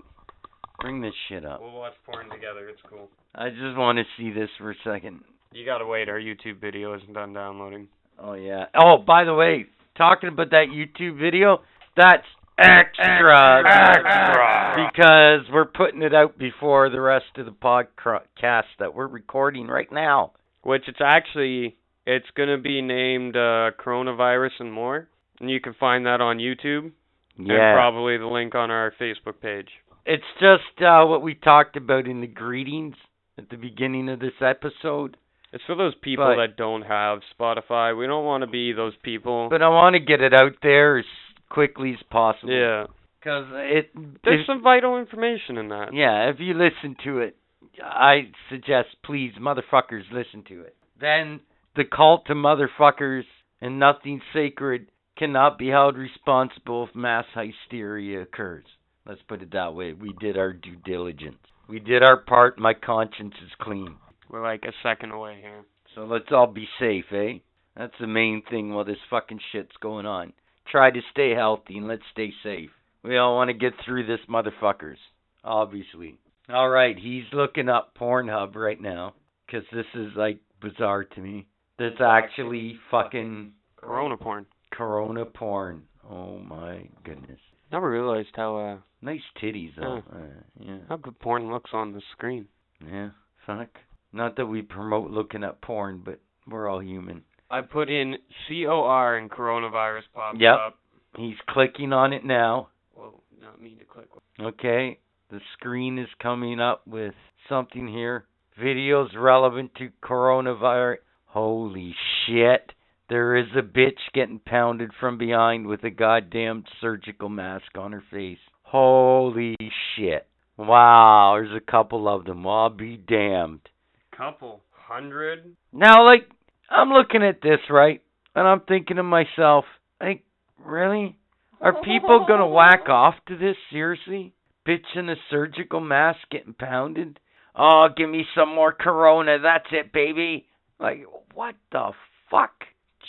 Bring 0.81 1.01
this 1.01 1.15
shit 1.29 1.45
up. 1.45 1.61
We'll 1.61 1.73
watch 1.73 1.93
porn 2.07 2.29
together. 2.31 2.69
It's 2.69 2.81
cool. 2.89 3.09
I 3.35 3.51
just 3.51 3.77
want 3.77 3.99
to 3.99 4.05
see 4.17 4.31
this 4.31 4.49
for 4.59 4.71
a 4.71 4.75
second. 4.85 5.21
You 5.53 5.65
gotta 5.65 5.87
wait. 5.87 6.09
Our 6.09 6.19
YouTube 6.21 6.61
video 6.61 6.95
isn't 6.97 7.13
done 7.13 7.33
downloading. 7.35 7.89
Oh 8.19 8.35
yeah. 8.35 8.67
Oh, 8.75 8.99
by 8.99 9.25
the 9.25 9.35
way, 9.35 9.67
talking 9.97 10.29
about 10.29 10.51
that 10.51 10.67
YouTube 10.71 11.19
video, 11.21 11.59
that's 11.97 12.25
extra, 12.59 13.63
Extra. 13.67 14.87
because 14.93 15.51
we're 15.53 15.65
putting 15.65 16.03
it 16.03 16.15
out 16.15 16.39
before 16.39 16.89
the 16.91 17.01
rest 17.01 17.25
of 17.37 17.47
the 17.47 17.53
podcast 17.53 18.65
that 18.79 18.95
we're 18.95 19.07
recording 19.09 19.67
right 19.67 19.91
now. 19.91 20.33
which 20.63 20.83
it's 20.89 21.01
actually 21.03 21.77
it's 22.07 22.27
gonna 22.37 22.59
be 22.59 22.83
named 22.83 23.35
uh, 23.37 23.71
coronavirus 23.83 24.51
and 24.61 24.73
more, 24.73 25.09
and 25.41 25.51
you 25.51 25.61
can 25.61 25.75
find 25.81 26.05
that 26.07 26.21
on 26.21 26.37
YouTube 26.39 26.93
Yeah. 27.39 27.55
and 27.71 27.77
probably 27.77 28.19
the 28.19 28.27
link 28.27 28.55
on 28.55 28.71
our 28.71 28.93
Facebook 29.01 29.41
page. 29.41 29.69
It's 30.07 30.25
just 30.41 30.83
uh, 30.83 31.05
what 31.05 31.23
we 31.23 31.35
talked 31.35 31.77
about 31.77 32.07
in 32.07 32.21
the 32.21 32.27
greetings 32.27 32.95
at 33.39 33.49
the 33.51 33.57
beginning 33.57 34.09
of 34.09 34.19
this 34.21 34.33
episode. 34.41 35.17
It's 35.53 35.65
for 35.67 35.75
those 35.75 35.95
people 36.01 36.25
But- 36.25 36.37
that 36.37 36.57
don't 36.57 36.83
have 36.83 37.21
Spotify. 37.39 37.97
We 37.97 38.07
don't 38.07 38.25
want 38.25 38.43
to 38.43 38.47
be 38.47 38.73
those 38.73 38.95
people. 39.03 39.49
But 39.51 39.63
I 39.63 39.69
want 39.69 39.95
to 39.95 40.01
get 40.01 40.21
it 40.21 40.33
out 40.33 40.55
there 40.63 40.99
as 40.99 41.05
quickly 41.49 41.93
as 41.93 42.03
possible. 42.11 42.53
yeah, 42.53 42.87
Because 43.19 43.47
it. 43.53 43.91
there's 44.23 44.41
if- 44.41 44.47
some 44.47 44.63
vital 44.63 44.97
information 44.99 45.59
in 45.59 45.69
that. 45.69 45.93
Yeah, 45.93 46.31
if 46.31 46.39
you 46.41 46.55
listen 46.55 46.97
to 47.05 47.19
it, 47.21 47.37
I 47.83 48.31
suggest 48.49 48.89
please, 49.05 49.33
motherfuckers, 49.41 50.11
listen 50.13 50.43
to 50.45 50.63
it. 50.63 50.77
Then 50.99 51.41
the 51.75 51.85
cult 51.85 52.27
to 52.27 52.35
motherfuckers 52.35 53.25
and 53.61 53.79
nothing 53.79 54.21
sacred 54.33 54.89
cannot 55.17 55.59
be 55.59 55.69
held 55.69 55.97
responsible 55.97 56.85
if 56.89 56.95
mass 56.95 57.27
hysteria 57.35 58.23
occurs. 58.23 58.65
Let's 59.07 59.23
put 59.29 59.43
it 59.43 59.53
that 59.53 59.75
way. 59.75 59.93
We 59.93 60.15
did 60.21 60.37
our 60.37 60.53
due 60.53 60.77
diligence. 60.85 61.39
We 61.69 61.79
did 61.79 62.03
our 62.03 62.19
part. 62.19 62.59
My 62.59 62.75
conscience 62.75 63.35
is 63.45 63.51
clean. 63.61 63.97
We're 64.29 64.43
like 64.43 64.65
a 64.65 64.73
second 64.83 65.13
away 65.13 65.39
here. 65.41 65.65
So 65.95 66.05
let's 66.05 66.31
all 66.31 66.47
be 66.47 66.69
safe, 66.79 67.07
eh? 67.13 67.39
That's 67.77 67.95
the 68.01 68.07
main 68.07 68.43
thing 68.49 68.73
while 68.73 68.85
this 68.85 68.99
fucking 69.09 69.41
shit's 69.53 69.77
going 69.81 70.07
on. 70.07 70.33
Try 70.71 70.91
to 70.91 71.01
stay 71.11 71.31
healthy 71.35 71.79
and 71.79 71.89
let's 71.89 72.03
stay 72.13 72.33
safe. 72.43 72.71
We 73.03 73.17
all 73.17 73.37
want 73.37 73.49
to 73.49 73.55
get 73.55 73.73
through 73.85 74.07
this, 74.07 74.21
motherfuckers. 74.29 74.99
Obviously. 75.43 76.19
All 76.49 76.69
right, 76.69 76.97
he's 76.99 77.25
looking 77.33 77.69
up 77.69 77.95
Pornhub 77.99 78.55
right 78.55 78.81
now 78.81 79.15
because 79.47 79.65
this 79.73 79.87
is 79.95 80.11
like 80.17 80.41
bizarre 80.61 81.05
to 81.05 81.21
me. 81.21 81.47
That's 81.79 82.01
actually 82.01 82.79
fucking 82.91 83.53
Corona 83.77 84.17
porn. 84.17 84.47
Corona 84.71 85.25
porn. 85.25 85.85
Oh 86.09 86.39
my 86.39 86.89
goodness. 87.05 87.41
Never 87.73 87.91
realized 87.91 88.31
how 88.35 88.57
uh 88.57 88.77
Nice 89.03 89.23
titties 89.43 89.71
though. 89.77 90.03
Uh, 90.13 90.19
yeah. 90.59 90.79
how 90.89 90.97
good 90.97 91.19
porn 91.21 91.51
looks 91.51 91.71
on 91.73 91.93
the 91.93 92.03
screen. 92.13 92.47
Yeah. 92.87 93.11
Fuck. 93.47 93.69
Not 94.13 94.37
that 94.37 94.47
we 94.47 94.61
promote 94.63 95.11
looking 95.11 95.43
at 95.45 95.63
porn, 95.63 96.03
but 96.05 96.21
we're 96.47 96.69
all 96.69 96.83
human. 96.83 97.23
I 97.51 97.63
put 97.63 97.89
in 97.89 98.17
C 98.47 98.67
O 98.67 98.83
R 98.83 99.17
and 99.17 99.31
coronavirus 99.31 100.03
pops 100.15 100.39
Yep. 100.39 100.55
up. 100.55 100.79
He's 101.17 101.37
clicking 101.49 101.93
on 101.95 102.13
it 102.13 102.25
now. 102.25 102.69
Well, 102.95 103.23
not 103.41 103.61
me 103.61 103.77
to 103.79 103.85
click. 103.85 104.09
Okay. 104.41 104.99
The 105.31 105.41
screen 105.55 105.99
is 105.99 106.09
coming 106.21 106.61
up 106.61 106.87
with 106.87 107.15
something 107.49 107.89
here. 107.89 108.27
Videos 108.61 109.09
relevant 109.17 109.75
to 109.77 109.91
coronavirus. 110.03 110.97
Holy 111.27 111.95
shit. 112.27 112.73
There 113.11 113.35
is 113.35 113.49
a 113.57 113.63
bitch 113.63 113.99
getting 114.15 114.39
pounded 114.39 114.93
from 115.01 115.19
behind 115.19 115.67
with 115.67 115.83
a 115.83 115.91
goddamn 115.91 116.63
surgical 116.81 117.29
mask 117.29 117.77
on 117.77 117.91
her 117.91 118.05
face. 118.09 118.39
Holy 118.63 119.57
shit. 119.97 120.29
Wow, 120.57 121.33
there's 121.35 121.57
a 121.57 121.71
couple 121.71 122.09
of 122.09 122.25
them. 122.25 122.47
I'll 122.47 122.71
be 122.71 122.97
damned. 122.97 123.69
Couple 124.17 124.61
hundred. 124.71 125.57
Now, 125.73 126.05
like, 126.05 126.29
I'm 126.71 126.91
looking 126.91 127.25
at 127.25 127.43
this, 127.43 127.59
right? 127.69 128.01
And 128.37 128.47
I'm 128.47 128.61
thinking 128.61 128.97
to 128.97 129.03
myself, 129.03 129.65
like, 130.01 130.23
really? 130.65 131.19
Are 131.61 131.83
people 131.83 132.27
gonna 132.29 132.47
whack 132.47 132.85
off 132.89 133.15
to 133.27 133.37
this? 133.37 133.57
Seriously? 133.73 134.35
Bitch 134.65 134.87
in 134.95 135.09
a 135.09 135.17
surgical 135.31 135.81
mask 135.81 136.21
getting 136.31 136.55
pounded? 136.55 137.19
Oh, 137.57 137.89
give 137.97 138.09
me 138.09 138.25
some 138.37 138.55
more 138.55 138.73
Corona. 138.73 139.39
That's 139.43 139.67
it, 139.73 139.93
baby. 139.93 140.47
Like, 140.79 141.07
what 141.35 141.57
the 141.73 141.91
fuck? 142.31 142.53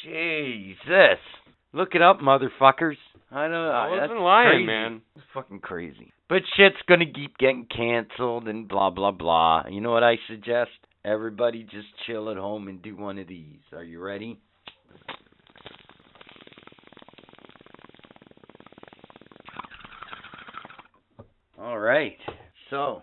Jesus. 0.03 1.19
Look 1.73 1.95
it 1.95 2.01
up, 2.01 2.19
motherfuckers. 2.19 2.97
I 3.31 3.43
don't 3.43 3.51
know. 3.51 3.69
I 3.69 3.89
wasn't 3.89 4.09
that's 4.09 4.19
lying, 4.19 4.49
crazy. 4.49 4.65
man. 4.65 5.01
It's 5.15 5.25
fucking 5.33 5.59
crazy. 5.59 6.11
But 6.27 6.41
shit's 6.57 6.81
gonna 6.87 7.05
keep 7.05 7.37
getting 7.37 7.65
canceled 7.65 8.47
and 8.47 8.67
blah 8.67 8.89
blah 8.89 9.11
blah. 9.11 9.63
You 9.69 9.79
know 9.79 9.91
what 9.91 10.03
I 10.03 10.15
suggest? 10.27 10.71
Everybody 11.05 11.63
just 11.63 11.87
chill 12.05 12.29
at 12.29 12.37
home 12.37 12.67
and 12.67 12.81
do 12.81 12.95
one 12.95 13.17
of 13.19 13.27
these. 13.27 13.59
Are 13.73 13.83
you 13.83 13.99
ready? 14.01 14.39
All 21.59 21.79
right. 21.79 22.17
So, 22.69 23.01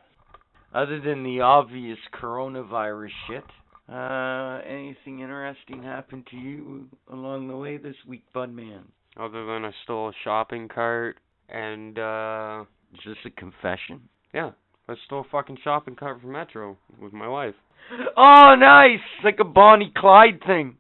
other 0.75 1.01
than 1.01 1.23
the 1.23 1.41
obvious 1.41 1.99
coronavirus 2.21 3.11
shit, 3.27 3.45
uh, 3.89 4.61
anything 4.67 5.21
interesting 5.21 5.83
happened 5.83 6.27
to 6.31 6.37
you 6.37 6.89
along 7.13 7.49
the 7.49 7.57
way 7.57 7.77
this 7.79 7.97
week, 8.07 8.23
Bud 8.35 8.53
Man? 8.53 8.85
Other 9.19 9.45
than 9.47 9.65
I 9.65 9.71
stole 9.85 10.09
a 10.11 10.13
shopping 10.25 10.69
cart 10.69 11.17
and 11.49 11.99
uh 11.99 12.65
Is 12.95 13.01
this 13.07 13.17
a 13.27 13.31
confession? 13.31 14.03
yeah, 14.35 14.51
I 14.89 14.95
stole 15.07 15.21
a 15.21 15.31
fucking 15.31 15.59
shopping 15.65 15.97
cart 15.97 16.21
from 16.21 16.33
Metro 16.33 16.77
with 17.01 17.13
my 17.13 17.29
wife. 17.29 17.55
Oh, 18.17 18.55
nice! 18.59 19.01
Like 19.25 19.39
a 19.41 19.45
Bonnie 19.45 19.93
Clyde 19.97 20.41
thing. 20.47 20.77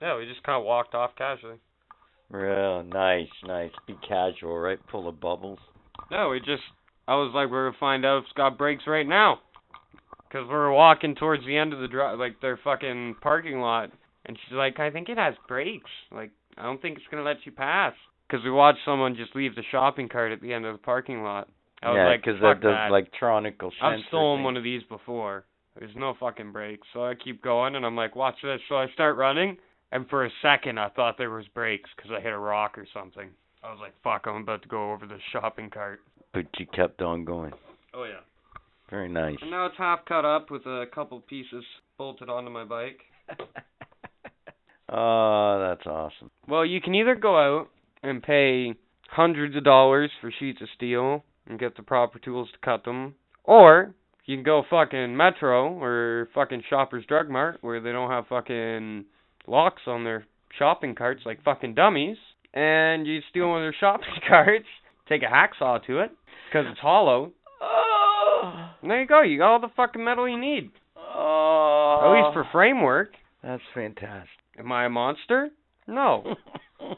Yeah, 0.00 0.16
we 0.18 0.24
just 0.26 0.42
kind 0.42 0.58
of 0.58 0.64
walked 0.64 0.94
off 0.94 1.10
casually. 1.18 1.58
Real 2.30 2.82
nice, 2.82 3.28
nice. 3.46 3.70
Be 3.86 3.94
casual, 4.08 4.58
right? 4.58 4.78
Full 4.90 5.06
of 5.08 5.20
bubbles. 5.20 5.58
No, 6.10 6.30
we 6.30 6.38
just. 6.40 6.62
I 7.06 7.14
was 7.16 7.32
like, 7.34 7.50
we're 7.50 7.66
gonna 7.68 7.76
find 7.78 8.04
out 8.06 8.18
if 8.18 8.24
it's 8.24 8.32
got 8.32 8.56
brakes 8.56 8.84
right 8.86 9.06
now. 9.06 9.40
Cause 10.34 10.48
we're 10.50 10.72
walking 10.72 11.14
towards 11.14 11.46
the 11.46 11.56
end 11.56 11.72
of 11.72 11.78
the 11.78 11.86
drive, 11.86 12.18
like 12.18 12.40
their 12.40 12.58
fucking 12.64 13.14
parking 13.20 13.60
lot, 13.60 13.90
and 14.26 14.36
she's 14.36 14.56
like, 14.56 14.80
I 14.80 14.90
think 14.90 15.08
it 15.08 15.16
has 15.16 15.34
brakes. 15.46 15.90
Like, 16.10 16.32
I 16.58 16.64
don't 16.64 16.82
think 16.82 16.96
it's 16.96 17.06
gonna 17.08 17.22
let 17.22 17.36
you 17.44 17.52
pass. 17.52 17.94
Cause 18.28 18.40
we 18.42 18.50
watched 18.50 18.80
someone 18.84 19.14
just 19.14 19.36
leave 19.36 19.54
the 19.54 19.62
shopping 19.70 20.08
cart 20.08 20.32
at 20.32 20.40
the 20.40 20.52
end 20.52 20.66
of 20.66 20.74
the 20.74 20.82
parking 20.82 21.22
lot. 21.22 21.48
I 21.84 21.90
was 21.90 21.96
yeah, 21.98 22.08
like, 22.08 22.24
because 22.24 22.40
that 22.40 22.60
does 22.60 22.74
that. 22.74 22.88
electronical 22.88 23.70
I've 23.80 24.00
stolen 24.08 24.38
thing. 24.38 24.44
one 24.44 24.56
of 24.56 24.64
these 24.64 24.82
before. 24.88 25.44
There's 25.78 25.94
no 25.94 26.14
fucking 26.18 26.50
brakes, 26.50 26.88
so 26.92 27.04
I 27.04 27.14
keep 27.14 27.40
going, 27.40 27.76
and 27.76 27.86
I'm 27.86 27.94
like, 27.94 28.16
watch 28.16 28.36
this. 28.42 28.58
So 28.68 28.74
I 28.74 28.88
start 28.92 29.16
running, 29.16 29.56
and 29.92 30.08
for 30.08 30.24
a 30.24 30.30
second 30.42 30.80
I 30.80 30.88
thought 30.88 31.16
there 31.16 31.30
was 31.30 31.46
brakes 31.54 31.90
because 31.96 32.10
I 32.10 32.20
hit 32.20 32.32
a 32.32 32.38
rock 32.38 32.76
or 32.76 32.88
something. 32.92 33.30
I 33.62 33.70
was 33.70 33.78
like, 33.80 33.92
fuck, 34.02 34.26
I'm 34.26 34.42
about 34.42 34.62
to 34.62 34.68
go 34.68 34.90
over 34.90 35.06
the 35.06 35.18
shopping 35.30 35.70
cart. 35.70 36.00
But 36.32 36.46
you 36.58 36.66
kept 36.66 37.02
on 37.02 37.24
going. 37.24 37.52
Oh 37.94 38.02
yeah. 38.02 38.22
Very 38.94 39.08
nice. 39.08 39.34
And 39.42 39.50
now 39.50 39.66
it's 39.66 39.74
half 39.76 40.04
cut 40.04 40.24
up 40.24 40.52
with 40.52 40.64
a 40.66 40.84
couple 40.94 41.20
pieces 41.22 41.64
bolted 41.98 42.28
onto 42.28 42.48
my 42.48 42.62
bike. 42.62 43.00
oh, 44.88 45.66
that's 45.68 45.84
awesome. 45.84 46.30
Well, 46.46 46.64
you 46.64 46.80
can 46.80 46.94
either 46.94 47.16
go 47.16 47.36
out 47.36 47.70
and 48.04 48.22
pay 48.22 48.74
hundreds 49.10 49.56
of 49.56 49.64
dollars 49.64 50.12
for 50.20 50.32
sheets 50.38 50.62
of 50.62 50.68
steel 50.76 51.24
and 51.48 51.58
get 51.58 51.76
the 51.76 51.82
proper 51.82 52.20
tools 52.20 52.48
to 52.52 52.58
cut 52.64 52.84
them, 52.84 53.16
or 53.42 53.96
you 54.26 54.36
can 54.36 54.44
go 54.44 54.62
fucking 54.70 55.16
Metro 55.16 55.76
or 55.76 56.28
fucking 56.32 56.62
Shoppers 56.70 57.04
Drug 57.08 57.28
Mart 57.28 57.58
where 57.62 57.80
they 57.80 57.90
don't 57.90 58.12
have 58.12 58.28
fucking 58.28 59.06
locks 59.48 59.82
on 59.88 60.04
their 60.04 60.24
shopping 60.56 60.94
carts 60.94 61.22
like 61.26 61.42
fucking 61.42 61.74
dummies, 61.74 62.16
and 62.52 63.08
you 63.08 63.18
steal 63.28 63.48
one 63.48 63.58
of 63.58 63.64
their 63.64 63.76
shopping 63.80 64.06
carts, 64.28 64.66
take 65.08 65.22
a 65.22 65.26
hacksaw 65.26 65.84
to 65.84 65.98
it 65.98 66.12
because 66.48 66.66
it's 66.70 66.78
hollow. 66.78 67.32
Oh, 67.60 67.93
And 68.82 68.90
there 68.90 69.00
you 69.00 69.06
go. 69.06 69.22
You 69.22 69.38
got 69.38 69.52
all 69.52 69.60
the 69.60 69.68
fucking 69.76 70.04
metal 70.04 70.28
you 70.28 70.38
need, 70.38 70.70
oh. 70.96 72.00
at 72.02 72.12
least 72.12 72.34
for 72.34 72.44
uh. 72.44 72.52
framework. 72.52 73.12
That's 73.42 73.62
fantastic. 73.74 74.28
Am 74.58 74.70
I 74.72 74.86
a 74.86 74.90
monster? 74.90 75.50
No. 75.86 76.36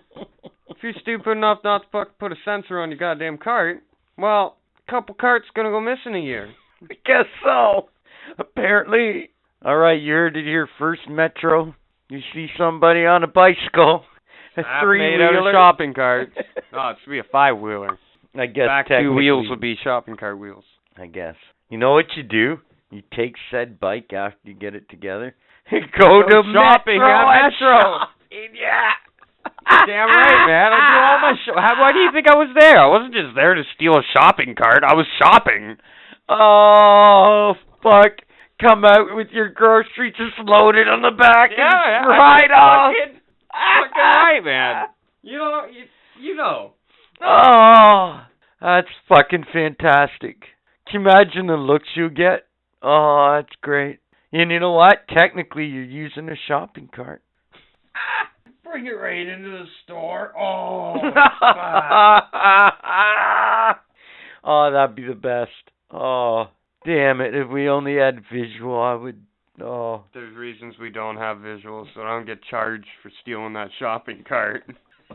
If 0.76 0.82
you're 0.82 0.92
stupid 1.00 1.30
enough 1.30 1.60
not 1.64 1.78
to 1.78 1.88
fuck 1.90 2.18
put 2.18 2.32
a 2.32 2.36
sensor 2.44 2.80
on 2.80 2.90
your 2.90 2.98
goddamn 2.98 3.38
cart, 3.38 3.82
well, 4.18 4.58
a 4.86 4.90
couple 4.90 5.14
carts 5.14 5.46
gonna 5.54 5.70
go 5.70 5.80
missing 5.80 6.14
a 6.14 6.18
year. 6.18 6.50
I 6.82 6.94
guess 7.06 7.24
so. 7.42 7.88
Apparently. 8.38 9.30
All 9.64 9.76
right, 9.76 10.00
you 10.00 10.12
heard 10.12 10.36
it 10.36 10.44
here 10.44 10.68
first, 10.78 11.08
Metro. 11.08 11.74
You 12.10 12.20
see 12.34 12.48
somebody 12.58 13.06
on 13.06 13.24
a 13.24 13.26
bicycle, 13.26 14.04
a 14.56 14.62
three-wheeler 14.82 15.52
shopping 15.52 15.94
cart. 15.94 16.30
Oh, 16.78 16.90
it 16.90 16.96
should 17.02 17.10
be 17.10 17.20
a 17.20 17.24
five 17.32 17.58
wheeler. 17.58 17.98
I 18.38 18.44
guess 18.46 18.66
Back 18.66 18.88
two 18.88 19.14
wheels 19.14 19.48
would 19.48 19.60
be 19.60 19.76
shopping 19.82 20.16
cart 20.16 20.38
wheels. 20.38 20.64
I 20.98 21.06
guess. 21.06 21.34
You 21.68 21.78
know 21.78 21.92
what 21.92 22.06
you 22.16 22.22
do? 22.22 22.58
You 22.90 23.02
take 23.16 23.34
said 23.50 23.78
bike 23.80 24.12
after 24.12 24.38
you 24.44 24.54
get 24.54 24.74
it 24.74 24.88
together. 24.88 25.34
Go, 25.70 26.22
to 26.22 26.42
shopping 26.54 26.98
Metro 26.98 27.30
at 27.30 27.50
Metro. 27.50 27.80
shopping, 27.82 28.54
Yeah. 28.54 28.90
Damn 29.86 30.08
right, 30.08 30.46
man. 30.46 30.72
I 30.72 30.78
do 30.90 30.98
all 30.98 31.18
my 31.22 31.34
sh- 31.44 31.54
How, 31.56 31.80
why 31.80 31.92
do 31.92 31.98
you 32.00 32.10
think 32.12 32.26
I 32.28 32.34
was 32.36 32.54
there? 32.58 32.78
I 32.78 32.86
wasn't 32.86 33.14
just 33.14 33.34
there 33.34 33.54
to 33.54 33.62
steal 33.74 33.92
a 33.94 34.02
shopping 34.16 34.54
cart. 34.56 34.82
I 34.86 34.94
was 34.94 35.06
shopping. 35.22 35.76
Oh 36.28 37.54
fuck! 37.82 38.12
Come 38.60 38.84
out 38.84 39.14
with 39.14 39.28
your 39.32 39.48
groceries 39.50 40.14
just 40.16 40.38
loaded 40.38 40.88
on 40.88 41.02
the 41.02 41.10
back 41.16 41.50
Yeah, 41.56 41.70
yeah, 41.70 41.98
and 42.00 42.08
right 42.08 42.50
off. 42.50 42.92
fucking- 42.94 43.20
Fucking 43.50 44.02
right, 44.02 44.40
man. 44.44 44.84
You 45.22 45.38
know, 45.38 45.62
you, 45.70 45.84
you 46.30 46.34
know. 46.36 46.72
Oh, 47.22 48.20
that's 48.60 48.88
fucking 49.08 49.44
fantastic. 49.52 50.36
Can 50.96 51.04
you 51.04 51.10
imagine 51.10 51.46
the 51.46 51.56
looks 51.56 51.88
you 51.94 52.08
get? 52.08 52.46
Oh, 52.82 53.36
that's 53.36 53.54
great. 53.60 53.98
And 54.32 54.50
you 54.50 54.58
know 54.60 54.72
what? 54.72 55.06
Technically, 55.14 55.66
you're 55.66 55.82
using 55.82 56.30
a 56.30 56.36
shopping 56.48 56.88
cart. 56.94 57.20
Bring 58.64 58.86
it 58.86 58.92
right 58.92 59.26
into 59.26 59.50
the 59.50 59.64
store. 59.84 60.32
Oh. 60.38 60.94
oh, 64.44 64.70
that'd 64.72 64.96
be 64.96 65.06
the 65.06 65.14
best. 65.14 65.50
Oh, 65.90 66.46
damn 66.86 67.20
it. 67.20 67.34
If 67.34 67.50
we 67.50 67.68
only 67.68 67.96
had 67.96 68.22
visual, 68.32 68.80
I 68.80 68.94
would. 68.94 69.20
Oh. 69.62 70.04
There's 70.14 70.34
reasons 70.34 70.76
we 70.80 70.88
don't 70.88 71.18
have 71.18 71.36
visuals, 71.38 71.88
so 71.94 72.00
I 72.00 72.16
don't 72.16 72.26
get 72.26 72.42
charged 72.48 72.88
for 73.02 73.10
stealing 73.20 73.52
that 73.52 73.68
shopping 73.78 74.24
cart. 74.26 74.64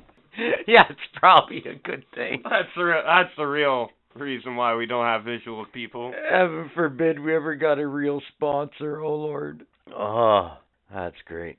yeah, 0.67 0.83
it's 0.91 0.99
probably 1.15 1.63
a 1.65 1.73
good 1.73 2.05
thing. 2.13 2.43
That's 2.43 2.69
the 2.75 2.83
re- 2.83 3.03
that's 3.03 3.35
the 3.35 3.45
real 3.45 3.89
reason 4.15 4.55
why 4.55 4.75
we 4.75 4.85
don't 4.85 5.05
have 5.05 5.23
visual 5.23 5.65
people. 5.73 6.13
Heaven 6.29 6.69
forbid 6.73 7.19
we 7.19 7.35
ever 7.35 7.55
got 7.55 7.79
a 7.79 7.87
real 7.87 8.21
sponsor, 8.35 8.99
oh 9.01 9.15
Lord. 9.15 9.65
Oh, 9.95 10.57
that's 10.93 11.15
great. 11.25 11.57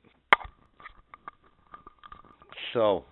So, 2.73 3.05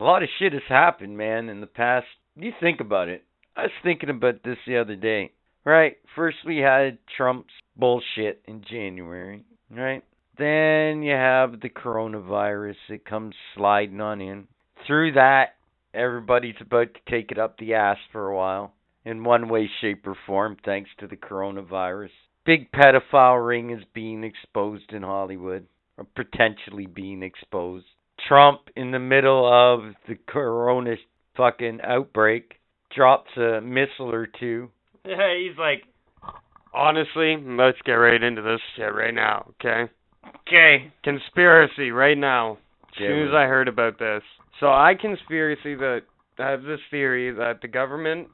a 0.00 0.04
lot 0.04 0.22
of 0.22 0.28
shit 0.38 0.52
has 0.52 0.62
happened, 0.68 1.16
man, 1.16 1.48
in 1.48 1.60
the 1.60 1.66
past. 1.66 2.06
You 2.36 2.52
think 2.60 2.80
about 2.80 3.08
it. 3.08 3.24
I 3.56 3.62
was 3.62 3.70
thinking 3.82 4.10
about 4.10 4.42
this 4.44 4.58
the 4.66 4.78
other 4.78 4.96
day. 4.96 5.32
Right? 5.64 5.96
First 6.14 6.38
we 6.44 6.58
had 6.58 6.98
Trump's 7.16 7.54
bullshit 7.76 8.42
in 8.46 8.62
January, 8.70 9.44
right? 9.70 10.02
Then 10.36 11.02
you 11.02 11.14
have 11.14 11.60
the 11.60 11.70
coronavirus. 11.70 12.74
It 12.90 13.06
comes 13.06 13.34
sliding 13.56 14.00
on 14.00 14.20
in. 14.20 14.46
Through 14.86 15.12
that, 15.12 15.54
everybody's 15.94 16.54
about 16.60 16.88
to 16.94 17.10
take 17.10 17.30
it 17.30 17.38
up 17.38 17.58
the 17.58 17.74
ass 17.74 17.98
for 18.12 18.28
a 18.28 18.36
while 18.36 18.72
in 19.04 19.24
one 19.24 19.48
way, 19.48 19.70
shape, 19.80 20.06
or 20.06 20.16
form, 20.26 20.56
thanks 20.64 20.90
to 20.98 21.06
the 21.06 21.16
coronavirus. 21.16 22.10
Big 22.44 22.70
pedophile 22.72 23.46
ring 23.46 23.70
is 23.70 23.82
being 23.94 24.24
exposed 24.24 24.92
in 24.92 25.02
Hollywood, 25.02 25.66
or 25.96 26.06
potentially 26.16 26.86
being 26.86 27.22
exposed. 27.22 27.86
Trump, 28.28 28.60
in 28.76 28.90
the 28.90 28.98
middle 28.98 29.46
of 29.46 29.94
the 30.08 30.16
corona 30.26 30.94
fucking 31.36 31.80
outbreak, 31.82 32.54
drops 32.94 33.30
a 33.36 33.60
missile 33.60 34.12
or 34.12 34.26
two. 34.26 34.70
Yeah, 35.04 35.36
he's 35.36 35.58
like, 35.58 35.84
honestly, 36.72 37.36
let's 37.38 37.78
get 37.84 37.92
right 37.92 38.22
into 38.22 38.42
this 38.42 38.60
shit 38.76 38.94
right 38.94 39.14
now, 39.14 39.52
okay? 39.60 39.90
Okay, 40.46 40.92
conspiracy 41.02 41.90
right 41.90 42.16
now. 42.16 42.58
As 42.88 42.98
soon 42.98 43.28
as. 43.28 43.34
I 43.34 43.44
heard 43.44 43.68
about 43.68 43.98
this. 43.98 44.22
So 44.60 44.66
I 44.66 44.94
conspiracy 45.00 45.74
that 45.74 46.02
I 46.38 46.50
have 46.50 46.62
this 46.62 46.80
theory 46.90 47.32
that 47.32 47.60
the 47.62 47.68
government 47.68 48.28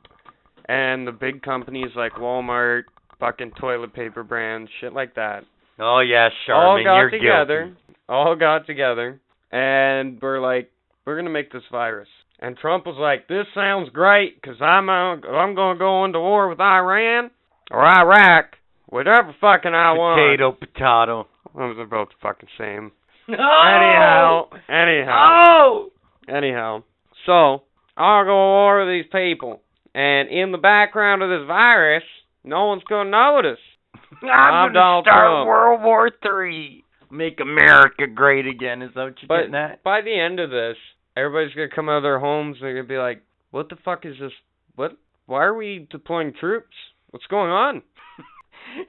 and 0.68 1.06
the 1.06 1.12
big 1.12 1.42
companies 1.42 1.90
like 1.96 2.12
Walmart, 2.12 2.82
fucking 3.18 3.52
toilet 3.60 3.92
paper 3.94 4.22
brands, 4.22 4.70
shit 4.80 4.92
like 4.92 5.14
that, 5.14 5.44
Oh 5.78 6.00
yeah, 6.00 6.28
all 6.52 6.76
Charmin, 6.76 6.84
got 6.84 6.96
you're 6.98 7.10
together, 7.10 7.64
guilty. 7.64 7.98
all 8.08 8.36
got 8.36 8.66
together, 8.66 9.18
and 9.50 10.18
we're 10.20 10.40
like, 10.40 10.70
we're 11.06 11.16
gonna 11.16 11.30
make 11.30 11.50
this 11.52 11.62
virus. 11.72 12.08
And 12.38 12.56
Trump 12.56 12.84
was 12.86 12.96
like, 12.98 13.28
"This 13.28 13.46
sounds 13.54 13.88
great, 13.90 14.42
cause 14.42 14.60
I'm 14.60 14.88
uh, 14.90 15.16
I'm 15.26 15.54
gonna 15.54 15.78
go 15.78 16.04
into 16.04 16.20
war 16.20 16.48
with 16.48 16.60
Iran 16.60 17.30
or 17.70 17.84
Iraq, 17.84 18.56
whatever 18.86 19.34
fucking 19.40 19.74
I 19.74 19.92
want." 19.92 20.18
Potato, 20.20 20.52
potato. 20.52 21.26
Those 21.56 21.78
are 21.78 21.86
both 21.86 22.08
the 22.08 22.14
fucking 22.22 22.48
same. 22.58 22.92
No. 23.28 23.36
Anyhow, 23.36 24.48
anyhow, 24.68 25.48
Oh. 25.52 25.90
Anyhow. 26.30 26.82
So 27.26 27.62
I'll 27.96 28.24
go 28.24 28.78
with 28.78 28.88
these 28.88 29.10
people, 29.12 29.60
and 29.94 30.28
in 30.28 30.52
the 30.52 30.58
background 30.58 31.22
of 31.22 31.30
this 31.30 31.46
virus, 31.46 32.04
no 32.44 32.66
one's 32.66 32.84
gonna 32.88 33.10
notice. 33.10 33.58
I'm, 34.22 34.28
I'm 34.30 34.72
gonna 34.72 35.02
start 35.02 35.04
Trump. 35.04 35.46
World 35.46 35.82
War 35.82 36.10
Three. 36.22 36.84
Make 37.12 37.40
America 37.40 38.06
great 38.06 38.46
again. 38.46 38.82
Is 38.82 38.90
that 38.94 39.02
what 39.02 39.14
you're 39.20 39.26
But 39.28 39.36
getting 39.38 39.54
at? 39.56 39.82
by 39.82 40.00
the 40.00 40.16
end 40.16 40.38
of 40.38 40.50
this, 40.50 40.76
everybody's 41.16 41.54
gonna 41.54 41.68
come 41.74 41.88
out 41.88 41.96
of 41.98 42.02
their 42.04 42.20
homes. 42.20 42.58
They're 42.60 42.74
gonna 42.74 42.86
be 42.86 42.98
like, 42.98 43.22
"What 43.50 43.68
the 43.68 43.76
fuck 43.84 44.06
is 44.06 44.16
this? 44.20 44.32
What? 44.76 44.96
Why 45.26 45.44
are 45.44 45.54
we 45.54 45.86
deploying 45.90 46.32
troops? 46.38 46.74
What's 47.10 47.26
going 47.26 47.50
on?" 47.50 47.82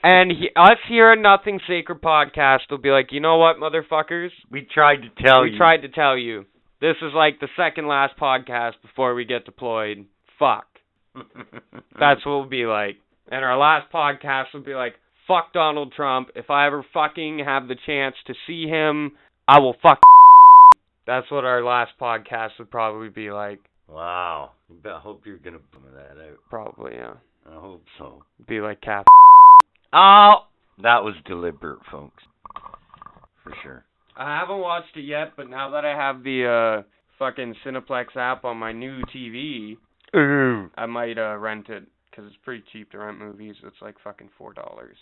And 0.04 0.30
he, 0.32 0.50
us 0.56 0.78
here 0.88 1.12
at 1.12 1.18
Nothing 1.18 1.60
Sacred 1.68 2.02
podcast 2.04 2.70
will 2.70 2.78
be 2.78 2.92
like, 2.92 3.12
"You 3.12 3.20
know 3.20 3.38
what, 3.38 3.58
motherfuckers? 3.58 4.30
we 4.52 4.62
tried 4.72 4.98
to 4.98 5.10
tell 5.26 5.42
we 5.42 5.48
you. 5.48 5.54
We 5.54 5.58
tried 5.58 5.82
to 5.82 5.90
tell 5.90 6.16
you. 6.16 6.46
This 6.82 6.96
is 7.04 7.14
like 7.14 7.40
the 7.40 7.48
second 7.56 7.88
last 7.88 8.18
podcast 8.18 8.74
before 8.82 9.14
we 9.14 9.24
get 9.24 9.46
deployed. 9.46 10.06
Fuck. 10.40 10.66
That's 12.00 12.26
what 12.26 12.40
we'll 12.40 12.50
be 12.50 12.66
like. 12.66 12.98
And 13.32 13.46
our 13.46 13.56
last 13.58 13.92
podcast 13.94 14.46
will 14.54 14.64
be 14.64 14.74
like, 14.74 14.96
fuck 15.28 15.54
Donald 15.54 15.94
Trump. 15.96 16.30
If 16.36 16.50
I 16.50 16.66
ever 16.66 16.84
fucking 16.92 17.44
have 17.46 17.68
the 17.68 17.76
chance 17.86 18.16
to 18.26 18.34
see 18.48 18.66
him, 18.68 19.12
I 19.48 19.60
will 19.60 19.76
fuck. 19.84 20.00
That's 21.06 21.30
what 21.30 21.46
our 21.46 21.64
last 21.64 21.92
podcast 22.02 22.52
would 22.58 22.72
probably 22.72 23.10
be 23.10 23.32
like. 23.32 23.60
wow. 23.88 24.54
I 24.86 25.00
hope 25.00 25.24
you're 25.26 25.38
gonna 25.38 25.60
boom 25.72 25.84
that 25.94 26.20
out. 26.20 26.38
Probably, 26.50 26.94
yeah. 26.96 27.14
I 27.48 27.60
hope 27.60 27.84
so. 27.98 28.24
Be 28.48 28.60
like 28.60 28.82
Cap. 28.82 29.06
Oh, 29.94 30.46
that 30.82 31.04
was 31.04 31.16
deliberate, 31.26 31.80
folks. 31.92 32.24
For 33.44 33.54
sure. 33.62 33.86
I 34.18 34.40
haven't 34.40 34.60
watched 34.60 34.96
it 34.96 35.02
yet, 35.06 35.34
but 35.36 35.50
now 35.50 35.72
that 35.72 35.86
I 35.86 35.96
have 35.96 36.24
the 36.24 36.82
uh 36.82 36.84
fucking 37.20 37.56
Cineplex 37.66 38.16
app 38.16 38.46
on 38.46 38.58
my 38.58 38.72
new 38.72 39.02
TV, 39.16 39.78
Ooh. 40.16 40.70
I 40.76 40.86
might 40.86 41.18
uh 41.18 41.38
rent 41.38 41.70
it 41.70 41.84
because 42.10 42.26
it's 42.28 42.36
pretty 42.44 42.64
cheap 42.72 42.92
to 42.92 43.00
rent 43.00 43.20
movies. 43.20 43.56
It's 43.64 43.82
like 43.82 43.96
fucking 44.04 44.30
four 44.38 44.54
dollars. 44.54 44.98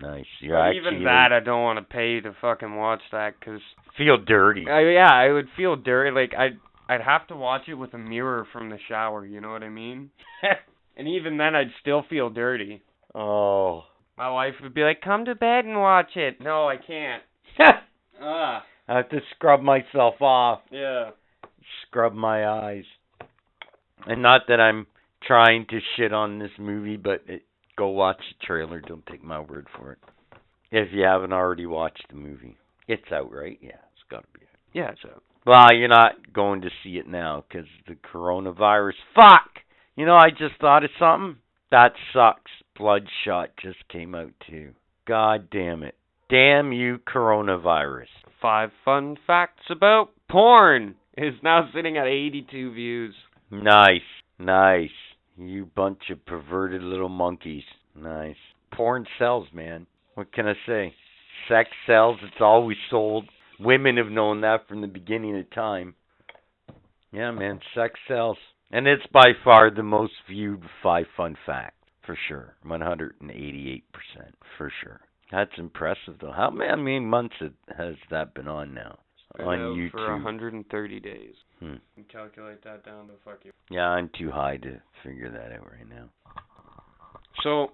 Nice. 0.00 0.24
Actually 0.42 0.76
even 0.78 1.04
that, 1.04 1.32
I 1.32 1.40
don't 1.40 1.62
want 1.62 1.78
to 1.78 1.84
pay 1.84 2.20
to 2.20 2.34
fucking 2.40 2.76
watch 2.76 3.02
that 3.12 3.34
because 3.38 3.60
feel 3.98 4.16
dirty. 4.16 4.64
I, 4.68 4.80
yeah, 4.90 5.12
I 5.12 5.30
would 5.30 5.48
feel 5.56 5.76
dirty. 5.76 6.10
Like 6.10 6.32
I'd 6.34 6.58
I'd 6.88 7.02
have 7.02 7.26
to 7.28 7.36
watch 7.36 7.62
it 7.68 7.74
with 7.74 7.94
a 7.94 7.98
mirror 7.98 8.46
from 8.52 8.70
the 8.70 8.78
shower. 8.88 9.24
You 9.24 9.40
know 9.40 9.50
what 9.50 9.62
I 9.62 9.68
mean? 9.68 10.10
and 10.96 11.08
even 11.08 11.36
then, 11.36 11.54
I'd 11.54 11.72
still 11.80 12.04
feel 12.08 12.30
dirty. 12.30 12.82
oh. 13.14 13.84
My 14.18 14.30
wife 14.30 14.54
would 14.62 14.74
be 14.74 14.82
like, 14.82 15.00
"Come 15.00 15.24
to 15.24 15.34
bed 15.34 15.64
and 15.64 15.80
watch 15.80 16.16
it." 16.16 16.38
No, 16.38 16.68
I 16.68 16.76
can't. 16.76 17.22
Ah, 18.22 18.64
I 18.88 18.96
have 18.98 19.08
to 19.10 19.20
scrub 19.34 19.60
myself 19.60 20.20
off. 20.20 20.60
yeah. 20.70 21.10
Scrub 21.86 22.14
my 22.14 22.46
eyes. 22.46 22.84
And 24.06 24.22
not 24.22 24.42
that 24.48 24.60
I'm 24.60 24.86
trying 25.26 25.66
to 25.70 25.78
shit 25.96 26.12
on 26.12 26.38
this 26.38 26.50
movie, 26.58 26.96
but 26.96 27.22
it, 27.26 27.42
go 27.76 27.88
watch 27.88 28.18
the 28.18 28.46
trailer. 28.46 28.80
Don't 28.80 29.06
take 29.06 29.22
my 29.22 29.40
word 29.40 29.66
for 29.76 29.92
it. 29.92 29.98
If 30.70 30.88
you 30.92 31.04
haven't 31.04 31.32
already 31.32 31.66
watched 31.66 32.04
the 32.08 32.16
movie, 32.16 32.56
it's 32.88 33.10
out, 33.12 33.32
right? 33.32 33.58
Yeah, 33.62 33.70
it's 33.92 34.02
got 34.10 34.22
to 34.22 34.38
be 34.38 34.44
out. 34.44 34.58
Yeah, 34.72 34.90
so 35.02 35.20
Well, 35.46 35.66
you're 35.74 35.88
not 35.88 36.32
going 36.32 36.62
to 36.62 36.70
see 36.82 36.96
it 36.96 37.06
now 37.06 37.44
because 37.48 37.66
the 37.86 37.94
coronavirus. 37.94 38.94
Fuck! 39.14 39.50
You 39.96 40.06
know, 40.06 40.16
I 40.16 40.30
just 40.30 40.54
thought 40.60 40.84
of 40.84 40.90
something. 40.98 41.36
That 41.70 41.92
sucks. 42.12 42.50
Bloodshot 42.76 43.50
just 43.62 43.86
came 43.88 44.14
out 44.14 44.32
too. 44.48 44.72
God 45.06 45.48
damn 45.50 45.82
it. 45.82 45.94
Damn 46.32 46.72
you, 46.72 46.98
coronavirus. 46.98 48.06
five 48.40 48.70
fun 48.86 49.18
facts 49.26 49.64
about 49.68 50.12
porn 50.30 50.94
is 51.14 51.34
now 51.42 51.68
sitting 51.74 51.98
at 51.98 52.06
82 52.06 52.72
views. 52.72 53.14
Nice, 53.50 54.00
nice. 54.38 54.88
You 55.36 55.66
bunch 55.66 56.04
of 56.10 56.24
perverted 56.24 56.80
little 56.80 57.10
monkeys. 57.10 57.64
Nice. 57.94 58.36
Porn 58.72 59.04
sells, 59.18 59.48
man. 59.52 59.86
What 60.14 60.32
can 60.32 60.46
I 60.48 60.54
say? 60.66 60.94
Sex 61.50 61.68
sells. 61.86 62.16
It's 62.22 62.40
always 62.40 62.78
sold. 62.88 63.26
Women 63.60 63.98
have 63.98 64.06
known 64.06 64.40
that 64.40 64.66
from 64.68 64.80
the 64.80 64.86
beginning 64.86 65.38
of 65.38 65.50
time. 65.50 65.94
Yeah, 67.12 67.32
man, 67.32 67.60
sex 67.74 68.00
sells. 68.08 68.38
And 68.70 68.86
it's 68.86 69.06
by 69.12 69.32
far 69.44 69.70
the 69.70 69.82
most 69.82 70.14
viewed 70.30 70.62
five 70.82 71.04
fun 71.14 71.36
fact, 71.44 71.76
for 72.06 72.16
sure. 72.26 72.54
188%, 72.64 73.82
for 74.56 74.72
sure. 74.82 75.00
That's 75.32 75.50
impressive, 75.56 76.16
though. 76.20 76.30
How 76.30 76.50
many 76.50 77.00
months 77.00 77.34
it- 77.40 77.54
has 77.76 77.96
that 78.10 78.34
been 78.34 78.48
on 78.48 78.74
now? 78.74 78.98
Been 79.36 79.46
on 79.46 79.60
out 79.60 79.76
YouTube. 79.76 79.90
for 79.92 80.12
130 80.12 81.00
days. 81.00 81.34
Hmm. 81.58 81.76
And 81.96 82.06
calculate 82.08 82.62
that 82.64 82.84
down 82.84 83.06
to 83.08 83.14
fuck 83.24 83.42
you. 83.44 83.52
Yeah, 83.70 83.88
I'm 83.88 84.10
too 84.10 84.30
high 84.30 84.58
to 84.58 84.80
figure 85.02 85.30
that 85.30 85.52
out 85.52 85.70
right 85.72 85.88
now. 85.88 86.10
So, 87.42 87.72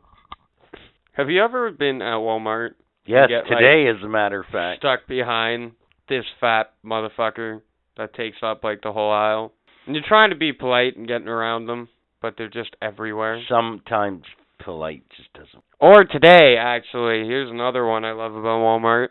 have 1.15 1.31
you 1.31 1.43
ever 1.43 1.73
been 1.73 2.01
at 2.01 2.15
Walmart 2.19 2.75
Yes, 3.07 3.29
get, 3.29 3.49
like, 3.49 3.59
today, 3.59 3.89
as 3.89 4.01
a 4.05 4.09
matter 4.09 4.41
of 4.41 4.47
fact. 4.47 4.79
stuck 4.81 5.07
behind 5.09 5.73
this 6.09 6.25
fat 6.41 6.75
motherfucker 6.85 7.63
that 7.97 8.15
takes 8.15 8.41
up 8.43 8.63
like 8.63 8.83
the 8.83 8.93
whole 8.93 9.11
aisle? 9.11 9.53
And 9.87 9.97
you're 9.97 10.05
trying 10.07 10.31
to 10.31 10.37
be 10.37 10.53
polite 10.53 10.97
and 10.97 11.09
getting 11.09 11.29
around 11.29 11.67
them, 11.67 11.89
but 12.21 12.37
they're 12.37 12.49
just 12.49 12.77
everywhere. 12.81 13.43
Sometimes 13.49 14.25
polite 14.59 15.05
just 15.17 15.33
doesn't. 15.33 15.65
Or 15.81 16.05
today, 16.05 16.57
actually, 16.59 17.27
here's 17.27 17.51
another 17.51 17.87
one 17.87 18.05
I 18.05 18.13
love 18.13 18.35
about 18.35 18.61
Walmart. 18.61 19.09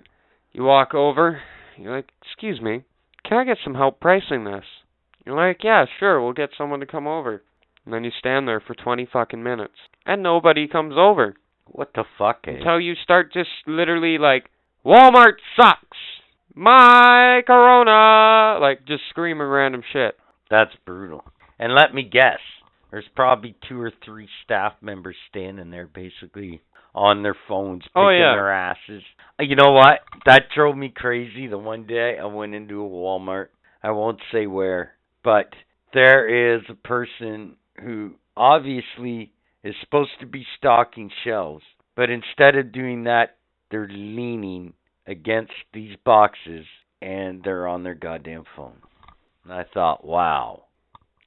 You 0.52 0.64
walk 0.64 0.94
over, 0.94 1.42
you're 1.78 1.96
like, 1.96 2.12
"Excuse 2.22 2.62
me, 2.62 2.84
can 3.24 3.38
I 3.38 3.44
get 3.44 3.58
some 3.64 3.76
help 3.76 4.00
pricing 4.00 4.44
this?" 4.44 4.66
You're 5.26 5.36
like, 5.36 5.64
"Yeah, 5.64 5.86
sure, 6.00 6.22
we'll 6.22 6.34
get 6.34 6.52
someone 6.58 6.80
to 6.80 6.86
come 6.86 7.08
over." 7.08 7.44
And 7.86 7.94
then 7.94 8.04
you 8.04 8.12
stand 8.12 8.48
there 8.48 8.60
for 8.60 8.76
20 8.76 9.06
fucking 9.06 9.42
minutes, 9.42 9.78
and 10.06 10.22
nobody 10.22 10.68
comes 10.68 10.96
over 10.98 11.36
What 11.68 11.94
the 11.94 12.06
fuck? 12.18 12.46
Eh? 12.48 12.52
until 12.52 12.80
you 12.80 12.96
start 12.96 13.32
just 13.34 13.50
literally 13.66 14.18
like, 14.18 14.50
"Walmart 14.86 15.36
sucks." 15.56 15.98
My 16.56 17.44
corona, 17.46 18.58
like 18.60 18.86
just 18.86 19.04
screaming 19.10 19.48
random 19.48 19.84
shit. 19.94 20.18
That's 20.50 20.76
brutal. 20.86 21.24
And 21.60 21.74
let 21.74 21.94
me 21.94 22.04
guess, 22.04 22.40
there's 22.92 23.06
probably 23.16 23.56
two 23.68 23.80
or 23.82 23.92
three 24.06 24.28
staff 24.44 24.74
members 24.82 25.16
standing 25.30 25.70
there, 25.72 25.88
basically 25.88 26.62
on 26.96 27.22
their 27.24 27.36
phones, 27.48 27.84
picking 27.84 28.02
Oh, 28.02 28.10
yeah. 28.10 28.34
their 28.34 28.52
asses. 28.52 29.04
Uh, 29.40 29.44
You 29.44 29.56
know 29.56 29.72
what? 29.74 30.00
That 30.26 30.44
drove 30.56 30.76
me 30.76 30.90
crazy. 30.96 31.48
The 31.48 31.58
one 31.58 31.86
day 31.86 32.18
I 32.20 32.26
went 32.26 32.56
into 32.56 32.84
a 32.84 32.90
Walmart. 32.90 33.48
I 33.84 33.92
won't 33.92 34.20
say 34.32 34.48
where, 34.48 34.94
but 35.24 35.54
there 35.94 36.56
is 36.56 36.62
a 36.70 36.74
person 36.74 37.56
who 37.84 38.16
obviously 38.36 39.32
is 39.64 39.76
supposed 39.82 40.12
to 40.22 40.26
be 40.26 40.46
stocking 40.58 41.12
shelves, 41.24 41.64
but 41.96 42.10
instead 42.10 42.56
of 42.56 42.72
doing 42.72 43.04
that, 43.04 43.38
they're 43.70 43.88
leaning 43.90 44.74
against 45.06 45.54
these 45.74 45.96
boxes 46.04 46.66
and 47.02 47.44
they're 47.44 47.68
on 47.68 47.84
their 47.84 47.94
goddamn 47.96 48.44
phone. 48.56 48.78
And 49.44 49.54
I 49.54 49.66
thought, 49.74 50.06
wow, 50.06 50.64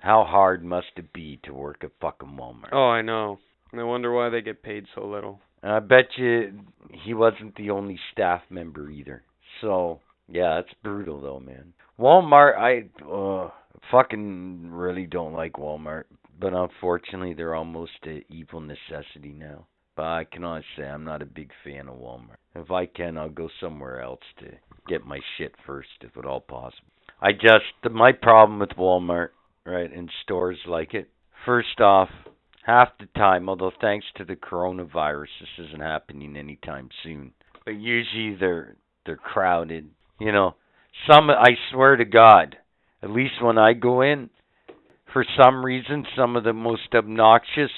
how 0.01 0.24
hard 0.24 0.64
must 0.64 0.93
it 0.97 1.12
be 1.12 1.39
to 1.44 1.52
work 1.52 1.85
at 1.85 1.90
fucking 2.01 2.36
Walmart? 2.39 2.70
Oh, 2.72 2.89
I 2.89 3.02
know. 3.02 3.39
I 3.72 3.82
wonder 3.82 4.12
why 4.12 4.31
they 4.31 4.40
get 4.40 4.62
paid 4.62 4.86
so 4.94 5.06
little. 5.06 5.40
And 5.62 5.72
I 5.72 5.78
bet 5.81 6.06
you 6.16 6.60
he 6.90 7.14
wasn't 7.14 7.55
the 7.56 7.70
only 7.70 7.98
staff 8.12 8.43
member 8.51 8.90
either. 8.90 9.22
So, 9.60 10.01
yeah, 10.28 10.59
it's 10.59 10.72
brutal 10.82 11.20
though, 11.20 11.40
man. 11.40 11.72
Walmart, 11.98 12.56
I 12.56 13.05
uh, 13.05 13.51
fucking 13.90 14.70
really 14.70 15.06
don't 15.06 15.35
like 15.35 15.52
Walmart, 15.55 16.05
but 16.40 16.55
unfortunately 16.55 17.35
they're 17.35 17.55
almost 17.55 17.93
a 18.06 18.24
evil 18.32 18.60
necessity 18.60 19.35
now. 19.36 19.66
But 19.97 20.06
I 20.06 20.24
can 20.24 20.44
honestly 20.44 20.66
say 20.78 20.85
I'm 20.85 21.05
not 21.05 21.20
a 21.20 21.27
big 21.27 21.51
fan 21.62 21.89
of 21.89 21.97
Walmart. 21.97 22.36
If 22.55 22.70
I 22.70 22.86
can, 22.86 23.18
I'll 23.18 23.28
go 23.28 23.51
somewhere 23.60 24.01
else 24.01 24.20
to 24.39 24.47
get 24.89 25.05
my 25.05 25.20
shit 25.36 25.55
first, 25.66 25.89
if 26.01 26.16
at 26.16 26.24
all 26.24 26.40
possible. 26.40 26.89
I 27.20 27.32
just 27.32 27.93
my 27.93 28.12
problem 28.12 28.60
with 28.60 28.70
Walmart, 28.70 29.31
right, 29.71 29.93
and 29.93 30.11
stores 30.23 30.59
like 30.67 30.95
it. 30.95 31.09
First 31.47 31.81
off, 31.81 32.09
half 32.65 32.89
the 32.99 33.07
time, 33.17 33.49
although 33.49 33.73
thanks 33.81 34.07
to 34.17 34.25
the 34.25 34.37
coronavirus, 34.37 35.29
this 35.41 35.67
isn't 35.67 35.81
happening 35.81 36.37
anytime 36.37 36.89
soon. 37.03 37.33
but 37.65 37.73
usually 37.73 38.37
they're 38.39 38.77
they're 39.07 39.17
crowded. 39.17 39.91
You 40.19 40.33
know, 40.33 40.55
some 41.11 41.31
I 41.31 41.51
swear 41.73 41.97
to 41.97 42.05
God, 42.05 42.57
at 43.03 43.11
least 43.11 43.43
when 43.43 43.59
I 43.59 43.73
go 43.73 44.03
in, 44.03 44.31
for 45.13 45.25
some 45.43 45.65
reason, 45.65 46.05
some 46.17 46.37
of 46.37 46.45
the 46.45 46.53
most 46.53 46.95
obnoxious 46.95 47.71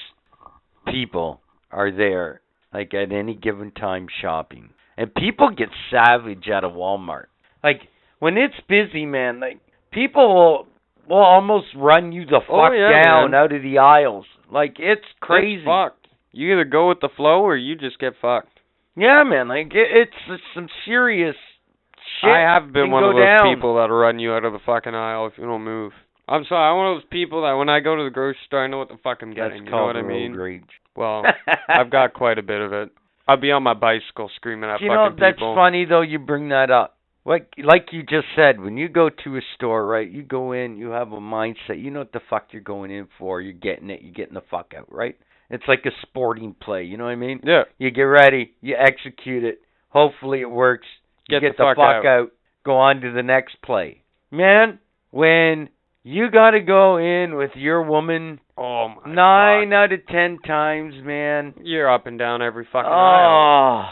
people 0.85 1.41
are 1.71 1.91
there, 1.91 2.41
like 2.73 2.93
at 2.93 3.11
any 3.11 3.35
given 3.35 3.71
time 3.71 4.07
shopping, 4.21 4.71
and 4.97 5.13
people 5.13 5.49
get 5.49 5.69
savage 5.89 6.47
at 6.49 6.63
a 6.63 6.69
Walmart. 6.69 7.25
Like 7.63 7.81
when 8.19 8.37
it's 8.37 8.53
busy, 8.67 9.05
man, 9.05 9.39
like 9.39 9.59
people 9.91 10.35
will 10.35 10.67
will 11.07 11.17
almost 11.17 11.67
run 11.75 12.11
you 12.11 12.25
the 12.25 12.37
oh, 12.37 12.39
fuck 12.41 12.71
Oh, 12.71 12.73
yeah, 12.73 13.03
down 13.03 13.31
man. 13.31 13.39
out 13.39 13.53
of 13.53 13.61
the 13.61 13.77
aisles. 13.77 14.25
Like 14.51 14.75
it's 14.79 15.05
crazy. 15.19 15.57
It's 15.61 15.65
fucked. 15.65 16.07
You 16.31 16.53
either 16.53 16.65
go 16.65 16.89
with 16.89 16.99
the 17.01 17.09
flow 17.15 17.41
or 17.41 17.55
you 17.55 17.75
just 17.75 17.99
get 17.99 18.13
fucked. 18.21 18.59
Yeah, 18.95 19.23
man. 19.23 19.47
Like 19.47 19.67
it, 19.67 19.87
it's, 19.91 20.11
it's 20.29 20.43
some 20.53 20.67
serious 20.85 21.35
shit. 22.21 22.29
I 22.29 22.39
have 22.39 22.71
been 22.71 22.91
one 22.91 23.03
of 23.03 23.13
those 23.13 23.23
down. 23.25 23.53
people 23.55 23.75
that'll 23.75 23.95
run 23.95 24.19
you 24.19 24.33
out 24.33 24.45
of 24.45 24.53
the 24.53 24.59
fucking 24.65 24.93
aisle 24.93 25.27
if 25.27 25.33
you 25.37 25.45
don't 25.45 25.63
move. 25.63 25.93
I'm 26.27 26.45
sorry, 26.47 26.71
I'm 26.71 26.77
one 26.77 26.95
of 26.95 27.01
those 27.01 27.09
people 27.11 27.41
that 27.43 27.53
when 27.53 27.67
I 27.67 27.81
go 27.81 27.97
to 27.97 28.03
the 28.03 28.09
grocery 28.09 28.37
store, 28.45 28.63
I 28.63 28.67
know 28.67 28.77
what 28.77 28.87
the 28.87 28.97
fuck 29.03 29.19
I'm 29.21 29.29
That's 29.29 29.49
getting. 29.51 29.65
You 29.65 29.71
know 29.71 29.85
what 29.85 29.97
I 29.97 30.01
mean? 30.03 30.33
rage. 30.33 30.63
Well, 30.95 31.23
I've 31.67 31.89
got 31.89 32.13
quite 32.13 32.37
a 32.37 32.43
bit 32.43 32.61
of 32.61 32.71
it. 32.71 32.91
I'll 33.27 33.39
be 33.39 33.51
on 33.51 33.63
my 33.63 33.73
bicycle 33.73 34.29
screaming 34.35 34.69
at 34.69 34.81
you 34.81 34.89
know 34.89 35.09
that's 35.17 35.35
people. 35.37 35.55
funny 35.55 35.85
though. 35.85 36.01
You 36.01 36.19
bring 36.19 36.49
that 36.49 36.71
up. 36.71 36.92
Like 37.25 37.53
like 37.63 37.87
you 37.91 38.01
just 38.03 38.27
said, 38.35 38.59
when 38.59 38.75
you 38.77 38.89
go 38.89 39.09
to 39.09 39.37
a 39.37 39.41
store, 39.55 39.85
right? 39.87 40.09
You 40.09 40.23
go 40.23 40.51
in, 40.51 40.75
you 40.77 40.89
have 40.89 41.11
a 41.13 41.19
mindset. 41.19 41.81
You 41.81 41.89
know 41.91 41.99
what 41.99 42.11
the 42.11 42.19
fuck 42.29 42.47
you're 42.51 42.61
going 42.61 42.91
in 42.91 43.07
for. 43.17 43.39
You're 43.41 43.53
getting 43.53 43.89
it. 43.89 44.01
You're 44.01 44.13
getting 44.13 44.33
the 44.33 44.41
fuck 44.51 44.73
out, 44.77 44.91
right? 44.91 45.15
It's 45.49 45.63
like 45.67 45.83
a 45.85 45.91
sporting 46.01 46.55
play. 46.59 46.83
You 46.83 46.97
know 46.97 47.05
what 47.05 47.11
I 47.11 47.15
mean? 47.15 47.39
Yeah. 47.43 47.63
You 47.77 47.91
get 47.91 48.01
ready, 48.03 48.53
you 48.61 48.75
execute 48.77 49.43
it. 49.43 49.59
Hopefully 49.89 50.41
it 50.41 50.49
works. 50.49 50.87
You 51.29 51.39
Get 51.39 51.47
get 51.49 51.57
the 51.57 51.73
fuck 51.75 52.05
out. 52.05 52.31
Go 52.65 52.75
on 52.77 53.01
to 53.01 53.11
the 53.11 53.23
next 53.23 53.61
play. 53.63 54.01
Man, 54.31 54.79
when 55.11 55.69
you 56.03 56.29
got 56.31 56.51
to 56.51 56.59
go 56.59 56.97
in 56.97 57.35
with 57.35 57.51
your 57.55 57.83
woman 57.83 58.39
Oh 58.57 58.89
my 58.89 59.13
nine 59.13 59.69
God. 59.69 59.75
out 59.75 59.93
of 59.93 60.05
ten 60.07 60.39
times, 60.45 60.95
man. 61.03 61.53
You're 61.61 61.91
up 61.93 62.07
and 62.07 62.17
down 62.19 62.41
every 62.41 62.65
fucking 62.65 62.91
aisle. 62.91 63.85
Oh, 63.85 63.91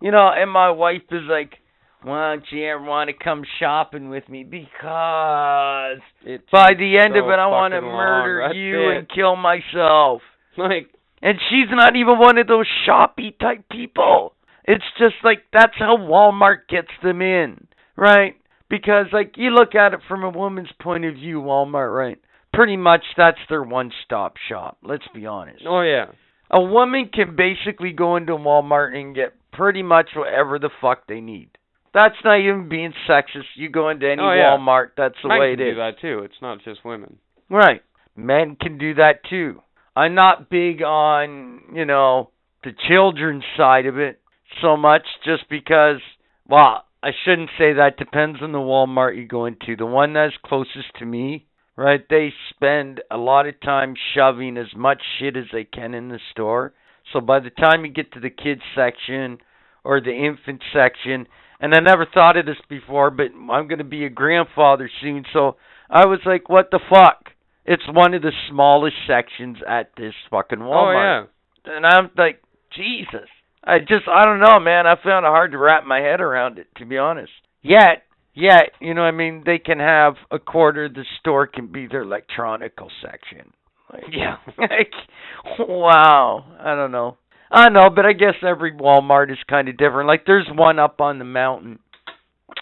you 0.00 0.10
know, 0.10 0.30
and 0.34 0.50
my 0.50 0.70
wife 0.70 1.02
is 1.10 1.22
like, 1.28 1.54
"Why 2.02 2.34
don't 2.34 2.44
you 2.50 2.66
ever 2.66 2.82
want 2.82 3.08
to 3.08 3.14
come 3.14 3.44
shopping 3.58 4.08
with 4.08 4.28
me?" 4.28 4.44
Because 4.44 5.98
It's 6.24 6.50
by 6.50 6.74
the 6.74 6.98
end 6.98 7.16
of 7.16 7.26
it, 7.26 7.38
I 7.38 7.46
want 7.46 7.72
to 7.74 7.80
long. 7.80 7.96
murder 7.96 8.44
That's 8.46 8.56
you 8.56 8.90
and 8.90 9.08
kill 9.08 9.36
myself. 9.36 10.22
Like, 10.56 10.88
And 11.22 11.38
she's 11.48 11.68
not 11.70 11.96
even 11.96 12.18
one 12.18 12.36
of 12.38 12.46
those 12.46 12.66
shoppy 12.86 13.30
type 13.40 13.64
people. 13.70 14.34
It's 14.64 14.84
just 14.98 15.14
like 15.24 15.44
that's 15.52 15.76
how 15.78 15.96
Walmart 15.96 16.68
gets 16.68 16.90
them 17.02 17.22
in, 17.22 17.66
right? 17.96 18.36
Because 18.68 19.06
like 19.12 19.36
you 19.36 19.50
look 19.50 19.74
at 19.74 19.94
it 19.94 20.00
from 20.08 20.24
a 20.24 20.30
woman's 20.30 20.72
point 20.80 21.04
of 21.04 21.14
view, 21.14 21.40
Walmart, 21.40 21.94
right? 21.96 22.18
Pretty 22.52 22.76
much 22.76 23.04
that's 23.16 23.38
their 23.48 23.62
one-stop 23.62 24.36
shop. 24.48 24.76
Let's 24.82 25.06
be 25.14 25.26
honest. 25.26 25.62
oh 25.66 25.80
yeah. 25.82 26.06
A 26.50 26.60
woman 26.60 27.08
can 27.12 27.34
basically 27.34 27.92
go 27.92 28.16
into 28.16 28.32
Walmart 28.32 28.94
and 28.94 29.14
get 29.14 29.32
pretty 29.52 29.82
much 29.82 30.10
whatever 30.14 30.58
the 30.58 30.68
fuck 30.80 31.06
they 31.06 31.20
need. 31.20 31.48
That's 31.94 32.14
not 32.24 32.40
even 32.40 32.68
being 32.68 32.92
sexist. 33.08 33.44
You 33.56 33.68
go 33.68 33.90
into 33.90 34.10
any 34.10 34.20
Oh, 34.22 34.32
yeah. 34.32 34.56
Walmart, 34.56 34.90
that's 34.96 35.16
the 35.22 35.28
Men 35.28 35.38
way 35.40 35.56
can 35.56 35.60
it 35.60 35.64
do 35.64 35.70
is. 35.72 35.76
that 35.76 36.00
too. 36.00 36.18
It's 36.24 36.40
not 36.40 36.58
just 36.64 36.84
women. 36.84 37.18
Right. 37.50 37.82
Men 38.16 38.56
can 38.60 38.78
do 38.78 38.94
that 38.94 39.24
too. 39.28 39.60
I'm 39.94 40.14
not 40.14 40.48
big 40.48 40.82
on, 40.82 41.60
you 41.74 41.84
know, 41.84 42.30
the 42.64 42.72
children's 42.88 43.44
side 43.56 43.86
of 43.86 43.98
it 43.98 44.20
so 44.62 44.76
much 44.76 45.02
just 45.24 45.44
because, 45.50 46.00
well, 46.48 46.84
I 47.02 47.10
shouldn't 47.24 47.50
say 47.58 47.74
that. 47.74 47.98
Depends 47.98 48.38
on 48.42 48.52
the 48.52 48.58
Walmart 48.58 49.16
you 49.16 49.26
go 49.26 49.44
into. 49.46 49.76
The 49.76 49.84
one 49.86 50.14
that's 50.14 50.32
closest 50.44 50.94
to 50.98 51.04
me, 51.04 51.46
right, 51.76 52.00
they 52.08 52.32
spend 52.54 53.02
a 53.10 53.16
lot 53.18 53.46
of 53.46 53.60
time 53.60 53.94
shoving 54.14 54.56
as 54.56 54.68
much 54.76 55.02
shit 55.18 55.36
as 55.36 55.44
they 55.52 55.64
can 55.64 55.92
in 55.94 56.08
the 56.08 56.20
store. 56.30 56.72
So 57.12 57.20
by 57.20 57.40
the 57.40 57.50
time 57.50 57.84
you 57.84 57.90
get 57.90 58.12
to 58.12 58.20
the 58.20 58.30
kids 58.30 58.62
section 58.74 59.38
or 59.84 60.00
the 60.00 60.12
infant 60.14 60.62
section, 60.72 61.26
and 61.62 61.72
I 61.74 61.78
never 61.78 62.06
thought 62.12 62.36
of 62.36 62.44
this 62.44 62.56
before, 62.68 63.10
but 63.12 63.26
I'm 63.32 63.68
going 63.68 63.78
to 63.78 63.84
be 63.84 64.04
a 64.04 64.10
grandfather 64.10 64.90
soon, 65.00 65.24
so 65.32 65.56
I 65.88 66.06
was 66.06 66.18
like, 66.26 66.48
what 66.48 66.72
the 66.72 66.80
fuck? 66.90 67.30
It's 67.64 67.84
one 67.88 68.14
of 68.14 68.22
the 68.22 68.32
smallest 68.50 68.96
sections 69.06 69.58
at 69.66 69.92
this 69.96 70.14
fucking 70.28 70.60
oh, 70.60 70.64
Walmart. 70.64 71.22
Oh 71.22 71.28
yeah. 71.64 71.76
And 71.76 71.86
I'm 71.86 72.10
like, 72.18 72.42
Jesus. 72.76 73.28
I 73.62 73.78
just, 73.78 74.08
I 74.12 74.24
don't 74.24 74.40
know, 74.40 74.58
man. 74.58 74.88
I 74.88 74.96
found 74.96 75.24
it 75.24 75.28
hard 75.28 75.52
to 75.52 75.58
wrap 75.58 75.84
my 75.84 76.00
head 76.00 76.20
around 76.20 76.58
it, 76.58 76.66
to 76.78 76.84
be 76.84 76.98
honest. 76.98 77.30
Yet, 77.62 78.02
yet, 78.34 78.72
you 78.80 78.92
know, 78.92 79.02
what 79.02 79.08
I 79.08 79.12
mean, 79.12 79.44
they 79.46 79.58
can 79.58 79.78
have 79.78 80.14
a 80.32 80.40
quarter 80.40 80.86
of 80.86 80.94
the 80.94 81.04
store 81.20 81.46
can 81.46 81.70
be 81.70 81.86
their 81.86 82.02
electronical 82.02 82.90
section. 83.00 83.52
Like, 83.92 84.04
Yeah. 84.10 84.36
like, 84.58 84.92
wow. 85.58 86.46
I 86.58 86.74
don't 86.74 86.92
know. 86.92 87.18
I 87.52 87.68
know, 87.68 87.90
but 87.94 88.06
I 88.06 88.14
guess 88.14 88.34
every 88.42 88.72
Walmart 88.72 89.30
is 89.30 89.38
kind 89.48 89.68
of 89.68 89.76
different. 89.76 90.08
Like, 90.08 90.24
there's 90.26 90.48
one 90.50 90.78
up 90.78 91.00
on 91.00 91.18
the 91.18 91.24
mountain, 91.24 91.78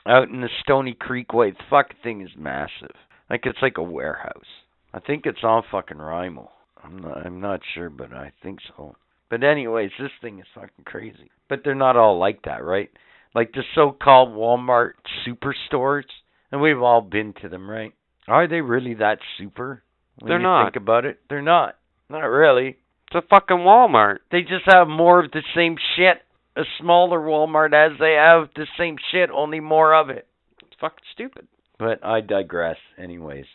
out 0.06 0.28
in 0.28 0.40
the 0.40 0.48
Stoney 0.62 0.96
Creek 0.98 1.32
way. 1.32 1.52
The 1.52 1.58
fucking 1.70 1.98
thing 2.02 2.22
is 2.22 2.30
massive. 2.36 2.96
Like, 3.30 3.42
it's 3.44 3.62
like 3.62 3.78
a 3.78 3.82
warehouse. 3.82 4.44
I 4.92 4.98
think 4.98 5.26
it's 5.26 5.44
on 5.44 5.62
fucking 5.70 5.98
Rymal. 5.98 6.48
I'm 6.82 6.98
not, 6.98 7.24
I'm 7.24 7.40
not 7.40 7.60
sure, 7.74 7.88
but 7.88 8.12
I 8.12 8.32
think 8.42 8.58
so. 8.76 8.96
But 9.28 9.44
anyways, 9.44 9.90
this 9.98 10.10
thing 10.20 10.40
is 10.40 10.46
fucking 10.54 10.84
crazy. 10.84 11.30
But 11.48 11.60
they're 11.64 11.74
not 11.74 11.96
all 11.96 12.18
like 12.18 12.42
that, 12.42 12.64
right? 12.64 12.90
Like 13.32 13.52
the 13.52 13.62
so-called 13.76 14.30
Walmart 14.30 14.92
superstores, 15.24 16.02
and 16.50 16.60
we've 16.60 16.82
all 16.82 17.00
been 17.00 17.32
to 17.42 17.48
them, 17.48 17.70
right? 17.70 17.92
Are 18.26 18.48
they 18.48 18.60
really 18.60 18.94
that 18.94 19.18
super? 19.38 19.84
When 20.18 20.28
They're 20.28 20.38
you 20.38 20.42
not. 20.42 20.64
Think 20.64 20.82
about 20.82 21.04
it. 21.04 21.20
They're 21.28 21.42
not. 21.42 21.76
Not 22.08 22.24
really. 22.24 22.78
It's 23.10 23.24
a 23.24 23.28
fucking 23.28 23.58
Walmart. 23.58 24.18
They 24.30 24.42
just 24.42 24.66
have 24.66 24.86
more 24.86 25.24
of 25.24 25.32
the 25.32 25.42
same 25.54 25.76
shit. 25.96 26.18
A 26.56 26.62
smaller 26.80 27.18
Walmart 27.18 27.72
as 27.72 27.98
they 27.98 28.12
have 28.12 28.50
the 28.54 28.66
same 28.78 28.96
shit, 29.10 29.30
only 29.30 29.60
more 29.60 29.94
of 29.94 30.10
it. 30.10 30.26
It's 30.62 30.76
fucking 30.80 31.04
stupid. 31.12 31.48
But 31.78 32.04
I 32.04 32.20
digress, 32.20 32.76
anyways. 32.98 33.46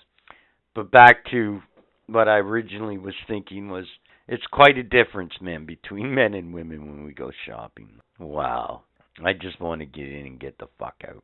But 0.73 0.91
back 0.91 1.25
to 1.31 1.61
what 2.07 2.27
I 2.27 2.37
originally 2.37 2.97
was 2.97 3.13
thinking 3.27 3.69
was 3.69 3.85
it's 4.27 4.45
quite 4.51 4.77
a 4.77 4.83
difference, 4.83 5.33
man, 5.39 5.65
between 5.65 6.13
men 6.13 6.33
and 6.33 6.53
women 6.53 6.87
when 6.87 7.05
we 7.05 7.13
go 7.13 7.31
shopping. 7.47 7.89
Wow. 8.19 8.83
I 9.23 9.33
just 9.33 9.61
want 9.61 9.79
to 9.79 9.85
get 9.85 10.07
in 10.07 10.25
and 10.25 10.39
get 10.39 10.57
the 10.57 10.67
fuck 10.79 10.95
out. 11.07 11.23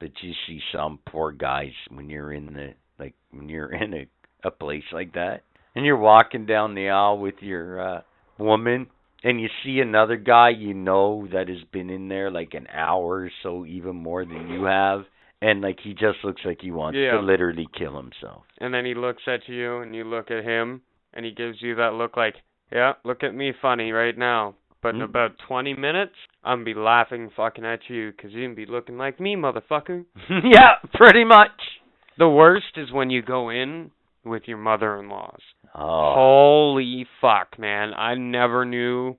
But 0.00 0.10
you 0.20 0.32
see 0.46 0.60
some 0.72 0.98
poor 1.06 1.32
guys 1.32 1.72
when 1.90 2.10
you're 2.10 2.32
in 2.32 2.46
the 2.52 2.74
like 2.98 3.14
when 3.30 3.48
you're 3.48 3.72
in 3.72 3.94
a 3.94 4.06
a 4.46 4.50
place 4.50 4.84
like 4.92 5.14
that 5.14 5.42
and 5.74 5.84
you're 5.84 5.96
walking 5.96 6.46
down 6.46 6.74
the 6.74 6.88
aisle 6.88 7.18
with 7.18 7.34
your 7.40 7.80
uh 7.80 8.00
woman 8.38 8.86
and 9.22 9.40
you 9.40 9.48
see 9.64 9.80
another 9.80 10.16
guy 10.16 10.50
you 10.50 10.74
know 10.74 11.26
that 11.32 11.48
has 11.48 11.62
been 11.72 11.88
in 11.90 12.08
there 12.08 12.30
like 12.30 12.54
an 12.54 12.66
hour 12.72 13.22
or 13.24 13.30
so 13.42 13.64
even 13.64 13.94
more 13.96 14.24
than 14.24 14.48
you 14.50 14.64
have 14.64 15.04
and 15.40 15.60
like 15.60 15.78
he 15.82 15.92
just 15.92 16.18
looks 16.24 16.42
like 16.44 16.58
he 16.60 16.70
wants 16.70 16.96
Yeah. 16.98 17.12
to 17.12 17.20
literally 17.20 17.68
kill 17.78 17.96
himself. 17.96 18.44
And 18.60 18.72
then 18.72 18.84
he 18.86 18.94
looks 18.94 19.22
at 19.26 19.46
you 19.46 19.80
and 19.80 19.94
you 19.94 20.04
look 20.04 20.30
at 20.30 20.42
him 20.44 20.80
and 21.12 21.24
he 21.24 21.32
gives 21.32 21.60
you 21.60 21.74
that 21.76 21.92
look 21.94 22.16
like, 22.16 22.34
yeah, 22.72 22.94
look 23.04 23.22
at 23.22 23.34
me 23.34 23.52
funny 23.60 23.92
right 23.92 24.16
now. 24.16 24.54
But 24.82 24.94
in 24.94 25.00
Mm. 25.00 25.04
about 25.04 25.38
20 25.46 25.74
minutes, 25.74 26.14
I'm 26.44 26.58
gonna 26.58 26.64
be 26.64 26.74
laughing 26.74 27.30
fucking 27.36 27.64
at 27.64 27.88
you 27.90 28.12
'cause 28.12 28.30
you're 28.32 28.44
gonna 28.46 28.54
be 28.54 28.66
looking 28.66 28.96
like 28.98 29.20
me, 29.20 29.36
motherfucker. 29.36 30.04
yeah, 30.44 30.76
pretty 30.94 31.24
much. 31.24 31.80
The 32.18 32.28
worst 32.28 32.76
is 32.78 32.90
when 32.90 33.10
you 33.10 33.20
go 33.22 33.50
in 33.50 33.90
with 34.24 34.48
your 34.48 34.58
mother-in-laws. 34.58 35.42
Oh. 35.74 36.12
Holy 36.14 37.06
fuck, 37.20 37.58
man. 37.58 37.92
I 37.94 38.14
never 38.14 38.64
knew 38.64 39.16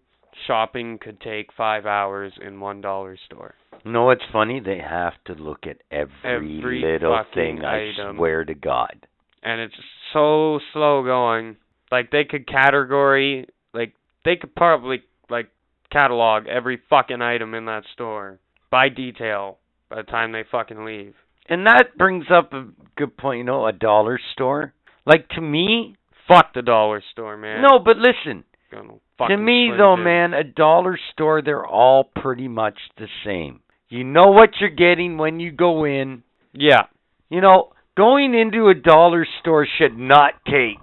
shopping 0.48 0.98
could 1.02 1.19
take 1.22 1.49
five 1.56 1.86
hours 1.86 2.34
in 2.45 2.60
one 2.60 2.82
dollar 2.82 3.18
store. 3.26 3.56
You 3.84 3.91
know 3.91 4.06
what's 4.06 4.23
funny? 4.32 4.60
They 4.60 4.80
have 4.80 5.14
to 5.26 5.34
look 5.34 5.65
at 5.68 5.77
every, 5.91 6.14
Every 6.23 6.82
little 6.82 7.23
thing. 7.34 7.64
I 7.64 7.91
swear 8.15 8.44
to 8.45 8.53
God. 8.53 9.06
and 9.44 9.61
it's 9.61 9.76
so 10.14 10.60
slow 10.73 11.03
going. 11.03 11.57
Like 11.91 12.10
they 12.11 12.23
could 12.23 12.48
category, 12.48 13.48
like 13.73 13.94
they 14.23 14.38
could 14.38 14.56
probably 14.56 15.03
like 15.30 15.49
catalog 15.91 16.48
every 16.48 16.82
fucking 16.90 17.22
item 17.22 17.53
in 17.53 17.65
that 17.65 17.84
store 17.94 18.40
by 18.72 18.90
detail 18.90 19.60
by 19.90 19.98
the 19.98 20.03
time 20.03 20.32
they 20.32 20.44
fucking 20.52 20.84
leave. 20.84 21.14
And 21.48 21.68
that 21.68 21.95
brings 21.98 22.26
up 22.32 22.53
a 22.53 22.68
good 22.98 23.15
point. 23.18 23.38
You 23.40 23.44
know, 23.44 23.68
a 23.68 23.72
dollar 23.73 24.19
store. 24.34 24.73
Like 25.06 25.30
to 25.30 25.41
me, 25.41 25.95
Fuck 26.28 26.54
the 26.54 26.62
dollar 26.62 27.04
store, 27.12 27.38
man. 27.38 27.62
no, 27.62 27.80
but 27.80 27.98
listen. 27.98 28.44
Gonna 28.72 28.94
me, 29.38 29.72
though, 29.78 29.96
man, 29.96 30.34
a 30.34 30.44
dollar 30.44 31.00
store, 31.14 31.42
they're 31.42 31.66
all 31.66 32.04
pretty 32.04 32.48
much 32.48 32.78
the 32.98 33.08
same. 33.24 33.62
You 33.90 34.04
know 34.04 34.32
what 34.32 34.50
you're 34.60 34.70
getting 34.70 35.18
when 35.18 35.40
you 35.40 35.52
go 35.52 35.86
in. 35.86 36.24
Yeah. 36.54 36.84
You 37.30 37.42
know, 37.42 37.72
going 37.96 38.34
into 38.34 38.68
a 38.68 38.74
dollar 38.74 39.26
store 39.40 39.68
should 39.78 39.98
not 39.98 40.34
take 40.46 40.82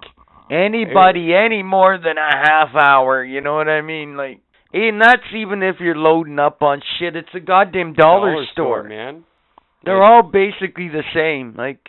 anybody 0.51 1.35
any 1.35 1.63
more 1.63 1.99
than 1.99 2.17
a 2.17 2.37
half 2.37 2.75
hour. 2.75 3.25
You 3.25 3.41
know 3.41 3.55
what 3.55 3.69
I 3.69 3.83
mean? 3.83 4.17
Like 4.17 4.41
And 4.73 5.01
that's 5.01 5.23
even 5.35 5.63
if 5.63 5.77
you're 5.81 5.97
loading 5.97 6.39
up 6.39 6.63
on 6.63 6.81
shit. 6.99 7.17
It's 7.17 7.29
a 7.35 7.41
goddamn 7.41 7.95
dollar, 7.95 8.45
store. 8.53 8.85
man. 8.85 9.25
They're 9.85 10.03
all 10.03 10.23
basically 10.23 10.89
the 10.89 11.03
same. 11.13 11.55
Like, 11.57 11.81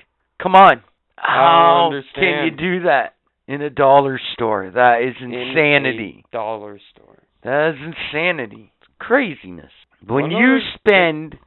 come 0.42 0.56
on. 0.56 0.82
How 1.16 1.92
can 2.16 2.46
you 2.46 2.52
do 2.52 2.84
that 2.84 3.14
in 3.54 3.62
a 3.62 3.70
dollar 3.70 4.20
store? 4.34 4.70
That 4.72 5.02
is 5.02 5.16
In 5.22 5.34
insanity. 5.34 6.26
dollar 6.32 6.80
store. 6.94 7.24
That 7.44 7.76
is 7.76 7.94
insanity. 8.14 8.72
It's 8.82 8.90
craziness. 9.00 9.72
When 10.06 10.30
Well, 10.32 10.42
you 10.42 10.60
spend 10.76 11.38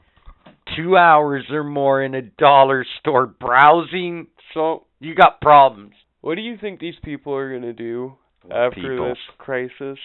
two 0.77 0.97
hours 0.97 1.45
or 1.51 1.65
more 1.65 2.03
in 2.03 2.15
a 2.15 2.23
dollar 2.23 2.85
store 3.01 3.27
browsing, 3.27 4.28
So, 4.55 4.85
you 5.01 5.15
got 5.15 5.41
problems. 5.41 5.95
what 6.23 6.35
do 6.37 6.41
you 6.43 6.57
think 6.57 6.81
these 6.81 6.99
people 7.03 7.35
are 7.35 7.53
gonna 7.53 7.73
do 7.73 8.16
after 8.51 8.81
people? 8.81 9.09
this 9.09 9.19
crisis 9.39 9.99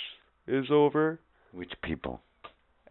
is 0.47 0.69
over? 0.71 1.19
Which 1.53 1.73
people? 1.81 2.21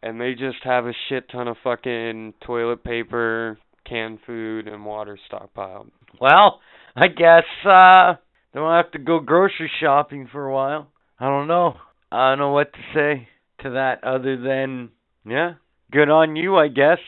And 0.02 0.20
they 0.20 0.34
just 0.34 0.62
have 0.64 0.86
a 0.86 0.94
shit 1.08 1.28
ton 1.28 1.46
of 1.48 1.58
fucking 1.58 2.34
toilet 2.40 2.82
paper, 2.82 3.58
canned 3.84 4.20
food, 4.26 4.66
and 4.68 4.84
water 4.86 5.18
stockpiled. 5.30 5.90
Well, 6.20 6.60
I 6.96 7.08
guess 7.08 7.44
uh 7.64 8.14
don't 8.54 8.72
have 8.72 8.92
to 8.92 8.98
go 8.98 9.20
grocery 9.20 9.70
shopping 9.80 10.28
for 10.30 10.46
a 10.46 10.52
while. 10.52 10.88
I 11.18 11.26
don't 11.26 11.46
know. 11.46 11.74
I 12.10 12.30
don't 12.30 12.38
know 12.38 12.52
what 12.52 12.72
to 12.72 12.78
say 12.94 13.28
to 13.62 13.70
that 13.70 14.02
other 14.02 14.36
than 14.36 14.90
yeah, 15.24 15.54
good 15.92 16.08
on 16.08 16.36
you, 16.36 16.56
I 16.56 16.68
guess. 16.68 16.98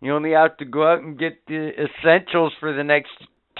You 0.00 0.14
only 0.14 0.32
have 0.32 0.56
to 0.58 0.64
go 0.64 0.90
out 0.90 1.00
and 1.00 1.18
get 1.18 1.46
the 1.46 1.70
essentials 1.70 2.52
for 2.60 2.72
the 2.72 2.84
next 2.84 3.10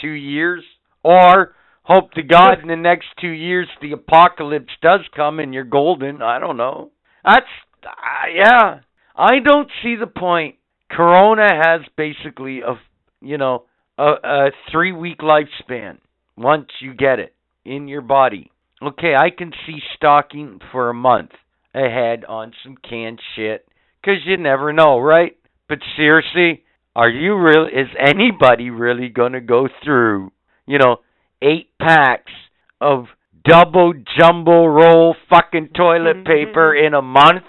2 0.01 0.09
years 0.09 0.62
or 1.02 1.55
hope 1.82 2.12
to 2.12 2.23
god 2.23 2.60
in 2.62 2.69
the 2.69 2.77
next 2.77 3.06
2 3.20 3.28
years 3.28 3.66
the 3.81 3.93
apocalypse 3.93 4.73
does 4.81 5.01
come 5.15 5.40
and 5.40 5.52
you're 5.52 5.65
golden. 5.65 6.23
I 6.23 6.39
don't 6.39 6.56
know. 6.56 6.90
That's 7.24 7.47
uh, 7.85 8.28
yeah. 8.35 8.81
I 9.15 9.40
don't 9.44 9.69
see 9.82 9.97
the 9.98 10.06
point. 10.06 10.56
Corona 10.90 11.48
has 11.51 11.82
basically 11.97 12.60
a 12.60 12.78
you 13.20 13.39
know 13.39 13.65
a, 13.98 14.12
a 14.23 14.51
three 14.70 14.93
week 14.93 15.19
lifespan 15.19 15.98
once 16.39 16.69
you 16.81 16.94
get 16.94 17.19
it 17.19 17.35
in 17.65 17.89
your 17.89 18.01
body. 18.01 18.51
Okay, 18.82 19.15
I 19.15 19.31
can 19.31 19.52
see 19.66 19.81
stocking 19.97 20.60
for 20.70 20.89
a 20.89 20.94
month 20.94 21.31
ahead 21.74 22.24
on 22.24 22.52
some 22.62 22.77
canned 22.77 23.20
shit 23.35 23.66
because 24.01 24.20
you 24.24 24.36
never 24.36 24.73
know, 24.73 24.98
right? 24.98 25.36
But 25.69 25.78
seriously, 25.97 26.65
are 26.94 27.09
you 27.09 27.36
real? 27.36 27.66
Is 27.66 27.89
anybody 27.98 28.70
really 28.70 29.09
gonna 29.09 29.40
go 29.40 29.69
through, 29.85 30.32
you 30.66 30.78
know, 30.78 30.98
eight 31.43 31.70
packs 31.81 32.32
of 32.81 33.06
double 33.44 33.93
jumbo 34.19 34.66
roll 34.66 35.16
fucking 35.28 35.70
toilet 35.77 36.19
mm-hmm. 36.19 36.27
paper 36.27 36.74
in 36.74 36.94
a 36.94 37.02
month? 37.02 37.44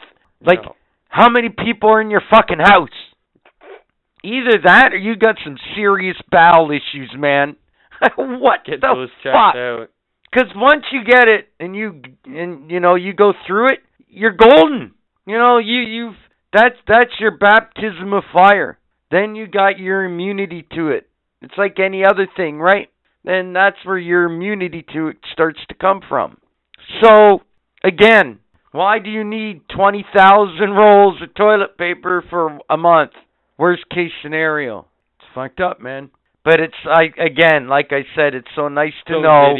Like, 0.45 0.63
No. 0.63 0.75
how 1.09 1.29
many 1.29 1.49
people 1.49 1.89
are 1.89 2.01
in 2.01 2.09
your 2.09 2.23
fucking 2.29 2.59
house? 2.59 2.89
Either 4.23 4.59
that 4.65 4.93
or 4.93 4.97
you 4.97 5.15
got 5.15 5.35
some 5.43 5.57
serious 5.75 6.17
bowel 6.29 6.71
issues, 6.71 7.11
man. 7.15 7.55
what 8.17 8.65
Get 8.65 8.81
the 8.81 9.07
fuck? 9.23 9.55
out. 9.55 9.87
Because 10.31 10.49
once 10.55 10.83
you 10.91 11.03
get 11.03 11.27
it 11.27 11.47
and 11.59 11.75
you 11.75 12.01
and 12.25 12.69
you 12.69 12.79
know 12.79 12.95
you 12.95 13.13
go 13.13 13.33
through 13.47 13.69
it, 13.73 13.79
you're 14.07 14.31
golden. 14.35 14.93
You 15.25 15.37
know 15.37 15.57
you 15.57 15.79
you've 15.81 16.15
that's 16.53 16.75
that's 16.87 17.11
your 17.19 17.31
baptism 17.37 18.13
of 18.13 18.23
fire. 18.33 18.77
Then 19.11 19.35
you 19.35 19.47
got 19.47 19.79
your 19.79 20.03
immunity 20.05 20.65
to 20.75 20.89
it. 20.89 21.07
It's 21.41 21.53
like 21.57 21.79
any 21.79 22.03
other 22.05 22.27
thing, 22.37 22.59
right? 22.59 22.89
Then 23.23 23.53
that's 23.53 23.77
where 23.83 23.97
your 23.97 24.25
immunity 24.25 24.85
to 24.93 25.07
it 25.07 25.17
starts 25.33 25.59
to 25.69 25.75
come 25.75 26.01
from. 26.07 26.37
So 27.03 27.41
again, 27.83 28.39
why 28.71 28.99
do 28.99 29.09
you 29.09 29.23
need 29.23 29.61
twenty 29.75 30.05
thousand 30.15 30.71
rolls 30.71 31.21
of 31.21 31.33
toilet 31.33 31.77
paper 31.77 32.23
for 32.29 32.59
a 32.69 32.77
month? 32.77 33.11
Worst 33.57 33.83
case 33.89 34.11
scenario. 34.21 34.85
It's 35.17 35.27
fucked 35.33 35.59
up, 35.59 35.81
man. 35.81 36.11
But 36.49 36.61
it's 36.61 36.81
I 36.83 37.13
again, 37.23 37.67
like 37.67 37.91
I 37.91 38.09
said, 38.15 38.33
it's 38.33 38.47
so 38.55 38.69
nice 38.69 38.97
to 39.05 39.13
Those 39.13 39.21
know 39.21 39.53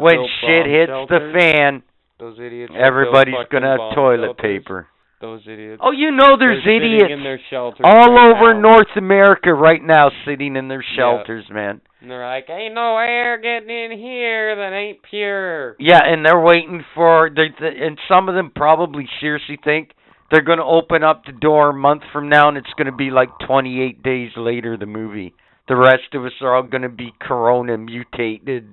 when 0.00 0.26
shit 0.42 0.66
hits 0.66 0.90
shelters, 0.90 1.08
the 1.08 1.38
fan, 1.38 1.82
those 2.18 2.36
idiots. 2.40 2.72
everybody's 2.76 3.46
gonna 3.48 3.70
have 3.70 3.94
toilet 3.94 4.34
shelters, 4.34 4.58
paper. 4.58 4.88
Those 5.20 5.42
idiots. 5.46 5.80
Oh, 5.84 5.92
you 5.92 6.10
know 6.10 6.34
there's 6.36 6.64
They're 6.64 6.82
idiots 6.82 7.12
in 7.12 7.22
their 7.22 7.38
shelters 7.48 7.84
all 7.84 8.10
right 8.10 8.34
over 8.34 8.54
now, 8.54 8.72
North 8.74 8.90
America 8.96 9.54
right 9.54 9.80
now 9.80 10.10
sitting 10.26 10.56
in 10.56 10.66
their 10.66 10.84
shelters, 10.96 11.44
man. 11.48 11.80
And 12.00 12.10
they're 12.10 12.26
like, 12.26 12.50
ain't 12.50 12.74
no 12.74 12.98
air 12.98 13.38
getting 13.40 13.70
in 13.70 13.96
here 13.96 14.56
that 14.56 14.72
ain't 14.74 14.98
pure. 15.08 15.76
Yeah, 15.78 16.00
and 16.04 16.26
they're 16.26 16.40
waiting 16.40 16.84
for 16.96 17.30
they 17.30 17.54
and 17.62 18.00
some 18.08 18.28
of 18.28 18.34
them 18.34 18.50
probably 18.52 19.08
seriously 19.20 19.60
think 19.62 19.90
they're 20.32 20.42
going 20.42 20.58
to 20.58 20.64
open 20.64 21.04
up 21.04 21.24
the 21.24 21.30
door 21.30 21.70
a 21.70 21.72
month 21.72 22.02
from 22.12 22.28
now 22.28 22.48
and 22.48 22.56
it's 22.56 22.74
going 22.76 22.90
to 22.90 22.96
be 22.96 23.10
like 23.10 23.28
28 23.46 24.02
days 24.02 24.32
later 24.36 24.76
the 24.76 24.86
movie. 24.86 25.34
The 25.68 25.76
rest 25.76 26.14
of 26.14 26.24
us 26.24 26.32
are 26.40 26.56
all 26.56 26.62
going 26.62 26.82
to 26.82 26.88
be 26.88 27.12
corona 27.20 27.78
mutated 27.78 28.68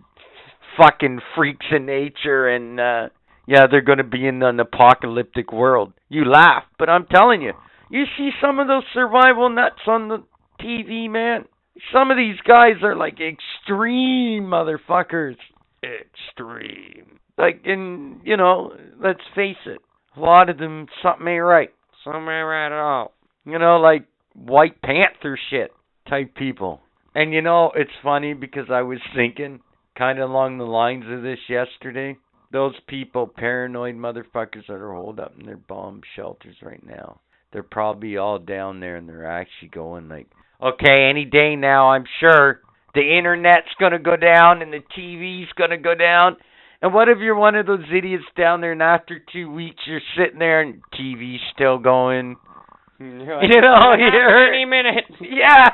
fucking 0.77 1.19
freaks 1.35 1.65
in 1.71 1.85
nature 1.85 2.47
and 2.47 2.79
uh 2.79 3.09
yeah, 3.49 3.65
they're 3.69 3.81
going 3.81 3.97
to 3.97 4.03
be 4.03 4.27
in 4.27 4.43
an 4.43 4.59
apocalyptic 4.59 5.51
world. 5.51 5.93
You 6.07 6.23
laugh, 6.23 6.65
but 6.77 6.87
I'm 6.87 7.07
telling 7.07 7.41
you, 7.41 7.53
you 7.89 8.03
see 8.15 8.29
some 8.39 8.59
of 8.59 8.67
those 8.67 8.83
survival 8.93 9.49
nuts 9.49 9.81
on 9.87 10.07
the 10.07 10.23
TV, 10.61 11.09
man. 11.09 11.45
Some 11.91 12.11
of 12.11 12.17
these 12.17 12.39
guys 12.47 12.83
are 12.83 12.95
like 12.95 13.13
extreme 13.13 14.43
motherfuckers. 14.43 15.37
Extreme. 15.83 17.19
Like, 17.39 17.61
and, 17.65 18.21
you 18.23 18.37
know, 18.37 18.73
let's 19.03 19.23
face 19.33 19.57
it, 19.65 19.79
a 20.15 20.19
lot 20.19 20.51
of 20.51 20.59
them, 20.59 20.85
something 21.01 21.27
ain't 21.27 21.41
right. 21.41 21.73
Something 22.03 22.21
ain't 22.21 22.45
right 22.45 22.67
at 22.67 22.71
all. 22.73 23.13
You 23.45 23.57
know, 23.57 23.77
like 23.77 24.05
White 24.35 24.79
Panther 24.83 25.39
shit 25.49 25.71
type 26.09 26.35
people. 26.35 26.81
And, 27.15 27.33
you 27.33 27.41
know, 27.41 27.71
it's 27.75 27.91
funny 28.03 28.33
because 28.33 28.67
I 28.71 28.81
was 28.81 28.99
thinking 29.15 29.59
kind 29.97 30.19
of 30.19 30.29
along 30.29 30.57
the 30.57 30.63
lines 30.65 31.05
of 31.09 31.21
this 31.23 31.39
yesterday. 31.49 32.17
Those 32.51 32.73
people, 32.87 33.27
paranoid 33.27 33.95
motherfuckers 33.95 34.65
that 34.67 34.73
are 34.73 34.93
holed 34.93 35.19
up 35.19 35.33
in 35.39 35.45
their 35.45 35.57
bomb 35.57 36.01
shelters 36.15 36.55
right 36.63 36.83
now, 36.85 37.19
they're 37.53 37.63
probably 37.63 38.17
all 38.17 38.39
down 38.39 38.79
there 38.79 38.95
and 38.95 39.07
they're 39.07 39.29
actually 39.29 39.69
going 39.69 40.09
like, 40.09 40.27
okay, 40.61 41.07
any 41.09 41.25
day 41.25 41.55
now, 41.55 41.89
I'm 41.91 42.05
sure 42.19 42.61
the 42.95 43.17
internet's 43.17 43.67
gonna 43.79 43.99
go 43.99 44.15
down 44.15 44.61
and 44.63 44.73
the 44.73 44.81
TV's 44.97 45.51
gonna 45.57 45.77
go 45.77 45.93
down. 45.93 46.37
And 46.81 46.93
what 46.93 47.07
if 47.09 47.19
you're 47.19 47.35
one 47.35 47.55
of 47.55 47.65
those 47.67 47.83
idiots 47.95 48.23
down 48.37 48.61
there 48.61 48.71
and 48.71 48.81
after 48.81 49.19
two 49.31 49.51
weeks 49.51 49.83
you're 49.85 50.01
sitting 50.17 50.39
there 50.39 50.61
and 50.61 50.81
TV's 50.99 51.41
still 51.53 51.77
going? 51.77 52.35
Like, 52.99 53.09
You 53.49 53.61
know, 53.61 53.75
"Gonna 53.79 54.09
you're- 54.11 54.47
any 54.55 54.65
minute. 54.65 55.05
Yeah. 55.21 55.69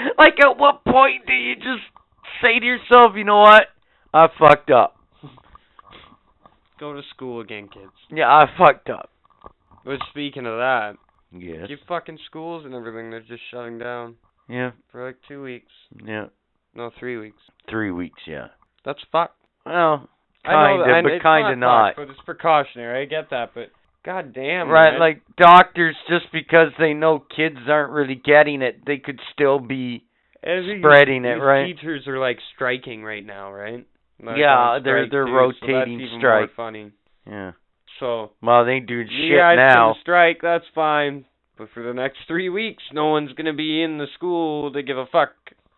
Like 0.18 0.34
at 0.40 0.56
what 0.58 0.84
point 0.84 1.26
do 1.26 1.32
you 1.32 1.54
just 1.56 1.84
say 2.42 2.58
to 2.58 2.64
yourself, 2.64 3.12
you 3.16 3.24
know 3.24 3.40
what? 3.40 3.64
I 4.14 4.28
fucked 4.38 4.70
up. 4.70 4.96
Go 6.78 6.94
to 6.94 7.02
school 7.14 7.40
again, 7.40 7.68
kids. 7.72 7.92
Yeah, 8.10 8.26
I 8.28 8.46
fucked 8.58 8.88
up. 8.88 9.10
But 9.84 9.98
speaking 10.10 10.46
of 10.46 10.56
that, 10.56 10.92
Yes. 11.32 11.68
your 11.68 11.78
fucking 11.86 12.18
schools 12.26 12.64
and 12.64 12.74
everything, 12.74 13.10
they're 13.10 13.20
just 13.20 13.42
shutting 13.50 13.78
down 13.78 14.16
Yeah. 14.48 14.72
for 14.90 15.04
like 15.06 15.16
two 15.28 15.42
weeks. 15.42 15.70
Yeah. 16.04 16.26
No, 16.74 16.90
three 16.98 17.18
weeks. 17.18 17.42
Three 17.68 17.90
weeks, 17.90 18.20
yeah. 18.26 18.48
That's 18.84 19.02
fucked. 19.12 19.36
Well, 19.66 20.08
I 20.44 20.48
kind 20.52 21.06
of, 21.06 21.12
but 21.12 21.22
kind 21.22 21.52
of 21.52 21.58
not. 21.58 21.66
not. 21.66 21.94
fucked, 21.96 22.08
But 22.08 22.12
it's 22.14 22.24
precautionary. 22.24 23.02
I 23.02 23.04
get 23.04 23.30
that, 23.30 23.50
but 23.54 23.70
god 24.04 24.32
damn. 24.32 24.68
Right, 24.68 24.92
man. 24.92 25.00
like 25.00 25.22
doctors, 25.36 25.96
just 26.08 26.26
because 26.32 26.68
they 26.78 26.94
know 26.94 27.18
kids 27.34 27.56
aren't 27.68 27.92
really 27.92 28.14
getting 28.14 28.62
it, 28.62 28.84
they 28.86 28.98
could 28.98 29.20
still 29.32 29.58
be. 29.58 30.04
These- 30.42 30.78
spreading 30.80 31.26
it, 31.26 31.34
these 31.34 31.42
right? 31.42 31.66
Teachers 31.66 32.06
are 32.08 32.18
like 32.18 32.38
striking 32.54 33.02
right 33.04 33.24
now, 33.24 33.52
right? 33.52 33.84
Like, 34.22 34.38
Yeah, 34.38 34.78
they're- 34.82 35.06
they're 35.06 35.26
too, 35.26 35.32
rotating 35.32 36.00
so 36.12 36.18
strike. 36.18 36.50
Funny. 36.52 36.92
Yeah. 37.26 37.52
So 37.98 38.32
Well, 38.40 38.64
they 38.64 38.80
doing 38.80 39.08
you 39.10 39.28
shit 39.28 39.38
guys 39.38 39.56
now. 39.56 39.92
strike. 40.00 40.40
That's 40.40 40.66
fine. 40.74 41.26
But 41.58 41.68
for 41.74 41.82
the 41.82 41.92
next 41.92 42.20
three 42.26 42.48
weeks, 42.48 42.82
no 42.92 43.08
one's 43.08 43.34
gonna 43.34 43.52
be 43.52 43.82
in 43.82 43.98
the 43.98 44.06
school 44.14 44.72
to 44.72 44.82
give 44.82 44.96
a 44.96 45.04
fuck. 45.06 45.34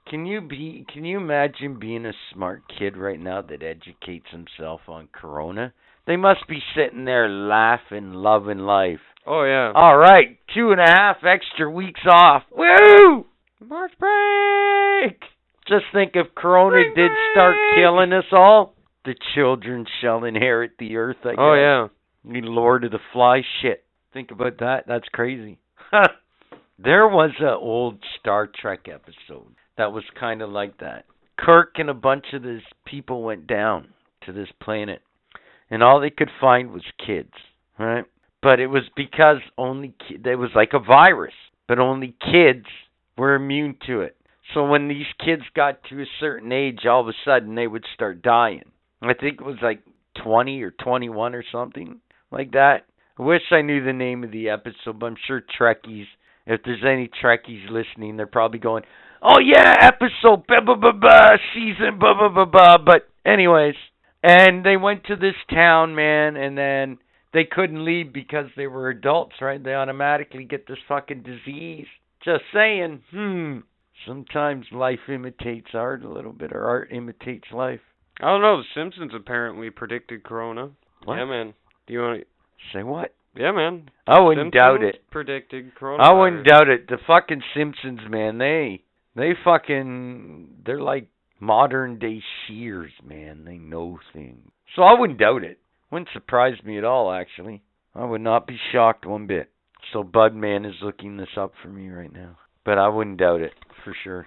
Can 0.07 0.27
you 0.27 0.41
be? 0.41 0.85
Can 0.89 1.05
you 1.05 1.17
imagine 1.19 1.81
being 1.81 2.07
a 2.07 2.13
smart 2.33 2.63
kid 2.69 2.97
right 2.97 3.19
now 3.19 3.43
that 3.43 3.63
educates 3.65 4.29
himself 4.31 4.89
on 4.89 5.09
Corona? 5.09 5.73
They 6.07 6.17
must 6.17 6.49
be 6.49 6.61
sitting 6.77 7.05
there 7.05 7.29
laughing, 7.29 8.13
loving 8.13 8.59
life. 8.59 9.01
Oh 9.27 9.45
yeah. 9.45 9.73
All 9.75 9.97
right, 9.97 10.39
two 10.55 10.73
and 10.73 10.81
a 10.81 10.89
half 10.89 11.19
extra 11.25 11.71
weeks 11.71 12.01
off. 12.11 12.43
Woo! 12.51 13.27
March 13.61 13.93
break. 13.99 15.21
Just 15.69 15.85
think 15.93 16.13
if 16.15 16.35
Corona 16.35 16.83
did 16.95 17.13
start 17.33 17.57
killing 17.77 18.13
us 18.13 18.25
all, 18.33 18.75
the 19.05 19.15
children 19.35 19.87
shall 20.01 20.25
inherit 20.25 20.73
the 20.79 20.97
earth. 20.97 21.19
I 21.25 21.31
guess. 21.31 21.39
Oh 21.39 21.55
guess. 21.55 21.93
yeah. 22.25 22.35
You 22.35 22.43
Lord 22.43 22.85
of 22.85 22.91
the 22.91 22.99
Fly 23.13 23.43
shit. 23.61 23.85
Think 24.13 24.31
about 24.31 24.59
that. 24.59 24.85
That's 24.87 25.09
crazy. 25.13 25.59
there 26.79 27.09
was 27.09 27.31
a 27.41 27.51
old 27.51 27.99
Star 28.19 28.49
Trek 28.49 28.87
episode 28.93 29.55
that 29.79 29.93
was 29.93 30.05
kind 30.19 30.43
of 30.43 30.51
like 30.51 30.79
that. 30.79 31.05
Kirk 31.39 31.75
and 31.77 31.91
a 31.91 31.95
bunch 31.95 32.27
of 32.33 32.43
his 32.43 32.63
people 32.85 33.23
went 33.23 33.47
down 33.47 33.89
to 34.27 34.33
this 34.33 34.49
planet, 34.61 35.03
and 35.73 35.83
all 35.83 36.01
they 36.01 36.11
could 36.11 36.31
find 36.41 36.71
was 36.71 36.85
kids, 37.05 37.33
right? 37.79 38.05
but 38.43 38.59
it 38.59 38.67
was 38.67 38.83
because 38.97 39.39
only 39.57 39.95
ki- 40.07 40.19
it 40.25 40.37
was 40.37 40.51
like 40.55 40.73
a 40.75 40.79
virus, 40.79 41.35
but 41.69 41.79
only 41.79 42.17
kids 42.21 42.67
were 43.17 43.35
immune 43.35 43.77
to 43.87 44.01
it. 44.01 44.17
So 44.53 44.67
when 44.67 44.89
these 44.89 45.07
kids 45.25 45.43
got 45.55 45.83
to 45.85 46.03
a 46.03 46.07
certain 46.21 46.53
age, 46.53 46.81
all 46.85 47.01
of 47.01 47.09
a 47.09 47.13
sudden 47.25 47.55
they 47.55 47.67
would 47.67 47.85
start 47.95 48.21
dying. 48.21 48.65
I 49.01 49.15
think 49.15 49.41
it 49.41 49.45
was 49.45 49.57
like 49.63 49.83
20 50.23 50.63
or 50.63 50.73
21 50.73 51.35
or 51.35 51.45
something 51.51 52.01
like 52.31 52.53
that. 52.53 52.85
I 53.19 53.23
wish 53.23 53.43
I 53.51 53.63
knew 53.63 53.85
the 53.85 53.93
name 53.93 54.25
of 54.25 54.33
the 54.33 54.51
episode, 54.51 54.99
but 54.99 55.07
I'm 55.07 55.17
sure 55.27 55.43
Trekkies, 55.59 56.07
if 56.47 56.61
there's 56.65 56.85
any 56.85 57.09
Trekkies 57.23 57.71
listening, 57.71 58.17
they're 58.17 58.27
probably 58.27 58.59
going, 58.59 58.85
"Oh 59.23 59.39
yeah, 59.39 59.77
episode 59.81 60.47
blah 60.47 60.61
blah 60.61 60.75
blah 60.75 60.93
blah, 60.93 61.37
season 61.55 61.99
blah 61.99 62.15
blah 62.15 62.29
blah 62.29 62.45
blah." 62.47 62.79
But 62.79 63.09
anyways, 63.25 63.75
and 64.23 64.65
they 64.65 64.77
went 64.77 65.05
to 65.05 65.17
this 65.17 65.35
town, 65.51 65.95
man, 65.95 66.37
and 66.37 66.57
then 66.57 66.99
they 67.33 67.45
couldn't 67.45 67.85
leave 67.85 68.13
because 68.13 68.47
they 68.57 68.67
were 68.67 68.89
adults, 68.89 69.35
right? 69.41 69.63
They 69.63 69.75
automatically 69.75 70.45
get 70.45 70.67
this 70.67 70.79
fucking 70.89 71.23
disease. 71.23 71.87
Just 72.25 72.45
saying. 72.53 73.03
Hmm. 73.11 73.59
Sometimes 74.07 74.67
life 74.73 74.99
imitates 75.09 75.69
art 75.75 76.05
a 76.05 76.09
little 76.09 76.33
bit, 76.33 76.53
or 76.53 76.65
art 76.65 76.89
imitates 76.91 77.49
life. 77.53 77.81
I 78.21 78.27
don't 78.27 78.43
know. 78.43 78.59
The 78.59 78.65
Simpsons 78.75 79.13
apparently 79.15 79.71
predicted 79.71 80.25
Corona. 80.25 80.71
What? 81.05 81.17
Yeah, 81.17 81.25
man. 81.25 81.55
Do 81.87 81.93
you 81.93 82.01
want? 82.01 82.21
To 82.21 82.27
say 82.79 82.83
what? 82.83 83.15
Yeah, 83.35 83.53
man. 83.53 83.91
I 84.07 84.21
wouldn't 84.21 84.53
doubt 84.53 84.83
it. 84.83 85.05
Predicted 85.11 85.75
Corona. 85.75 86.03
I 86.03 86.13
wouldn't 86.13 86.47
doubt 86.47 86.69
it. 86.69 86.89
The 86.89 86.99
fucking 87.07 87.43
Simpsons, 87.55 88.01
man, 88.09 88.39
they 88.39 88.83
they 89.15 89.33
fucking 89.45 90.63
they're 90.65 90.81
like 90.81 91.09
modern 91.43 91.99
day 91.99 92.23
seers, 92.47 92.93
man. 93.05 93.45
They 93.45 93.59
know 93.59 93.99
things. 94.13 94.49
So 94.77 94.83
I 94.83 94.99
wouldn't 94.99 95.19
doubt 95.19 95.43
it. 95.45 95.59
Wouldn't 95.91 96.09
surprise 96.13 96.55
me 96.65 96.79
at 96.79 96.85
all, 96.85 97.13
actually. 97.13 97.63
I 97.95 98.05
would 98.05 98.21
not 98.23 98.47
be 98.47 98.57
shocked 98.73 99.05
one 99.05 99.27
bit. 99.27 99.51
So 99.93 100.05
Budman 100.05 100.65
is 100.67 100.77
looking 100.83 101.17
this 101.17 101.37
up 101.37 101.53
for 101.61 101.69
me 101.69 101.91
right 101.91 102.13
now. 102.13 102.39
But 102.65 102.79
I 102.79 102.89
wouldn't 102.89 103.19
doubt 103.19 103.41
it 103.41 103.53
for 103.85 103.95
sure. 104.05 104.27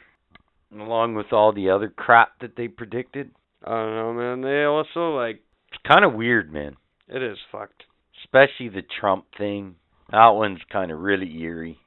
Along 0.74 1.16
with 1.16 1.32
all 1.32 1.54
the 1.54 1.70
other 1.70 1.88
crap 1.88 2.40
that 2.42 2.58
they 2.58 2.68
predicted. 2.68 3.32
I 3.64 3.70
don't 3.72 3.96
know, 3.96 4.14
man. 4.14 4.42
They 4.42 4.64
also 4.66 5.16
like 5.16 5.42
It's 5.72 5.82
kind 5.92 6.04
of 6.06 6.14
weird, 6.14 6.52
man. 6.52 6.76
it 7.08 7.24
is 7.24 7.38
fucked. 7.52 7.86
Especially 8.24 8.68
the 8.70 8.84
Trump 9.00 9.26
thing. 9.38 9.76
That 10.12 10.30
one's 10.30 10.60
kind 10.72 10.92
of 10.92 11.00
really 11.00 11.32
eerie. 11.42 11.80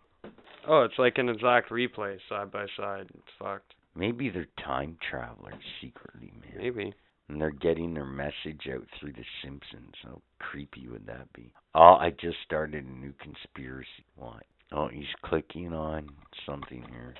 Oh, 0.66 0.82
it's 0.82 0.98
like 0.98 1.18
an 1.18 1.28
exact 1.28 1.70
replay 1.70 2.16
side 2.28 2.50
by 2.50 2.66
side. 2.76 3.06
It's 3.14 3.32
fucked. 3.38 3.74
Maybe 3.98 4.30
they're 4.30 4.46
time 4.64 4.96
travelers 5.10 5.54
secretly, 5.82 6.32
man. 6.40 6.62
Maybe. 6.62 6.94
And 7.28 7.40
they're 7.40 7.50
getting 7.50 7.94
their 7.94 8.06
message 8.06 8.68
out 8.72 8.84
through 8.98 9.12
The 9.12 9.24
Simpsons. 9.42 9.92
How 10.04 10.22
creepy 10.38 10.86
would 10.88 11.06
that 11.06 11.32
be? 11.34 11.52
Oh, 11.74 11.96
I 12.00 12.10
just 12.10 12.36
started 12.44 12.84
a 12.84 12.88
new 12.88 13.12
conspiracy. 13.20 13.88
What? 14.16 14.44
Oh, 14.70 14.86
he's 14.86 15.04
clicking 15.24 15.72
on 15.74 16.08
something 16.46 16.84
here. 16.88 17.14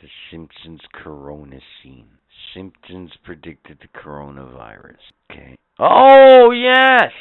The 0.00 0.08
Simpsons 0.30 0.80
Corona 0.94 1.60
scene. 1.82 2.08
Simpsons 2.54 3.12
predicted 3.22 3.78
the 3.80 4.00
coronavirus. 4.00 4.96
Okay. 5.30 5.56
Oh, 5.78 6.50
yes! 6.50 7.12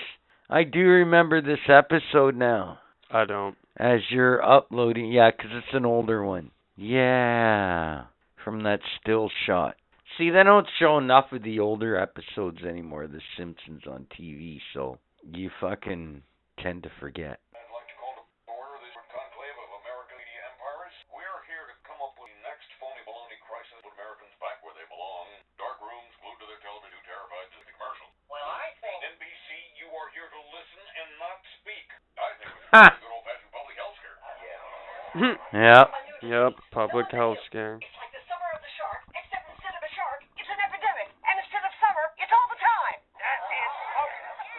I 0.50 0.64
do 0.64 0.80
remember 0.80 1.42
this 1.42 1.60
episode 1.68 2.36
now. 2.36 2.80
I 3.12 3.26
don't. 3.26 3.56
As 3.78 4.00
you're 4.10 4.42
uploading, 4.44 5.12
yeah, 5.12 5.32
'cause 5.32 5.52
it's 5.52 5.74
an 5.74 5.86
older 5.86 6.24
one. 6.24 6.52
Yeah, 6.78 8.06
from 8.46 8.62
that 8.64 8.80
still 9.02 9.28
shot. 9.50 9.76
See, 10.16 10.30
they 10.30 10.46
don't 10.46 10.70
show 10.78 11.02
enough 11.02 11.34
of 11.34 11.42
the 11.42 11.60
older 11.60 11.98
episodes 11.98 12.62
anymore, 12.62 13.10
of 13.10 13.12
The 13.12 13.26
Simpsons 13.36 13.84
on 13.90 14.06
TV, 14.14 14.62
so 14.72 15.02
you 15.26 15.50
fucking 15.60 16.22
tend 16.62 16.86
to 16.86 16.94
forget. 17.02 17.42
I'd 17.52 17.74
like 17.74 17.90
to 17.90 17.98
call 17.98 18.14
to 18.14 18.24
order 18.54 18.78
this 18.86 18.94
conclave 19.10 19.58
of 19.60 19.70
American 19.82 20.16
media 20.22 20.46
empires. 20.54 20.94
We're 21.10 21.42
here 21.50 21.66
to 21.68 21.76
come 21.90 22.00
up 22.00 22.14
with 22.22 22.30
the 22.30 22.42
next 22.46 22.70
phony 22.78 23.02
baloney 23.10 23.42
crisis 23.44 23.82
put 23.82 23.92
Americans 23.98 24.32
back 24.38 24.62
where 24.62 24.78
they 24.78 24.86
belong. 24.94 25.26
Dark 25.58 25.82
rooms, 25.82 26.14
glued 26.22 26.38
to 26.40 26.48
their 26.48 26.62
television, 26.62 26.96
too 26.96 27.04
terrified 27.10 27.50
to 27.50 27.58
see 27.66 27.74
commercials. 27.76 28.14
Well, 28.30 28.46
I 28.46 28.72
think 28.80 28.98
NBC, 29.18 29.48
you 29.82 29.90
are 29.90 30.08
here 30.14 30.30
to 30.30 30.42
listen 30.54 30.84
and 31.02 31.08
not 31.18 31.42
speak. 31.60 31.88
I 32.22 32.30
think 32.40 32.54
we 32.54 32.62
Ha! 32.72 32.84
should 32.94 33.02
good 33.04 33.10
old-fashioned 33.10 33.52
public 33.52 33.76
health 33.82 33.98
scare. 33.98 34.18
Yep. 35.16 35.88
yep. 36.28 36.52
Public 36.76 37.08
health 37.16 37.40
scare. 37.48 37.80
it's 37.80 37.96
like 37.96 38.12
the 38.12 38.24
summer 38.28 38.50
of 38.52 38.60
the 38.60 38.74
shark, 38.76 39.00
except 39.16 39.48
instead 39.48 39.72
of 39.72 39.80
a 39.80 39.92
shark, 39.96 40.20
it's 40.36 40.52
an 40.52 40.60
epidemic, 40.60 41.08
and 41.24 41.36
instead 41.40 41.64
of 41.64 41.72
summer, 41.80 42.06
it's 42.20 42.34
all 42.36 42.50
the 42.52 42.60
time. 42.60 43.00
That 43.24 43.40
is 43.48 43.72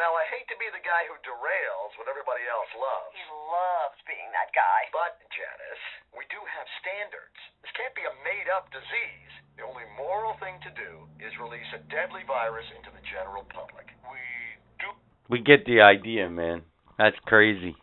Now, 0.00 0.16
I 0.16 0.24
hate 0.32 0.48
to 0.48 0.56
be 0.56 0.64
the 0.72 0.80
guy 0.80 1.04
who 1.12 1.20
derails 1.28 1.92
what 2.00 2.08
everybody 2.08 2.48
else 2.48 2.72
loves. 2.72 3.12
He 3.12 3.20
loves 3.52 4.00
being 4.08 4.32
that 4.32 4.48
guy. 4.56 4.88
But, 4.96 5.20
Janice, 5.28 5.84
we 6.16 6.24
do 6.32 6.40
have 6.40 6.64
standards. 6.80 7.36
This 7.60 7.76
can't 7.76 7.92
be 7.92 8.08
a 8.08 8.14
made 8.24 8.48
up 8.48 8.72
disease. 8.72 9.32
The 9.60 9.64
only 9.68 9.84
moral 10.00 10.40
thing 10.40 10.56
to 10.64 10.72
do 10.72 11.04
is 11.20 11.36
release 11.36 11.68
a 11.76 11.84
deadly 11.92 12.24
virus 12.24 12.64
into 12.72 12.88
the 12.96 13.04
general 13.12 13.44
public. 13.52 13.92
We 14.08 14.20
do 14.80 14.88
We 15.28 15.42
get 15.42 15.66
the 15.66 15.82
idea, 15.82 16.30
man. 16.30 16.62
That's 16.98 17.16
crazy. 17.26 17.74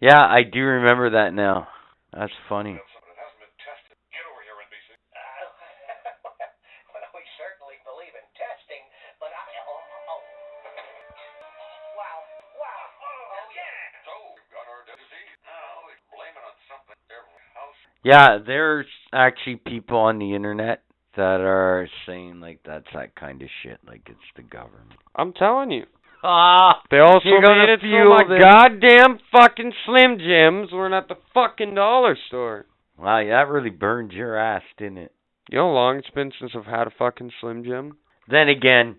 Yeah, 0.00 0.20
I 0.20 0.42
do 0.44 0.60
remember 0.60 1.08
that 1.16 1.32
now. 1.32 1.68
That's 2.12 2.32
funny. 2.52 2.76
have 2.76 2.84
something 2.92 3.16
that 3.16 3.24
hasn't 3.24 3.40
been 3.40 3.56
tested. 3.64 3.96
Get 4.12 4.20
over 4.28 4.44
here, 4.44 4.60
NBC. 4.60 4.92
well, 6.92 7.08
we 7.16 7.24
certainly 7.40 7.80
believe 7.88 8.12
in 8.12 8.26
testing, 8.36 8.84
but 9.16 9.32
I. 9.32 9.40
Wow. 11.96 12.28
Wow. 12.60 12.84
Oh, 13.00 13.48
yeah. 13.56 13.72
So, 14.04 14.12
we've 14.36 14.52
got 14.52 14.68
our 14.68 14.84
disease. 14.84 15.32
Now, 15.48 15.80
we 15.88 15.96
blame 16.12 16.36
it 16.36 16.44
on 16.44 16.56
something. 16.68 16.98
Every 17.08 17.40
house. 17.56 17.80
Yeah, 18.04 18.36
there's 18.44 18.92
actually 19.16 19.64
people 19.64 19.96
on 19.96 20.20
the 20.20 20.36
internet 20.36 20.84
that 21.16 21.40
are 21.40 21.88
saying 22.04 22.40
like 22.40 22.60
that's 22.68 22.92
that 22.92 23.16
kind 23.16 23.40
of 23.40 23.48
shit, 23.64 23.80
like 23.88 24.04
it's 24.12 24.28
the 24.36 24.44
government. 24.44 25.00
I'm 25.16 25.32
telling 25.32 25.72
you. 25.72 25.88
Ah, 26.22 26.82
They 26.90 26.98
also 26.98 27.28
You're 27.28 27.40
gonna 27.42 27.66
made 27.66 27.72
it 27.74 27.80
fuel 27.80 28.10
my 28.10 28.24
them. 28.24 28.40
goddamn 28.40 29.18
fucking 29.32 29.72
Slim 29.84 30.18
Jims 30.18 30.70
We're 30.72 30.88
not 30.88 31.08
the 31.08 31.16
fucking 31.34 31.74
dollar 31.74 32.16
store. 32.28 32.66
wow, 32.98 33.22
that 33.24 33.48
really 33.48 33.70
burned 33.70 34.12
your 34.12 34.36
ass, 34.36 34.62
didn't 34.78 34.98
it? 34.98 35.12
You 35.50 35.58
know 35.58 35.68
how 35.68 35.74
long 35.74 35.96
it's 35.98 36.10
been 36.10 36.32
since 36.40 36.52
I've 36.56 36.64
had 36.64 36.86
a 36.88 36.92
fucking 36.98 37.30
Slim 37.40 37.62
Jim? 37.64 37.96
Then 38.28 38.48
again, 38.48 38.96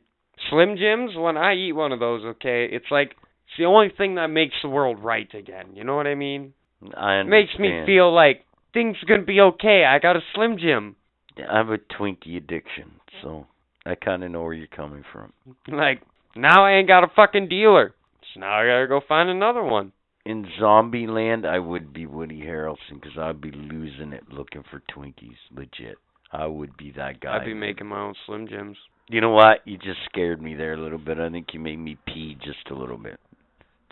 Slim 0.50 0.78
Jims, 0.78 1.12
when 1.18 1.36
I 1.36 1.54
eat 1.56 1.74
one 1.74 1.92
of 1.92 2.00
those, 2.00 2.24
okay, 2.24 2.68
it's 2.72 2.86
like 2.90 3.10
it's 3.12 3.58
the 3.58 3.66
only 3.66 3.90
thing 3.98 4.16
that 4.16 4.28
makes 4.28 4.56
the 4.64 4.70
world 4.70 5.00
right 5.04 5.28
again. 5.34 5.68
You 5.74 5.84
know 5.84 5.96
what 5.96 6.08
I 6.08 6.16
mean? 6.16 6.54
I 6.96 7.20
It 7.22 7.24
makes 7.26 7.58
me 7.60 7.84
feel 7.86 8.14
like 8.14 8.46
things 8.74 8.96
are 9.04 9.06
gonna 9.08 9.26
be 9.26 9.42
okay. 9.42 9.84
I 9.84 10.00
got 10.00 10.16
a 10.16 10.22
Slim 10.36 10.58
Jim. 10.58 10.96
I 11.38 11.58
have 11.58 11.70
a 11.70 11.78
Twinkie 11.78 12.38
addiction, 12.38 12.92
so 13.22 13.48
I 13.86 13.96
kind 13.96 14.24
of 14.24 14.32
know 14.32 14.44
where 14.44 14.54
you're 14.54 14.68
coming 14.68 15.04
from. 15.12 15.34
Like 15.68 16.02
now 16.38 16.66
I 16.66 16.74
ain't 16.74 16.88
got 16.88 17.04
a 17.04 17.12
fucking 17.16 17.50
dealer. 17.50 17.94
So 18.34 18.40
now 18.40 18.60
I 18.60 18.66
gotta 18.66 18.88
go 18.88 19.02
find 19.08 19.30
another 19.30 19.64
one. 19.64 19.92
In 20.26 20.46
Zombieland, 20.60 21.46
I 21.46 21.60
would 21.60 21.94
be 21.94 22.06
Woody 22.06 22.42
Harrelson 22.42 22.96
because 22.96 23.18
I'd 23.18 23.40
be 23.40 23.52
losing 23.52 24.12
it 24.12 24.24
looking 24.30 24.64
for 24.70 24.82
Twinkies. 24.94 25.38
Legit, 25.56 25.98
I 26.34 26.46
would 26.46 26.76
be 26.76 26.92
that 26.98 27.22
guy. 27.22 27.38
I'd 27.38 27.46
be 27.46 27.54
making 27.54 27.88
my 27.88 28.02
own 28.02 28.14
Slim 28.26 28.48
Jims. 28.48 28.78
You 29.10 29.22
know 29.22 29.32
what? 29.32 29.60
You 29.66 29.78
just 29.78 30.00
scared 30.06 30.42
me 30.42 30.54
there 30.54 30.74
a 30.74 30.82
little 30.82 30.98
bit. 30.98 31.18
I 31.18 31.30
think 31.30 31.48
you 31.54 31.62
made 31.62 31.80
me 31.80 31.98
pee 32.06 32.36
just 32.44 32.70
a 32.70 32.76
little 32.76 32.98
bit. 32.98 33.20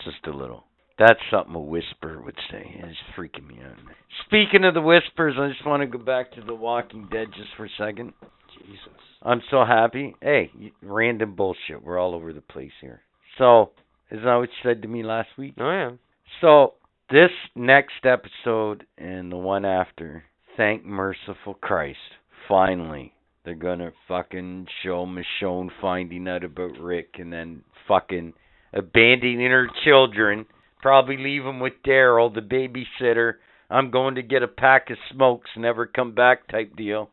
Just 0.04 0.28
a 0.28 0.32
little. 0.32 0.66
That's 1.00 1.20
something 1.32 1.56
a 1.56 1.60
whisper 1.60 2.22
would 2.22 2.38
say. 2.52 2.76
It's 2.80 2.98
freaking 3.18 3.48
me 3.48 3.60
out. 3.64 3.78
Speaking 4.26 4.66
of 4.66 4.74
the 4.74 4.82
whispers, 4.82 5.36
I 5.38 5.48
just 5.48 5.66
want 5.66 5.82
to 5.82 5.98
go 5.98 6.04
back 6.04 6.34
to 6.34 6.42
The 6.42 6.54
Walking 6.54 7.08
Dead 7.12 7.28
just 7.36 7.50
for 7.56 7.66
a 7.66 7.70
second. 7.78 8.14
Jesus. 8.66 9.00
I'm 9.22 9.42
so 9.50 9.66
happy. 9.66 10.16
Hey, 10.22 10.52
random 10.82 11.36
bullshit. 11.36 11.84
We're 11.84 12.00
all 12.00 12.14
over 12.14 12.32
the 12.34 12.42
place 12.42 12.72
here. 12.82 13.02
So, 13.38 13.72
is 14.12 14.20
that 14.24 14.36
what 14.36 14.50
you 14.50 14.70
said 14.70 14.82
to 14.84 14.88
me 14.88 15.04
last 15.04 15.30
week? 15.38 15.56
Oh 15.60 15.72
yeah. 15.72 15.92
So, 16.42 16.76
this 17.10 17.32
next 17.56 18.06
episode 18.06 18.86
and 18.98 19.32
the 19.32 19.38
one 19.38 19.66
after, 19.66 20.24
thank 20.58 20.86
merciful 20.86 21.56
Christ, 21.56 21.98
finally, 22.48 23.14
they're 23.44 23.56
gonna 23.56 23.92
fucking 24.08 24.68
show 24.84 25.06
Michonne 25.06 25.70
finding 25.82 26.28
out 26.28 26.44
about 26.44 26.80
Rick 26.80 27.16
and 27.20 27.32
then 27.32 27.64
fucking 27.88 28.34
abandoning 28.74 29.52
her 29.52 29.68
children, 29.84 30.46
probably 30.82 31.18
leave 31.18 31.44
them 31.44 31.60
with 31.60 31.74
Daryl, 31.86 32.34
the 32.34 32.42
babysitter. 32.42 33.34
I'm 33.70 33.90
going 33.90 34.16
to 34.16 34.22
get 34.22 34.44
a 34.44 34.48
pack 34.48 34.90
of 34.92 34.98
smokes, 35.12 35.50
never 35.58 35.88
come 35.88 36.14
back 36.14 36.48
type 36.48 36.76
deal. 36.76 37.10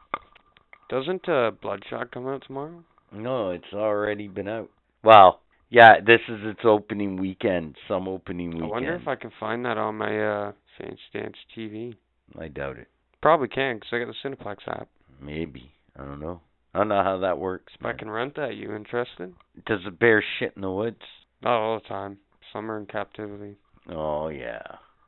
Doesn't 0.93 1.27
uh, 1.27 1.53
Bloodshot 1.63 2.11
come 2.13 2.29
out 2.29 2.45
tomorrow? 2.47 2.85
No, 3.15 3.49
it's 3.49 3.73
already 3.73 4.29
been 4.29 4.47
out. 4.47 4.69
Well, 5.03 5.41
yeah, 5.71 6.01
this 6.07 6.21
is 6.29 6.41
its 6.43 6.61
opening 6.65 7.19
weekend, 7.19 7.77
some 7.89 8.07
opening 8.07 8.51
weekend. 8.51 8.65
I 8.65 8.71
wonder 8.71 8.95
if 8.97 9.09
I 9.09 9.15
can 9.15 9.31
find 9.41 9.65
that 9.65 9.79
on 9.79 9.95
my 9.95 10.21
uh 10.23 10.53
Saint 10.79 10.99
Stance 11.09 11.37
TV. 11.57 11.95
I 12.39 12.49
doubt 12.49 12.77
it. 12.77 12.89
Probably 13.23 13.49
can, 13.49 13.81
cause 13.81 13.89
I 13.91 14.01
got 14.01 14.09
the 14.09 14.29
Cineplex 14.29 14.57
app. 14.69 14.89
Maybe. 15.19 15.73
I 15.99 16.05
don't 16.05 16.21
know. 16.21 16.43
I 16.75 16.81
don't 16.81 16.89
know 16.89 17.03
how 17.03 17.19
that 17.21 17.39
works. 17.39 17.73
If 17.81 17.87
I 17.87 17.95
can 17.95 18.11
rent 18.11 18.37
that, 18.37 18.57
you 18.57 18.75
interested? 18.75 19.33
Does 19.65 19.81
a 19.87 19.91
bear 19.91 20.23
shit 20.39 20.53
in 20.57 20.63
the 20.63 20.71
woods? 20.71 21.01
Not 21.43 21.59
all 21.59 21.81
the 21.81 21.89
time. 21.89 22.19
Some 22.53 22.71
are 22.71 22.79
in 22.79 22.85
captivity. 22.85 23.57
Oh 23.91 24.29
yeah, 24.29 24.61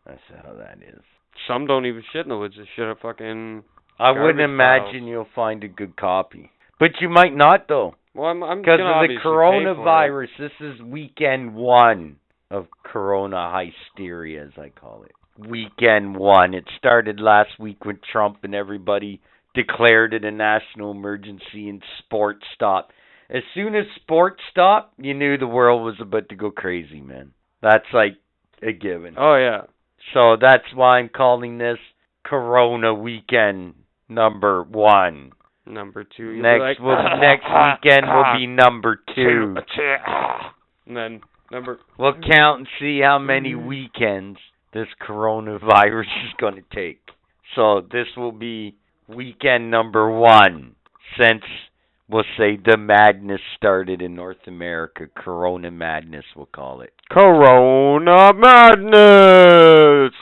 that's 0.06 0.18
how 0.42 0.54
that 0.54 0.78
is. 0.78 1.02
Some 1.46 1.66
don't 1.66 1.84
even 1.84 2.02
shit 2.10 2.24
in 2.24 2.30
the 2.30 2.38
woods. 2.38 2.54
They 2.56 2.64
shit 2.74 2.88
up 2.88 3.00
fucking. 3.02 3.64
I 3.98 4.10
wouldn't 4.10 4.40
imagine 4.40 5.00
files. 5.00 5.08
you'll 5.08 5.26
find 5.34 5.64
a 5.64 5.68
good 5.68 5.96
copy, 5.96 6.50
but 6.80 6.90
you 7.00 7.08
might 7.08 7.34
not 7.34 7.68
though, 7.68 7.94
Well, 8.14 8.26
I'm, 8.26 8.40
because 8.60 8.74
of 8.74 8.78
the 8.78 8.84
obviously 8.84 9.16
pay 9.18 9.22
for 9.22 9.44
it. 9.44 9.76
coronavirus. 9.76 10.28
This 10.38 10.52
is 10.60 10.80
weekend 10.82 11.54
one 11.54 12.16
of 12.50 12.66
Corona 12.84 13.64
hysteria, 13.64 14.44
as 14.44 14.52
I 14.58 14.68
call 14.70 15.04
it. 15.04 15.12
Weekend 15.48 16.16
one. 16.16 16.54
It 16.54 16.64
started 16.78 17.18
last 17.20 17.58
week 17.58 17.84
when 17.84 17.98
Trump 18.12 18.38
and 18.44 18.54
everybody 18.54 19.20
declared 19.54 20.14
it 20.14 20.24
a 20.24 20.30
national 20.30 20.90
emergency 20.92 21.68
and 21.68 21.82
sports 21.98 22.44
stopped. 22.54 22.92
As 23.30 23.42
soon 23.54 23.74
as 23.74 23.84
sports 23.96 24.40
stopped, 24.50 24.94
you 24.98 25.14
knew 25.14 25.38
the 25.38 25.46
world 25.46 25.82
was 25.84 25.96
about 26.00 26.28
to 26.28 26.36
go 26.36 26.50
crazy, 26.50 27.00
man. 27.00 27.32
That's 27.62 27.86
like 27.92 28.16
a 28.62 28.72
given. 28.72 29.14
Oh 29.18 29.36
yeah. 29.36 29.62
So 30.12 30.36
that's 30.40 30.64
why 30.74 30.98
I'm 30.98 31.08
calling 31.08 31.58
this 31.58 31.78
Corona 32.24 32.92
weekend 32.94 33.74
number 34.08 34.62
one. 34.62 35.32
Number 35.66 36.04
two. 36.04 36.32
you'll 36.32 36.42
Next 36.42 36.60
like, 36.60 36.78
will 36.80 36.96
next 37.20 37.44
weekend 37.44 38.06
will 38.06 38.38
be 38.38 38.46
number 38.46 39.00
two. 39.14 39.56
And 40.86 40.94
then 40.94 41.20
number. 41.50 41.78
We'll 41.98 42.12
count 42.12 42.58
and 42.58 42.68
see 42.78 43.00
how 43.02 43.18
many 43.18 43.54
weekends 43.54 44.38
this 44.74 44.86
coronavirus 45.00 46.02
is 46.02 46.34
going 46.38 46.56
to 46.56 46.76
take. 46.76 47.00
So 47.54 47.80
this 47.80 48.06
will 48.18 48.32
be 48.32 48.76
weekend 49.08 49.70
number 49.70 50.10
one 50.10 50.74
since 51.18 51.42
we'll 52.08 52.24
say 52.36 52.58
the 52.62 52.76
madness 52.76 53.40
started 53.56 54.02
in 54.02 54.14
North 54.14 54.46
America. 54.46 55.06
Corona 55.14 55.70
madness, 55.70 56.24
we'll 56.36 56.46
call 56.46 56.80
it. 56.80 56.92
Corona 57.10 58.32
madness. 58.34 60.12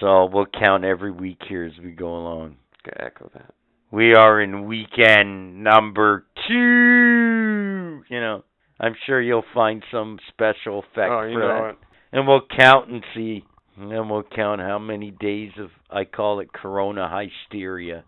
So 0.00 0.26
we'll 0.26 0.46
count 0.46 0.84
every 0.84 1.12
week 1.12 1.38
here 1.48 1.64
as 1.64 1.82
we 1.82 1.92
go 1.92 2.08
along. 2.08 2.56
Echo 2.98 3.30
that. 3.34 3.54
We 3.90 4.14
are 4.14 4.40
in 4.40 4.66
weekend 4.66 5.62
number 5.62 6.26
two. 6.48 8.02
You 8.08 8.20
know, 8.20 8.44
I'm 8.80 8.94
sure 9.06 9.20
you'll 9.20 9.44
find 9.54 9.82
some 9.90 10.18
special 10.28 10.80
effect 10.80 11.10
oh, 11.10 11.22
you 11.22 11.34
for 11.34 11.40
know 11.40 11.48
that. 11.48 11.70
it. 11.70 11.76
And 12.12 12.28
we'll 12.28 12.46
count 12.58 12.88
and 12.88 13.04
see. 13.14 13.44
And 13.76 13.90
then 13.90 14.08
we'll 14.08 14.22
count 14.22 14.60
how 14.60 14.78
many 14.78 15.10
days 15.10 15.50
of, 15.58 15.70
I 15.90 16.04
call 16.04 16.40
it 16.40 16.52
Corona 16.52 17.08
hysteria 17.08 18.04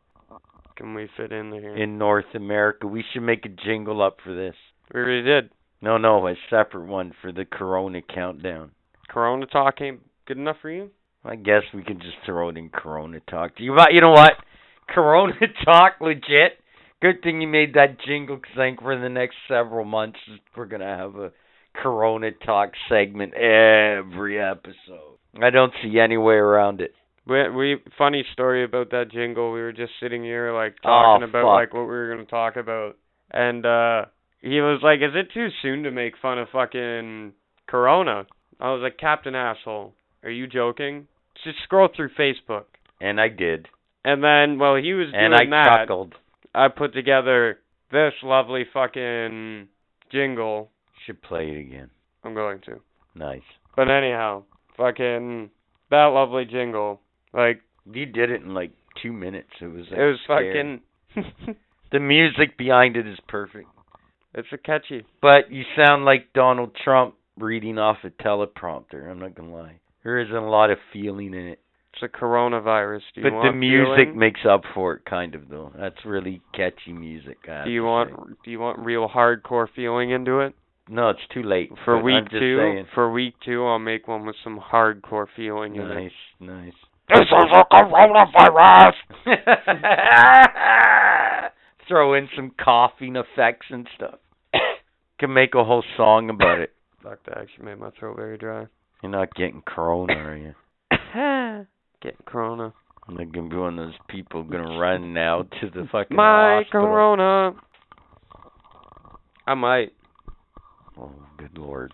Can 0.76 0.94
we 0.94 1.08
fit 1.16 1.32
in 1.32 1.50
there? 1.50 1.76
in 1.76 1.98
North 1.98 2.34
America. 2.34 2.86
We 2.86 3.04
should 3.12 3.22
make 3.22 3.44
a 3.44 3.48
jingle 3.48 4.02
up 4.02 4.18
for 4.24 4.34
this. 4.34 4.54
we 4.94 5.00
already 5.00 5.22
did. 5.22 5.50
No, 5.80 5.98
no, 5.98 6.26
a 6.26 6.34
separate 6.50 6.86
one 6.86 7.12
for 7.20 7.32
the 7.32 7.44
Corona 7.44 8.00
countdown. 8.02 8.70
Corona 9.08 9.46
talk 9.46 9.80
ain't 9.80 10.00
good 10.26 10.38
enough 10.38 10.56
for 10.62 10.70
you? 10.70 10.90
I 11.24 11.34
guess 11.34 11.62
we 11.74 11.82
can 11.82 11.98
just 11.98 12.16
throw 12.24 12.48
it 12.50 12.56
in 12.56 12.68
Corona 12.68 13.20
Talk. 13.28 13.52
You, 13.58 13.76
you 13.90 14.00
know 14.00 14.12
what? 14.12 14.34
Corona 14.88 15.32
Talk, 15.64 15.94
legit. 16.00 16.58
Good 17.02 17.22
thing 17.22 17.40
you 17.40 17.48
made 17.48 17.74
that 17.74 17.98
jingle 18.06 18.40
I 18.52 18.56
think 18.56 18.80
for 18.80 18.98
the 18.98 19.08
next 19.08 19.36
several 19.48 19.84
months 19.84 20.18
we're 20.56 20.64
gonna 20.66 20.96
have 20.96 21.14
a 21.16 21.32
Corona 21.74 22.30
Talk 22.44 22.70
segment 22.88 23.34
every 23.34 24.40
episode. 24.40 25.18
I 25.40 25.50
don't 25.50 25.72
see 25.82 25.98
any 25.98 26.16
way 26.16 26.34
around 26.36 26.80
it. 26.80 26.94
We 27.26 27.48
we 27.50 27.76
funny 27.98 28.24
story 28.32 28.64
about 28.64 28.90
that 28.92 29.10
jingle. 29.12 29.52
We 29.52 29.60
were 29.60 29.72
just 29.72 29.92
sitting 30.00 30.22
here 30.22 30.52
like 30.54 30.76
Oh, 30.84 30.88
talking 30.88 31.28
about 31.28 31.42
fuck. 31.42 31.54
like 31.54 31.74
what 31.74 31.82
we 31.82 31.88
were 31.88 32.08
gonna 32.14 32.24
talk 32.24 32.56
about, 32.56 32.96
and 33.30 33.66
uh 33.66 34.06
he 34.40 34.60
was 34.60 34.80
like, 34.82 35.00
"Is 35.00 35.14
it 35.14 35.32
too 35.34 35.48
soon 35.60 35.82
to 35.82 35.90
make 35.90 36.14
fun 36.22 36.38
of 36.38 36.48
fucking 36.50 37.32
Corona?" 37.66 38.26
I 38.60 38.72
was 38.72 38.80
like, 38.82 38.96
"Captain 38.96 39.34
asshole, 39.34 39.92
are 40.22 40.30
you 40.30 40.46
joking?" 40.46 41.08
Just 41.44 41.58
scroll 41.64 41.88
through 41.94 42.10
Facebook, 42.18 42.64
And 43.00 43.20
I 43.20 43.28
did. 43.28 43.68
And 44.06 44.24
then 44.24 44.58
while 44.58 44.76
he 44.76 44.94
was 44.94 45.08
And 45.12 45.34
I 45.34 45.44
that, 45.50 45.80
chuckled. 45.80 46.14
I 46.54 46.68
put 46.68 46.94
together 46.94 47.58
this 47.92 48.14
lovely 48.22 48.64
fucking 48.72 49.68
jingle. 50.10 50.70
Should 51.04 51.20
play 51.22 51.50
it 51.50 51.60
again. 51.60 51.90
I'm 52.24 52.34
going 52.34 52.60
to. 52.66 52.80
Nice. 53.14 53.42
But 53.76 53.90
anyhow, 53.90 54.44
fucking 54.76 55.50
that 55.90 56.04
lovely 56.06 56.44
jingle. 56.46 57.00
Like 57.34 57.60
You 57.92 58.06
did 58.06 58.30
it 58.30 58.42
in 58.42 58.54
like 58.54 58.72
two 59.02 59.12
minutes. 59.12 59.50
It 59.60 59.66
was. 59.66 59.84
Like, 59.90 60.00
it 60.00 60.04
was 60.06 60.18
scary. 60.24 60.80
fucking. 61.14 61.56
The 61.92 62.00
music 62.00 62.58
behind 62.58 62.96
it 62.96 63.06
is 63.06 63.18
perfect. 63.28 63.68
it's 64.34 64.48
a 64.52 64.58
catchy. 64.58 65.04
But 65.22 65.52
you 65.52 65.62
sound 65.76 66.04
like 66.04 66.32
Donald 66.34 66.72
Trump 66.82 67.14
reading 67.38 67.78
off 67.78 67.98
a 68.02 68.10
teleprompter. 68.10 69.08
I'm 69.08 69.20
not 69.20 69.36
gonna 69.36 69.54
lie. 69.54 69.78
There 70.02 70.18
isn't 70.18 70.34
a 70.34 70.50
lot 70.50 70.70
of 70.70 70.78
feeling 70.92 71.32
in 71.32 71.46
it. 71.46 71.60
It's 71.96 72.02
a 72.14 72.18
coronavirus. 72.18 73.00
Do 73.14 73.22
you 73.22 73.22
but 73.22 73.32
want 73.32 73.54
the 73.54 73.58
music 73.58 74.04
feeling? 74.08 74.18
makes 74.18 74.40
up 74.48 74.62
for 74.74 74.92
it, 74.94 75.04
kind 75.06 75.34
of 75.34 75.48
though. 75.48 75.72
That's 75.78 75.96
really 76.04 76.42
catchy 76.54 76.92
music. 76.92 77.38
I 77.48 77.64
Do 77.64 77.70
you 77.70 77.84
want 77.84 78.10
say. 78.10 78.34
do 78.44 78.50
you 78.50 78.60
want 78.60 78.78
real 78.80 79.08
hardcore 79.08 79.66
feeling 79.74 80.10
into 80.10 80.40
it? 80.40 80.54
No, 80.90 81.08
it's 81.08 81.26
too 81.32 81.42
late 81.42 81.70
For 81.86 82.00
week 82.02 82.16
I'm 82.16 82.28
two, 82.28 82.58
Saying. 82.58 82.86
for 82.94 83.10
week 83.10 83.34
two, 83.44 83.64
I'll 83.64 83.78
make 83.78 84.06
one 84.06 84.26
with 84.26 84.36
some 84.44 84.60
hardcore 84.60 85.26
feeling 85.34 85.76
in 85.76 85.82
it. 85.82 85.94
Nice, 85.94 86.12
nice. 86.38 86.74
This 87.08 87.20
is 87.20 87.32
a 87.32 87.64
coronavirus. 87.74 88.92
Throw 91.88 92.14
in 92.14 92.28
some 92.36 92.52
coughing 92.62 93.16
effects 93.16 93.66
and 93.70 93.88
stuff. 93.96 94.18
Can 95.18 95.32
make 95.32 95.54
a 95.54 95.64
whole 95.64 95.84
song 95.96 96.28
about 96.30 96.58
it. 96.58 96.72
Fuck, 97.02 97.24
that 97.24 97.38
actually 97.38 97.64
made 97.64 97.78
my 97.78 97.88
throat 97.98 98.16
very 98.16 98.36
dry. 98.36 98.66
You're 99.02 99.12
not 99.12 99.34
getting 99.34 99.62
corona, 99.66 100.12
are 100.12 100.36
you? 100.36 100.54
Getting 102.02 102.18
corona. 102.26 102.72
I'm 103.08 103.16
not 103.16 103.32
gonna 103.32 103.48
be 103.48 103.56
one 103.56 103.78
of 103.78 103.86
those 103.86 103.98
people 104.08 104.42
gonna 104.42 104.78
run 104.78 105.14
now 105.14 105.42
to 105.42 105.70
the 105.70 105.86
fucking 105.90 106.16
My 106.16 106.62
hospital. 106.62 106.86
corona. 106.86 107.52
I 109.46 109.54
might. 109.54 109.92
Oh, 110.98 111.12
good 111.38 111.56
lord. 111.56 111.92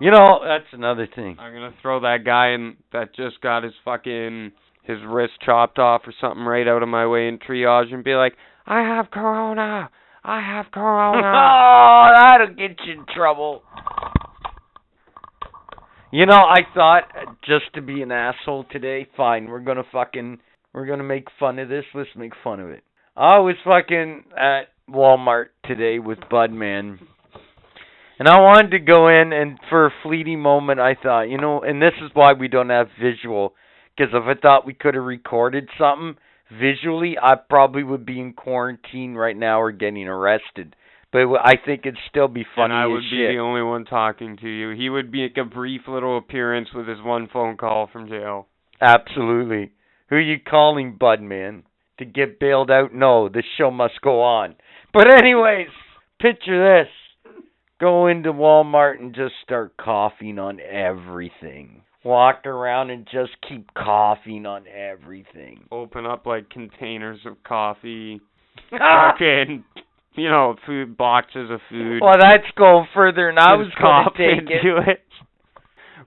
You 0.00 0.10
know, 0.10 0.40
that's 0.44 0.72
another 0.72 1.06
thing. 1.14 1.36
I'm 1.38 1.52
gonna 1.52 1.74
throw 1.82 2.00
that 2.00 2.24
guy 2.24 2.50
in 2.50 2.76
that 2.92 3.14
just 3.14 3.40
got 3.40 3.64
his 3.64 3.74
fucking 3.84 4.52
his 4.82 4.98
wrist 5.06 5.34
chopped 5.44 5.78
off 5.78 6.02
or 6.06 6.14
something 6.20 6.44
right 6.44 6.66
out 6.66 6.82
of 6.82 6.88
my 6.88 7.06
way 7.06 7.28
in 7.28 7.38
triage 7.38 7.92
and 7.92 8.02
be 8.02 8.14
like, 8.14 8.34
I 8.66 8.80
have 8.80 9.10
corona. 9.10 9.90
I 10.24 10.40
have 10.40 10.66
corona. 10.72 11.20
oh, 11.24 12.12
that'll 12.14 12.54
get 12.54 12.78
you 12.86 12.94
in 12.94 13.06
trouble. 13.14 13.62
You 16.10 16.24
know, 16.24 16.36
I 16.36 16.60
thought 16.74 17.02
uh, 17.14 17.32
just 17.44 17.74
to 17.74 17.82
be 17.82 18.00
an 18.00 18.12
asshole 18.12 18.64
today, 18.70 19.06
fine, 19.14 19.46
we're 19.46 19.60
gonna 19.60 19.84
fucking 19.92 20.38
we're 20.72 20.86
gonna 20.86 21.04
make 21.04 21.28
fun 21.38 21.58
of 21.58 21.68
this, 21.68 21.84
let's 21.94 22.08
make 22.16 22.32
fun 22.42 22.60
of 22.60 22.70
it. 22.70 22.82
I 23.14 23.38
was 23.40 23.56
fucking 23.62 24.24
at 24.34 24.68
Walmart 24.88 25.46
today 25.66 25.98
with 25.98 26.18
Budman. 26.32 26.98
And 28.18 28.26
I 28.26 28.40
wanted 28.40 28.70
to 28.70 28.78
go 28.78 29.08
in 29.08 29.32
and 29.34 29.58
for 29.68 29.86
a 29.86 29.92
fleeting 30.02 30.40
moment 30.40 30.80
I 30.80 30.94
thought, 30.94 31.28
you 31.28 31.36
know, 31.36 31.60
and 31.60 31.80
this 31.80 31.92
is 32.02 32.10
why 32.14 32.32
we 32.32 32.48
don't 32.48 32.70
have 32.70 32.88
visual 32.98 33.52
because 33.96 34.14
if 34.14 34.24
I 34.24 34.40
thought 34.40 34.66
we 34.66 34.74
could 34.74 34.94
have 34.94 35.04
recorded 35.04 35.68
something 35.78 36.16
visually, 36.58 37.16
I 37.20 37.34
probably 37.34 37.82
would 37.82 38.06
be 38.06 38.18
in 38.18 38.32
quarantine 38.32 39.14
right 39.14 39.36
now 39.36 39.60
or 39.60 39.72
getting 39.72 40.08
arrested. 40.08 40.74
But 41.10 41.26
I 41.42 41.54
think 41.64 41.86
it'd 41.86 41.98
still 42.10 42.28
be 42.28 42.44
funny 42.54 42.74
and 42.74 42.82
I 42.82 42.86
would 42.86 43.00
be 43.00 43.16
shit. 43.16 43.34
the 43.34 43.38
only 43.38 43.62
one 43.62 43.84
talking 43.86 44.36
to 44.38 44.48
you. 44.48 44.70
He 44.70 44.90
would 44.90 45.10
make 45.10 45.38
a 45.38 45.44
brief 45.44 45.82
little 45.88 46.18
appearance 46.18 46.68
with 46.74 46.86
his 46.86 47.00
one 47.00 47.28
phone 47.32 47.56
call 47.56 47.88
from 47.90 48.08
jail. 48.08 48.46
Absolutely. 48.80 49.72
Who 50.10 50.16
are 50.16 50.20
you 50.20 50.36
calling, 50.38 50.98
Budman? 51.00 51.62
To 51.98 52.04
get 52.04 52.38
bailed 52.38 52.70
out? 52.70 52.94
No, 52.94 53.28
the 53.28 53.42
show 53.56 53.70
must 53.70 54.00
go 54.02 54.20
on. 54.22 54.54
But 54.92 55.12
anyways, 55.12 55.68
picture 56.20 56.82
this. 56.84 56.88
Go 57.80 58.06
into 58.06 58.32
Walmart 58.32 58.98
and 58.98 59.14
just 59.14 59.34
start 59.44 59.76
coughing 59.76 60.38
on 60.38 60.60
everything. 60.60 61.82
Walk 62.04 62.46
around 62.46 62.90
and 62.90 63.06
just 63.10 63.32
keep 63.48 63.72
coughing 63.74 64.46
on 64.46 64.64
everything. 64.68 65.64
Open 65.70 66.06
up 66.06 66.26
like 66.26 66.50
containers 66.50 67.20
of 67.26 67.42
coffee, 67.44 68.20
fucking, 68.70 69.64
you 70.18 70.28
know, 70.28 70.56
food 70.66 70.96
boxes 70.96 71.50
of 71.50 71.60
food. 71.70 72.00
well, 72.02 72.16
that's 72.20 72.50
going 72.56 72.86
further 72.94 73.32
than 73.34 73.38
I 73.38 73.54
was 73.54 73.68
going 73.80 74.06
to 74.16 74.18
take 74.18 74.50
it. 74.50 74.66
into 74.66 74.76
it. 74.90 75.02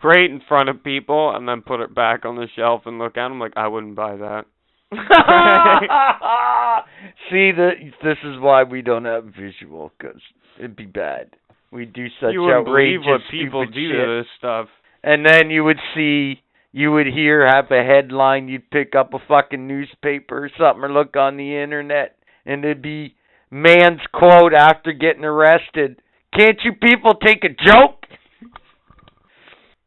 Right 0.04 0.30
in 0.30 0.42
front 0.48 0.68
of 0.68 0.84
people, 0.84 1.36
and 1.36 1.48
then 1.48 1.62
put 1.62 1.80
it 1.80 1.94
back 1.94 2.26
on 2.26 2.36
the 2.36 2.48
shelf 2.56 2.82
and 2.86 2.98
look 2.98 3.18
at 3.18 3.28
them 3.28 3.40
like 3.40 3.54
I 3.56 3.68
wouldn't 3.68 3.96
buy 3.96 4.16
that. 4.16 4.46
See, 7.30 7.52
the, 7.52 7.72
this 8.04 8.18
is 8.24 8.40
why 8.40 8.64
we 8.64 8.82
don't 8.82 9.06
have 9.06 9.26
visual, 9.26 9.92
because 9.98 10.22
it'd 10.58 10.76
be 10.76 10.86
bad. 10.86 11.30
We 11.72 11.86
do 11.86 12.08
such 12.20 12.34
you 12.34 12.42
wouldn't 12.42 12.66
believe 12.66 13.02
outrageous, 13.02 13.06
what 13.08 13.22
people 13.32 13.66
do 13.66 13.90
shit. 13.90 13.96
to 14.06 14.18
this 14.20 14.28
stuff. 14.38 14.68
And 15.04 15.26
then 15.26 15.50
you 15.50 15.64
would 15.64 15.80
see, 15.96 16.42
you 16.72 16.92
would 16.92 17.08
hear, 17.08 17.48
have 17.48 17.72
a 17.72 17.84
headline, 17.84 18.48
you'd 18.48 18.70
pick 18.72 18.96
up 18.96 19.14
a 19.14 19.20
fucking 19.28 19.68
newspaper 19.68 20.46
or 20.46 20.50
something, 20.58 20.84
or 20.84 20.92
look 20.92 21.16
on 21.16 21.38
the 21.38 21.62
internet, 21.62 22.18
and 22.46 22.66
it'd 22.66 22.82
be 22.82 23.16
man's 23.52 24.00
quote 24.14 24.54
after 24.54 24.94
getting 24.94 25.26
arrested. 25.26 26.02
Can't 26.36 26.60
you 26.64 26.72
people 26.74 27.14
take 27.16 27.44
a 27.44 27.50
joke? 27.50 28.06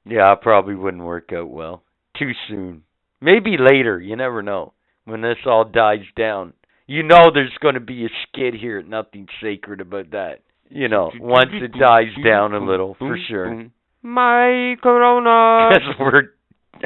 Yeah, 0.04 0.30
I 0.30 0.34
probably 0.40 0.74
wouldn't 0.74 1.02
work 1.02 1.30
out 1.32 1.48
well. 1.50 1.82
Too 2.18 2.32
soon. 2.48 2.82
Maybe 3.20 3.56
later, 3.58 3.98
you 3.98 4.16
never 4.16 4.42
know. 4.42 4.74
When 5.06 5.22
this 5.22 5.38
all 5.46 5.64
dies 5.64 6.04
down. 6.16 6.52
You 6.86 7.02
know 7.02 7.30
there's 7.32 7.56
going 7.62 7.74
to 7.74 7.80
be 7.80 8.04
a 8.04 8.08
skid 8.28 8.54
here. 8.54 8.82
Nothing 8.82 9.26
sacred 9.42 9.80
about 9.80 10.10
that. 10.10 10.40
You 10.68 10.88
know, 10.88 11.10
once 11.18 11.50
it 11.52 11.72
dies 11.78 12.12
down 12.24 12.52
a 12.54 12.58
little, 12.64 12.94
for 12.98 13.16
sure. 13.28 13.66
My 14.02 14.76
Corona. 14.82 15.70
Because 15.78 15.94
we're 15.98 16.22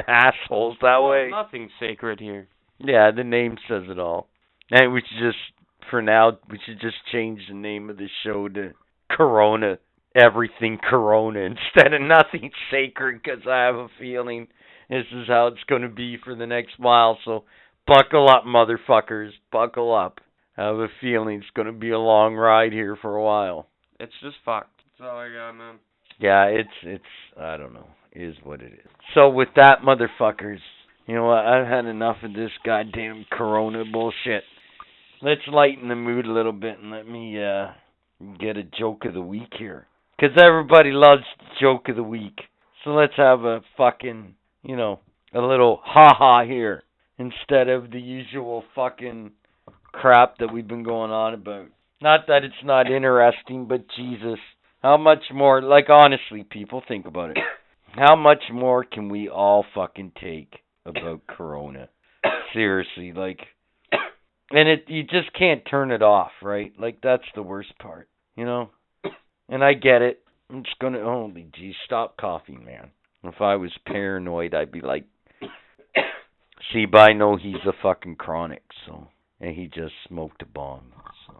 assholes 0.07 0.77
that 0.81 0.99
Well, 0.99 1.09
way. 1.09 1.29
Nothing 1.31 1.69
sacred 1.79 2.19
here. 2.19 2.47
Yeah, 2.79 3.11
the 3.15 3.23
name 3.23 3.57
says 3.67 3.83
it 3.89 3.99
all. 3.99 4.29
And 4.71 4.93
we 4.93 5.01
should 5.01 5.27
just, 5.27 5.37
for 5.89 6.01
now, 6.01 6.37
we 6.49 6.59
should 6.65 6.79
just 6.79 6.97
change 7.11 7.41
the 7.47 7.55
name 7.55 7.89
of 7.89 7.97
the 7.97 8.07
show 8.23 8.47
to 8.47 8.71
Corona. 9.09 9.77
Everything 10.15 10.79
Corona 10.81 11.39
instead 11.75 11.93
of 11.93 12.01
nothing 12.01 12.49
sacred 12.71 13.21
because 13.23 13.41
I 13.47 13.65
have 13.65 13.75
a 13.75 13.87
feeling 13.99 14.47
this 14.89 15.05
is 15.13 15.27
how 15.27 15.47
it's 15.47 15.63
going 15.67 15.83
to 15.83 15.89
be 15.89 16.17
for 16.23 16.35
the 16.35 16.47
next 16.47 16.79
while. 16.79 17.19
So 17.23 17.43
buckle 17.85 18.27
up, 18.27 18.43
motherfuckers. 18.43 19.29
Buckle 19.51 19.95
up. 19.95 20.19
I 20.57 20.65
have 20.65 20.75
a 20.75 20.87
feeling 20.99 21.37
it's 21.37 21.45
going 21.55 21.67
to 21.67 21.71
be 21.71 21.91
a 21.91 21.99
long 21.99 22.35
ride 22.35 22.73
here 22.73 22.97
for 22.99 23.15
a 23.15 23.23
while. 23.23 23.67
It's 23.99 24.13
just 24.21 24.37
fucked. 24.43 24.81
That's 24.97 25.07
all 25.09 25.19
I 25.19 25.29
got, 25.29 25.53
man. 25.53 25.75
Yeah, 26.19 26.45
it's 26.45 26.69
it's 26.83 27.03
I 27.39 27.55
don't 27.55 27.73
know, 27.73 27.87
it 28.11 28.21
is 28.21 28.35
what 28.43 28.61
it 28.61 28.73
is. 28.73 28.91
So 29.13 29.29
with 29.29 29.49
that, 29.55 29.81
motherfuckers, 29.85 30.59
you 31.05 31.15
know 31.15 31.25
what? 31.25 31.45
I've 31.45 31.67
had 31.67 31.85
enough 31.85 32.17
of 32.23 32.33
this 32.33 32.51
goddamn 32.65 33.25
Corona 33.31 33.83
bullshit. 33.89 34.43
Let's 35.21 35.41
lighten 35.51 35.89
the 35.89 35.95
mood 35.95 36.25
a 36.25 36.31
little 36.31 36.53
bit 36.53 36.79
and 36.79 36.91
let 36.91 37.07
me 37.07 37.43
uh 37.43 37.71
get 38.39 38.57
a 38.57 38.63
joke 38.63 39.05
of 39.05 39.13
the 39.13 39.21
week 39.21 39.53
here, 39.57 39.87
cause 40.19 40.29
everybody 40.37 40.91
loves 40.91 41.23
joke 41.59 41.89
of 41.89 41.95
the 41.97 42.03
week. 42.03 42.39
So 42.83 42.91
let's 42.91 43.13
have 43.17 43.41
a 43.41 43.61
fucking, 43.75 44.35
you 44.63 44.77
know, 44.77 44.99
a 45.33 45.39
little 45.41 45.81
ha 45.83 46.13
ha 46.17 46.45
here 46.45 46.83
instead 47.17 47.67
of 47.67 47.91
the 47.91 47.99
usual 47.99 48.63
fucking 48.73 49.31
crap 49.91 50.37
that 50.37 50.53
we've 50.53 50.67
been 50.67 50.83
going 50.83 51.11
on 51.11 51.33
about. 51.33 51.67
Not 52.01 52.27
that 52.27 52.45
it's 52.45 52.63
not 52.63 52.89
interesting, 52.89 53.67
but 53.67 53.85
Jesus. 53.97 54.39
How 54.81 54.95
much 54.95 55.23
more, 55.33 55.61
like 55.61 55.89
honestly, 55.89 56.45
people 56.49 56.81
think 56.87 57.05
about 57.05 57.31
it. 57.31 57.37
How 57.91 58.15
much 58.15 58.43
more 58.53 58.85
can 58.85 59.09
we 59.09 59.27
all 59.27 59.65
fucking 59.75 60.13
take 60.21 60.59
about 60.85 61.27
Corona? 61.27 61.89
Seriously, 62.53 63.11
like, 63.11 63.39
and 64.51 64.67
it 64.67 64.85
you 64.87 65.03
just 65.03 65.33
can't 65.37 65.63
turn 65.69 65.91
it 65.91 66.01
off, 66.01 66.31
right? 66.41 66.71
Like 66.79 66.99
that's 67.01 67.23
the 67.35 67.43
worst 67.43 67.77
part, 67.79 68.09
you 68.35 68.45
know. 68.45 68.69
And 69.47 69.63
I 69.63 69.73
get 69.73 70.01
it. 70.01 70.21
I'm 70.49 70.63
just 70.63 70.79
gonna, 70.79 70.99
Oh, 70.99 71.31
gee, 71.33 71.75
stop 71.85 72.17
coughing, 72.17 72.65
man. 72.65 72.91
If 73.23 73.41
I 73.41 73.55
was 73.55 73.71
paranoid, 73.85 74.53
I'd 74.53 74.71
be 74.71 74.81
like, 74.81 75.05
see, 76.71 76.85
but 76.85 76.99
I 76.99 77.13
know 77.13 77.35
he's 77.35 77.55
a 77.67 77.73
fucking 77.83 78.15
chronic, 78.15 78.63
so, 78.85 79.07
and 79.41 79.55
he 79.55 79.67
just 79.67 79.93
smoked 80.07 80.41
a 80.41 80.45
bomb, 80.45 80.93
so 81.27 81.33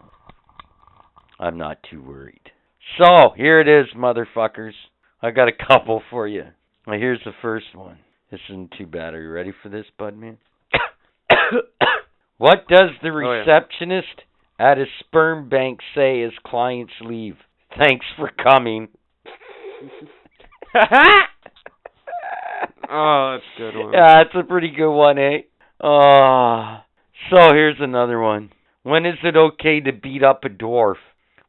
I'm 1.40 1.57
not 1.57 1.77
too 1.90 2.02
worried. 2.02 2.52
So, 2.99 3.30
here 3.38 3.61
it 3.61 3.68
is, 3.68 3.88
motherfuckers. 3.95 4.73
I 5.22 5.31
got 5.31 5.48
a 5.48 5.65
couple 5.68 6.02
for 6.10 6.27
you. 6.27 6.45
Well, 6.86 6.99
here's 6.99 7.22
the 7.23 7.31
first 7.41 7.68
one. 7.73 7.99
This 8.31 8.41
isn't 8.49 8.73
too 8.77 8.88
bad. 8.88 9.14
Are 9.14 9.22
you 9.22 9.30
ready 9.30 9.53
for 9.64 9.69
this, 9.69 9.86
Budman? 9.99 10.38
what 12.39 12.67
does 12.67 12.89
the 13.03 13.09
Oh, 13.09 13.19
yeah. 13.19 13.39
receptionist 13.45 14.23
at 14.57 14.79
a 14.79 14.85
sperm 14.99 15.47
bank 15.49 15.79
say 15.93 16.23
as 16.23 16.31
clients 16.43 16.93
leave? 17.01 17.35
Thanks 17.77 18.05
for 18.17 18.29
coming. 18.43 18.87
Oh, 22.91 23.37
that's 23.37 23.45
a 23.55 23.59
good 23.71 23.79
one. 23.83 23.93
Yeah, 23.93 24.23
that's 24.23 24.35
a 24.35 24.43
pretty 24.47 24.71
good 24.71 24.91
one, 24.91 25.17
eh? 25.19 25.41
Uh, 25.79 26.79
so 27.29 27.53
here's 27.53 27.77
another 27.79 28.19
one. 28.19 28.51
When 28.83 29.05
is 29.05 29.17
it 29.23 29.35
okay 29.37 29.79
to 29.81 29.91
beat 29.93 30.23
up 30.23 30.43
a 30.43 30.49
dwarf? 30.49 30.95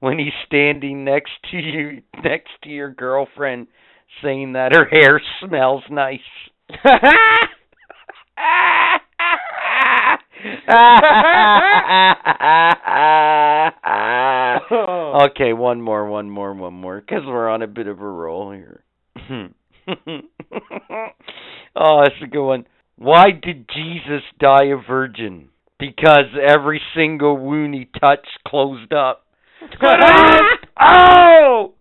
When 0.00 0.18
he's 0.18 0.34
standing 0.46 1.04
next 1.04 1.30
to 1.50 1.56
you, 1.56 2.02
next 2.22 2.50
to 2.64 2.68
your 2.68 2.90
girlfriend, 2.90 3.68
saying 4.22 4.52
that 4.52 4.72
her 4.74 4.84
hair 4.84 5.20
smells 5.40 5.82
nice. 5.90 6.20
okay, 15.30 15.52
one 15.52 15.82
more, 15.82 16.06
one 16.06 16.30
more, 16.30 16.54
one 16.54 16.74
more, 16.74 17.00
because 17.00 17.22
we're 17.26 17.48
on 17.48 17.62
a 17.62 17.66
bit 17.66 17.86
of 17.86 18.00
a 18.00 18.08
roll 18.08 18.52
here. 18.52 18.82
oh, 21.76 22.02
that's 22.02 22.14
a 22.22 22.26
good 22.26 22.46
one. 22.46 22.66
Why 22.96 23.30
did 23.30 23.68
Jesus 23.68 24.22
die 24.38 24.66
a 24.66 24.76
virgin? 24.76 25.48
Because 25.78 26.26
every 26.40 26.80
single 26.94 27.36
wound 27.36 27.74
he 27.74 27.88
touched 27.98 28.38
closed 28.46 28.92
up. 28.92 29.26
oh! 30.80 31.72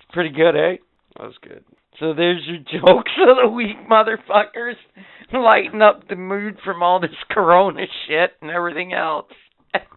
It's 0.00 0.10
pretty 0.12 0.30
good, 0.30 0.56
eh? 0.56 0.76
That 1.16 1.24
was 1.24 1.36
good. 1.42 1.64
So 2.00 2.14
there's 2.14 2.46
your 2.46 2.58
jokes 2.80 3.12
of 3.26 3.36
the 3.42 3.48
week, 3.48 3.76
motherfuckers. 3.90 4.74
Lighten 5.32 5.82
up 5.82 6.08
the 6.08 6.16
mood 6.16 6.58
from 6.64 6.82
all 6.82 7.00
this 7.00 7.10
corona 7.30 7.82
shit 8.06 8.30
and 8.40 8.50
everything 8.50 8.94
else. 8.94 9.26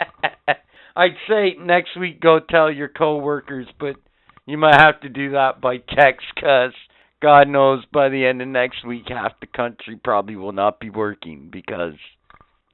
I'd 0.95 1.15
say 1.29 1.55
next 1.57 1.97
week 1.97 2.19
go 2.19 2.39
tell 2.39 2.69
your 2.69 2.89
coworkers, 2.89 3.67
but 3.79 3.95
you 4.45 4.57
might 4.57 4.79
have 4.79 4.99
to 5.01 5.09
do 5.09 5.31
that 5.31 5.61
by 5.61 5.77
text 5.77 6.25
cuz 6.35 6.73
God 7.21 7.47
knows 7.47 7.85
by 7.93 8.09
the 8.09 8.25
end 8.25 8.41
of 8.41 8.47
next 8.49 8.83
week 8.85 9.05
half 9.07 9.39
the 9.39 9.47
country 9.47 9.95
probably 9.95 10.35
will 10.35 10.51
not 10.51 10.79
be 10.79 10.89
working 10.89 11.49
because 11.49 11.93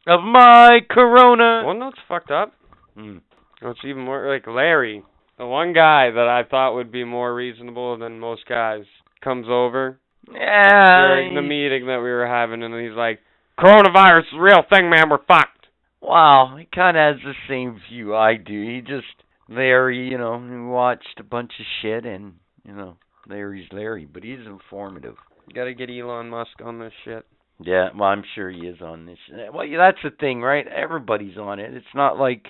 of 0.08 0.24
my 0.24 0.80
corona. 0.90 1.64
One 1.66 1.80
that's 1.80 2.00
fucked 2.08 2.32
up. 2.32 2.54
Hmm. 2.96 3.18
What's 3.62 3.80
even 3.84 4.04
more 4.04 4.34
like 4.34 4.48
Larry, 4.48 5.04
the 5.38 5.46
one 5.46 5.74
guy 5.74 6.12
that 6.12 6.28
I 6.28 6.48
thought 6.50 6.76
would 6.76 6.92
be 6.92 7.04
more 7.04 7.34
reasonable 7.36 7.98
than 7.98 8.20
most 8.20 8.46
guys, 8.48 8.86
comes 9.22 9.48
over 9.50 10.00
Yeah. 10.32 11.08
during 11.08 11.36
the 11.36 11.42
meeting 11.42 11.88
that 11.88 11.98
we 11.98 12.10
were 12.10 12.28
having, 12.28 12.64
and 12.64 12.74
he's 12.76 12.98
like, 12.98 13.20
"Coronavirus 13.58 14.28
is 14.28 14.34
a 14.34 14.42
real 14.42 14.62
thing, 14.64 14.90
man. 14.90 15.10
We're 15.10 15.18
fucked." 15.20 15.68
Wow, 16.02 16.56
he 16.58 16.66
kind 16.66 16.96
of 16.96 17.16
has 17.16 17.24
the 17.24 17.36
same 17.48 17.80
view 17.90 18.16
I 18.16 18.36
do. 18.36 18.62
He 18.64 18.82
just 18.82 19.08
Larry, 19.50 20.10
you 20.10 20.18
know, 20.18 20.40
he 20.40 20.56
watched 20.58 21.20
a 21.20 21.24
bunch 21.24 21.60
of 21.60 21.66
shit, 21.82 22.06
and 22.06 22.36
you 22.66 22.74
know, 22.74 22.98
Larry's 23.28 23.72
Larry, 23.72 24.06
but 24.06 24.24
he's 24.24 24.46
informative. 24.46 25.16
Got 25.54 25.66
to 25.66 25.74
get 25.74 25.90
Elon 25.90 26.30
Musk 26.30 26.62
on 26.64 26.80
this 26.80 26.94
shit. 27.06 27.26
Yeah, 27.60 27.90
well, 27.96 28.10
I'm 28.10 28.24
sure 28.36 28.50
he 28.50 28.68
is 28.68 28.82
on 28.82 29.06
this. 29.06 29.18
Well, 29.52 29.66
yeah, 29.66 29.78
that's 29.78 30.04
the 30.04 30.12
thing, 30.12 30.42
right? 30.42 30.68
Everybody's 30.68 31.38
on 31.38 31.60
it. 31.60 31.74
It's 31.74 31.96
not 31.96 32.20
like 32.20 32.48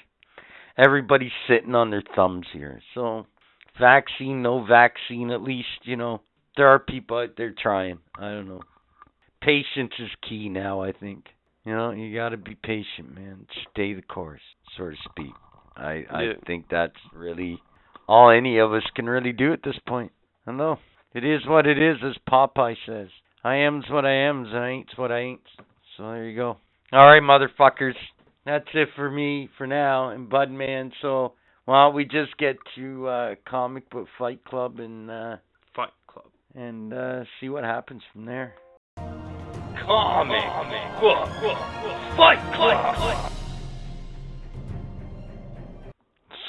everybody's 0.78 1.32
sitting 1.48 1.76
on 1.76 1.92
their 1.92 2.04
thumbs 2.16 2.48
here. 2.52 2.82
So, 2.94 3.26
vaccine, 3.80 4.42
no 4.42 4.66
vaccine, 4.66 5.32
at 5.32 5.42
least, 5.42 5.68
you 5.84 5.96
know, 5.96 6.22
there 6.58 6.68
are 6.68 6.80
people 6.80 7.18
out 7.18 7.36
there 7.38 7.54
trying. 7.58 8.00
I 8.18 8.30
don't 8.32 8.48
know. 8.48 8.62
Patience 9.42 9.94
is 10.00 10.10
key 10.28 10.50
now, 10.50 10.82
I 10.82 10.92
think. 10.92 11.26
You 11.64 11.76
know, 11.76 11.92
you 11.92 12.16
got 12.16 12.30
to 12.30 12.38
be 12.38 12.56
patient, 12.56 13.14
man. 13.14 13.46
Stay 13.72 13.94
the 13.94 14.02
course, 14.02 14.42
so 14.78 14.90
to 14.90 14.96
speak. 15.10 15.34
I 15.76 16.06
I 16.10 16.24
Yeah. 16.24 16.34
think 16.46 16.66
that's 16.70 16.98
really 17.14 17.62
all 18.08 18.30
any 18.30 18.58
of 18.58 18.74
us 18.74 18.84
can 18.96 19.08
really 19.08 19.34
do 19.34 19.54
at 19.54 19.64
this 19.64 19.78
point. 19.80 20.12
I 20.46 20.52
know. 20.52 20.80
It 21.14 21.24
is 21.24 21.46
what 21.46 21.68
it 21.68 21.78
is, 21.78 21.98
as 22.04 22.18
Popeye 22.30 22.78
says. 22.86 23.10
I 23.44 23.56
am's 23.56 23.90
what 23.90 24.06
I 24.06 24.12
am's, 24.12 24.50
and 24.50 24.58
I 24.58 24.70
ain't's 24.70 24.98
what 24.98 25.12
I 25.12 25.20
ain't. 25.20 25.42
So 25.96 26.04
there 26.12 26.26
you 26.26 26.36
go. 26.36 26.58
All 26.92 27.08
right, 27.08 27.22
motherfuckers. 27.22 27.96
That's 28.46 28.68
it 28.74 28.90
for 28.96 29.12
me 29.12 29.50
for 29.58 29.68
now 29.68 30.10
and 30.10 30.30
Budman. 30.30 30.92
So 31.02 31.34
why 31.66 31.84
don't 31.86 31.96
we 31.96 32.06
just 32.06 32.38
get 32.38 32.58
to 32.76 33.08
uh, 33.08 33.36
Comic 33.46 33.90
Book 33.90 34.08
Fight 34.18 34.44
Club 34.46 34.80
and 34.80 35.12
uh. 35.12 35.38
And 36.58 36.92
uh, 36.92 37.24
see 37.40 37.50
what 37.50 37.64
happens 37.64 38.02
from 38.12 38.26
there. 38.26 38.56
Comic 39.86 40.44
Book 41.00 41.30
Fight 42.18 42.42
Club. 42.56 43.32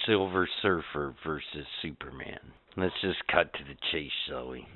Silver 0.06 0.48
Surfer 0.62 1.14
versus 1.24 1.66
Superman. 1.82 2.38
Let's 2.76 2.94
just 3.02 3.18
cut 3.30 3.52
to 3.52 3.64
the 3.64 3.76
chase, 3.92 4.10
shall 4.28 4.48
we? 4.48 4.66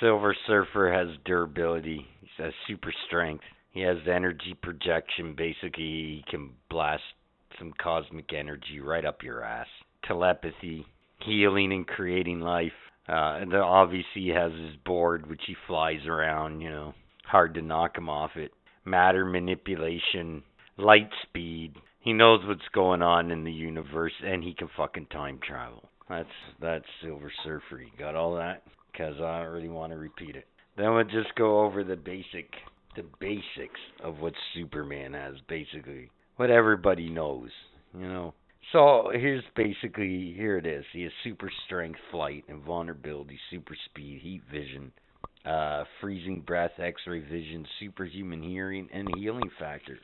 Silver 0.00 0.34
Surfer 0.46 0.92
has 0.92 1.16
durability. 1.24 2.06
He 2.20 2.42
has 2.42 2.52
super 2.66 2.92
strength. 3.06 3.44
He 3.70 3.80
has 3.82 3.98
energy 4.12 4.56
projection. 4.60 5.34
Basically, 5.36 5.84
he 5.84 6.24
can 6.28 6.50
blast 6.68 7.02
some 7.58 7.72
cosmic 7.80 8.32
energy 8.32 8.80
right 8.80 9.04
up 9.04 9.22
your 9.22 9.44
ass. 9.44 9.68
Telepathy, 10.04 10.84
healing 11.24 11.72
and 11.72 11.86
creating 11.86 12.40
life. 12.40 12.72
Uh, 13.08 13.38
and 13.40 13.52
then 13.52 13.60
obviously 13.60 14.22
he 14.22 14.28
has 14.28 14.52
his 14.52 14.76
board, 14.84 15.28
which 15.28 15.42
he 15.46 15.56
flies 15.66 16.06
around. 16.06 16.60
You 16.60 16.70
know, 16.70 16.94
hard 17.26 17.54
to 17.54 17.62
knock 17.62 17.96
him 17.98 18.08
off 18.08 18.32
it. 18.36 18.52
Matter 18.84 19.24
manipulation, 19.24 20.42
light 20.76 21.10
speed. 21.22 21.74
He 22.00 22.12
knows 22.12 22.40
what's 22.46 22.60
going 22.74 23.02
on 23.02 23.30
in 23.30 23.44
the 23.44 23.52
universe, 23.52 24.12
and 24.24 24.42
he 24.42 24.54
can 24.54 24.68
fucking 24.76 25.06
time 25.06 25.38
travel. 25.46 25.88
That's 26.08 26.28
that's 26.60 26.84
Silver 27.02 27.32
Surfer. 27.44 27.80
You 27.82 27.90
got 27.98 28.16
all 28.16 28.34
that. 28.36 28.62
because 28.92 29.14
I 29.20 29.42
don't 29.42 29.52
really 29.52 29.68
want 29.68 29.92
to 29.92 29.98
repeat 29.98 30.36
it. 30.36 30.46
Then 30.76 30.94
we'll 30.94 31.04
just 31.04 31.34
go 31.36 31.60
over 31.64 31.84
the 31.84 31.96
basic, 31.96 32.50
the 32.96 33.04
basics 33.20 33.80
of 34.02 34.18
what 34.18 34.32
Superman 34.54 35.12
has, 35.14 35.34
basically 35.48 36.10
what 36.36 36.50
everybody 36.50 37.08
knows, 37.08 37.50
you 37.94 38.06
know. 38.06 38.34
So 38.70 39.10
here's 39.12 39.44
basically 39.56 40.32
here 40.36 40.56
it 40.56 40.66
is. 40.66 40.84
He 40.92 41.02
has 41.02 41.12
super 41.24 41.50
strength, 41.66 41.98
flight, 42.10 42.44
invulnerability, 42.48 43.38
super 43.50 43.76
speed, 43.86 44.20
heat 44.22 44.42
vision, 44.50 44.92
uh, 45.44 45.84
freezing 46.00 46.42
breath, 46.46 46.72
X-ray 46.78 47.20
vision, 47.20 47.66
superhuman 47.80 48.42
hearing, 48.42 48.88
and 48.92 49.08
healing 49.16 49.50
factor. 49.58 49.98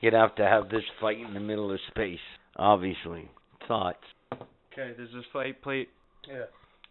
You'd 0.00 0.14
have 0.14 0.34
to 0.36 0.44
have 0.44 0.68
this 0.68 0.82
fight 1.00 1.18
in 1.20 1.34
the 1.34 1.40
middle 1.40 1.70
of 1.70 1.78
space, 1.90 2.18
obviously. 2.56 3.30
Thoughts? 3.68 4.02
Okay, 4.32 4.94
does 4.98 5.08
this 5.14 5.24
fight 5.32 5.62
play? 5.62 5.86
Yeah. 6.28 6.46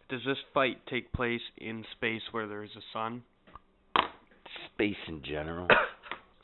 Does 0.08 0.20
this 0.24 0.38
fight 0.54 0.78
take 0.88 1.12
place 1.12 1.40
in 1.58 1.84
space 1.96 2.22
where 2.30 2.46
there 2.46 2.62
is 2.62 2.70
a 2.76 2.82
sun? 2.92 3.22
Space 4.74 4.96
in 5.08 5.22
general. 5.22 5.68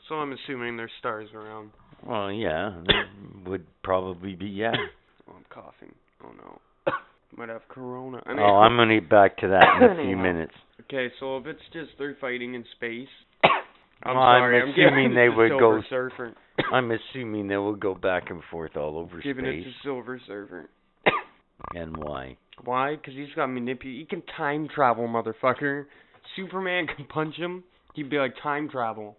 So 0.07 0.15
I'm 0.15 0.33
assuming 0.33 0.75
there's 0.75 0.89
stars 0.97 1.29
around. 1.35 1.69
Well, 2.05 2.31
yeah, 2.31 2.81
would 3.45 3.65
probably 3.83 4.35
be 4.35 4.45
yeah. 4.47 4.73
Oh, 5.29 5.33
I'm 5.37 5.45
coughing. 5.51 5.93
Oh 6.23 6.31
no. 6.35 6.59
Might 7.37 7.49
have 7.49 7.61
corona. 7.69 8.21
I 8.25 8.29
mean, 8.33 8.39
Oh, 8.39 8.55
I'm 8.57 8.75
gonna 8.77 8.99
get 8.99 9.09
back 9.09 9.37
to 9.37 9.47
that 9.49 9.83
in 9.83 9.99
a 9.99 10.03
few 10.07 10.17
minutes. 10.17 10.53
Okay, 10.81 11.09
so 11.19 11.37
if 11.37 11.45
it's 11.45 11.61
just 11.71 11.89
they're 11.99 12.17
fighting 12.19 12.55
in 12.55 12.65
space. 12.77 13.07
I'm 14.01 14.15
Well, 14.15 14.23
I'm 14.23 14.39
sorry, 14.39 14.61
I'm 14.61 14.69
assuming 14.69 15.09
giving 15.09 15.15
they 15.15 15.29
would 15.29 15.49
go- 15.49 15.81
Surfer. 15.89 16.33
I'm 16.73 16.89
assuming 16.91 17.47
they 17.47 17.57
will 17.57 17.75
go 17.75 17.93
back 17.93 18.29
and 18.31 18.41
forth 18.49 18.75
all 18.75 18.97
over 18.97 19.19
Giving 19.21 19.45
it 19.45 19.63
to 19.63 19.71
Silver 19.83 20.19
Surfer. 20.25 20.69
And 21.75 21.95
why? 21.97 22.37
Why? 22.63 22.95
Because 22.95 23.13
he's 23.13 23.27
got 23.35 23.47
manipulate. 23.47 23.99
He 23.99 24.05
can 24.05 24.23
time 24.37 24.67
travel, 24.73 25.07
motherfucker. 25.07 25.85
Superman 26.35 26.87
can 26.87 27.05
punch 27.05 27.35
him. 27.35 27.63
He'd 27.93 28.09
be 28.09 28.17
like 28.17 28.33
time 28.41 28.69
travel. 28.69 29.15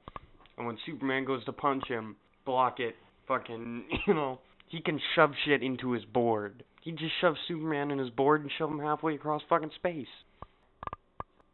And 0.58 0.66
when 0.66 0.76
Superman 0.86 1.24
goes 1.24 1.44
to 1.44 1.52
punch 1.52 1.84
him, 1.86 2.16
block 2.44 2.80
it. 2.80 2.96
Fucking, 3.28 3.84
you 4.06 4.14
know, 4.14 4.38
he 4.68 4.80
can 4.80 5.00
shove 5.14 5.30
shit 5.44 5.62
into 5.62 5.92
his 5.92 6.04
board. 6.04 6.64
He 6.82 6.92
just 6.92 7.12
shoves 7.20 7.38
Superman 7.46 7.90
in 7.90 7.98
his 7.98 8.10
board 8.10 8.42
and 8.42 8.50
shove 8.58 8.70
him 8.70 8.78
halfway 8.78 9.14
across 9.14 9.42
fucking 9.48 9.70
space. 9.76 10.06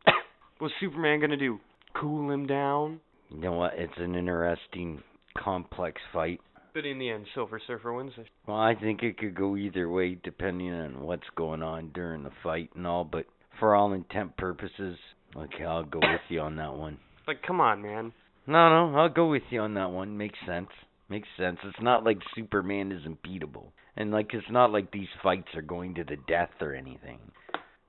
What's 0.59 0.75
Superman 0.81 1.21
gonna 1.21 1.37
do? 1.37 1.59
Cool 2.01 2.31
him 2.31 2.47
down? 2.47 3.01
You 3.31 3.41
know 3.41 3.53
what? 3.53 3.73
It's 3.77 3.93
an 3.97 4.15
interesting, 4.15 5.03
complex 5.37 6.01
fight. 6.13 6.41
But 6.75 6.85
in 6.85 6.99
the 6.99 7.11
end, 7.11 7.27
Silver 7.35 7.61
Surfer 7.67 7.93
wins 7.93 8.13
it. 8.19 8.27
Well, 8.47 8.59
I 8.59 8.75
think 8.75 9.03
it 9.03 9.19
could 9.19 9.35
go 9.35 9.57
either 9.57 9.89
way 9.89 10.19
depending 10.23 10.73
on 10.73 11.01
what's 11.01 11.27
going 11.35 11.63
on 11.63 11.91
during 11.95 12.23
the 12.23 12.31
fight 12.43 12.71
and 12.75 12.87
all, 12.87 13.03
but 13.03 13.25
for 13.59 13.75
all 13.75 13.95
intent 13.95 14.37
purposes, 14.37 14.99
okay, 15.35 15.65
I'll 15.65 15.85
go 15.85 16.01
with 16.01 16.21
you 16.29 16.41
on 16.41 16.57
that 16.57 16.75
one. 16.75 16.99
Like, 17.27 17.43
come 17.43 17.61
on, 17.61 17.81
man. 17.81 18.13
No, 18.47 18.69
no, 18.91 18.99
I'll 18.99 19.09
go 19.09 19.29
with 19.29 19.43
you 19.51 19.61
on 19.61 19.75
that 19.75 19.91
one. 19.91 20.17
Makes 20.17 20.39
sense. 20.47 20.69
Makes 21.09 21.29
sense. 21.37 21.59
It's 21.65 21.83
not 21.83 22.05
like 22.05 22.19
Superman 22.35 22.93
is 22.93 23.05
unbeatable. 23.05 23.73
And 23.97 24.11
like 24.11 24.33
it's 24.35 24.47
not 24.51 24.73
like 24.73 24.91
these 24.93 25.09
fights 25.23 25.49
are 25.55 25.63
going 25.63 25.95
to 25.95 26.05
the 26.05 26.17
death 26.29 26.51
or 26.61 26.75
anything. 26.75 27.19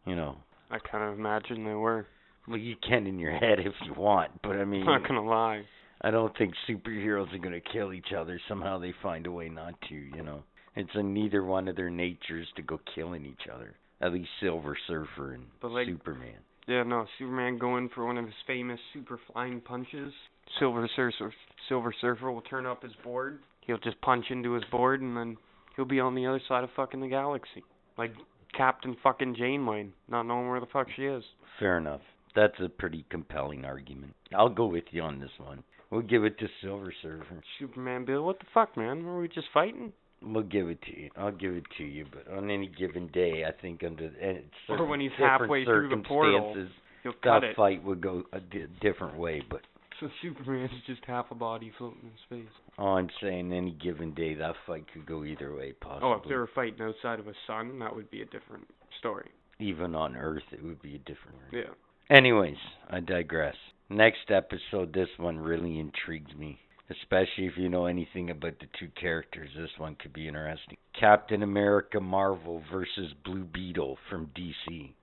You 0.05 0.15
know. 0.15 0.37
I 0.71 0.77
kind 0.79 1.03
of 1.03 1.17
imagine 1.17 1.63
they 1.65 1.73
were. 1.73 2.05
Well 2.47 2.57
you 2.57 2.75
can 2.87 3.07
in 3.07 3.19
your 3.19 3.31
head 3.31 3.59
if 3.59 3.73
you 3.85 3.93
want, 3.93 4.31
but 4.41 4.53
I 4.53 4.65
mean 4.65 4.81
I'm 4.81 5.01
Not 5.01 5.07
gonna 5.07 5.25
lie. 5.25 5.63
I 6.01 6.11
don't 6.11 6.35
think 6.37 6.53
superheroes 6.69 7.33
are 7.33 7.39
gonna 7.39 7.59
kill 7.59 7.93
each 7.93 8.13
other. 8.17 8.39
Somehow 8.47 8.77
they 8.79 8.93
find 9.03 9.27
a 9.27 9.31
way 9.31 9.49
not 9.49 9.73
to, 9.89 9.95
you 9.95 10.23
know. 10.23 10.43
It's 10.75 10.89
in 10.93 11.13
neither 11.13 11.43
one 11.43 11.67
of 11.67 11.75
their 11.75 11.89
natures 11.89 12.47
to 12.55 12.61
go 12.61 12.79
killing 12.95 13.25
each 13.25 13.47
other. 13.53 13.75
At 13.99 14.13
least 14.13 14.29
Silver 14.39 14.77
Surfer 14.87 15.33
and 15.33 15.45
like- 15.63 15.87
Superman. 15.87 16.37
Yeah, 16.67 16.83
no, 16.83 17.05
Superman 17.17 17.57
going 17.57 17.89
for 17.95 18.05
one 18.05 18.17
of 18.17 18.25
his 18.25 18.35
famous 18.45 18.79
super 18.93 19.19
flying 19.31 19.61
punches. 19.61 20.13
Silver 20.59 20.89
Surfer, 20.95 21.33
Silver 21.69 21.93
Surfer 21.99 22.31
will 22.31 22.41
turn 22.41 22.65
up 22.65 22.83
his 22.83 22.93
board. 23.03 23.39
He'll 23.65 23.77
just 23.77 23.99
punch 24.01 24.25
into 24.29 24.53
his 24.53 24.63
board, 24.71 25.01
and 25.01 25.15
then 25.15 25.37
he'll 25.75 25.85
be 25.85 25.99
on 25.99 26.15
the 26.15 26.25
other 26.25 26.41
side 26.47 26.63
of 26.63 26.69
fucking 26.75 27.01
the 27.01 27.07
galaxy, 27.07 27.63
like 27.97 28.13
Captain 28.55 28.95
fucking 29.03 29.35
Janeway, 29.35 29.87
not 30.07 30.23
knowing 30.23 30.49
where 30.49 30.59
the 30.59 30.65
fuck 30.67 30.87
she 30.95 31.03
is. 31.03 31.23
Fair 31.59 31.77
enough. 31.77 32.01
That's 32.35 32.59
a 32.63 32.69
pretty 32.69 33.05
compelling 33.09 33.65
argument. 33.65 34.13
I'll 34.35 34.49
go 34.49 34.67
with 34.67 34.85
you 34.91 35.01
on 35.01 35.19
this 35.19 35.31
one. 35.37 35.63
We'll 35.89 36.01
give 36.01 36.23
it 36.23 36.37
to 36.39 36.47
Silver 36.61 36.93
Surfer. 37.01 37.41
Superman, 37.59 38.05
Bill, 38.05 38.23
what 38.23 38.39
the 38.39 38.45
fuck, 38.53 38.75
man? 38.77 39.05
Were 39.05 39.19
we 39.19 39.27
just 39.27 39.47
fighting? 39.53 39.93
We'll 40.21 40.43
give 40.43 40.67
it 40.69 40.81
to 40.83 40.99
you. 40.99 41.09
I'll 41.15 41.31
give 41.31 41.53
it 41.55 41.63
to 41.77 41.83
you, 41.83 42.05
but 42.11 42.31
on 42.35 42.49
any 42.49 42.67
given 42.67 43.07
day, 43.07 43.43
I 43.47 43.51
think 43.61 43.83
under 43.83 44.05
and 44.21 44.43
Or 44.67 44.85
when 44.85 44.99
he's 44.99 45.11
halfway 45.17 45.63
through 45.63 45.89
the 45.89 46.03
portal, 46.07 46.67
He'll 47.03 47.13
cut 47.13 47.41
that 47.41 47.43
it. 47.43 47.55
fight 47.55 47.83
would 47.83 48.01
go 48.01 48.23
a 48.33 48.39
different 48.81 49.17
way. 49.17 49.41
But 49.47 49.61
So 49.99 50.09
Superman 50.21 50.65
is 50.65 50.81
just 50.85 51.03
half 51.05 51.25
a 51.31 51.35
body 51.35 51.71
floating 51.77 52.01
in 52.03 52.11
space. 52.25 52.51
all 52.77 52.97
I'm 52.97 53.09
saying, 53.21 53.51
any 53.51 53.71
given 53.71 54.13
day, 54.13 54.35
that 54.35 54.53
fight 54.67 54.85
could 54.93 55.05
go 55.07 55.23
either 55.23 55.55
way, 55.55 55.73
possibly. 55.79 56.09
Oh, 56.09 56.13
if 56.21 56.29
they 56.29 56.35
were 56.35 56.49
fighting 56.53 56.81
outside 56.81 57.19
of 57.19 57.27
a 57.27 57.33
sun, 57.47 57.79
that 57.79 57.95
would 57.95 58.11
be 58.11 58.21
a 58.21 58.25
different 58.25 58.67
story. 58.99 59.29
Even 59.59 59.95
on 59.95 60.15
Earth, 60.15 60.43
it 60.51 60.63
would 60.63 60.81
be 60.83 60.95
a 60.95 60.99
different. 60.99 61.37
Yeah. 61.51 61.73
Anyways, 62.15 62.57
I 62.91 62.99
digress. 62.99 63.55
Next 63.89 64.29
episode, 64.29 64.93
this 64.93 65.09
one 65.17 65.39
really 65.39 65.79
intrigues 65.79 66.33
me, 66.35 66.59
especially 66.91 67.47
if 67.47 67.53
you 67.57 67.67
know 67.67 67.87
anything 67.87 68.29
about 68.29 68.59
the 68.59 68.67
two 68.79 68.89
characters. 68.99 69.49
This 69.57 69.71
one 69.79 69.95
could 69.95 70.13
be 70.13 70.27
interesting. 70.27 70.77
Captain 70.99 71.41
America 71.41 71.99
Marvel 71.99 72.61
versus 72.71 73.13
Blue 73.25 73.45
Beetle 73.45 73.97
from 74.11 74.27
DC. 74.37 74.93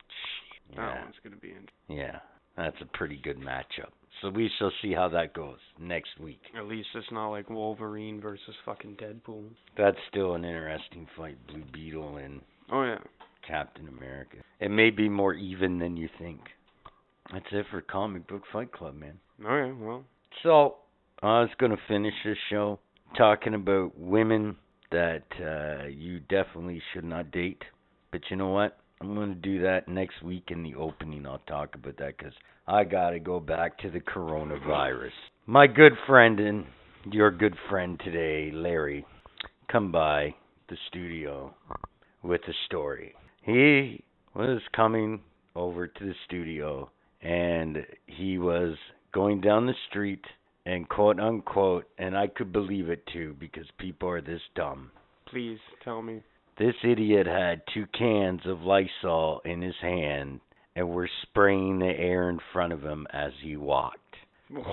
That 0.76 0.76
Yeah, 0.76 1.02
one's 1.02 1.16
gonna 1.24 1.36
be 1.36 1.50
in. 1.50 1.68
yeah, 1.96 2.20
that's 2.56 2.80
a 2.80 2.86
pretty 2.96 3.16
good 3.16 3.38
matchup. 3.38 3.90
So 4.22 4.30
we 4.30 4.50
shall 4.58 4.72
see 4.80 4.92
how 4.92 5.08
that 5.10 5.34
goes 5.34 5.58
next 5.78 6.10
week. 6.20 6.40
At 6.56 6.66
least 6.66 6.88
it's 6.94 7.06
not 7.10 7.30
like 7.30 7.50
Wolverine 7.50 8.20
versus 8.20 8.54
fucking 8.64 8.96
Deadpool. 8.96 9.44
That's 9.76 9.96
still 10.08 10.34
an 10.34 10.44
interesting 10.44 11.06
fight, 11.16 11.36
Blue 11.46 11.64
Beetle 11.72 12.16
and 12.18 12.40
Oh 12.72 12.84
yeah. 12.84 12.98
Captain 13.46 13.88
America. 13.88 14.38
It 14.60 14.70
may 14.70 14.90
be 14.90 15.08
more 15.08 15.34
even 15.34 15.78
than 15.78 15.96
you 15.96 16.08
think. 16.18 16.40
That's 17.32 17.44
it 17.52 17.66
for 17.70 17.80
Comic 17.82 18.26
Book 18.28 18.42
Fight 18.52 18.72
Club, 18.72 18.94
man. 18.94 19.18
Oh 19.46 19.56
yeah. 19.56 19.72
Well, 19.72 20.04
So, 20.42 20.76
I 21.22 21.40
was 21.40 21.50
going 21.58 21.72
to 21.72 21.78
finish 21.88 22.14
this 22.24 22.38
show 22.50 22.78
talking 23.18 23.54
about 23.54 23.98
women 23.98 24.56
that 24.90 25.24
uh, 25.40 25.86
you 25.88 26.20
definitely 26.20 26.80
should 26.92 27.04
not 27.04 27.30
date. 27.30 27.62
But 28.12 28.22
you 28.30 28.36
know 28.36 28.48
what? 28.50 28.78
I'm 29.00 29.14
going 29.14 29.30
to 29.30 29.34
do 29.34 29.60
that 29.62 29.88
next 29.88 30.22
week 30.22 30.44
in 30.48 30.62
the 30.62 30.74
opening. 30.76 31.26
I'll 31.26 31.38
talk 31.48 31.74
about 31.74 31.96
that 31.98 32.16
because 32.16 32.32
I 32.66 32.84
got 32.84 33.10
to 33.10 33.20
go 33.20 33.40
back 33.40 33.78
to 33.78 33.90
the 33.90 34.00
coronavirus. 34.00 35.10
My 35.46 35.66
good 35.66 35.92
friend 36.06 36.40
and 36.40 36.64
your 37.10 37.30
good 37.30 37.54
friend 37.68 38.00
today, 38.02 38.50
Larry, 38.54 39.04
come 39.70 39.92
by 39.92 40.34
the 40.70 40.76
studio 40.88 41.54
with 42.22 42.40
a 42.48 42.54
story. 42.66 43.14
He 43.42 44.02
was 44.34 44.62
coming 44.74 45.20
over 45.54 45.86
to 45.86 46.04
the 46.04 46.14
studio 46.26 46.90
and 47.20 47.78
he 48.06 48.38
was 48.38 48.76
going 49.12 49.42
down 49.42 49.66
the 49.66 49.74
street 49.90 50.24
and 50.64 50.88
quote 50.88 51.20
unquote 51.20 51.84
and 51.98 52.16
I 52.16 52.28
could 52.28 52.50
believe 52.50 52.88
it 52.88 53.06
too 53.12 53.36
because 53.38 53.66
people 53.78 54.08
are 54.08 54.22
this 54.22 54.40
dumb. 54.56 54.90
please 55.26 55.58
tell 55.84 56.00
me. 56.00 56.22
This 56.58 56.74
idiot 56.84 57.26
had 57.26 57.62
two 57.74 57.84
cans 57.98 58.40
of 58.46 58.62
Lysol 58.62 59.40
in 59.44 59.60
his 59.60 59.74
hand 59.82 60.40
and 60.76 60.88
were 60.88 61.08
spraying 61.22 61.78
the 61.78 61.86
air 61.86 62.28
in 62.30 62.38
front 62.52 62.72
of 62.72 62.82
him 62.82 63.06
as 63.12 63.32
he 63.42 63.56
walked. 63.56 63.98
What? 64.50 64.64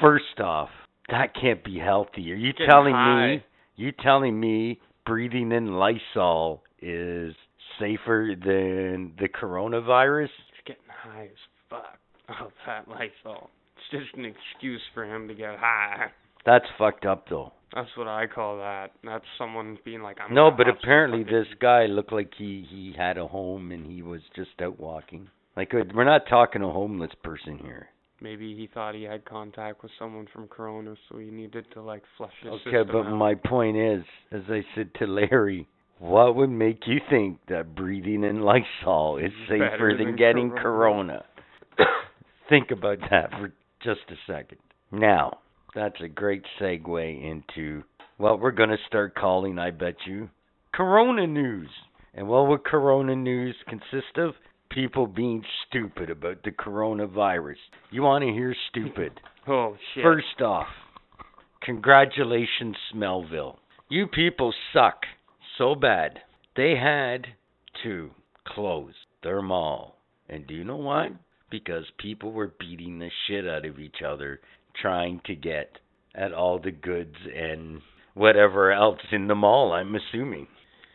First 0.00 0.40
off, 0.40 0.70
that 1.10 1.34
can't 1.34 1.64
be 1.64 1.78
healthy. 1.78 2.30
Are 2.32 2.36
you 2.36 2.52
Getting 2.52 2.66
telling 2.68 2.94
high. 2.94 3.36
me 3.36 3.44
you 3.76 3.92
telling 3.92 4.38
me 4.38 4.80
breathing 5.06 5.52
in 5.52 5.74
Lysol 5.74 6.62
is 6.82 7.34
safer 7.78 8.34
than 8.38 9.12
the 9.18 9.28
coronavirus? 9.28 10.28
He's 10.52 10.64
getting 10.66 10.82
high 10.88 11.24
as 11.24 11.38
fuck. 11.70 11.98
Oh, 12.28 12.50
that 12.66 12.88
Lysol. 12.88 13.50
It's 13.76 14.02
just 14.04 14.14
an 14.18 14.24
excuse 14.24 14.82
for 14.94 15.04
him 15.04 15.28
to 15.28 15.34
get 15.34 15.56
high. 15.58 16.08
That's 16.48 16.64
fucked 16.78 17.04
up 17.04 17.28
though. 17.28 17.52
That's 17.74 17.90
what 17.94 18.08
I 18.08 18.26
call 18.26 18.56
that. 18.56 18.92
That's 19.04 19.24
someone 19.36 19.76
being 19.84 20.00
like, 20.00 20.16
I'm 20.18 20.34
no, 20.34 20.50
but 20.50 20.66
apparently 20.66 21.22
this 21.22 21.46
guy 21.60 21.84
looked 21.84 22.10
like 22.12 22.32
he 22.38 22.66
he 22.70 22.94
had 22.96 23.18
a 23.18 23.26
home 23.26 23.70
and 23.70 23.84
he 23.86 24.00
was 24.00 24.22
just 24.34 24.50
out 24.62 24.80
walking. 24.80 25.28
Like 25.58 25.74
uh, 25.74 25.84
we're 25.94 26.04
not 26.04 26.22
talking 26.26 26.62
a 26.62 26.72
homeless 26.72 27.10
person 27.22 27.58
here. 27.58 27.88
Maybe 28.22 28.56
he 28.56 28.66
thought 28.72 28.94
he 28.94 29.02
had 29.02 29.26
contact 29.26 29.82
with 29.82 29.92
someone 29.98 30.26
from 30.32 30.48
Corona, 30.48 30.94
so 31.08 31.18
he 31.18 31.26
needed 31.26 31.66
to 31.74 31.82
like 31.82 32.02
flush 32.16 32.32
his 32.42 32.50
Okay, 32.52 32.64
system 32.64 32.88
but 32.92 33.06
out. 33.06 33.14
my 33.16 33.34
point 33.34 33.76
is, 33.76 34.02
as 34.32 34.42
I 34.48 34.64
said 34.74 34.90
to 35.00 35.06
Larry, 35.06 35.68
what 35.98 36.34
would 36.34 36.50
make 36.50 36.86
you 36.86 36.96
think 37.10 37.40
that 37.50 37.74
breathing 37.74 38.24
in 38.24 38.40
Lysol 38.40 39.18
is 39.18 39.32
safer 39.48 39.94
than 39.98 40.06
than 40.06 40.16
getting 40.16 40.50
Corona. 40.50 41.22
corona? 41.76 41.86
think 42.48 42.70
about 42.70 42.98
that 43.10 43.30
for 43.32 43.52
just 43.82 44.00
a 44.10 44.16
second. 44.26 44.58
Now, 44.90 45.40
that's 45.74 46.00
a 46.02 46.08
great 46.08 46.42
segue 46.60 47.30
into 47.30 47.82
what 48.16 48.40
we're 48.40 48.50
going 48.50 48.70
to 48.70 48.78
start 48.86 49.14
calling, 49.14 49.58
I 49.58 49.70
bet 49.70 49.96
you, 50.06 50.30
Corona 50.74 51.26
news. 51.26 51.68
And 52.14 52.26
what 52.26 52.48
would 52.48 52.64
Corona 52.64 53.14
news 53.14 53.54
consist 53.68 54.16
of? 54.16 54.34
people 54.70 55.06
being 55.06 55.42
stupid 55.66 56.10
about 56.10 56.42
the 56.42 56.50
coronavirus. 56.50 57.56
You 57.90 58.02
want 58.02 58.22
to 58.24 58.30
hear 58.30 58.54
stupid? 58.70 59.12
Oh 59.50 59.78
shit. 59.94 60.04
First 60.04 60.42
off, 60.42 60.66
congratulations, 61.62 62.76
Smellville. 62.92 63.56
You 63.88 64.06
people 64.06 64.52
suck 64.74 65.04
so 65.56 65.74
bad. 65.74 66.18
They 66.54 66.74
had 66.76 67.28
to 67.82 68.10
close 68.46 68.92
their 69.22 69.40
mall. 69.40 69.96
And 70.28 70.46
do 70.46 70.52
you 70.52 70.64
know 70.64 70.76
why? 70.76 71.12
Because 71.50 71.84
people 71.96 72.32
were 72.32 72.52
beating 72.60 72.98
the 72.98 73.08
shit 73.26 73.48
out 73.48 73.64
of 73.64 73.78
each 73.78 74.02
other 74.06 74.40
trying 74.80 75.20
to 75.26 75.34
get 75.34 75.78
at 76.14 76.32
all 76.32 76.58
the 76.58 76.70
goods 76.70 77.14
and 77.34 77.80
whatever 78.14 78.72
else 78.72 78.98
in 79.12 79.28
the 79.28 79.34
mall, 79.34 79.72
I'm 79.72 79.94
assuming. 79.94 80.46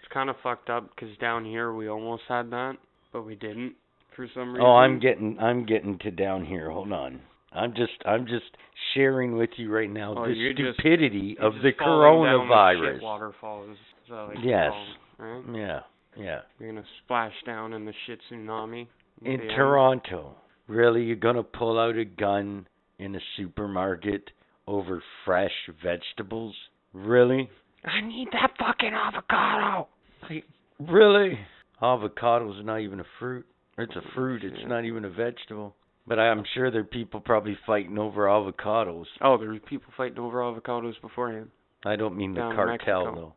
It's 0.03 0.11
kind 0.13 0.29
of 0.29 0.35
fucked 0.43 0.69
up 0.69 0.89
because 0.95 1.15
down 1.17 1.45
here 1.45 1.73
we 1.73 1.87
almost 1.87 2.23
had 2.27 2.49
that, 2.51 2.73
but 3.11 3.23
we 3.23 3.35
didn't 3.35 3.73
for 4.15 4.27
some 4.33 4.49
reason. 4.53 4.61
Oh, 4.65 4.75
I'm 4.75 4.99
getting 4.99 5.37
I'm 5.39 5.65
getting 5.65 5.97
to 5.99 6.11
down 6.11 6.45
here. 6.45 6.69
Hold 6.69 6.91
on. 6.91 7.21
I'm 7.51 7.73
just 7.73 7.93
I'm 8.05 8.25
just 8.25 8.45
sharing 8.93 9.37
with 9.37 9.51
you 9.57 9.71
right 9.71 9.89
now 9.89 10.15
Oh, 10.17 10.27
the 10.27 10.33
you're 10.33 10.53
just- 10.53 10.79
stupidity 10.79 11.37
of 11.39 11.53
the 11.63 11.71
falling 11.79 12.25
down 12.29 12.47
the 12.47 12.53
coronavirus. 12.53 12.93
shit 12.95 13.03
waterfall 13.03 13.63
is 13.71 13.77
is 13.77 14.09
that 14.09 14.15
like 14.23 14.37
Yes. 14.43 14.71
Right? 15.17 15.43
Yeah, 15.53 15.79
yeah. 16.17 16.41
You're 16.59 16.73
gonna 16.73 16.85
splash 17.03 17.33
down 17.45 17.73
in 17.73 17.85
the 17.85 17.93
shit 18.05 18.19
tsunami. 18.29 18.87
In. 19.23 19.39
Toronto, 19.55 20.35
really, 20.67 21.03
you're 21.03 21.15
gonna 21.15 21.43
pull 21.43 21.79
out 21.79 21.95
a 21.97 22.03
gun 22.05 22.67
in 23.03 23.15
a 23.15 23.19
supermarket 23.37 24.31
over 24.67 25.03
fresh 25.25 25.51
vegetables? 25.83 26.55
Really? 26.93 27.49
I 27.83 28.01
need 28.01 28.29
that 28.31 28.51
fucking 28.57 28.93
avocado. 28.93 29.87
Like, 30.29 30.45
really? 30.79 31.39
Avocado's 31.81 32.63
not 32.65 32.79
even 32.79 32.99
a 32.99 33.05
fruit. 33.19 33.45
It's 33.77 33.95
a 33.95 34.01
fruit. 34.15 34.43
It's 34.43 34.67
not 34.67 34.85
even 34.85 35.03
a 35.03 35.09
vegetable. 35.09 35.75
But 36.05 36.19
I'm 36.19 36.43
sure 36.53 36.69
there 36.69 36.81
are 36.81 36.85
people 36.85 37.19
probably 37.19 37.57
fighting 37.65 37.97
over 37.97 38.25
avocados. 38.25 39.05
Oh, 39.21 39.37
there 39.37 39.49
were 39.49 39.59
people 39.59 39.91
fighting 39.95 40.19
over 40.19 40.39
avocados 40.39 40.93
beforehand. 41.01 41.49
I 41.85 41.95
don't 41.95 42.15
mean 42.15 42.33
the 42.33 42.41
Down 42.41 42.55
cartel 42.55 43.15
though. 43.15 43.33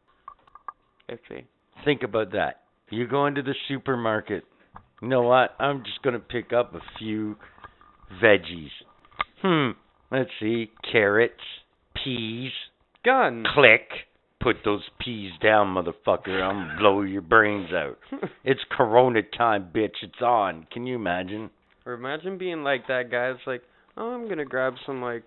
Iffy. 1.11 1.45
Think 1.85 2.03
about 2.03 2.33
that. 2.33 2.63
You 2.91 3.07
go 3.07 3.27
into 3.27 3.43
the 3.43 3.55
supermarket. 3.69 4.45
You 5.01 5.09
know 5.09 5.23
what? 5.23 5.55
I'm 5.59 5.85
just 5.85 6.03
gonna 6.03 6.19
pick 6.19 6.53
up 6.53 6.75
a 6.75 6.81
few 6.99 7.37
veggies. 8.23 8.71
Hmm. 9.43 9.71
Let's 10.11 10.31
see. 10.41 10.71
Carrots, 10.91 11.35
peas. 11.95 12.53
Gun. 13.05 13.45
Click. 13.55 13.89
Put 14.41 14.57
those 14.65 14.83
peas 15.01 15.33
down, 15.43 15.75
motherfucker. 15.75 16.41
I'm 16.43 16.69
gonna 16.69 16.77
blow 16.79 17.03
your 17.03 17.23
brains 17.23 17.71
out. 17.73 17.99
It's 18.45 18.61
Corona 18.71 19.23
time, 19.37 19.71
bitch. 19.75 19.97
It's 20.03 20.21
on. 20.23 20.67
Can 20.73 20.87
you 20.87 20.95
imagine? 20.97 21.51
or 21.85 21.93
imagine 21.95 22.37
being 22.37 22.63
like 22.65 22.87
that 22.89 23.11
guy. 23.11 23.29
It's 23.29 23.41
like, 23.47 23.63
oh, 23.97 24.13
I'm 24.13 24.29
gonna 24.29 24.45
grab 24.45 24.75
some 24.85 25.01
like 25.03 25.25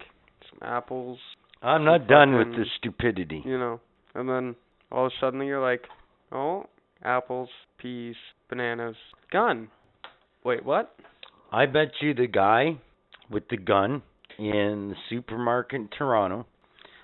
some 0.50 0.60
apples, 0.62 1.18
I'm 1.62 1.84
not 1.86 2.08
done 2.08 2.36
with 2.38 2.48
fucking- 2.48 2.60
the 2.60 2.66
stupidity. 2.78 3.42
you 3.46 3.58
know, 3.58 3.80
and 4.16 4.28
then 4.30 4.56
all 4.92 5.06
of 5.08 5.12
a 5.12 5.20
sudden 5.22 5.42
you're 5.46 5.62
like, 5.62 5.84
oh, 6.32 6.66
apples, 7.04 7.50
peas, 7.78 8.16
bananas, 8.50 8.96
gun. 9.32 9.70
Wait, 10.44 10.64
what? 10.66 10.96
I 11.52 11.66
bet 11.66 11.92
you 12.02 12.14
the 12.14 12.28
guy 12.28 12.78
with 13.30 13.48
the 13.50 13.58
gun 13.58 14.02
in 14.38 14.90
the 14.90 14.96
supermarket 15.10 15.82
in 15.82 15.88
Toronto, 15.90 16.46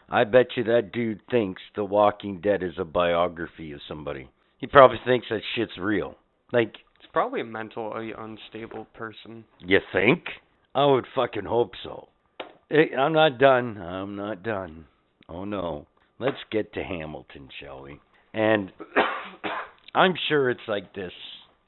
I 0.09 0.23
bet 0.23 0.47
you 0.55 0.63
that 0.65 0.91
dude 0.91 1.21
thinks 1.29 1.61
The 1.75 1.83
Walking 1.83 2.39
Dead 2.41 2.61
is 2.63 2.73
a 2.77 2.85
biography 2.85 3.71
of 3.71 3.79
somebody. 3.87 4.29
He 4.57 4.67
probably 4.67 4.99
thinks 5.05 5.27
that 5.29 5.41
shit's 5.55 5.77
real. 5.79 6.15
Like, 6.53 6.75
It's 6.99 7.11
probably 7.11 7.41
a 7.41 7.45
mentally 7.45 8.11
unstable 8.17 8.85
person. 8.93 9.45
you 9.59 9.79
think? 9.91 10.23
I 10.73 10.85
would 10.85 11.05
fucking 11.15 11.45
hope 11.45 11.71
so. 11.83 12.09
Eh, 12.71 12.95
I'm 12.97 13.13
not 13.13 13.37
done. 13.37 13.77
I'm 13.77 14.15
not 14.15 14.43
done. 14.43 14.85
Oh 15.29 15.45
no. 15.45 15.87
Let's 16.19 16.37
get 16.51 16.73
to 16.73 16.83
Hamilton, 16.83 17.49
shall 17.59 17.81
we? 17.83 17.99
And 18.33 18.71
I'm 19.95 20.13
sure 20.29 20.49
it's 20.49 20.67
like 20.67 20.93
this 20.93 21.11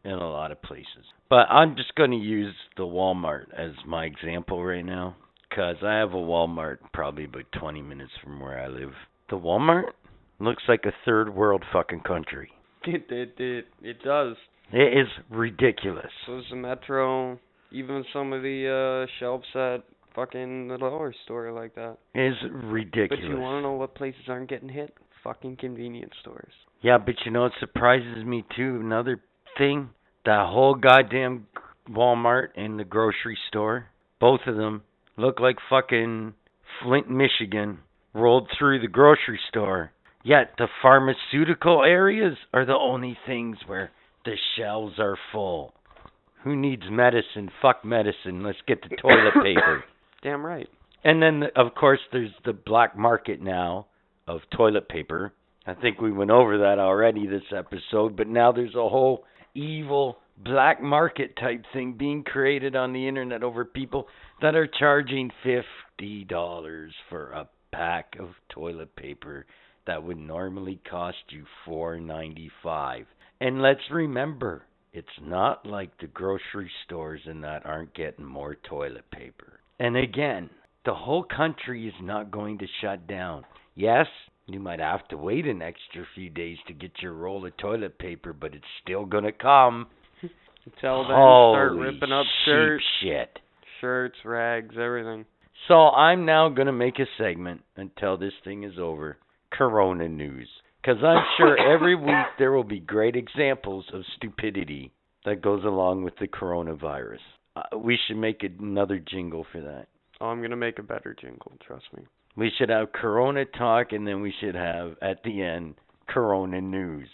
in 0.07 0.13
a 0.13 0.29
lot 0.29 0.51
of 0.51 0.61
places. 0.61 1.05
But 1.29 1.49
I'm 1.49 1.75
just 1.75 1.93
going 1.95 2.11
to 2.11 2.17
use 2.17 2.55
the 2.77 2.83
Walmart 2.83 3.47
as 3.55 3.71
my 3.85 4.05
example 4.05 4.63
right 4.63 4.85
now 4.85 5.15
cuz 5.53 5.77
I 5.83 5.95
have 5.95 6.13
a 6.13 6.17
Walmart 6.17 6.77
probably 6.93 7.25
about 7.25 7.51
20 7.51 7.81
minutes 7.81 8.13
from 8.23 8.39
where 8.39 8.59
I 8.59 8.67
live. 8.67 8.93
The 9.29 9.37
Walmart 9.37 9.91
looks 10.39 10.63
like 10.67 10.85
a 10.85 10.93
third 11.05 11.33
world 11.33 11.63
fucking 11.71 12.01
country. 12.01 12.51
It 12.83 13.11
it 13.11 13.39
it 13.39 13.65
it 13.81 14.01
does. 14.03 14.37
It 14.71 14.97
is 14.97 15.07
ridiculous. 15.29 16.11
So 16.25 16.37
is 16.39 16.45
the 16.49 16.55
Metro, 16.55 17.39
even 17.71 18.05
some 18.13 18.31
of 18.33 18.41
the 18.43 19.07
uh 19.07 19.11
shelves 19.19 19.47
at 19.55 19.83
fucking 20.15 20.69
the 20.69 20.77
dollar 20.77 21.13
store 21.25 21.51
like 21.51 21.75
that. 21.75 21.97
It 22.13 22.31
is 22.31 22.37
ridiculous. 22.63 23.23
But 23.23 23.29
you 23.29 23.39
want 23.39 23.57
to 23.57 23.61
know 23.67 23.73
what 23.73 23.95
places 23.95 24.21
aren't 24.29 24.49
getting 24.49 24.69
hit? 24.69 24.93
Fucking 25.23 25.57
convenience 25.57 26.13
stores. 26.21 26.53
Yeah, 26.81 26.97
but 26.97 27.15
you 27.25 27.31
know 27.31 27.45
it 27.45 27.53
surprises 27.59 28.23
me 28.23 28.45
too? 28.55 28.79
Another 28.81 29.21
thing, 29.57 29.89
that 30.27 30.47
whole 30.49 30.75
goddamn 30.75 31.47
Walmart 31.89 32.49
and 32.57 32.77
the 32.77 32.83
grocery 32.83 33.37
store, 33.47 33.85
both 34.19 34.41
of 34.45 34.57
them 34.57 34.83
look 35.15 35.39
like 35.39 35.55
fucking 35.69 36.33
Flint, 36.83 37.09
Michigan 37.09 37.79
rolled 38.13 38.49
through 38.59 38.81
the 38.81 38.89
grocery 38.89 39.39
store. 39.47 39.91
Yet 40.25 40.51
the 40.57 40.67
pharmaceutical 40.81 41.81
areas 41.81 42.37
are 42.53 42.65
the 42.65 42.73
only 42.73 43.17
things 43.25 43.57
where 43.67 43.91
the 44.25 44.35
shelves 44.57 44.95
are 44.99 45.17
full. 45.31 45.73
Who 46.43 46.57
needs 46.57 46.83
medicine? 46.91 47.49
Fuck 47.61 47.85
medicine. 47.85 48.43
Let's 48.43 48.57
get 48.67 48.81
the 48.81 48.97
toilet 48.97 49.33
paper. 49.43 49.85
Damn 50.23 50.45
right. 50.45 50.67
And 51.05 51.21
then, 51.21 51.43
of 51.55 51.73
course, 51.73 52.01
there's 52.11 52.31
the 52.45 52.51
black 52.51 52.97
market 52.97 53.41
now 53.41 53.87
of 54.27 54.41
toilet 54.55 54.89
paper. 54.89 55.31
I 55.65 55.73
think 55.73 56.01
we 56.01 56.11
went 56.11 56.31
over 56.31 56.57
that 56.59 56.79
already 56.79 57.27
this 57.27 57.43
episode, 57.55 58.17
but 58.17 58.27
now 58.27 58.51
there's 58.51 58.75
a 58.75 58.89
whole 58.89 59.23
evil 59.57 60.17
black 60.37 60.81
market 60.81 61.35
type 61.35 61.63
thing 61.73 61.93
being 61.93 62.23
created 62.23 62.75
on 62.75 62.93
the 62.93 63.07
internet 63.07 63.43
over 63.43 63.65
people 63.65 64.07
that 64.41 64.55
are 64.55 64.67
charging 64.67 65.31
$50 65.45 66.89
for 67.09 67.31
a 67.31 67.49
pack 67.71 68.15
of 68.19 68.29
toilet 68.49 68.95
paper 68.95 69.45
that 69.87 70.03
would 70.03 70.17
normally 70.17 70.79
cost 70.89 71.17
you 71.29 71.45
4.95. 71.67 73.05
And 73.41 73.61
let's 73.61 73.79
remember, 73.91 74.63
it's 74.93 75.07
not 75.21 75.65
like 75.65 75.97
the 75.99 76.07
grocery 76.07 76.69
stores 76.85 77.21
and 77.25 77.43
that 77.43 77.65
aren't 77.65 77.95
getting 77.95 78.25
more 78.25 78.55
toilet 78.69 79.09
paper. 79.11 79.59
And 79.79 79.95
again, 79.95 80.49
the 80.85 80.93
whole 80.93 81.23
country 81.23 81.87
is 81.87 81.93
not 82.01 82.31
going 82.31 82.59
to 82.59 82.67
shut 82.81 83.07
down. 83.07 83.43
Yes, 83.75 84.07
you 84.47 84.59
might 84.59 84.79
have 84.79 85.07
to 85.09 85.17
wait 85.17 85.45
an 85.45 85.61
extra 85.61 86.05
few 86.15 86.29
days 86.29 86.57
to 86.67 86.73
get 86.73 86.91
your 87.01 87.13
roll 87.13 87.45
of 87.45 87.55
toilet 87.57 87.99
paper, 87.99 88.33
but 88.33 88.55
it's 88.55 88.65
still 88.81 89.05
gonna 89.05 89.31
come. 89.31 89.87
Until 90.65 91.03
then, 91.03 91.11
start 91.11 91.73
ripping 91.73 92.11
up 92.11 92.25
shirts, 92.45 92.83
shit. 93.01 93.39
shirts, 93.81 94.15
rags, 94.23 94.75
everything. 94.79 95.25
So 95.67 95.89
I'm 95.89 96.25
now 96.25 96.49
gonna 96.49 96.71
make 96.71 96.99
a 96.99 97.05
segment 97.17 97.61
until 97.75 98.17
this 98.17 98.33
thing 98.43 98.63
is 98.63 98.79
over. 98.79 99.17
Corona 99.51 100.07
news, 100.07 100.47
because 100.81 101.03
I'm 101.03 101.23
sure 101.37 101.57
every 101.73 101.95
week 101.95 102.25
there 102.37 102.51
will 102.51 102.63
be 102.63 102.79
great 102.79 103.15
examples 103.15 103.85
of 103.93 104.03
stupidity 104.15 104.91
that 105.25 105.41
goes 105.41 105.63
along 105.65 106.03
with 106.03 106.13
the 106.19 106.27
coronavirus. 106.27 107.19
Uh, 107.55 107.77
we 107.77 107.97
should 108.07 108.17
make 108.17 108.43
another 108.43 108.99
jingle 108.99 109.45
for 109.51 109.61
that. 109.61 109.87
Oh, 110.21 110.27
I'm 110.27 110.41
gonna 110.41 110.55
make 110.55 110.79
a 110.79 110.83
better 110.83 111.15
jingle. 111.19 111.53
Trust 111.65 111.85
me. 111.95 112.03
We 112.37 112.51
should 112.57 112.69
have 112.69 112.91
Corona 112.91 113.45
talk, 113.45 113.91
and 113.91 114.07
then 114.07 114.21
we 114.21 114.33
should 114.39 114.55
have 114.55 114.93
at 115.01 115.23
the 115.23 115.41
end 115.41 115.75
Corona 116.07 116.61
news. 116.61 117.09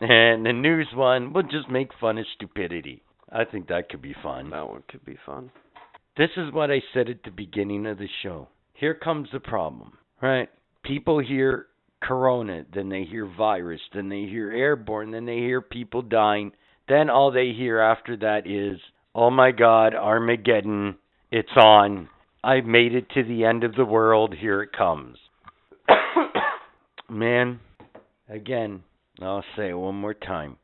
And 0.00 0.44
the 0.44 0.52
news 0.52 0.88
one, 0.94 1.32
we'll 1.32 1.44
just 1.44 1.70
make 1.70 1.90
fun 2.00 2.18
of 2.18 2.26
stupidity. 2.34 3.02
I 3.30 3.44
think 3.44 3.68
that 3.68 3.88
could 3.88 4.02
be 4.02 4.16
fun. 4.20 4.50
That 4.50 4.68
one 4.68 4.82
could 4.90 5.04
be 5.04 5.16
fun. 5.24 5.52
This 6.16 6.30
is 6.36 6.52
what 6.52 6.70
I 6.70 6.82
said 6.92 7.08
at 7.08 7.22
the 7.24 7.30
beginning 7.30 7.86
of 7.86 7.98
the 7.98 8.08
show. 8.22 8.48
Here 8.74 8.94
comes 8.94 9.28
the 9.32 9.40
problem, 9.40 9.92
right? 10.20 10.48
People 10.82 11.20
hear 11.20 11.68
corona, 12.02 12.64
then 12.74 12.88
they 12.88 13.04
hear 13.04 13.26
virus, 13.26 13.80
then 13.94 14.08
they 14.08 14.22
hear 14.22 14.50
airborne, 14.50 15.12
then 15.12 15.24
they 15.24 15.36
hear 15.36 15.60
people 15.60 16.02
dying. 16.02 16.52
Then 16.88 17.08
all 17.08 17.30
they 17.30 17.52
hear 17.56 17.78
after 17.78 18.16
that 18.16 18.46
is, 18.46 18.80
oh 19.14 19.30
my 19.30 19.52
god, 19.52 19.94
Armageddon, 19.94 20.96
it's 21.30 21.56
on. 21.56 22.08
I've 22.44 22.64
made 22.64 22.94
it 22.94 23.08
to 23.10 23.22
the 23.22 23.44
end 23.44 23.62
of 23.62 23.74
the 23.76 23.84
world, 23.84 24.34
here 24.38 24.62
it 24.62 24.72
comes. 24.72 25.18
Man, 27.08 27.60
again, 28.28 28.82
I'll 29.20 29.44
say 29.56 29.70
it 29.70 29.74
one 29.74 29.94
more 29.94 30.14
time. 30.14 30.56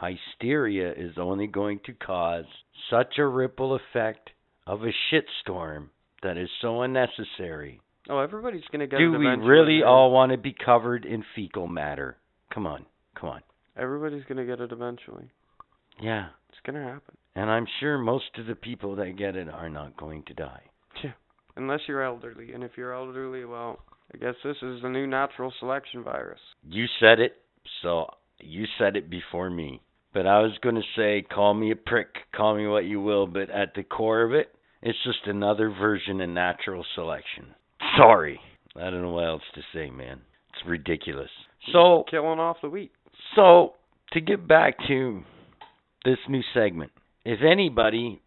Hysteria 0.00 0.92
is 0.92 1.14
only 1.16 1.48
going 1.48 1.80
to 1.86 1.92
cause 1.92 2.44
such 2.88 3.18
a 3.18 3.26
ripple 3.26 3.74
effect 3.74 4.30
of 4.66 4.82
a 4.82 4.92
shitstorm 5.10 5.88
that 6.22 6.36
is 6.36 6.48
so 6.62 6.82
unnecessary. 6.82 7.80
Oh, 8.08 8.20
everybody's 8.20 8.64
gonna 8.70 8.86
get 8.86 8.98
Do 8.98 9.12
we 9.12 9.26
really 9.26 9.82
all 9.82 10.12
want 10.12 10.32
to 10.32 10.38
be 10.38 10.54
covered 10.54 11.04
in 11.04 11.24
fecal 11.34 11.66
matter? 11.66 12.16
Come 12.54 12.66
on, 12.66 12.86
come 13.18 13.30
on. 13.30 13.42
Everybody's 13.76 14.24
gonna 14.24 14.46
get 14.46 14.60
it 14.60 14.72
eventually. 14.72 15.30
Yeah, 16.00 16.28
It's 16.50 16.60
gonna 16.64 16.84
happen. 16.84 17.16
And 17.34 17.50
I'm 17.50 17.66
sure 17.80 17.98
most 17.98 18.38
of 18.38 18.46
the 18.46 18.54
people 18.54 18.96
that 18.96 19.16
get 19.16 19.36
it 19.36 19.48
are 19.48 19.68
not 19.68 19.96
going 19.96 20.22
to 20.24 20.34
die. 20.34 20.62
Unless 21.58 21.80
you're 21.88 22.04
elderly, 22.04 22.52
and 22.52 22.62
if 22.62 22.70
you're 22.76 22.94
elderly, 22.94 23.44
well, 23.44 23.80
I 24.14 24.18
guess 24.18 24.34
this 24.44 24.56
is 24.62 24.80
the 24.80 24.88
new 24.88 25.08
natural 25.08 25.52
selection 25.58 26.04
virus. 26.04 26.38
You 26.62 26.86
said 27.00 27.18
it, 27.18 27.32
so 27.82 28.06
you 28.38 28.64
said 28.78 28.96
it 28.96 29.10
before 29.10 29.50
me. 29.50 29.82
But 30.14 30.26
I 30.28 30.38
was 30.38 30.52
going 30.62 30.76
to 30.76 30.82
say, 30.96 31.26
call 31.28 31.54
me 31.54 31.72
a 31.72 31.76
prick, 31.76 32.14
call 32.34 32.56
me 32.56 32.68
what 32.68 32.84
you 32.84 33.00
will, 33.00 33.26
but 33.26 33.50
at 33.50 33.74
the 33.74 33.82
core 33.82 34.22
of 34.22 34.32
it, 34.32 34.54
it's 34.82 34.98
just 35.04 35.26
another 35.26 35.68
version 35.68 36.20
of 36.20 36.30
natural 36.30 36.84
selection. 36.94 37.46
Sorry. 37.96 38.38
I 38.76 38.90
don't 38.90 39.02
know 39.02 39.10
what 39.10 39.26
else 39.26 39.42
to 39.56 39.62
say, 39.74 39.90
man. 39.90 40.20
It's 40.50 40.64
ridiculous. 40.64 41.30
So, 41.72 42.04
killing 42.08 42.38
off 42.38 42.58
the 42.62 42.70
wheat. 42.70 42.92
so 43.34 43.74
to 44.12 44.20
get 44.20 44.46
back 44.46 44.76
to 44.86 45.22
this 46.04 46.18
new 46.28 46.42
segment, 46.54 46.92
if 47.24 47.40
anybody, 47.42 48.22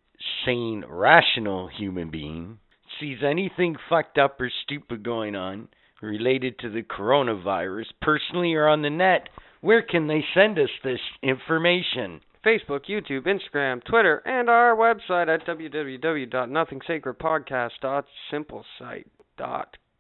sane, 0.46 0.84
rational 0.88 1.70
human 1.70 2.12
being, 2.12 2.60
sees 3.02 3.18
anything 3.28 3.76
fucked 3.90 4.18
up 4.18 4.40
or 4.40 4.50
stupid 4.64 5.04
going 5.04 5.36
on 5.36 5.68
related 6.02 6.58
to 6.60 6.70
the 6.70 6.84
coronavirus, 6.84 7.88
personally 8.02 8.54
or 8.54 8.68
on 8.68 8.82
the 8.82 8.90
net, 8.90 9.28
where 9.60 9.82
can 9.82 10.08
they 10.08 10.24
send 10.34 10.58
us 10.58 10.70
this 10.84 11.00
information? 11.22 12.22
Facebook, 12.46 12.86
YouTube, 12.90 13.28
Instagram, 13.28 13.84
Twitter, 13.84 14.18
and 14.26 14.50
our 14.50 14.76
website 14.76 15.28
at 15.28 15.46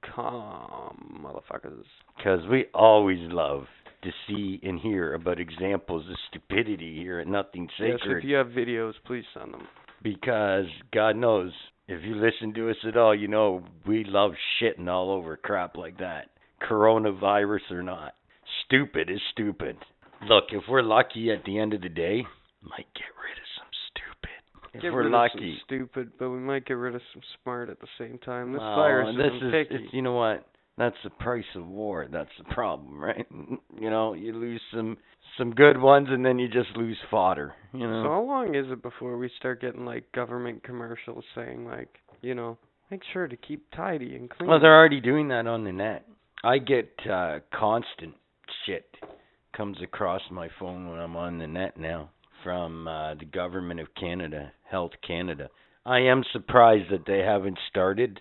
www.nothing.sacredpodcast.simplesite.com. 0.01 1.21
Motherfuckers. 1.23 1.83
Because 2.17 2.47
we 2.49 2.65
always 2.73 3.19
love 3.31 3.65
to 4.03 4.09
see 4.27 4.59
and 4.63 4.79
hear 4.79 5.13
about 5.13 5.39
examples 5.39 6.03
of 6.09 6.15
stupidity 6.29 6.95
here 6.97 7.19
at 7.19 7.27
Nothing 7.27 7.67
Sacred. 7.77 7.91
Yes, 7.91 7.99
Sacred. 8.01 8.17
if 8.23 8.23
you 8.29 8.35
have 8.35 8.47
videos, 8.47 8.93
please 9.05 9.25
send 9.33 9.53
them. 9.53 9.67
because 10.01 10.65
God 10.91 11.15
knows 11.15 11.51
if 11.87 12.03
you 12.03 12.15
listen 12.15 12.53
to 12.55 12.69
us 12.69 12.77
at 12.87 12.97
all, 12.97 13.13
you 13.15 13.27
know 13.27 13.63
we 13.85 14.03
love 14.05 14.31
shitting 14.61 14.87
all 14.87 15.11
over 15.11 15.35
crap 15.37 15.77
like 15.77 15.97
that. 15.99 16.29
Coronavirus 16.69 17.71
or 17.71 17.83
not. 17.83 18.13
Stupid 18.65 19.09
is 19.09 19.19
stupid. 19.31 19.77
Look, 20.27 20.45
if 20.51 20.63
we're 20.69 20.83
lucky 20.83 21.31
at 21.31 21.43
the 21.45 21.57
end 21.59 21.73
of 21.73 21.81
the 21.81 21.89
day, 21.89 22.23
might 22.61 22.87
get 22.93 23.05
rid 23.17 23.37
of 23.37 23.47
some 23.57 23.67
stupid. 23.89 24.75
If 24.75 24.81
get 24.83 24.93
we're 24.93 25.03
rid 25.03 25.11
lucky. 25.11 25.53
of 25.53 25.57
some 25.57 25.61
stupid, 25.65 26.11
but 26.19 26.29
we 26.29 26.37
might 26.39 26.65
get 26.65 26.75
rid 26.75 26.95
of 26.95 27.01
some 27.13 27.21
smart 27.43 27.69
at 27.69 27.79
the 27.79 27.87
same 27.97 28.17
time. 28.19 28.51
This 28.53 28.59
Well, 28.61 28.75
virus 28.75 29.09
is 29.09 29.17
this 29.17 29.41
is 29.41 29.51
picky. 29.51 29.89
you 29.91 30.01
know 30.01 30.13
what? 30.13 30.45
That's 30.81 30.95
the 31.03 31.11
price 31.11 31.45
of 31.53 31.67
war. 31.67 32.07
That's 32.11 32.31
the 32.39 32.53
problem, 32.55 32.99
right? 32.99 33.27
You 33.79 33.89
know, 33.89 34.13
you 34.13 34.33
lose 34.33 34.61
some 34.73 34.97
some 35.37 35.51
good 35.51 35.79
ones 35.79 36.07
and 36.09 36.25
then 36.25 36.39
you 36.39 36.47
just 36.47 36.75
lose 36.75 36.97
fodder, 37.09 37.53
you 37.71 37.87
know. 37.87 38.03
So 38.03 38.09
how 38.09 38.23
long 38.23 38.55
is 38.55 38.65
it 38.69 38.81
before 38.81 39.17
we 39.17 39.29
start 39.37 39.61
getting 39.61 39.85
like 39.85 40.11
government 40.11 40.63
commercials 40.63 41.23
saying 41.35 41.65
like, 41.65 41.89
you 42.21 42.33
know, 42.35 42.57
make 42.89 43.01
sure 43.13 43.27
to 43.27 43.35
keep 43.37 43.65
tidy 43.75 44.15
and 44.15 44.29
clean? 44.29 44.49
Well, 44.49 44.59
they're 44.59 44.75
already 44.75 45.01
doing 45.01 45.27
that 45.29 45.45
on 45.45 45.63
the 45.63 45.71
net. 45.71 46.05
I 46.43 46.57
get 46.57 46.91
uh 47.09 47.39
constant 47.53 48.15
shit 48.65 48.85
comes 49.55 49.77
across 49.83 50.21
my 50.31 50.49
phone 50.59 50.89
when 50.89 50.99
I'm 50.99 51.15
on 51.15 51.37
the 51.37 51.47
net 51.47 51.77
now 51.77 52.09
from 52.43 52.87
uh 52.87 53.13
the 53.15 53.25
government 53.25 53.79
of 53.79 53.87
Canada, 53.99 54.51
Health 54.69 54.93
Canada. 55.07 55.49
I 55.85 55.99
am 55.99 56.23
surprised 56.33 56.91
that 56.91 57.05
they 57.05 57.19
haven't 57.19 57.59
started. 57.69 58.19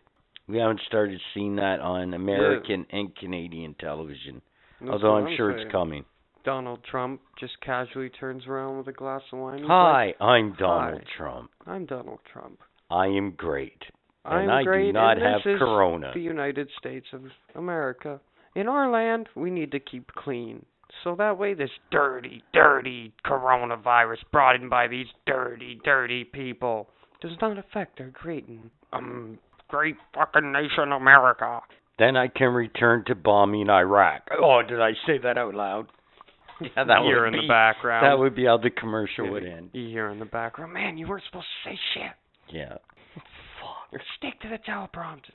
We 0.51 0.59
haven't 0.59 0.81
started 0.87 1.21
seeing 1.33 1.57
that 1.57 1.79
on 1.81 2.13
American 2.15 2.85
and 2.91 3.15
Canadian 3.15 3.75
television. 3.79 4.43
That's 4.81 4.93
although 4.93 5.13
what 5.13 5.29
I'm 5.29 5.37
sure 5.37 5.51
it's 5.53 5.71
coming. 5.71 6.05
Donald 6.45 6.81
Trump 6.91 7.21
just 7.39 7.53
casually 7.61 8.09
turns 8.09 8.47
around 8.47 8.79
with 8.79 8.89
a 8.89 8.93
glass 8.93 9.21
of 9.33 9.39
wine. 9.39 9.63
Hi, 9.67 10.15
I'm 10.21 10.53
Hi. 10.53 10.59
Donald 10.59 11.03
Trump. 11.17 11.51
I'm 11.67 11.87
Donald 11.87 12.19
Trump. 12.33 12.59
I 12.91 13.07
am 13.07 13.35
great. 13.37 13.81
I'm 14.25 14.43
and 14.43 14.53
I 14.53 14.63
great, 14.65 14.87
do 14.87 14.93
not 14.93 15.19
have 15.19 15.43
corona. 15.43 16.11
The 16.15 16.21
United 16.21 16.69
States 16.79 17.07
of 17.13 17.23
America. 17.55 18.21
In 18.57 18.69
our 18.69 18.91
land, 18.91 19.29
we 19.37 19.51
need 19.51 19.71
to 19.73 19.79
keep 19.79 20.11
clean. 20.13 20.65
So 21.05 21.15
that 21.17 21.39
way, 21.39 21.55
this 21.55 21.71
dirty, 21.93 22.43
dirty 22.53 23.13
coronavirus 23.25 24.19
brought 24.33 24.57
in 24.57 24.69
by 24.69 24.89
these 24.89 25.07
dirty, 25.27 25.79
dirty 25.85 26.25
people 26.25 26.89
does 27.21 27.33
not 27.41 27.59
affect 27.59 28.01
our 28.01 28.09
great, 28.09 28.49
and, 28.49 28.71
um, 28.93 29.39
great 29.71 29.97
fucking 30.15 30.53
nation, 30.53 30.93
America. 30.93 31.61
Then 31.99 32.17
I 32.17 32.29
can 32.29 32.49
return 32.49 33.05
to 33.07 33.15
bombing 33.15 33.69
Iraq. 33.69 34.23
Oh, 34.43 34.63
did 34.67 34.81
I 34.81 34.93
say 35.07 35.19
that 35.23 35.39
out 35.39 35.55
loud? 35.55 35.87
Yeah, 36.63 36.85
that 36.85 37.01
you 37.01 37.07
hear 37.07 37.25
would 37.25 37.29
in 37.29 37.41
be, 37.41 37.47
the 37.47 37.49
background. 37.49 38.05
That 38.05 38.19
would 38.19 38.35
be 38.35 38.45
how 38.45 38.59
the 38.59 38.69
commercial 38.69 39.31
would 39.31 39.47
end. 39.47 39.71
You 39.73 39.89
hear 39.89 40.11
in 40.11 40.19
the 40.19 40.27
background, 40.27 40.75
man, 40.75 40.99
you 40.99 41.09
weren't 41.09 41.25
supposed 41.25 41.47
to 41.65 41.71
say 41.71 41.79
shit. 41.95 42.55
Yeah. 42.55 42.75
Fuck. 43.15 44.03
Stick 44.19 44.39
to 44.43 44.49
the 44.51 44.59
teleprompter. 44.71 45.31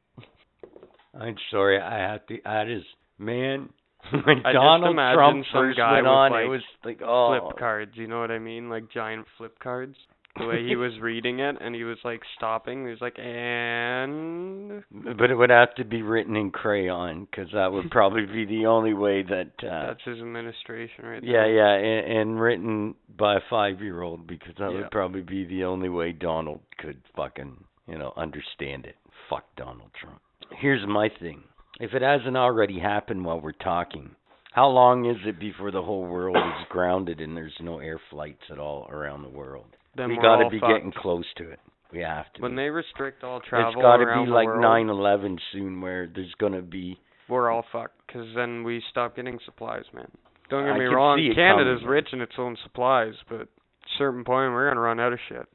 I'm 1.20 1.36
sorry. 1.50 1.82
I 1.82 1.98
have 1.98 2.28
to. 2.28 2.38
That 2.44 2.68
is, 2.68 2.84
man. 3.18 3.70
When 4.12 4.42
I 4.46 4.54
Donald 4.54 4.92
imagine 4.92 5.18
Trump 5.18 5.46
some 5.52 5.62
first 5.62 5.78
guy 5.78 5.94
went 5.96 6.08
on, 6.08 6.32
like, 6.32 6.46
it 6.46 6.48
was 6.48 6.62
like, 6.84 7.02
oh, 7.04 7.40
Flip 7.42 7.58
cards, 7.58 7.92
you 7.96 8.08
know 8.08 8.20
what 8.20 8.30
I 8.30 8.38
mean? 8.38 8.70
Like 8.70 8.92
giant 8.92 9.26
flip 9.38 9.58
cards. 9.58 9.96
The 10.38 10.46
way 10.46 10.66
he 10.68 10.76
was 10.76 10.92
reading 11.02 11.40
it, 11.40 11.56
and 11.62 11.74
he 11.74 11.84
was 11.86 11.98
like 12.04 12.22
stopping. 12.36 12.84
He 12.86 12.90
was 12.92 13.00
like, 13.00 13.18
and 13.18 14.84
but 15.18 15.32
it 15.32 15.36
would 15.36 15.50
have 15.50 15.74
to 15.76 15.86
be 15.86 16.02
written 16.02 16.36
in 16.36 16.52
crayon 16.52 17.26
because 17.30 17.50
that 17.54 17.72
would 17.72 17.90
probably 17.90 18.26
be 18.26 18.46
the 18.46 18.66
only 18.66 18.94
way 18.94 19.24
that. 19.24 19.52
uh 19.64 19.88
that's 19.88 20.04
his 20.04 20.20
administration 20.20 21.06
right 21.06 21.24
Yeah, 21.24 21.44
there. 21.44 21.56
yeah, 21.56 22.02
and, 22.10 22.20
and 22.20 22.42
written 22.42 22.96
by 23.18 23.36
a 23.36 23.40
five-year-old 23.50 24.28
because 24.28 24.54
that 24.60 24.72
Yeah. 24.72 24.80
would 24.80 24.92
probably 24.92 25.22
be 25.22 25.46
the 25.46 25.64
only 25.64 25.88
way 25.90 26.12
Donald 26.12 26.60
could 26.80 26.98
fucking, 27.16 27.64
you 27.88 27.98
know, 27.98 28.12
understand 28.18 28.86
it. 28.86 28.96
Fuck 29.30 29.46
Donald 29.56 29.92
Trump. 30.00 30.20
Here's 30.60 30.86
my 30.86 31.10
thing: 31.20 31.44
if 31.80 31.94
it 31.94 32.02
hasn't 32.02 32.36
already 32.38 32.80
happened 32.80 33.24
while 33.24 33.40
we're 33.40 33.54
talking, 33.54 34.16
how 34.52 34.68
long 34.68 35.06
is 35.06 35.18
it 35.26 35.40
before 35.40 35.72
the 35.72 35.82
whole 35.82 36.06
world 36.06 36.36
is 36.36 36.68
grounded 36.70 37.22
and 37.22 37.38
there's 37.38 37.56
no 37.62 37.80
air 37.80 38.02
flights 38.10 38.44
at 38.52 38.60
all 38.60 38.88
around 38.90 39.22
the 39.24 39.30
world? 39.30 39.68
Then 39.96 40.10
we 40.10 40.18
got 40.18 40.38
to 40.38 40.50
be 40.50 40.60
fucked. 40.60 40.74
getting 40.74 40.92
close 40.92 41.26
to 41.38 41.50
it. 41.50 41.60
We 41.92 42.00
have 42.02 42.32
to. 42.34 42.42
When 42.42 42.52
be. 42.52 42.64
they 42.64 42.70
restrict 42.70 43.24
all 43.24 43.40
travel 43.40 43.74
it's 43.74 43.82
got 43.82 43.98
to 43.98 44.26
be 44.26 44.30
like 44.30 44.50
nine 44.60 44.90
eleven 44.90 45.38
soon, 45.52 45.82
where 45.82 46.10
there's 46.14 46.34
gonna 46.40 46.62
be. 46.62 47.00
we're 47.30 47.50
all 47.50 47.64
fucked. 47.72 47.96
Because 48.08 48.28
then 48.36 48.64
we 48.64 48.82
stop 48.92 49.16
getting 49.16 49.40
supplies, 49.46 49.84
man. 49.94 50.10
Don't 50.50 50.64
get 50.66 50.74
I 50.74 50.80
me 50.80 50.86
wrong, 50.86 51.18
Canada's 51.36 51.80
coming. 51.80 51.90
rich 51.90 52.08
in 52.14 52.22
its 52.22 52.34
own 52.38 52.58
supplies, 52.64 53.14
but 53.30 53.42
at 53.42 53.48
a 53.48 53.98
certain 53.98 54.24
point 54.24 54.52
we're 54.52 54.70
gonna 54.70 54.82
run 54.82 55.00
out 55.00 55.14
of 55.14 55.20
shit. 55.30 55.48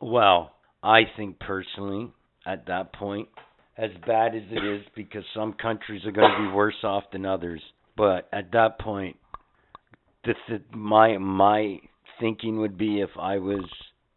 Well, 0.00 0.52
I 0.82 1.02
think 1.16 1.38
personally, 1.38 2.12
at 2.46 2.66
that 2.66 2.92
point, 2.92 3.28
as 3.76 3.90
bad 4.06 4.34
as 4.34 4.42
it 4.50 4.64
is, 4.64 4.82
because 4.94 5.24
some 5.34 5.52
countries 5.54 6.04
are 6.04 6.12
going 6.12 6.30
to 6.30 6.48
be 6.48 6.54
worse 6.54 6.82
off 6.82 7.04
than 7.12 7.24
others, 7.24 7.62
but 7.96 8.28
at 8.32 8.52
that 8.52 8.78
point, 8.78 9.16
the 10.24 10.34
th- 10.48 10.62
my 10.72 11.16
my 11.18 11.78
thinking 12.20 12.60
would 12.60 12.78
be 12.78 13.00
if 13.00 13.10
I 13.18 13.38
was 13.38 13.64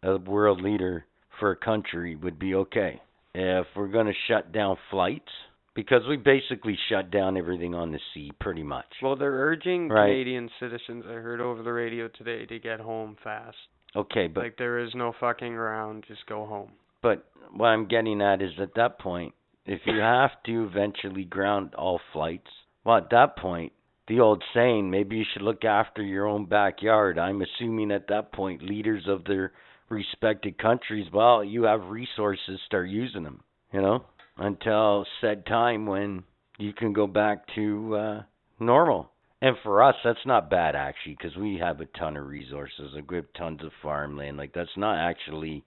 a 0.04 0.18
world 0.18 0.62
leader 0.62 1.06
for 1.40 1.52
a 1.52 1.56
country 1.56 2.16
would 2.16 2.38
be 2.38 2.54
okay 2.56 3.02
if 3.34 3.66
we're 3.76 3.88
going 3.88 4.06
to 4.08 4.14
shut 4.28 4.52
down 4.52 4.78
flights 4.92 5.32
because 5.76 6.02
we 6.08 6.18
basically 6.18 6.78
shut 6.90 7.10
down 7.10 7.38
everything 7.38 7.74
on 7.74 7.92
the 7.92 8.00
sea 8.14 8.32
pretty 8.40 8.64
much. 8.64 8.86
Well, 9.02 9.16
they're 9.16 9.32
urging 9.32 9.90
Right. 9.90 10.08
Canadian 10.10 10.50
citizens. 10.60 11.04
I 11.08 11.14
heard 11.14 11.42
over 11.42 11.64
the 11.64 11.74
radio 11.74 12.08
today 12.10 12.46
to 12.46 12.60
get 12.60 12.80
home 12.80 13.18
fast. 13.24 13.58
Okay, 13.96 14.28
but 14.28 14.44
like 14.44 14.58
there 14.58 14.80
is 14.80 14.90
no 14.96 15.14
fucking 15.20 15.54
around. 15.54 16.06
Just 16.08 16.26
go 16.28 16.46
home. 16.46 16.72
But 17.02 17.26
what 17.56 17.68
I'm 17.68 17.88
getting 17.88 18.22
at 18.22 18.42
is 18.42 18.52
at 18.60 18.76
that 18.76 19.00
point, 19.00 19.34
if 19.66 19.82
you 19.86 20.00
have 20.00 20.32
to 20.46 20.66
eventually 20.66 21.26
ground 21.26 21.76
all 21.76 22.00
flights, 22.12 22.50
well, 22.84 22.98
at 22.98 23.10
that 23.12 23.38
point, 23.38 23.72
the 24.08 24.20
old 24.20 24.44
saying, 24.54 24.90
maybe 24.90 25.18
you 25.18 25.26
should 25.32 25.42
look 25.42 25.64
after 25.64 26.02
your 26.02 26.28
own 26.28 26.46
backyard. 26.46 27.18
I'm 27.18 27.42
assuming 27.42 27.92
at 27.92 28.08
that 28.10 28.34
point, 28.34 28.62
leaders 28.62 29.04
of 29.08 29.24
their 29.26 29.54
respected 29.90 30.58
countries, 30.58 31.08
well, 31.14 31.44
you 31.44 31.64
have 31.64 31.86
resources, 31.86 32.60
start 32.66 32.90
using 32.90 33.24
them, 33.24 33.42
you 33.72 33.82
know, 33.82 34.04
until 34.38 35.06
said 35.22 35.46
time 35.46 35.86
when 35.86 36.24
you 36.58 36.74
can 36.74 36.94
go 36.94 37.08
back 37.08 37.46
to 37.56 37.96
uh 37.96 38.22
normal. 38.60 39.10
And 39.42 39.58
for 39.62 39.84
us, 39.84 39.96
that's 40.04 40.26
not 40.26 40.50
bad 40.50 40.76
actually, 40.76 41.18
because 41.20 41.36
we 41.38 41.58
have 41.62 41.82
a 41.82 41.86
ton 41.98 42.18
of 42.18 42.28
resources. 42.28 42.96
We 43.10 43.16
have 43.18 43.26
tons 43.38 43.62
of 43.64 43.72
farmland. 43.82 44.38
Like 44.38 44.54
that's 44.54 44.78
not 44.78 44.98
actually 44.98 45.64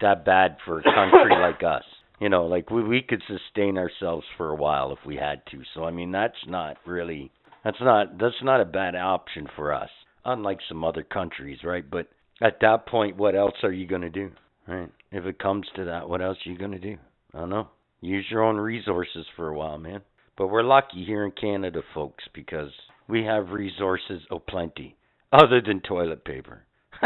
that 0.00 0.24
bad 0.24 0.56
for 0.64 0.80
a 0.80 0.82
country 0.82 1.36
like 1.40 1.62
us. 1.62 1.84
You 2.20 2.28
know, 2.28 2.46
like 2.46 2.70
we 2.70 2.82
we 2.82 3.02
could 3.02 3.22
sustain 3.26 3.76
ourselves 3.78 4.24
for 4.36 4.50
a 4.50 4.56
while 4.56 4.92
if 4.92 4.98
we 5.06 5.16
had 5.16 5.42
to. 5.50 5.62
So 5.74 5.84
I 5.84 5.90
mean, 5.90 6.12
that's 6.12 6.34
not 6.46 6.76
really 6.86 7.30
that's 7.64 7.80
not 7.80 8.18
that's 8.18 8.42
not 8.42 8.60
a 8.60 8.66
bad 8.66 8.94
option 8.94 9.46
for 9.56 9.72
us. 9.72 9.90
Unlike 10.24 10.58
some 10.68 10.84
other 10.84 11.02
countries, 11.02 11.58
right? 11.64 11.84
But 11.88 12.08
at 12.40 12.58
that 12.60 12.86
point, 12.86 13.16
what 13.16 13.34
else 13.34 13.54
are 13.62 13.72
you 13.72 13.86
going 13.86 14.02
to 14.02 14.10
do? 14.10 14.30
Right? 14.68 14.90
If 15.10 15.24
it 15.24 15.38
comes 15.38 15.66
to 15.76 15.84
that, 15.86 16.08
what 16.08 16.22
else 16.22 16.38
are 16.46 16.50
you 16.50 16.58
going 16.58 16.72
to 16.72 16.78
do? 16.78 16.96
I 17.34 17.40
don't 17.40 17.50
know. 17.50 17.68
Use 18.00 18.26
your 18.30 18.42
own 18.44 18.56
resources 18.56 19.26
for 19.36 19.48
a 19.48 19.54
while, 19.54 19.78
man. 19.78 20.02
But 20.38 20.48
we're 20.48 20.62
lucky 20.62 21.04
here 21.04 21.24
in 21.24 21.32
Canada, 21.32 21.82
folks, 21.94 22.24
because 22.32 22.70
we 23.08 23.24
have 23.24 23.50
resources 23.50 24.22
aplenty, 24.30 24.96
other 25.32 25.60
than 25.60 25.80
toilet 25.80 26.24
paper. 26.24 26.64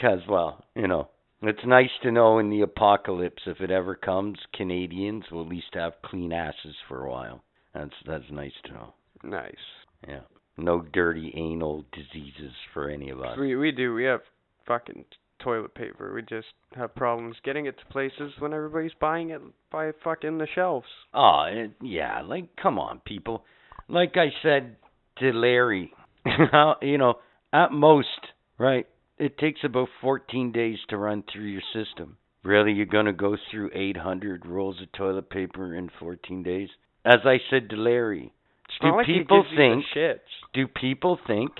Because, 0.00 0.20
well, 0.28 0.64
you 0.74 0.88
know, 0.88 1.08
it's 1.42 1.64
nice 1.66 1.90
to 2.02 2.10
know 2.10 2.38
in 2.38 2.48
the 2.48 2.62
apocalypse, 2.62 3.42
if 3.46 3.60
it 3.60 3.70
ever 3.70 3.94
comes, 3.94 4.38
Canadians 4.54 5.24
will 5.30 5.42
at 5.42 5.48
least 5.48 5.74
have 5.74 5.92
clean 6.02 6.32
asses 6.32 6.74
for 6.88 7.04
a 7.04 7.10
while. 7.10 7.42
That's 7.74 7.92
that's 8.06 8.30
nice 8.30 8.54
to 8.64 8.72
know. 8.72 8.94
Nice. 9.22 9.54
Yeah. 10.06 10.20
No 10.56 10.82
dirty 10.92 11.32
anal 11.36 11.84
diseases 11.92 12.52
for 12.74 12.90
any 12.90 13.10
of 13.10 13.20
us. 13.20 13.38
We 13.38 13.56
we 13.56 13.72
do. 13.72 13.94
We 13.94 14.04
have 14.04 14.20
fucking 14.66 15.04
toilet 15.42 15.74
paper. 15.74 16.12
We 16.14 16.22
just 16.22 16.48
have 16.74 16.94
problems 16.94 17.36
getting 17.44 17.66
it 17.66 17.76
to 17.78 17.92
places 17.92 18.32
when 18.38 18.52
everybody's 18.52 18.92
buying 19.00 19.30
it 19.30 19.40
by 19.72 19.92
fucking 20.04 20.38
the 20.38 20.46
shelves. 20.54 20.86
Oh, 21.14 21.44
eh, 21.50 21.64
it, 21.64 21.70
yeah, 21.80 22.22
like 22.22 22.56
come 22.56 22.78
on, 22.78 23.00
people. 23.04 23.44
Like 23.88 24.16
I 24.16 24.28
said 24.42 24.76
to 25.18 25.32
Larry, 25.32 25.92
you 26.82 26.98
know, 26.98 27.14
at 27.52 27.72
most, 27.72 28.08
right? 28.58 28.86
It 29.18 29.38
takes 29.38 29.60
about 29.64 29.88
14 30.00 30.52
days 30.52 30.78
to 30.88 30.96
run 30.96 31.24
through 31.30 31.46
your 31.46 31.62
system. 31.74 32.16
Really, 32.42 32.72
you're 32.72 32.86
going 32.86 33.06
to 33.06 33.12
go 33.12 33.36
through 33.50 33.70
800 33.74 34.46
rolls 34.46 34.80
of 34.80 34.90
toilet 34.92 35.28
paper 35.28 35.74
in 35.74 35.90
14 35.98 36.42
days? 36.42 36.70
As 37.04 37.18
I 37.24 37.36
said 37.50 37.68
to 37.70 37.76
Larry, 37.76 38.24
It's 38.24 38.34
do 38.80 38.96
like 38.96 39.06
people 39.06 39.42
gives 39.42 39.50
you 39.52 39.56
the 39.56 39.82
think 39.82 40.20
do 40.52 40.66
people 40.66 41.18
think 41.26 41.50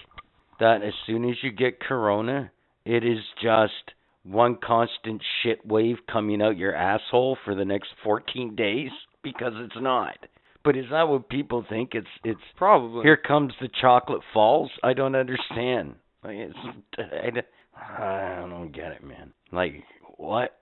that 0.59 0.83
as 0.83 0.93
soon 1.07 1.29
as 1.29 1.37
you 1.43 1.51
get 1.53 1.81
corona, 1.81 2.51
it 2.85 3.05
is 3.05 3.19
just 3.43 3.95
one 4.25 4.57
constant 4.63 5.23
shit 5.43 5.65
wave 5.67 5.97
coming 6.11 6.43
out 6.43 6.57
your 6.57 6.75
asshole 6.75 7.37
for 7.45 7.55
the 7.55 7.65
next 7.65 7.89
14 8.05 8.55
days? 8.57 8.91
Because 9.23 9.53
it's 9.57 9.77
not. 9.81 10.17
But 10.65 10.77
is 10.77 10.87
that 10.91 11.09
what 11.09 11.29
people 11.29 11.65
think? 11.69 11.91
It's 11.95 12.07
it's 12.25 12.41
Probably. 12.57 13.03
here 13.03 13.17
comes 13.17 13.55
the 13.61 13.69
chocolate 13.81 14.23
falls. 14.35 14.71
I 14.83 14.93
don't 14.93 15.15
understand. 15.15 15.95
Like 16.23 16.37
it's 16.37 16.59
I, 16.99 17.31
don't- 17.31 17.47
I 17.75 18.47
don't 18.49 18.73
get 18.73 18.93
it, 18.93 19.03
man. 19.03 19.33
Like 19.53 19.83
what? 20.17 20.59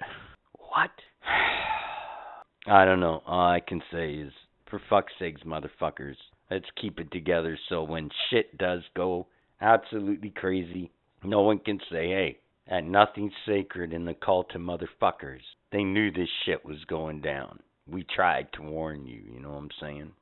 What? 0.56 0.90
I 2.66 2.84
don't 2.84 3.00
know. 3.00 3.22
All 3.26 3.48
I 3.48 3.60
can 3.60 3.82
say 3.90 4.12
is, 4.14 4.32
for 4.70 4.80
fuck's 4.88 5.12
sakes, 5.18 5.40
motherfuckers, 5.42 6.16
let's 6.50 6.66
keep 6.80 6.98
it 6.98 7.10
together. 7.10 7.58
So 7.68 7.82
when 7.82 8.10
shit 8.30 8.56
does 8.58 8.82
go 8.94 9.26
absolutely 9.60 10.30
crazy, 10.30 10.90
no 11.22 11.42
one 11.42 11.58
can 11.58 11.80
say, 11.90 12.08
"Hey, 12.08 12.38
that 12.68 12.84
nothing's 12.84 13.32
sacred 13.46 13.92
in 13.92 14.04
the 14.04 14.14
cult 14.14 14.54
of 14.54 14.60
motherfuckers." 14.60 15.42
They 15.70 15.84
knew 15.84 16.10
this 16.10 16.30
shit 16.44 16.64
was 16.64 16.84
going 16.84 17.20
down. 17.20 17.60
We 17.86 18.04
tried 18.04 18.52
to 18.54 18.62
warn 18.62 19.06
you. 19.06 19.22
You 19.32 19.40
know 19.40 19.50
what 19.50 19.58
I'm 19.58 19.70
saying? 19.80 20.12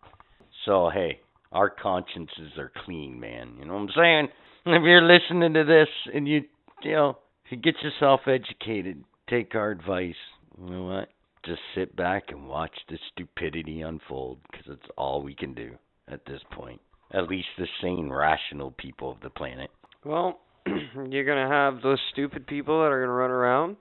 So 0.64 0.90
hey, 0.90 1.20
our 1.52 1.70
consciences 1.70 2.58
are 2.58 2.72
clean, 2.84 3.20
man. 3.20 3.56
You 3.58 3.66
know 3.66 3.74
what 3.74 3.80
I'm 3.80 3.90
saying? 3.90 4.28
If 4.66 4.82
you're 4.82 5.02
listening 5.02 5.54
to 5.54 5.64
this 5.64 5.88
and 6.12 6.26
you, 6.26 6.44
you 6.82 6.92
know, 6.92 7.18
you 7.50 7.56
get 7.56 7.80
yourself 7.82 8.26
educated, 8.26 9.04
take 9.28 9.54
our 9.54 9.70
advice. 9.70 10.16
You 10.58 10.70
know 10.70 10.84
what? 10.84 11.08
Just 11.44 11.60
sit 11.76 11.94
back 11.94 12.32
and 12.32 12.48
watch 12.48 12.76
the 12.88 12.98
stupidity 13.12 13.82
unfold 13.82 14.40
because 14.50 14.66
it's 14.66 14.90
all 14.96 15.22
we 15.22 15.34
can 15.34 15.54
do 15.54 15.78
at 16.08 16.24
this 16.26 16.40
point. 16.52 16.80
At 17.12 17.28
least 17.28 17.46
the 17.56 17.66
sane, 17.80 18.10
rational 18.10 18.72
people 18.72 19.12
of 19.12 19.20
the 19.20 19.30
planet. 19.30 19.70
Well, 20.04 20.40
you're 21.08 21.24
gonna 21.24 21.48
have 21.48 21.82
those 21.82 22.00
stupid 22.12 22.46
people 22.46 22.80
that 22.80 22.86
are 22.92 23.00
gonna 23.00 23.12
run 23.12 23.30
around. 23.30 23.76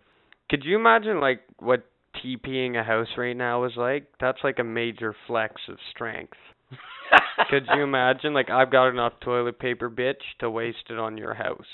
Could 0.50 0.64
you 0.64 0.76
imagine 0.76 1.20
like 1.20 1.42
what 1.60 1.86
TPing 2.24 2.80
a 2.80 2.84
house 2.84 3.08
right 3.18 3.36
now 3.36 3.64
is 3.66 3.74
like? 3.76 4.08
That's 4.20 4.38
like 4.44 4.60
a 4.60 4.64
major 4.64 5.16
flex 5.28 5.56
of 5.70 5.78
strength. 5.92 6.38
Could 7.50 7.64
you 7.76 7.84
imagine? 7.84 8.34
Like 8.34 8.50
I've 8.50 8.72
got 8.72 8.90
enough 8.90 9.14
toilet 9.22 9.60
paper, 9.60 9.90
bitch, 9.90 10.22
to 10.40 10.50
waste 10.50 10.90
it 10.90 11.00
on 11.00 11.18
your 11.18 11.34
house. 11.34 11.66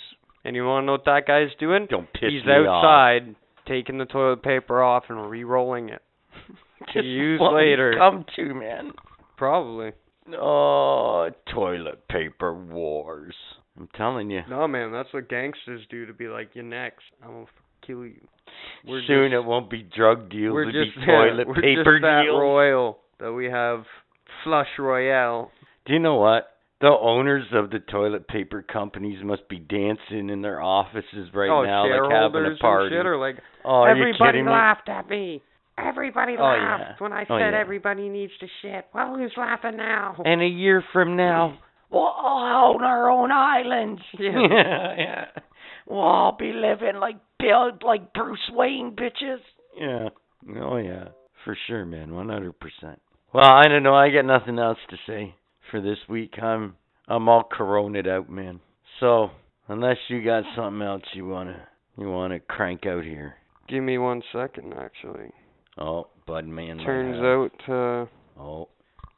And 0.45 0.55
you 0.55 0.65
wanna 0.65 0.85
know 0.85 0.93
what 0.93 1.05
that 1.05 1.27
guy's 1.27 1.55
doing? 1.59 1.87
Don't 1.89 2.11
piss 2.13 2.31
He's 2.31 2.45
me 2.45 2.51
off. 2.51 2.83
outside 2.83 3.35
taking 3.67 3.97
the 3.97 4.05
toilet 4.05 4.41
paper 4.41 4.81
off 4.81 5.03
and 5.09 5.29
re-rolling 5.29 5.89
it. 5.89 6.01
To 6.93 7.03
use 7.03 7.39
later. 7.39 7.93
Come 7.95 8.25
to 8.35 8.55
man. 8.55 8.93
Probably. 9.37 9.91
Oh, 10.39 11.29
toilet 11.53 12.07
paper 12.07 12.53
wars. 12.53 13.35
I'm 13.77 13.87
telling 13.95 14.29
you. 14.29 14.41
No 14.49 14.67
man, 14.67 14.91
that's 14.91 15.13
what 15.13 15.29
gangsters 15.29 15.81
do 15.89 16.05
to 16.05 16.13
be 16.13 16.27
like, 16.27 16.49
you're 16.53 16.63
next. 16.63 17.03
I'm 17.23 17.29
gonna 17.29 17.43
f- 17.43 17.85
kill 17.85 18.05
you. 18.05 18.21
We're 18.85 19.01
Soon 19.07 19.31
just- 19.31 19.43
it 19.43 19.45
won't 19.45 19.69
be 19.69 19.83
drug 19.83 20.29
deals. 20.29 20.53
We're 20.53 20.69
it'll 20.69 20.85
just 20.85 20.97
be 20.97 21.05
toilet 21.05 21.47
we're 21.47 21.55
paper 21.55 21.99
just 21.99 22.03
that 22.03 22.23
deals. 22.23 22.39
royal 22.39 22.99
that 23.19 23.31
we 23.31 23.45
have 23.45 23.85
flush 24.43 24.67
royale. 24.77 25.51
Do 25.85 25.93
you 25.93 25.99
know 25.99 26.15
what? 26.15 26.47
The 26.81 26.87
owners 26.87 27.45
of 27.53 27.69
the 27.69 27.79
toilet 27.79 28.27
paper 28.27 28.63
companies 28.63 29.23
must 29.23 29.47
be 29.47 29.59
dancing 29.59 30.29
in 30.29 30.41
their 30.41 30.59
offices 30.61 31.29
right 31.33 31.49
oh, 31.49 31.63
now, 31.63 31.83
like 31.83 32.11
having 32.11 32.45
a 32.45 32.57
party. 32.57 32.87
and 32.87 32.99
shit 32.99 33.05
are 33.05 33.17
like 33.17 33.37
oh, 33.63 33.83
Everybody 33.83 34.41
laughed 34.41 34.89
at 34.89 35.07
me. 35.07 35.43
Everybody 35.83 36.35
Oh, 36.37 36.43
laughed 36.43 36.83
yeah. 36.87 36.95
when 36.99 37.13
I 37.13 37.23
Oh, 37.29 37.37
said 37.37 37.51
yeah. 37.53 37.59
everybody 37.59 38.09
needs 38.09 38.33
to 38.39 38.47
shit. 38.61 38.85
Well, 38.93 39.15
who's 39.15 39.33
laughing 39.37 39.77
now? 39.77 40.15
And 40.25 40.41
a 40.41 40.47
year 40.47 40.83
from 40.93 41.15
now, 41.15 41.57
we'll 41.89 42.01
all 42.03 42.73
own 42.75 42.83
our 42.83 43.09
own 43.09 43.31
islands. 43.31 44.01
Yeah. 44.19 44.31
yeah, 44.49 44.95
yeah. 44.97 45.25
We'll 45.87 45.99
all 45.99 46.35
be 46.37 46.53
living 46.53 46.99
like 46.99 47.17
Bill, 47.39 47.71
like 47.83 48.13
Bruce 48.13 48.49
Wayne, 48.53 48.95
bitches. 48.95 49.39
Yeah. 49.77 50.09
Oh 50.61 50.77
yeah, 50.77 51.09
for 51.43 51.57
sure, 51.67 51.85
man, 51.85 52.13
one 52.15 52.29
hundred 52.29 52.53
percent. 52.59 53.01
Well, 53.33 53.45
I 53.45 53.67
don't 53.67 53.83
know. 53.83 53.95
I 53.95 54.09
got 54.09 54.25
nothing 54.25 54.59
else 54.59 54.77
to 54.89 54.97
say 55.07 55.35
for 55.69 55.81
this 55.81 55.97
week. 56.09 56.33
I'm 56.41 56.75
I'm 57.07 57.27
all 57.29 57.43
coroned 57.43 58.07
out, 58.07 58.29
man. 58.29 58.59
So 58.99 59.29
unless 59.67 59.97
you 60.07 60.23
got 60.23 60.43
something 60.55 60.81
else 60.81 61.03
you 61.13 61.25
wanna 61.27 61.67
you 61.97 62.09
wanna 62.09 62.39
crank 62.39 62.85
out 62.85 63.03
here. 63.03 63.35
Give 63.67 63.83
me 63.83 63.97
one 63.97 64.21
second 64.33 64.73
actually. 64.77 65.31
Oh, 65.77 66.07
Budman. 66.27 66.83
Turns 66.83 67.17
out 67.17 67.69
uh 67.69 68.41
Oh, 68.41 68.69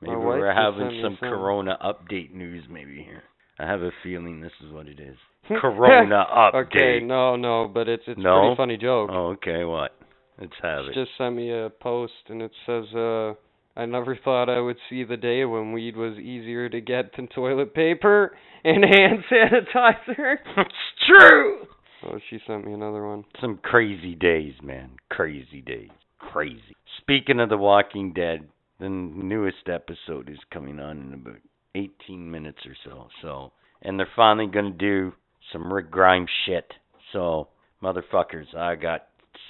maybe 0.01 0.15
we're 0.15 0.53
having 0.53 1.01
some. 1.03 1.17
Corona 1.17 1.77
update 1.83 2.33
news 2.33 2.63
maybe 2.69 3.03
here. 3.03 3.23
I 3.59 3.65
have 3.67 3.81
a 3.81 3.91
feeling 4.01 4.41
this 4.41 4.51
is 4.65 4.71
what 4.73 4.87
it 4.87 4.99
is. 4.99 5.15
Corona 5.61 6.25
update. 6.35 6.65
Okay, 6.67 7.05
no, 7.05 7.35
no, 7.35 7.67
but 7.71 7.87
it's 7.87 8.03
it's 8.07 8.19
a 8.19 8.23
pretty 8.23 8.55
funny 8.57 8.77
joke. 8.77 9.09
Oh, 9.11 9.29
okay, 9.31 9.63
what? 9.63 9.91
Let's 10.39 10.53
have 10.61 10.85
She 10.85 10.99
it. 10.99 11.03
just 11.05 11.17
sent 11.17 11.35
me 11.35 11.51
a 11.51 11.69
post 11.69 12.13
and 12.29 12.41
it 12.41 12.51
says 12.65 12.85
uh 12.95 13.33
I 13.75 13.85
never 13.85 14.17
thought 14.23 14.49
I 14.49 14.59
would 14.59 14.77
see 14.89 15.03
the 15.03 15.17
day 15.17 15.45
when 15.45 15.73
weed 15.73 15.95
was 15.95 16.17
easier 16.17 16.69
to 16.69 16.79
get 16.81 17.15
than 17.15 17.27
toilet 17.27 17.73
paper 17.73 18.35
and 18.63 18.83
hand 18.83 19.23
sanitizer. 19.31 20.35
it's 20.57 20.69
true. 21.07 21.65
Oh, 22.05 22.19
she 22.29 22.39
sent 22.45 22.65
me 22.65 22.73
another 22.73 23.05
one. 23.05 23.25
Some 23.41 23.59
crazy 23.63 24.13
days, 24.15 24.53
man. 24.61 24.91
Crazy 25.09 25.61
days. 25.61 25.89
Crazy. 26.31 26.75
Speaking 26.97 27.39
of 27.39 27.49
The 27.49 27.57
Walking 27.57 28.13
Dead, 28.13 28.47
the 28.79 28.89
newest 28.89 29.67
episode 29.67 30.29
is 30.29 30.39
coming 30.51 30.79
on 30.79 30.97
in 30.97 31.13
about 31.13 31.41
18 31.75 32.29
minutes 32.29 32.59
or 32.65 32.75
so. 32.85 33.07
So, 33.21 33.51
and 33.81 33.99
they're 33.99 34.07
finally 34.15 34.47
gonna 34.47 34.71
do 34.71 35.13
some 35.51 35.71
Rick 35.71 35.91
Grimes 35.91 36.29
shit. 36.45 36.73
So, 37.11 37.49
motherfuckers, 37.81 38.55
I 38.55 38.75
got 38.75 39.07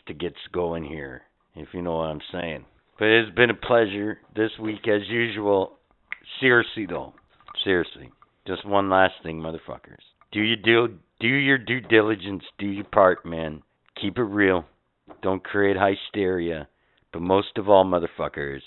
to 0.07 0.13
get 0.13 0.33
going 0.51 0.83
here, 0.83 1.23
if 1.55 1.69
you 1.73 1.81
know 1.81 1.97
what 1.97 2.09
I'm 2.09 2.21
saying. 2.31 2.65
But 2.99 3.07
it's 3.07 3.35
been 3.35 3.49
a 3.49 3.55
pleasure 3.55 4.19
this 4.35 4.51
week 4.59 4.87
as 4.87 5.07
usual. 5.07 5.77
Seriously 6.39 6.85
though, 6.85 7.13
seriously, 7.63 8.11
just 8.47 8.65
one 8.65 8.89
last 8.89 9.13
thing, 9.23 9.39
motherfuckers. 9.39 10.03
Do 10.31 10.41
your 10.41 10.57
do 10.57 10.97
do 11.19 11.27
your 11.27 11.57
due 11.57 11.81
diligence, 11.81 12.43
do 12.57 12.65
your 12.65 12.85
part, 12.85 13.25
man. 13.25 13.61
Keep 14.01 14.17
it 14.17 14.23
real. 14.23 14.65
Don't 15.21 15.43
create 15.43 15.77
hysteria. 15.77 16.67
But 17.11 17.21
most 17.21 17.57
of 17.57 17.69
all, 17.69 17.85
motherfuckers, 17.85 18.61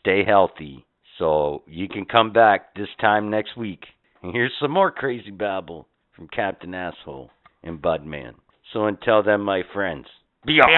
stay 0.00 0.24
healthy 0.24 0.84
so 1.18 1.62
you 1.66 1.88
can 1.88 2.04
come 2.04 2.32
back 2.32 2.74
this 2.74 2.88
time 3.00 3.30
next 3.30 3.56
week. 3.56 3.84
And 4.22 4.32
here's 4.32 4.52
some 4.60 4.70
more 4.70 4.90
crazy 4.90 5.30
babble 5.30 5.88
from 6.14 6.28
Captain 6.28 6.74
Asshole 6.74 7.30
and 7.62 7.80
Budman. 7.80 8.34
So 8.72 8.86
until 8.86 9.22
then, 9.22 9.40
my 9.40 9.62
friends, 9.72 10.06
be 10.44 10.60
off. 10.60 10.68